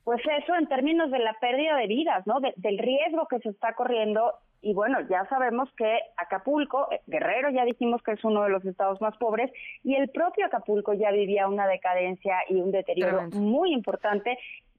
pues 0.05 0.21
eso 0.43 0.55
en 0.55 0.67
términos 0.67 1.11
de 1.11 1.19
la 1.19 1.35
pérdida 1.35 1.77
de 1.77 1.87
vidas, 1.87 2.27
¿no? 2.27 2.41
del 2.41 2.79
riesgo 2.79 3.27
que 3.29 3.39
se 3.39 3.51
está 3.51 3.75
corriendo. 3.75 4.33
Y 4.61 4.75
bueno, 4.75 5.01
ya 5.09 5.25
sabemos 5.27 5.69
que 5.77 5.99
Acapulco, 6.17 6.89
eh, 6.91 7.01
Guerrero 7.07 7.51
ya 7.51 7.65
dijimos 7.65 8.03
que 8.03 8.13
es 8.13 8.25
uno 8.25 8.45
de 8.45 8.51
los 8.51 8.65
estados 8.65 9.01
más 9.01 9.17
pobres, 9.17 9.51
y 9.83 9.95
el 9.95 10.09
propio 10.11 10.47
Acapulco 10.47 10.93
ya 10.93 11.11
vivía 11.11 11.49
una 11.49 11.67
decadencia 11.67 12.37
y 12.49 12.61
un 12.61 12.71
deterioro 12.71 13.29
muy 13.33 13.73
importante, 13.73 14.39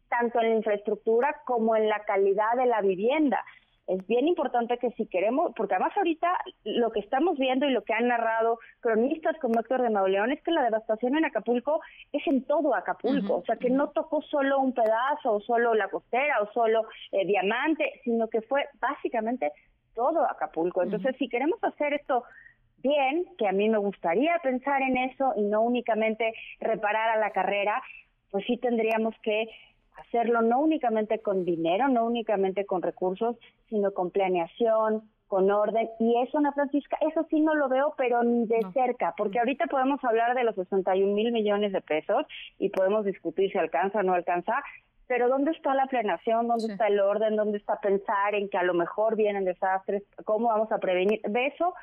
tanto 0.09 0.39
en 0.39 0.49
la 0.49 0.55
infraestructura 0.55 1.41
como 1.45 1.75
en 1.75 1.89
la 1.89 1.99
calidad 2.05 2.55
de 2.55 2.65
la 2.65 2.81
vivienda 2.81 3.43
es 3.87 4.05
bien 4.07 4.27
importante 4.27 4.77
que 4.77 4.91
si 4.91 5.05
queremos, 5.07 5.51
porque 5.55 5.75
además 5.75 5.95
ahorita 5.97 6.29
lo 6.63 6.91
que 6.91 7.01
estamos 7.01 7.37
viendo 7.37 7.65
y 7.65 7.71
lo 7.71 7.83
que 7.83 7.93
han 7.93 8.07
narrado 8.07 8.59
cronistas 8.79 9.37
como 9.39 9.59
Héctor 9.59 9.81
de 9.81 9.89
Mauleón 9.89 10.31
es 10.31 10.41
que 10.41 10.51
la 10.51 10.63
devastación 10.63 11.17
en 11.17 11.25
Acapulco 11.25 11.81
es 12.11 12.25
en 12.27 12.43
todo 12.45 12.75
Acapulco, 12.75 13.35
o 13.35 13.45
sea 13.45 13.57
que 13.57 13.69
no 13.69 13.89
tocó 13.89 14.21
solo 14.21 14.59
un 14.59 14.73
pedazo 14.73 15.33
o 15.33 15.41
solo 15.41 15.73
la 15.73 15.89
costera 15.89 16.41
o 16.41 16.51
solo 16.53 16.87
eh, 17.11 17.25
Diamante, 17.25 18.01
sino 18.03 18.29
que 18.29 18.41
fue 18.41 18.65
básicamente 18.79 19.51
todo 19.93 20.23
Acapulco. 20.29 20.81
Entonces, 20.81 21.15
si 21.17 21.27
queremos 21.27 21.61
hacer 21.63 21.93
esto 21.93 22.23
bien, 22.77 23.25
que 23.37 23.47
a 23.47 23.51
mí 23.51 23.69
me 23.69 23.77
gustaría 23.77 24.37
pensar 24.41 24.81
en 24.81 24.97
eso 24.97 25.33
y 25.35 25.43
no 25.43 25.61
únicamente 25.61 26.33
reparar 26.59 27.09
a 27.09 27.19
la 27.19 27.31
carrera, 27.31 27.81
pues 28.31 28.45
sí 28.45 28.57
tendríamos 28.57 29.13
que 29.21 29.45
hacerlo 29.95 30.41
no 30.41 30.59
únicamente 30.59 31.19
con 31.19 31.45
dinero, 31.45 31.87
no 31.87 32.05
únicamente 32.05 32.65
con 32.65 32.81
recursos, 32.81 33.37
sino 33.69 33.93
con 33.93 34.11
planeación, 34.11 35.09
con 35.27 35.49
orden. 35.49 35.89
Y 35.99 36.15
eso, 36.21 36.37
Ana 36.37 36.53
Francisca, 36.53 36.97
eso 37.01 37.25
sí 37.29 37.41
no 37.41 37.55
lo 37.55 37.67
veo, 37.69 37.93
pero 37.97 38.23
ni 38.23 38.45
de 38.45 38.59
cerca, 38.73 39.13
porque 39.17 39.39
ahorita 39.39 39.65
podemos 39.67 40.03
hablar 40.03 40.35
de 40.35 40.43
los 40.43 40.55
61 40.55 41.13
mil 41.13 41.31
millones 41.31 41.71
de 41.71 41.81
pesos 41.81 42.25
y 42.59 42.69
podemos 42.69 43.05
discutir 43.05 43.51
si 43.51 43.57
alcanza 43.57 43.99
o 43.99 44.03
no 44.03 44.13
alcanza, 44.13 44.63
pero 45.07 45.29
¿dónde 45.29 45.51
está 45.51 45.73
la 45.73 45.87
planeación? 45.87 46.47
¿Dónde 46.47 46.71
está 46.71 46.87
el 46.87 46.99
orden? 46.99 47.35
¿Dónde 47.35 47.57
está 47.57 47.79
pensar 47.79 48.35
en 48.35 48.49
que 48.49 48.57
a 48.57 48.63
lo 48.63 48.73
mejor 48.73 49.15
vienen 49.15 49.43
desastres? 49.43 50.03
¿Cómo 50.23 50.47
vamos 50.47 50.71
a 50.71 50.77
prevenir? 50.77 51.21
De 51.23 51.47
eso 51.47 51.73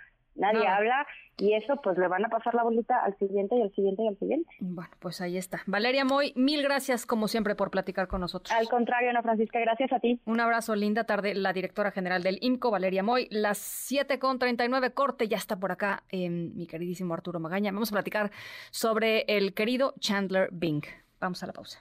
nadie 0.41 0.67
habla 0.67 1.07
y 1.41 1.55
eso 1.55 1.77
pues 1.83 1.97
le 1.97 2.07
van 2.07 2.25
a 2.25 2.29
pasar 2.29 2.55
la 2.55 2.63
bolita 2.63 3.03
al 3.03 3.17
siguiente 3.19 3.57
y 3.57 3.63
al 3.63 3.75
siguiente 3.75 4.03
y 4.03 4.09
al 4.09 4.19
siguiente. 4.19 4.51
Bueno, 4.61 4.91
pues 4.99 5.21
ahí 5.21 5.37
está. 5.37 5.63
Valeria 5.67 6.05
Moy, 6.05 6.33
mil 6.37 6.63
gracias 6.63 7.07
como 7.07 7.29
siempre 7.29 7.55
por 7.55 7.71
platicar 7.71 8.09
con 8.09 8.21
nosotros. 8.21 8.55
Al 8.57 8.69
contrario, 8.69 9.11
Ana 9.11 9.23
Francisca, 9.23 9.59
gracias 9.61 9.93
a 9.93 10.01
ti. 10.01 10.21
Un 10.27 10.41
abrazo, 10.41 10.77
linda 10.77 11.05
tarde, 11.05 11.35
la 11.35 11.53
directora 11.53 11.93
general 11.93 12.23
del 12.23 12.39
IMCO, 12.43 12.71
Valeria 12.71 13.03
Moy. 13.03 13.27
Las 13.31 13.59
7 13.59 14.19
con 14.19 14.39
39 14.39 14.93
corte, 14.93 15.29
ya 15.29 15.39
está 15.39 15.59
por 15.59 15.73
acá 15.73 16.03
em, 16.11 16.55
mi 16.55 16.67
queridísimo 16.67 17.15
Arturo 17.15 17.41
Magaña. 17.41 17.73
Vamos 17.73 17.91
a 17.91 17.95
platicar 17.95 18.31
sobre 18.71 19.23
el 19.23 19.55
querido 19.55 19.95
Chandler 19.99 20.51
Bing. 20.53 20.85
Vamos 21.21 21.43
a 21.43 21.47
la 21.47 21.53
pausa. 21.53 21.81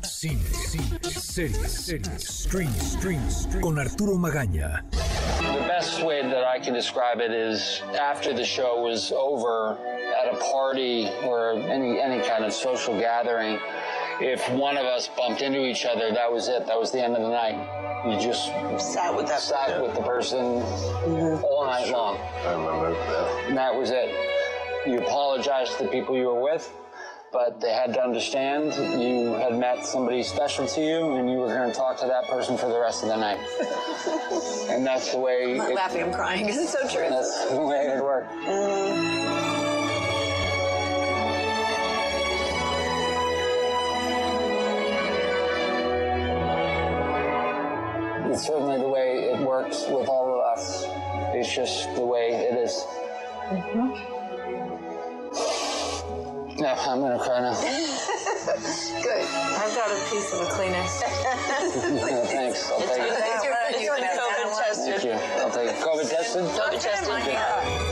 Cine, 0.11 0.43
series, 1.05 1.71
series, 1.71 2.27
stream, 2.27 2.69
stream, 2.73 3.21
con 3.61 3.79
Arturo 3.79 4.17
Magaña. 4.17 4.83
The 4.91 5.65
best 5.65 6.03
way 6.03 6.21
that 6.21 6.43
I 6.43 6.59
can 6.59 6.73
describe 6.73 7.21
it 7.21 7.31
is 7.31 7.81
after 7.97 8.33
the 8.33 8.43
show 8.43 8.83
was 8.83 9.13
over 9.13 9.77
at 10.19 10.33
a 10.33 10.37
party 10.51 11.07
or 11.23 11.53
any 11.53 12.01
any 12.01 12.21
kind 12.27 12.43
of 12.43 12.51
social 12.51 12.99
gathering, 12.99 13.57
if 14.19 14.47
one 14.51 14.75
of 14.75 14.85
us 14.85 15.07
bumped 15.07 15.41
into 15.41 15.65
each 15.65 15.85
other, 15.85 16.11
that 16.11 16.31
was 16.31 16.49
it. 16.49 16.67
That 16.67 16.77
was 16.77 16.91
the 16.91 17.01
end 17.01 17.15
of 17.15 17.21
the 17.21 17.29
night. 17.29 17.57
You 18.05 18.19
just 18.19 18.47
sat 18.93 19.15
with 19.15 19.27
that 19.27 19.39
sat 19.39 19.69
yeah. 19.69 19.81
with 19.81 19.95
the 19.95 20.03
person 20.03 20.43
mm-hmm. 20.59 21.43
all 21.45 21.65
night 21.65 21.85
sure. 21.85 21.95
long. 21.95 22.17
I 22.17 22.51
remember 22.51 22.91
that. 22.91 23.45
And 23.47 23.57
that 23.57 23.73
was 23.73 23.91
it. 23.91 24.09
You 24.85 24.99
apologized 24.99 25.77
to 25.77 25.85
the 25.85 25.89
people 25.89 26.17
you 26.17 26.25
were 26.25 26.43
with 26.43 26.69
but 27.31 27.61
they 27.61 27.71
had 27.71 27.93
to 27.93 28.03
understand 28.03 28.73
you 29.01 29.33
had 29.33 29.57
met 29.57 29.85
somebody 29.85 30.21
special 30.21 30.67
to 30.67 30.81
you 30.81 31.15
and 31.15 31.29
you 31.29 31.37
were 31.37 31.47
going 31.47 31.69
to 31.69 31.75
talk 31.75 31.97
to 31.99 32.05
that 32.05 32.27
person 32.27 32.57
for 32.57 32.67
the 32.67 32.79
rest 32.79 33.03
of 33.03 33.09
the 33.09 33.15
night. 33.15 33.39
and 34.69 34.85
that's 34.85 35.13
the 35.13 35.19
way. 35.19 35.59
I'm 35.59 35.71
it, 35.71 35.75
laughing, 35.75 36.03
I'm 36.03 36.13
crying 36.13 36.45
because 36.45 36.61
it's 36.63 36.71
so 36.73 36.87
true. 36.89 37.09
That's 37.09 37.49
the 37.49 37.61
way 37.61 37.87
it 37.87 38.03
worked. 38.03 38.33
It's 48.31 48.47
certainly 48.47 48.77
the 48.77 48.87
way 48.87 49.31
it 49.33 49.39
works 49.39 49.85
with 49.89 50.07
all 50.07 50.33
of 50.33 50.57
us. 50.57 50.85
It's 51.33 51.53
just 51.53 51.93
the 51.95 52.05
way 52.05 52.31
it 52.33 52.55
is. 52.55 52.85
Mm-hmm. 53.51 54.10
Yeah, 56.71 56.89
I'm 56.89 57.01
gonna 57.01 57.19
cry 57.19 57.41
now. 57.41 57.53
Good. 57.59 59.25
I've 59.25 59.75
got 59.75 59.91
a 59.91 60.09
piece 60.09 60.31
of 60.31 60.39
a 60.39 60.45
Kleenex. 60.45 61.01
Yeah, 61.01 62.21
thanks. 62.27 62.71
I'll 62.71 62.79
take 62.79 62.89
it. 62.89 63.13
Thank 63.19 63.43
you. 63.43 63.53
Thank 63.71 65.03
you. 65.03 65.11
I'll 65.11 65.51
take 65.51 65.67
it. 65.67 65.75
COVID 65.81 66.09
tested? 66.09 66.45
COVID 66.45 66.79
tested, 66.79 67.90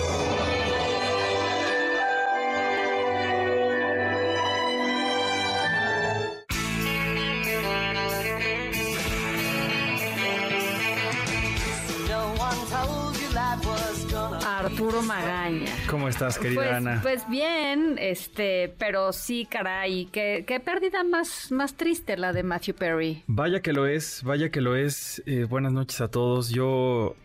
Arturo 14.89 15.03
Magaña. 15.03 15.71
¿Cómo 15.87 16.09
estás, 16.09 16.39
querida 16.39 16.61
Pues, 16.61 16.73
Ana? 16.73 16.99
pues 17.03 17.29
bien, 17.29 17.97
este, 17.99 18.73
pero 18.79 19.13
sí, 19.13 19.47
caray, 19.47 20.07
qué, 20.11 20.45
qué 20.47 20.59
pérdida 20.59 21.03
más, 21.03 21.51
más 21.51 21.75
triste 21.77 22.17
la 22.17 22.33
de 22.33 22.41
Matthew 22.41 22.73
Perry. 22.73 23.23
Vaya 23.27 23.61
que 23.61 23.71
lo 23.71 23.85
es, 23.85 24.23
vaya 24.23 24.49
que 24.49 24.61
lo 24.61 24.75
es. 24.75 25.21
Eh, 25.27 25.43
buenas 25.43 25.73
noches 25.73 26.01
a 26.01 26.07
todos. 26.09 26.49
Yo 26.49 27.15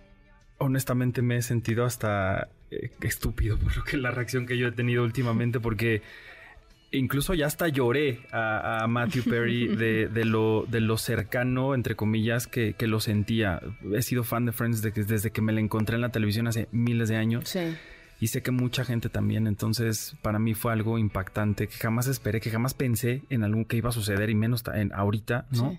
honestamente 0.58 1.22
me 1.22 1.38
he 1.38 1.42
sentido 1.42 1.86
hasta 1.86 2.48
eh, 2.70 2.90
estúpido 3.00 3.58
por 3.58 3.74
lo 3.74 3.82
que 3.84 3.96
la 3.96 4.10
reacción 4.10 4.44
que 4.44 4.58
yo 4.58 4.68
he 4.68 4.72
tenido 4.72 5.02
últimamente 5.02 5.58
porque 5.58 6.02
incluso 6.96 7.34
ya 7.34 7.46
hasta 7.46 7.68
lloré 7.68 8.20
a, 8.32 8.84
a 8.84 8.86
Matthew 8.86 9.24
Perry 9.24 9.66
de, 9.76 10.08
de 10.08 10.24
lo, 10.24 10.64
de 10.68 10.80
lo 10.80 10.96
cercano, 10.96 11.74
entre 11.74 11.94
comillas, 11.96 12.46
que, 12.46 12.74
que 12.74 12.86
lo 12.86 13.00
sentía. 13.00 13.60
He 13.94 14.02
sido 14.02 14.24
fan 14.24 14.46
de 14.46 14.52
Friends 14.52 14.82
de 14.82 14.92
que- 14.92 15.04
desde 15.04 15.30
que 15.30 15.42
me 15.42 15.52
la 15.52 15.60
encontré 15.60 15.96
en 15.96 16.02
la 16.02 16.10
televisión 16.10 16.46
hace 16.46 16.68
miles 16.72 17.08
de 17.08 17.16
años. 17.16 17.48
Sí. 17.48 17.74
Y 18.20 18.28
sé 18.28 18.42
que 18.42 18.52
mucha 18.52 18.84
gente 18.84 19.08
también, 19.08 19.46
entonces 19.46 20.16
para 20.22 20.38
mí 20.38 20.54
fue 20.54 20.72
algo 20.72 20.98
impactante 20.98 21.66
que 21.66 21.74
jamás 21.76 22.06
esperé, 22.06 22.40
que 22.40 22.48
jamás 22.50 22.72
pensé 22.72 23.22
en 23.28 23.42
algo 23.42 23.66
que 23.66 23.76
iba 23.76 23.88
a 23.88 23.92
suceder 23.92 24.30
y 24.30 24.34
menos 24.34 24.62
en 24.72 24.92
ahorita, 24.94 25.46
¿no? 25.50 25.70
Sí. 25.72 25.78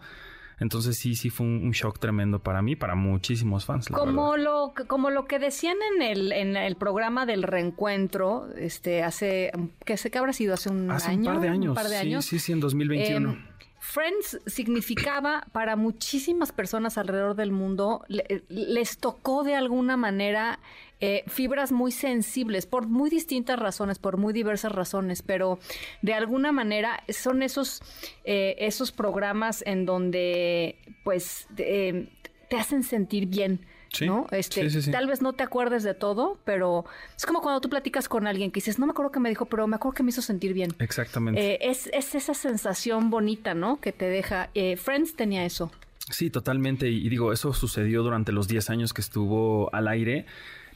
Entonces 0.60 0.98
sí, 0.98 1.16
sí 1.16 1.30
fue 1.30 1.46
un, 1.46 1.64
un 1.66 1.72
shock 1.72 2.00
tremendo 2.00 2.40
para 2.40 2.62
mí, 2.62 2.76
para 2.76 2.96
muchísimos 2.96 3.66
fans. 3.66 3.90
la 3.90 3.98
verdad. 3.98 4.12
Como 4.14 4.38
lo, 4.38 4.74
que- 4.76 4.86
como 4.86 5.10
lo 5.10 5.26
que 5.26 5.40
decían 5.40 5.76
en 5.96 6.02
el, 6.02 6.32
en 6.32 6.56
el 6.58 6.76
programa 6.78 7.26
del 7.26 7.44
reencuentro, 7.44 8.48
este, 8.58 9.04
hace, 9.04 9.52
que 9.86 9.98
sé 9.98 10.12
que 10.12 10.18
habrá 10.18 10.34
sido 10.34 10.54
hace 10.54 10.70
un 10.70 10.90
Hace 10.92 11.12
año. 11.12 11.20
un 11.30 11.36
par 11.36 11.40
de 11.42 11.50
años. 11.50 11.70
Un 11.70 11.76
par 11.76 11.88
de 11.90 12.00
sí, 12.00 12.08
años. 12.08 12.26
sí, 12.26 12.40
sí, 12.40 12.52
en 12.52 12.60
2021. 12.62 13.32
Em, 13.32 13.46
Friends 13.88 14.40
significaba 14.48 15.48
para 15.52 15.76
muchísimas 15.76 16.52
personas 16.52 16.98
alrededor 16.98 17.36
del 17.36 17.52
mundo, 17.52 18.04
le- 18.08 18.44
les 18.50 18.98
tocó 18.98 19.44
de 19.44 19.54
alguna 19.56 19.96
manera 19.96 20.60
eh, 21.02 21.24
fibras 21.28 21.72
muy 21.72 21.92
sensibles 21.92 22.66
por 22.66 22.88
muy 22.88 23.10
distintas 23.10 23.60
razones, 23.60 24.00
por 24.00 24.18
muy 24.18 24.34
diversas 24.34 24.72
razones, 24.72 25.22
pero 25.22 25.60
de 26.02 26.14
alguna 26.14 26.52
manera 26.52 27.04
son 27.10 27.44
esos, 27.44 27.82
eh, 28.24 28.56
esos 28.60 28.92
programas 28.92 29.62
en 29.68 29.86
donde 29.86 30.80
pues 31.04 31.48
eh, 31.58 32.10
te 32.50 32.58
hacen 32.58 32.82
sentir 32.84 33.28
bien. 33.28 33.66
Sí, 33.94 34.06
¿no? 34.08 34.28
Este, 34.32 34.64
sí, 34.64 34.70
sí, 34.70 34.82
sí. 34.84 34.92
Tal 34.92 35.08
vez 35.08 35.22
no 35.22 35.34
te 35.34 35.44
acuerdes 35.44 35.84
de 35.84 35.94
todo, 35.94 36.38
pero 36.44 36.86
es 37.16 37.26
como 37.26 37.42
cuando 37.42 37.62
tú 37.62 37.70
platicas 37.70 38.10
con 38.10 38.28
alguien 38.28 38.52
que 38.52 38.58
dices, 38.58 38.78
no 38.80 38.86
me 38.86 38.92
acuerdo 38.92 39.12
qué 39.12 39.20
me 39.20 39.30
dijo, 39.30 39.46
pero 39.46 39.68
me 39.68 39.76
acuerdo 39.78 39.96
que 39.96 40.04
me 40.04 40.10
hizo 40.10 40.22
sentir 40.22 40.54
bien. 40.54 40.74
Exactamente. 40.80 41.54
Eh, 41.54 41.60
es, 41.62 41.90
es 41.94 42.14
esa 42.16 42.34
sensación 42.34 43.10
bonita, 43.10 43.54
¿no? 43.54 43.80
Que 43.80 43.92
te 43.92 44.06
deja. 44.06 44.50
eh, 44.54 44.76
Friends 44.78 45.16
tenía 45.16 45.46
eso. 45.46 45.72
Sí, 46.10 46.30
totalmente. 46.30 46.90
Y, 46.90 47.06
y 47.06 47.10
digo, 47.10 47.32
eso 47.34 47.54
sucedió 47.54 48.04
durante 48.04 48.32
los 48.32 48.48
10 48.48 48.70
años 48.70 48.94
que 48.94 49.02
estuvo 49.02 49.74
al 49.74 49.88
aire, 49.88 50.26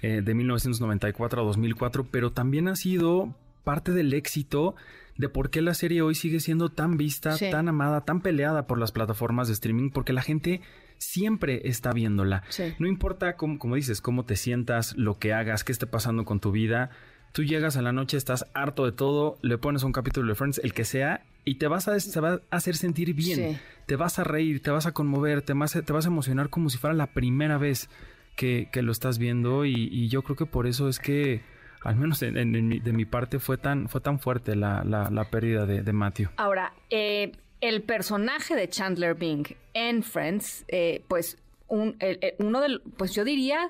eh, 0.01 0.21
de 0.23 0.33
1994 0.33 1.41
a 1.41 1.45
2004, 1.45 2.07
pero 2.09 2.31
también 2.31 2.67
ha 2.67 2.75
sido 2.75 3.35
parte 3.63 3.91
del 3.91 4.13
éxito 4.13 4.75
de 5.17 5.27
por 5.27 5.49
qué 5.49 5.61
la 5.61 5.73
serie 5.73 6.01
hoy 6.01 6.15
sigue 6.15 6.39
siendo 6.39 6.69
tan 6.69 6.95
vista, 6.95 7.37
tan 7.37 7.67
amada, 7.67 8.05
tan 8.05 8.21
peleada 8.21 8.65
por 8.65 8.79
las 8.79 8.93
plataformas 8.93 9.47
de 9.49 9.53
streaming, 9.53 9.89
porque 9.89 10.13
la 10.13 10.21
gente 10.21 10.61
siempre 10.99 11.61
está 11.67 11.91
viéndola. 11.93 12.43
Sí. 12.49 12.75
No 12.77 12.87
importa, 12.87 13.35
cómo, 13.35 13.57
como 13.57 13.75
dices, 13.75 14.01
cómo 14.01 14.25
te 14.25 14.35
sientas, 14.35 14.95
lo 14.97 15.17
que 15.17 15.33
hagas, 15.33 15.63
qué 15.63 15.71
esté 15.71 15.87
pasando 15.87 16.25
con 16.25 16.39
tu 16.39 16.51
vida. 16.51 16.91
Tú 17.31 17.43
llegas 17.43 17.77
a 17.77 17.81
la 17.81 17.91
noche, 17.91 18.17
estás 18.17 18.45
harto 18.53 18.85
de 18.85 18.91
todo, 18.91 19.37
le 19.41 19.57
pones 19.57 19.83
un 19.83 19.91
capítulo 19.91 20.27
de 20.29 20.35
Friends, 20.35 20.59
el 20.63 20.73
que 20.73 20.83
sea, 20.83 21.23
y 21.45 21.55
te 21.55 21.67
vas 21.67 21.87
a, 21.87 21.95
te 21.97 22.19
va 22.19 22.41
a 22.49 22.55
hacer 22.55 22.75
sentir 22.75 23.13
bien. 23.13 23.35
Sí. 23.53 23.57
Te 23.87 23.95
vas 23.95 24.19
a 24.19 24.23
reír, 24.23 24.61
te 24.61 24.71
vas 24.71 24.85
a 24.85 24.91
conmover, 24.93 25.41
te 25.41 25.53
vas 25.53 25.75
a, 25.75 25.81
te 25.81 25.93
vas 25.93 26.05
a 26.05 26.09
emocionar 26.09 26.49
como 26.49 26.69
si 26.69 26.77
fuera 26.77 26.95
la 26.95 27.07
primera 27.13 27.57
vez 27.57 27.89
que, 28.35 28.69
que 28.71 28.81
lo 28.81 28.91
estás 28.91 29.17
viendo. 29.19 29.65
Y, 29.65 29.73
y 29.91 30.09
yo 30.09 30.21
creo 30.23 30.35
que 30.35 30.45
por 30.47 30.65
eso 30.67 30.89
es 30.89 30.99
que, 30.99 31.41
al 31.83 31.95
menos 31.95 32.21
en- 32.23 32.35
en- 32.37 32.55
en 32.55 32.67
mi- 32.67 32.79
de 32.79 32.93
mi 32.93 33.05
parte, 33.05 33.37
fue 33.39 33.57
tan, 33.57 33.87
fue 33.89 34.01
tan 34.01 34.19
fuerte 34.19 34.55
la, 34.55 34.83
la- 34.83 35.09
la 35.11 35.29
pérdida 35.29 35.65
de, 35.67 35.81
de 35.83 35.93
Matthew. 35.93 36.29
Ahora, 36.37 36.73
eh, 36.89 37.31
el 37.61 37.81
personaje 37.81 38.55
de 38.55 38.69
Chandler 38.69 39.15
Bing 39.15 39.45
en 39.73 40.03
Friends, 40.03 40.65
eh, 40.67 41.03
pues 41.07 41.37
un, 41.67 41.95
el- 41.99 42.17
el- 42.21 42.33
uno 42.39 42.61
del, 42.61 42.81
pues 42.97 43.13
yo 43.13 43.23
diría, 43.23 43.69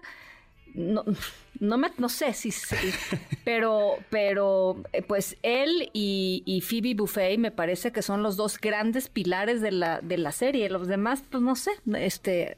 no, 0.75 1.03
no, 1.59 1.77
me, 1.79 1.89
no 1.97 2.07
sé 2.09 2.31
si, 2.33 2.51
sí, 2.51 2.75
pero, 3.43 3.97
pero 4.11 4.81
eh, 4.93 5.01
pues 5.01 5.35
él 5.41 5.89
y, 5.93 6.43
y 6.45 6.61
Phoebe 6.61 6.93
Buffet 6.93 7.39
me 7.39 7.49
parece 7.51 7.91
que 7.91 8.03
son 8.03 8.21
los 8.21 8.37
dos 8.37 8.59
grandes 8.59 9.09
pilares 9.09 9.59
de 9.59 9.71
la, 9.71 9.99
de 10.01 10.17
la 10.19 10.31
serie. 10.31 10.69
Los 10.69 10.87
demás, 10.87 11.23
pues 11.29 11.41
no 11.41 11.55
sé, 11.55 11.71
este, 11.97 12.57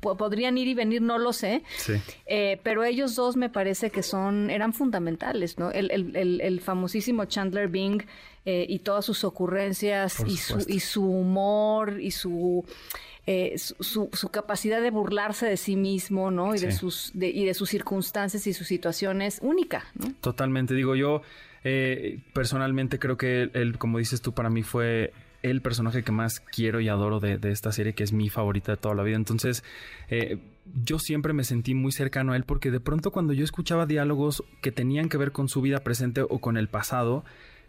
podrían 0.00 0.58
ir 0.58 0.66
y 0.68 0.74
venir, 0.74 1.00
no 1.02 1.18
lo 1.18 1.32
sé. 1.32 1.62
Sí. 1.78 1.94
Eh, 2.26 2.60
pero 2.64 2.82
ellos 2.84 3.14
dos 3.14 3.36
me 3.36 3.48
parece 3.48 3.90
que 3.90 4.02
son, 4.02 4.50
eran 4.50 4.72
fundamentales, 4.74 5.56
¿no? 5.58 5.70
El, 5.70 5.90
el- 5.92 6.16
el- 6.16 6.40
el 6.40 6.60
famosísimo 6.60 7.24
Chandler 7.26 7.68
Bing 7.68 8.02
eh, 8.44 8.66
y 8.68 8.80
todas 8.80 9.04
sus 9.04 9.24
ocurrencias 9.24 10.20
y 10.26 10.36
su, 10.36 10.64
y 10.68 10.80
su 10.80 11.04
humor 11.04 12.00
y 12.00 12.10
su, 12.10 12.64
eh, 13.26 13.56
su, 13.56 14.10
capacidad 14.30 14.82
de 14.82 14.90
burlarse 14.90 15.46
de 15.46 15.56
sí 15.56 15.76
mismo, 15.76 16.30
¿no? 16.32 16.54
Y 16.54 16.58
de 16.58 16.72
sus 16.72 17.12
de, 17.14 17.28
y 17.28 17.44
de 17.44 17.54
sus 17.54 17.70
circunstancias 17.70 18.46
y 18.48 18.52
sus 18.52 18.66
situaciones 18.66 19.38
única, 19.42 19.84
¿no? 19.94 20.12
Totalmente, 20.20 20.74
digo 20.74 20.96
yo, 20.96 21.22
eh, 21.62 22.18
personalmente 22.32 22.98
creo 22.98 23.16
que 23.16 23.50
él, 23.52 23.78
como 23.78 23.98
dices 23.98 24.22
tú, 24.22 24.32
para 24.32 24.50
mí 24.50 24.64
fue 24.64 25.12
el 25.42 25.60
personaje 25.60 26.02
que 26.02 26.10
más 26.12 26.40
quiero 26.40 26.80
y 26.80 26.88
adoro 26.88 27.20
de, 27.20 27.38
de 27.38 27.52
esta 27.52 27.70
serie, 27.70 27.94
que 27.94 28.02
es 28.02 28.12
mi 28.12 28.28
favorita 28.28 28.72
de 28.72 28.78
toda 28.78 28.94
la 28.94 29.02
vida. 29.04 29.16
Entonces, 29.16 29.62
eh, 30.08 30.38
yo 30.84 30.98
siempre 30.98 31.32
me 31.32 31.44
sentí 31.44 31.74
muy 31.74 31.92
cercano 31.92 32.32
a 32.32 32.36
él 32.36 32.44
porque 32.44 32.70
de 32.70 32.80
pronto 32.80 33.10
cuando 33.10 33.32
yo 33.32 33.44
escuchaba 33.44 33.86
diálogos 33.86 34.44
que 34.60 34.72
tenían 34.72 35.08
que 35.08 35.16
ver 35.16 35.32
con 35.32 35.48
su 35.48 35.60
vida 35.60 35.78
presente 35.80 36.22
o 36.22 36.40
con 36.40 36.56
el 36.56 36.68
pasado, 36.68 37.24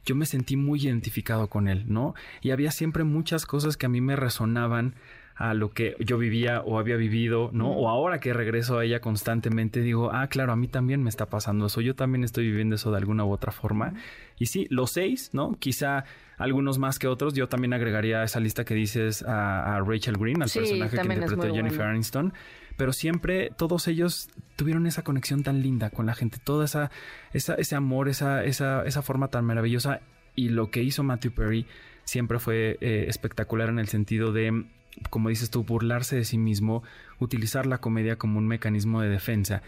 yo 0.06 0.16
me 0.16 0.26
sentí 0.26 0.56
muy 0.56 0.82
identificado 0.82 1.48
con 1.48 1.68
él, 1.68 1.86
¿no? 1.88 2.14
Y 2.42 2.52
había 2.52 2.72
siempre 2.72 3.04
muchas 3.04 3.46
cosas 3.46 3.78
que 3.78 3.86
a 3.86 3.90
mí 3.90 4.02
me 4.02 4.16
resonaban 4.16 4.96
a 5.36 5.54
lo 5.56 5.72
que 5.72 5.96
yo 6.00 6.18
vivía 6.20 6.62
o 6.62 6.78
había 6.78 6.96
vivido, 6.96 7.50
¿no? 7.54 7.72
O 7.72 7.90
ahora 7.90 8.20
que 8.20 8.34
regreso 8.34 8.78
a 8.78 8.86
ella 8.86 9.00
constantemente 9.02 9.82
digo, 9.82 10.12
ah, 10.14 10.28
claro, 10.28 10.54
a 10.54 10.56
mí 10.56 10.68
también 10.68 11.02
me 11.02 11.10
está 11.10 11.26
pasando 11.28 11.66
eso, 11.66 11.82
yo 11.82 11.96
también 11.96 12.24
estoy 12.24 12.46
viviendo 12.46 12.76
eso 12.76 12.92
de 12.92 12.98
alguna 12.98 13.26
u 13.26 13.32
otra 13.32 13.52
forma. 13.52 13.94
Y 14.38 14.46
sí, 14.46 14.68
los 14.70 14.92
seis, 14.92 15.32
¿no? 15.34 15.58
Quizá 15.60 16.04
algunos 16.38 16.78
más 16.78 17.00
que 17.00 17.08
otros, 17.08 17.34
yo 17.34 17.48
también 17.48 17.74
agregaría 17.74 18.22
a 18.22 18.24
esa 18.26 18.40
lista 18.40 18.64
que 18.64 18.76
dices 18.76 19.24
a, 19.24 19.76
a 19.76 19.80
Rachel 19.82 20.18
Green, 20.18 20.42
al 20.42 20.50
Sí, 20.50 20.60
personaje 20.60 20.98
que 20.98 21.14
interpretó 21.14 21.54
Jennifer 21.54 21.78
bueno. 21.78 21.92
Aniston, 21.94 22.34
pero 22.78 22.94
siempre 22.94 23.52
todos 23.58 23.88
ellos 23.88 24.30
tuvieron 24.56 24.88
esa 24.88 25.04
conexión 25.04 25.44
tan 25.44 25.62
linda 25.62 25.90
con 25.90 26.06
la 26.06 26.16
gente, 26.16 26.40
esa, 26.64 26.92
esa 27.34 27.56
ese 27.56 27.76
amor, 27.76 28.10
esa, 28.10 28.44
esa, 28.44 28.84
esa 28.86 29.02
forma 29.02 29.28
tan 29.30 29.46
maravillosa. 29.46 30.02
Y 30.36 30.50
lo 30.50 30.72
que 30.72 30.82
hizo 30.82 31.04
Matthew 31.04 31.34
Perry 31.34 31.68
siempre 32.04 32.40
fue 32.40 32.78
eh, 32.82 33.06
espectacular 33.08 33.70
en 33.70 33.80
el 33.80 33.88
sentido 33.88 34.32
de, 34.32 34.66
como 35.10 35.30
dices 35.30 35.50
tú, 35.50 35.64
burlarse 35.64 36.16
de 36.16 36.26
sí 36.26 36.38
mismo, 36.38 36.84
utilizar 37.20 37.66
la 37.66 37.78
comedia 37.78 38.18
como 38.18 38.40
un 38.40 38.48
mecanismo 38.48 39.02
de 39.02 39.10
defensa. 39.10 39.62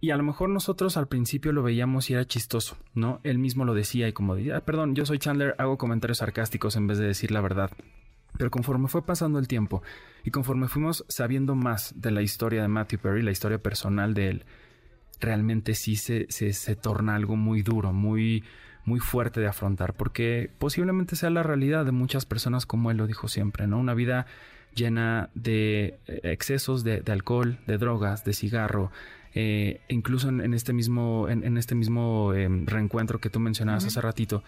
Y 0.00 0.10
a 0.10 0.16
lo 0.16 0.22
mejor 0.22 0.48
nosotros 0.48 0.96
al 0.96 1.08
principio 1.08 1.52
lo 1.52 1.62
veíamos 1.62 2.08
y 2.08 2.14
era 2.14 2.24
chistoso, 2.24 2.78
¿no? 2.94 3.20
Él 3.24 3.38
mismo 3.38 3.64
lo 3.64 3.74
decía 3.74 4.06
y 4.06 4.12
como 4.12 4.36
decía, 4.36 4.58
"Ah, 4.58 4.60
perdón, 4.60 4.94
yo 4.94 5.04
soy 5.04 5.18
Chandler, 5.18 5.56
hago 5.58 5.76
comentarios 5.76 6.18
sarcásticos 6.18 6.76
en 6.76 6.86
vez 6.86 6.98
de 6.98 7.06
decir 7.06 7.32
la 7.32 7.40
verdad. 7.40 7.72
Pero 8.38 8.50
conforme 8.50 8.88
fue 8.88 9.04
pasando 9.04 9.38
el 9.38 9.48
tiempo 9.48 9.82
y 10.24 10.30
conforme 10.30 10.68
fuimos 10.68 11.04
sabiendo 11.08 11.54
más 11.54 11.92
de 11.96 12.10
la 12.10 12.22
historia 12.22 12.62
de 12.62 12.68
Matthew 12.68 13.00
Perry, 13.00 13.22
la 13.22 13.32
historia 13.32 13.58
personal 13.58 14.14
de 14.14 14.28
él, 14.28 14.44
realmente 15.20 15.74
sí 15.74 15.96
se, 15.96 16.26
se, 16.30 16.54
se 16.54 16.76
torna 16.76 17.16
algo 17.16 17.36
muy 17.36 17.62
duro, 17.62 17.92
muy, 17.92 18.44
muy 18.84 19.00
fuerte 19.00 19.40
de 19.40 19.48
afrontar, 19.48 19.94
porque 19.94 20.50
posiblemente 20.58 21.16
sea 21.16 21.30
la 21.30 21.42
realidad 21.42 21.84
de 21.84 21.92
muchas 21.92 22.24
personas 22.24 22.64
como 22.64 22.90
él 22.90 22.96
lo 22.96 23.06
dijo 23.06 23.28
siempre, 23.28 23.66
¿no? 23.66 23.78
Una 23.78 23.94
vida 23.94 24.26
llena 24.74 25.30
de 25.34 25.98
eh, 26.06 26.20
excesos 26.24 26.84
de, 26.84 27.00
de 27.00 27.12
alcohol, 27.12 27.58
de 27.66 27.78
drogas, 27.78 28.24
de 28.24 28.32
cigarro, 28.32 28.90
eh, 29.34 29.80
incluso 29.88 30.28
en, 30.28 30.40
en 30.40 30.54
este 30.54 30.72
mismo, 30.72 31.28
en, 31.28 31.44
en 31.44 31.58
este 31.58 31.74
mismo 31.74 32.32
eh, 32.34 32.48
reencuentro 32.64 33.20
que 33.20 33.30
tú 33.30 33.40
mencionabas 33.40 33.84
hace 33.84 34.00
ratito, 34.00 34.42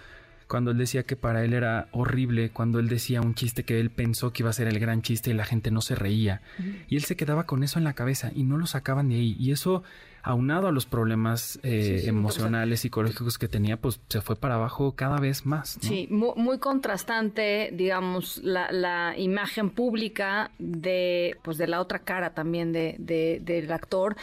cuando 0.51 0.73
él 0.73 0.79
decía 0.79 1.05
que 1.05 1.15
para 1.15 1.45
él 1.45 1.53
era 1.53 1.87
horrible, 1.93 2.51
cuando 2.51 2.81
él 2.81 2.89
decía 2.89 3.21
un 3.21 3.37
chiste 3.37 3.63
que 3.63 3.79
él 3.79 3.89
pensó 3.89 4.33
que 4.33 4.43
iba 4.43 4.51
a 4.51 4.53
ser 4.53 4.67
el 4.67 4.81
gran 4.81 5.01
chiste 5.01 5.31
y 5.31 5.33
la 5.33 5.45
gente 5.45 5.71
no 5.71 5.81
se 5.81 5.95
reía. 5.95 6.43
Y 6.89 6.97
él 6.97 7.05
se 7.05 7.15
quedaba 7.15 7.47
con 7.47 7.63
eso 7.63 7.79
en 7.79 7.85
la 7.85 7.93
cabeza 7.93 8.33
y 8.35 8.43
no 8.43 8.59
lo 8.59 8.67
sacaban 8.67 9.09
de 9.09 9.15
ahí. 9.15 9.37
Y 9.39 9.53
eso 9.53 9.85
aunado 10.23 10.69
a 10.69 10.73
los 10.73 10.87
problemas 10.87 11.59
eh, 11.63 12.03
emocionales, 12.07 12.81
psicológicos 12.81 13.39
que 13.39 13.49
tenía, 13.49 13.77
pues 13.77 14.01
se 14.09 14.21
fue 14.21 14.37
para 14.37 14.57
abajo 14.57 14.93
cada 14.95 15.19
vez 15.19 15.47
más. 15.47 15.79
Sí, 15.81 16.09
muy, 16.11 16.59
contrastante, 16.59 17.71
digamos, 17.73 18.41
la, 18.43 19.15
imagen 19.17 19.71
pública 19.71 20.51
de, 20.59 21.37
pues, 21.43 21.59
de 21.59 21.67
la 21.67 21.81
otra 21.81 22.01
cara 22.01 22.35
también 22.35 22.73
de, 22.73 22.97
del 22.99 23.73
actor. 23.73 24.17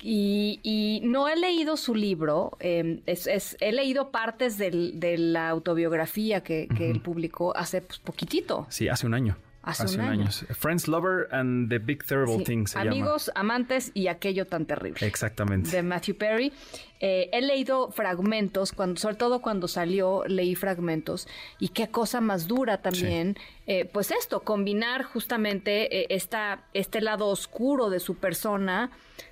Y, 0.00 1.00
no 1.02 1.28
he 1.28 1.36
leído 1.36 1.76
su 1.76 1.94
libro, 1.94 2.56
em, 2.60 3.00
es, 3.06 3.56
he 3.60 3.72
leído 3.72 4.10
partes 4.10 4.56
de 4.58 5.16
la 5.18 5.48
autobiografía 5.48 6.42
que, 6.42 6.68
él 6.78 7.00
publicó 7.00 7.56
hace 7.56 7.82
pues, 7.82 7.98
poquitito. 7.98 8.66
Sí, 8.68 8.88
hace 8.88 9.06
un 9.06 9.14
año. 9.14 9.36
Hace, 9.68 9.96
un, 9.96 10.00
año. 10.00 10.30
Friends, 10.30 10.88
Lover 10.88 11.28
and 11.30 11.68
the 11.68 11.78
Big 11.78 12.04
Terrible 12.04 12.42
Things. 12.44 12.74
Amigos, 12.74 13.30
amantes 13.34 13.90
y 13.94 14.08
aquello 14.08 14.46
tan 14.46 14.64
terrible. 14.64 15.06
Exactamente. 15.06 15.70
De 15.70 15.82
Matthew 15.82 16.16
Perry. 16.16 16.52
Eh, 17.00 17.28
he 17.32 17.42
leído 17.42 17.90
fragmentos, 17.90 18.72
cuando, 18.72 19.00
sobre 19.00 19.16
todo 19.16 19.40
cuando 19.40 19.68
salió, 19.68 20.24
leí 20.26 20.54
fragmentos. 20.54 21.28
Y 21.58 21.68
qué 21.68 21.88
cosa 21.88 22.20
más 22.20 22.48
dura 22.48 22.78
también. 22.78 23.36
Eh, 23.66 23.84
pues 23.84 24.10
esto, 24.10 24.40
combinar 24.40 25.04
justamente 25.04 26.00
eh, 26.00 26.06
esta, 26.10 26.64
este 26.74 27.00
lado 27.00 27.26
oscuro 27.26 27.90
de 27.90 28.00
su 28.00 28.16
persona 28.16 28.90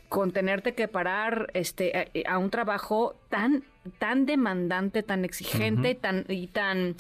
con 0.09 0.31
tenerte 0.31 0.75
que 0.75 0.87
parar 0.87 1.51
este, 1.55 2.11
a, 2.29 2.39
un 2.39 2.51
trabajo 2.51 3.17
tan, 3.29 3.65
tan 3.99 4.27
demandante, 4.27 5.03
tan 5.03 5.25
exigente 5.25 5.95
tan, 5.97 6.25
y 6.29 6.47
tan 6.47 6.95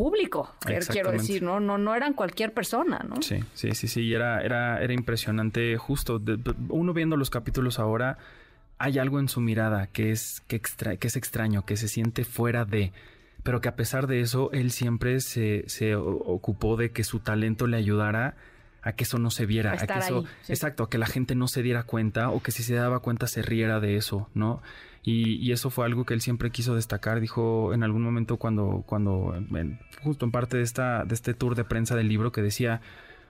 público, 0.00 0.54
quiero 0.88 1.12
decir, 1.12 1.42
¿no? 1.42 1.60
No, 1.60 1.76
no 1.76 1.94
eran 1.94 2.14
cualquier 2.14 2.54
persona, 2.54 3.04
¿no? 3.06 3.20
Sí, 3.20 3.44
sí, 3.52 3.74
sí, 3.74 3.86
sí, 3.86 4.14
era, 4.14 4.40
era, 4.40 4.82
era 4.82 4.94
impresionante 4.94 5.76
justo. 5.76 6.18
uno 6.70 6.94
viendo 6.94 7.18
los 7.18 7.28
capítulos 7.28 7.78
ahora, 7.78 8.16
hay 8.78 8.98
algo 8.98 9.20
en 9.20 9.28
su 9.28 9.42
mirada 9.42 9.88
que 9.88 10.10
es, 10.10 10.42
que, 10.48 10.56
extra, 10.56 10.96
que 10.96 11.08
es 11.08 11.16
extraño, 11.16 11.66
que 11.66 11.76
se 11.76 11.86
siente 11.86 12.24
fuera 12.24 12.64
de, 12.64 12.94
pero 13.42 13.60
que 13.60 13.68
a 13.68 13.76
pesar 13.76 14.06
de 14.06 14.22
eso, 14.22 14.50
él 14.52 14.70
siempre 14.70 15.20
se, 15.20 15.64
se 15.66 15.94
ocupó 15.96 16.78
de 16.78 16.92
que 16.92 17.04
su 17.04 17.18
talento 17.18 17.66
le 17.66 17.76
ayudara 17.76 18.36
a 18.80 18.92
que 18.92 19.04
eso 19.04 19.18
no 19.18 19.30
se 19.30 19.44
viera, 19.44 19.72
a, 19.72 19.86
que 19.86 19.98
eso, 19.98 20.24
exacto, 20.48 20.84
a 20.84 20.88
que 20.88 20.96
la 20.96 21.04
gente 21.04 21.34
no 21.34 21.46
se 21.46 21.62
diera 21.62 21.82
cuenta 21.82 22.30
o 22.30 22.42
que 22.42 22.52
si 22.52 22.62
se 22.62 22.74
daba 22.74 23.00
cuenta 23.00 23.26
se 23.26 23.42
riera 23.42 23.80
de 23.80 23.96
eso, 23.96 24.30
¿no? 24.32 24.62
Y, 25.02 25.50
eso 25.50 25.70
fue 25.70 25.86
algo 25.86 26.04
que 26.04 26.14
él 26.14 26.20
siempre 26.20 26.50
quiso 26.50 26.74
destacar. 26.74 27.20
Dijo 27.20 27.72
en 27.72 27.82
algún 27.82 28.02
momento 28.02 28.36
cuando, 28.36 28.84
cuando 28.86 29.34
justo 30.02 30.24
en 30.24 30.30
parte 30.30 30.58
de, 30.58 30.62
esta, 30.62 31.04
de 31.04 31.14
este 31.14 31.34
tour 31.34 31.54
de 31.54 31.64
prensa 31.64 31.96
del 31.96 32.08
libro 32.08 32.32
que 32.32 32.42
decía, 32.42 32.80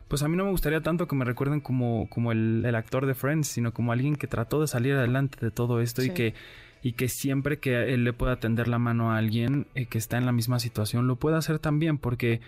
pues 0.09 0.23
a 0.23 0.29
mí 0.29 0.37
no 0.37 0.45
me 0.45 0.51
gustaría 0.51 0.83
tanto 0.83 1.07
que 1.07 1.15
me 1.15 1.25
recuerden 1.25 1.61
como, 1.61 2.09
como 2.11 2.33
el, 2.33 2.75
actor 2.75 3.07
de 3.07 3.15
Friends, 3.15 3.47
sino 3.47 3.73
como 3.73 3.93
alguien 3.93 4.17
que 4.17 4.27
trató 4.27 4.61
de 4.61 4.67
salir 4.67 4.95
adelante 4.95 5.39
de 5.41 5.53
todo 5.53 5.81
esto 5.81 6.03
y 6.03 6.11
que 6.11 6.35
y 6.83 6.93
que 6.93 7.09
siempre 7.09 7.59
que 7.59 7.93
él 7.95 8.05
le 8.05 8.13
pueda 8.13 8.41
tender 8.41 8.69
la 8.69 8.79
mano 8.79 9.13
a 9.13 9.19
alguien 9.19 9.67
eh, 9.75 9.87
que 9.87 9.99
está 9.99 10.17
en 10.17 10.27
la 10.27 10.33
misma 10.33 10.59
situación 10.59 11.07
lo 11.07 11.17
pueda 11.17 11.37
hacer 11.37 11.59
también 11.59 11.99
porque 11.99 12.41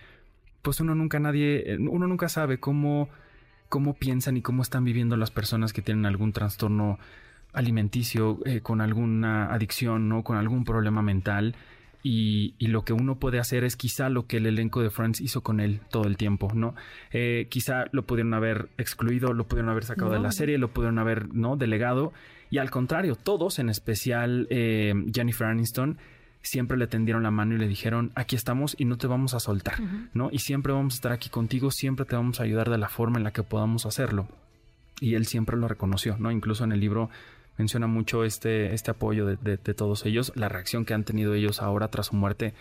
pues 0.63 0.81
uno 0.81 0.95
nunca 0.95 1.21
nadie 1.21 1.77
uno 1.79 2.07
nunca 2.07 2.29
sabe 2.29 2.59
cómo 2.59 3.11
cómo 3.69 3.95
piensan 3.95 4.37
y 4.37 4.43
cómo 4.43 4.63
están 4.63 4.85
viviendo 4.85 5.17
las 5.17 5.31
personas 5.31 5.73
que 5.73 5.83
tienen 5.83 6.07
algún 6.07 6.33
trastorno 6.33 6.99
alimenticio, 7.53 8.39
eh, 8.45 8.61
con 8.61 8.81
alguna 8.81 9.53
adicción, 9.53 10.09
¿no? 10.09 10.23
Con 10.25 10.37
algún 10.37 10.65
problema 10.65 11.03
mental. 11.03 11.55
Y, 12.05 12.55
lo 12.59 12.85
que 12.85 12.93
uno 12.93 13.17
puede 13.17 13.39
hacer 13.39 13.63
es 13.63 13.77
quizá 13.77 14.09
lo 14.09 14.27
que 14.27 14.39
el 14.39 14.47
elenco 14.47 14.83
de 14.83 14.91
Friends 14.91 15.21
hizo 15.21 15.43
con 15.43 15.61
él 15.61 15.81
todo 15.91 16.05
el 16.05 16.17
tiempo, 16.17 16.51
¿no? 16.53 16.75
Eh, 17.13 17.47
quizá 17.49 17.85
lo 17.93 18.05
pudieron 18.07 18.35
haber 18.35 18.71
excluido, 18.77 19.33
lo 19.33 19.47
pudieron 19.47 19.71
haber 19.71 19.85
sacado 19.85 20.11
de 20.11 20.19
la 20.19 20.33
serie, 20.33 20.59
lo 20.59 20.73
pudieron 20.73 20.99
haber, 20.99 21.33
¿no? 21.33 21.57
Delegado. 21.57 22.13
Y 22.51 22.59
al 22.59 22.71
contrario, 22.71 23.15
todos, 23.15 23.61
en 23.61 23.69
especial 23.69 24.49
eh, 24.51 24.95
Jennifer 25.15 25.47
Aniston, 25.47 25.99
siempre 26.43 26.77
le 26.77 26.89
tendieron 26.89 27.23
la 27.23 27.31
mano 27.31 27.55
y 27.55 27.59
le 27.59 27.69
dijeron, 27.69 28.11
aquí 28.15 28.35
estamos 28.35 28.75
y 28.79 28.85
no 28.85 28.99
te 28.99 29.07
vamos 29.07 29.35
a 29.35 29.41
soltar, 29.41 29.77
¿no? 30.13 30.29
Y 30.33 30.41
siempre 30.41 30.73
vamos 30.73 30.95
a 30.95 30.97
estar 30.97 31.13
aquí 31.13 31.29
contigo, 31.29 31.71
siempre 31.71 32.05
te 32.05 32.17
vamos 32.17 32.41
a 32.41 32.43
ayudar 32.43 32.69
de 32.69 32.79
la 32.79 32.89
forma 32.89 33.19
en 33.19 33.25
la 33.25 33.33
que 33.33 33.45
podamos 33.45 33.87
hacerlo. 33.87 34.27
Y 35.01 35.15
él 35.15 35.27
siempre 35.27 35.57
lo 35.57 35.69
reconoció, 35.69 36.17
¿no? 36.19 36.31
Incluso 36.31 36.65
en 36.65 36.73
el 36.73 36.81
libro 36.81 37.11
menciona 37.59 37.87
mucho 37.87 38.25
este, 38.25 38.75
este 38.75 38.91
apoyo 38.91 39.27
de, 39.27 39.37
de, 39.37 39.75
todos 39.75 40.07
ellos, 40.07 40.33
la 40.35 40.49
reacción 40.49 40.85
que 40.85 40.95
han 40.95 41.05
tenido 41.05 41.35
ellos 41.35 41.61
ahora 41.61 41.89
tras 41.89 42.07
su 42.07 42.17
muerte 42.17 42.55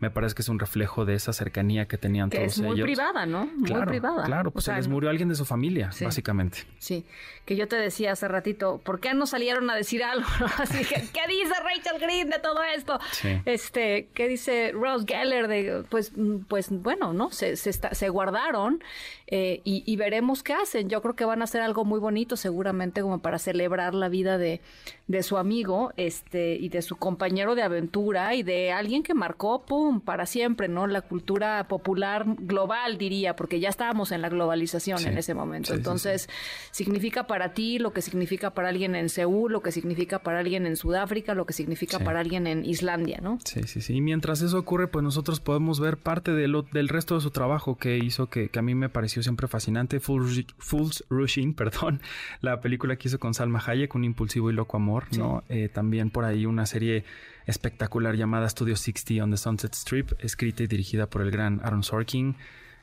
me 0.00 0.10
parece 0.10 0.34
que 0.34 0.42
es 0.42 0.48
un 0.48 0.58
reflejo 0.58 1.04
de 1.04 1.14
esa 1.14 1.32
cercanía 1.32 1.88
que 1.88 1.98
tenían 1.98 2.30
que 2.30 2.38
todos 2.38 2.52
es 2.52 2.60
muy 2.60 2.80
privada, 2.80 3.26
¿no? 3.26 3.46
Muy 3.46 3.72
privada. 3.86 4.24
Claro, 4.24 4.50
pues 4.52 4.66
se 4.66 4.72
les 4.72 4.86
murió 4.86 5.10
alguien 5.10 5.28
de 5.28 5.34
su 5.34 5.44
familia, 5.44 5.90
básicamente. 6.00 6.58
Sí, 6.78 7.04
que 7.44 7.56
yo 7.56 7.66
te 7.66 7.76
decía 7.76 8.12
hace 8.12 8.28
ratito, 8.28 8.80
¿por 8.84 9.00
qué 9.00 9.14
no 9.14 9.26
salieron 9.26 9.68
a 9.70 9.74
decir 9.74 10.04
algo? 10.04 10.26
Así 10.58 10.84
que, 10.84 11.08
¿qué 11.12 11.26
dice 11.28 11.52
Rachel 11.62 12.00
Green 12.00 12.30
de 12.30 12.38
todo 12.38 12.62
esto? 12.62 13.00
Este, 13.44 14.08
¿qué 14.14 14.28
dice 14.28 14.72
Rose 14.72 15.04
Geller 15.06 15.48
de, 15.48 15.84
pues, 15.88 16.12
pues 16.48 16.68
bueno, 16.70 17.12
¿no? 17.12 17.30
Se, 17.30 17.56
se, 17.56 17.72
se 17.72 18.08
guardaron 18.08 18.82
eh, 19.26 19.60
y, 19.64 19.96
veremos 19.96 20.42
qué 20.42 20.54
hacen. 20.54 20.88
Yo 20.88 21.02
creo 21.02 21.14
que 21.14 21.24
van 21.24 21.42
a 21.42 21.44
hacer 21.44 21.60
algo 21.60 21.84
muy 21.84 22.00
bonito, 22.00 22.36
seguramente, 22.36 23.02
como 23.02 23.18
para 23.18 23.38
celebrar 23.38 23.94
la 23.94 24.08
vida 24.08 24.38
de, 24.38 24.62
de 25.08 25.22
su 25.22 25.38
amigo, 25.38 25.92
este, 25.96 26.54
y 26.54 26.68
de 26.68 26.82
su 26.82 26.96
compañero 26.96 27.54
de 27.54 27.62
aventura 27.62 28.34
y 28.34 28.42
de 28.42 28.72
alguien 28.72 29.02
que 29.02 29.14
marcó, 29.14 29.64
pum, 29.64 30.00
para 30.00 30.26
siempre, 30.26 30.68
¿no? 30.68 30.86
La 30.86 31.00
cultura 31.00 31.66
popular 31.66 32.26
global, 32.26 32.98
diría, 32.98 33.34
porque 33.34 33.58
ya 33.58 33.70
estábamos 33.70 34.12
en 34.12 34.20
la 34.20 34.28
globalización 34.28 35.04
en 35.06 35.16
ese 35.16 35.32
momento. 35.32 35.72
Entonces, 35.74 36.28
significa 36.70 37.26
para 37.26 37.54
ti 37.54 37.78
lo 37.78 37.92
que 37.92 38.02
significa 38.02 38.52
para 38.52 38.68
alguien 38.68 38.94
en 38.94 39.08
Seúl, 39.08 39.50
lo 39.50 39.62
que 39.62 39.72
significa 39.72 40.18
para 40.22 40.40
alguien 40.40 40.66
en 40.66 40.76
Sudáfrica, 40.76 41.34
lo 41.34 41.46
que 41.46 41.54
significa 41.54 41.98
para 41.98 42.20
alguien 42.20 42.46
en 42.46 42.64
Islandia, 42.66 43.18
¿no? 43.22 43.38
Sí, 43.44 43.62
sí, 43.64 43.80
sí. 43.80 43.94
Y 43.94 44.00
mientras 44.02 44.42
eso 44.42 44.58
ocurre, 44.58 44.88
pues 44.88 45.02
nosotros 45.02 45.40
podemos 45.40 45.80
ver 45.80 45.96
parte 45.96 46.32
de 46.32 46.48
lo, 46.48 46.62
del 46.62 46.88
resto 46.88 47.14
de 47.14 47.22
su 47.22 47.30
trabajo 47.30 47.76
que 47.76 47.96
hizo, 47.96 48.28
que, 48.28 48.50
a 48.54 48.62
mí 48.62 48.74
me 48.74 48.90
pareció 48.90 49.22
siempre 49.22 49.48
fascinante. 49.48 50.00
Fools, 50.00 51.04
Rushing, 51.08 51.54
perdón, 51.56 52.02
la 52.42 52.60
película 52.60 52.96
que 52.96 53.08
hizo 53.08 53.18
con 53.18 53.32
Salma 53.32 53.62
Hayek, 53.64 53.94
Un 53.94 54.04
impulsivo 54.04 54.50
y 54.50 54.52
loco 54.52 54.76
amor, 54.76 54.97
¿no? 55.16 55.44
Eh, 55.48 55.68
también 55.72 56.10
por 56.10 56.24
ahí 56.24 56.46
una 56.46 56.66
serie 56.66 57.04
espectacular 57.46 58.16
llamada 58.16 58.48
Studio 58.48 58.76
60 58.76 59.24
on 59.24 59.30
the 59.30 59.36
Sunset 59.36 59.74
Strip, 59.74 60.12
escrita 60.20 60.62
y 60.62 60.66
dirigida 60.66 61.08
por 61.08 61.22
el 61.22 61.30
gran 61.30 61.60
Aaron 61.62 61.82
Sorkin. 61.82 62.36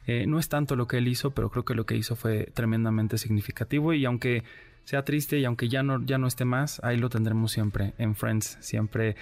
Eh, 0.08 0.26
no 0.28 0.40
es 0.40 0.50
tanto 0.50 0.76
lo 0.76 0.88
que 0.88 0.98
él 0.98 1.08
hizo, 1.08 1.32
pero 1.32 1.50
creo 1.50 1.66
que 1.66 1.74
lo 1.74 1.86
que 1.86 1.96
hizo 1.96 2.16
fue 2.16 2.52
tremendamente 2.54 3.18
significativo 3.18 3.94
y 3.94 4.06
aunque 4.06 4.44
sea 4.84 5.04
triste 5.04 5.40
y 5.40 5.46
aunque 5.46 5.68
ya 5.68 5.84
no, 5.84 6.04
ya 6.04 6.18
no 6.18 6.28
esté 6.28 6.46
más, 6.46 6.80
ahí 6.84 6.98
lo 6.98 7.10
tendremos 7.10 7.52
siempre 7.52 7.94
en 7.98 8.16
Friends, 8.16 8.58
siempre 8.62 9.16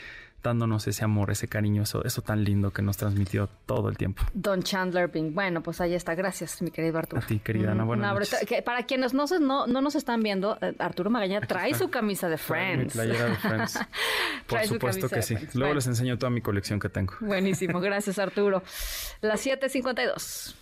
dándonos 0.43 0.87
ese 0.87 1.03
amor, 1.03 1.31
ese 1.31 1.47
cariño, 1.47 1.83
eso, 1.83 2.03
eso 2.03 2.21
tan 2.21 2.43
lindo 2.43 2.71
que 2.71 2.81
nos 2.81 2.97
transmitió 2.97 3.49
todo 3.65 3.89
el 3.89 3.97
tiempo. 3.97 4.23
Don 4.33 4.61
Chandler 4.61 5.07
Bing. 5.07 5.33
Bueno, 5.33 5.63
pues 5.63 5.81
ahí 5.81 5.93
está. 5.93 6.13
Gracias, 6.15 6.61
mi 6.61 6.69
querido 6.69 6.97
Arturo. 6.97 7.21
A 7.21 7.25
ti, 7.25 7.39
querida 7.39 7.71
Ana. 7.71 7.85
Buenas 7.85 8.13
noches. 8.13 8.63
Para 8.63 8.83
quienes 8.83 9.13
no, 9.13 9.25
no, 9.39 9.67
no 9.67 9.81
nos 9.81 9.95
están 9.95 10.21
viendo, 10.21 10.57
eh, 10.61 10.75
Arturo 10.79 11.09
Magaña 11.09 11.41
trae 11.41 11.73
su 11.73 11.89
camisa 11.89 12.29
de 12.29 12.37
Friends. 12.37 12.95
La 12.95 13.05
de 13.05 13.35
Friends. 13.35 13.79
Por 14.47 14.65
supuesto 14.65 15.09
que 15.09 15.21
sí. 15.21 15.35
Luego 15.53 15.73
les 15.73 15.87
enseño 15.87 16.17
toda 16.17 16.29
mi 16.29 16.41
colección 16.41 16.79
que 16.79 16.89
tengo. 16.89 17.13
Buenísimo. 17.21 17.79
Gracias, 17.81 18.19
Arturo. 18.19 18.63
Las 19.21 19.45
7.52. 19.45 20.55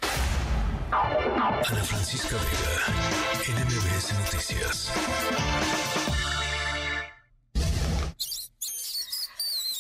Ana 0.91 1.64
Francisca 1.64 2.36
Vega, 2.36 3.64
NMBS 3.64 4.14
Noticias. 4.20 5.90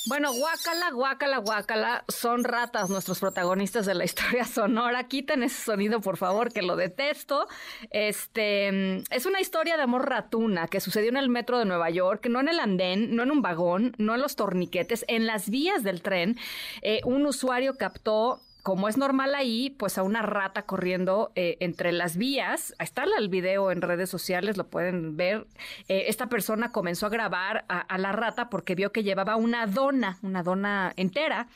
Bueno, 0.07 0.33
guácala, 0.33 0.89
guácala, 0.89 1.37
guácala, 1.37 2.03
son 2.07 2.43
ratas 2.43 2.89
nuestros 2.89 3.19
protagonistas 3.19 3.85
de 3.85 3.93
la 3.93 4.03
historia 4.03 4.45
sonora. 4.45 5.07
Quiten 5.07 5.43
ese 5.43 5.63
sonido, 5.63 6.01
por 6.01 6.17
favor, 6.17 6.51
que 6.51 6.63
lo 6.63 6.75
detesto. 6.75 7.47
Este 7.91 9.03
es 9.15 9.25
una 9.27 9.39
historia 9.39 9.77
de 9.77 9.83
amor 9.83 10.09
ratuna 10.09 10.67
que 10.67 10.79
sucedió 10.79 11.09
en 11.09 11.17
el 11.17 11.29
metro 11.29 11.59
de 11.59 11.65
Nueva 11.65 11.91
York, 11.91 12.25
no 12.29 12.39
en 12.39 12.47
el 12.47 12.59
andén, 12.59 13.15
no 13.15 13.21
en 13.21 13.31
un 13.31 13.43
vagón, 13.43 13.93
no 13.99 14.15
en 14.15 14.21
los 14.21 14.35
torniquetes, 14.35 15.05
en 15.07 15.27
las 15.27 15.51
vías 15.51 15.83
del 15.83 16.01
tren. 16.01 16.39
Eh, 16.81 17.01
un 17.05 17.27
usuario 17.27 17.75
captó 17.75 18.41
como 18.63 18.87
es 18.87 18.97
normal 18.97 19.33
ahí, 19.33 19.71
pues 19.71 19.97
a 19.97 20.03
una 20.03 20.21
rata 20.21 20.63
corriendo 20.63 21.31
eh, 21.35 21.57
entre 21.59 21.91
las 21.91 22.17
vías. 22.17 22.75
Ahí 22.77 22.85
está 22.85 23.05
el 23.17 23.29
video 23.29 23.71
en 23.71 23.81
redes 23.81 24.09
sociales, 24.09 24.57
lo 24.57 24.67
pueden 24.67 25.17
ver. 25.17 25.47
Eh, 25.87 26.05
esta 26.07 26.27
persona 26.27 26.71
comenzó 26.71 27.07
a 27.07 27.09
grabar 27.09 27.65
a, 27.67 27.97
la 27.97 28.11
rata 28.11 28.49
porque 28.49 28.75
vio 28.75 28.91
que 28.91 29.03
llevaba 29.03 29.35
una 29.35 29.65
dona, 29.65 30.17
una 30.21 30.43
dona 30.43 30.93
entera. 30.95 31.47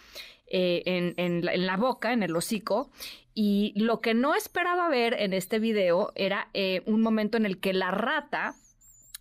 Eh, 0.47 0.83
en, 0.85 1.15
en, 1.17 1.65
la 1.65 1.75
boca, 1.75 2.13
en 2.13 2.21
el 2.21 2.35
hocico, 2.35 2.91
y 3.33 3.73
lo 3.75 3.99
que 3.99 4.13
no 4.13 4.35
esperaba 4.35 4.87
ver 4.89 5.15
en 5.17 5.33
este 5.33 5.57
video 5.57 6.11
era 6.13 6.49
un 6.85 7.01
momento 7.01 7.35
en 7.35 7.47
el 7.47 7.59
que 7.59 7.73
la 7.73 7.89
rata 7.89 8.53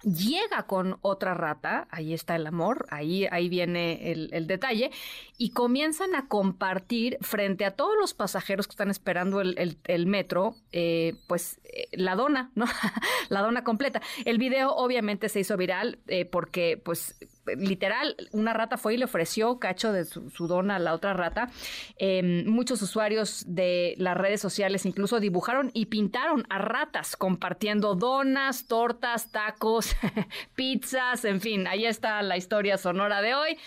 llega 0.05 0.64
con 0.64 0.98
otra 1.02 1.35
rata, 1.35 1.89
ahí 1.90 2.12
está 2.14 2.36
el 2.36 2.47
amor, 2.47 2.86
ahí, 2.90 3.26
ahí 3.31 3.48
viene 3.48 4.12
el, 4.12 4.47
detalle, 4.47 4.90
y 5.39 5.51
comienzan 5.51 6.14
a 6.14 6.28
compartir 6.28 7.18
frente 7.20 7.64
a 7.64 7.72
todos 7.72 7.94
los 7.98 8.14
pasajeros 8.14 8.66
que 8.66 8.72
están 8.72 8.90
esperando 8.90 9.40
el, 9.40 10.06
metro, 10.06 10.56
eh, 10.72 11.14
pues 11.26 11.60
eh, 11.64 11.89
la 11.93 12.14
dona, 12.14 12.51
¿no? 12.55 12.66
la 13.28 13.40
dona 13.40 13.64
completa. 13.64 14.02
El 14.24 14.39
video 14.39 14.74
obviamente 14.74 15.28
se 15.28 15.40
hizo 15.40 15.56
viral 15.56 15.98
eh, 16.06 16.24
porque, 16.24 16.81
pues, 16.82 17.16
literal, 17.57 18.16
una 18.33 18.53
rata 18.53 18.77
fue 18.77 18.95
y 18.95 18.97
le 18.97 19.05
ofreció 19.05 19.59
cacho 19.59 19.93
de 19.93 20.05
su, 20.05 20.47
dona 20.47 20.77
a 20.77 20.79
la 20.79 20.95
otra 20.95 21.12
rata. 21.12 21.51
Em, 21.97 22.47
muchos 22.47 22.81
usuarios 22.83 23.45
de 23.47 23.95
las 23.99 24.16
redes 24.16 24.41
sociales 24.41 24.87
incluso 24.87 25.21
dibujaron 25.21 25.71
y 25.75 25.87
pintaron 25.87 26.47
a 26.51 26.59
ratas 26.59 27.16
compartiendo 27.16 27.95
donas, 27.95 28.66
tortas, 28.66 29.31
tacos, 29.31 29.95
pizzas, 30.55 31.25
en 31.25 31.41
fin, 31.41 31.66
ahí 31.66 31.87
está 31.87 32.23
la 32.23 32.37
historia 32.37 32.79
sonora 32.79 33.23
de 33.23 33.35
hoy. 33.35 33.59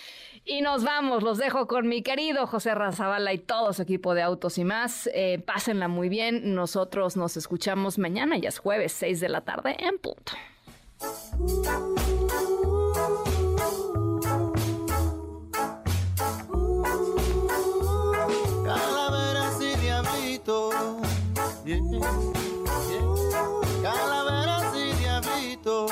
Y 0.50 0.62
nos 0.62 0.86
vamos, 0.86 1.24
los 1.24 1.38
dejo 1.38 1.68
con 1.68 1.90
mi 1.90 2.02
querido 2.02 2.48
José 2.48 2.74
Razabala 2.74 3.34
y 3.34 3.38
todo 3.38 3.74
su 3.74 3.82
equipo 3.82 4.14
de 4.14 4.22
autos 4.22 4.58
y 4.58 4.64
más. 4.64 5.10
Eh, 5.14 5.44
pásenla 5.46 5.90
muy 5.90 6.08
bien. 6.08 6.56
Nosotros 6.56 7.18
nos 7.18 7.36
escuchamos 7.36 7.98
mañana, 7.98 8.38
ya 8.38 8.48
es 8.48 8.60
jueves, 8.60 8.94
6 8.94 9.20
de 9.20 9.28
la 9.28 9.42
tarde 9.42 9.76
en 9.78 9.98
punto. 10.00 10.32
Calaveras 18.66 19.62
y 19.62 19.76
diablitos. 19.78 20.76
Calaveras 23.82 24.76
y 24.76 24.94
diablitos. 24.94 25.92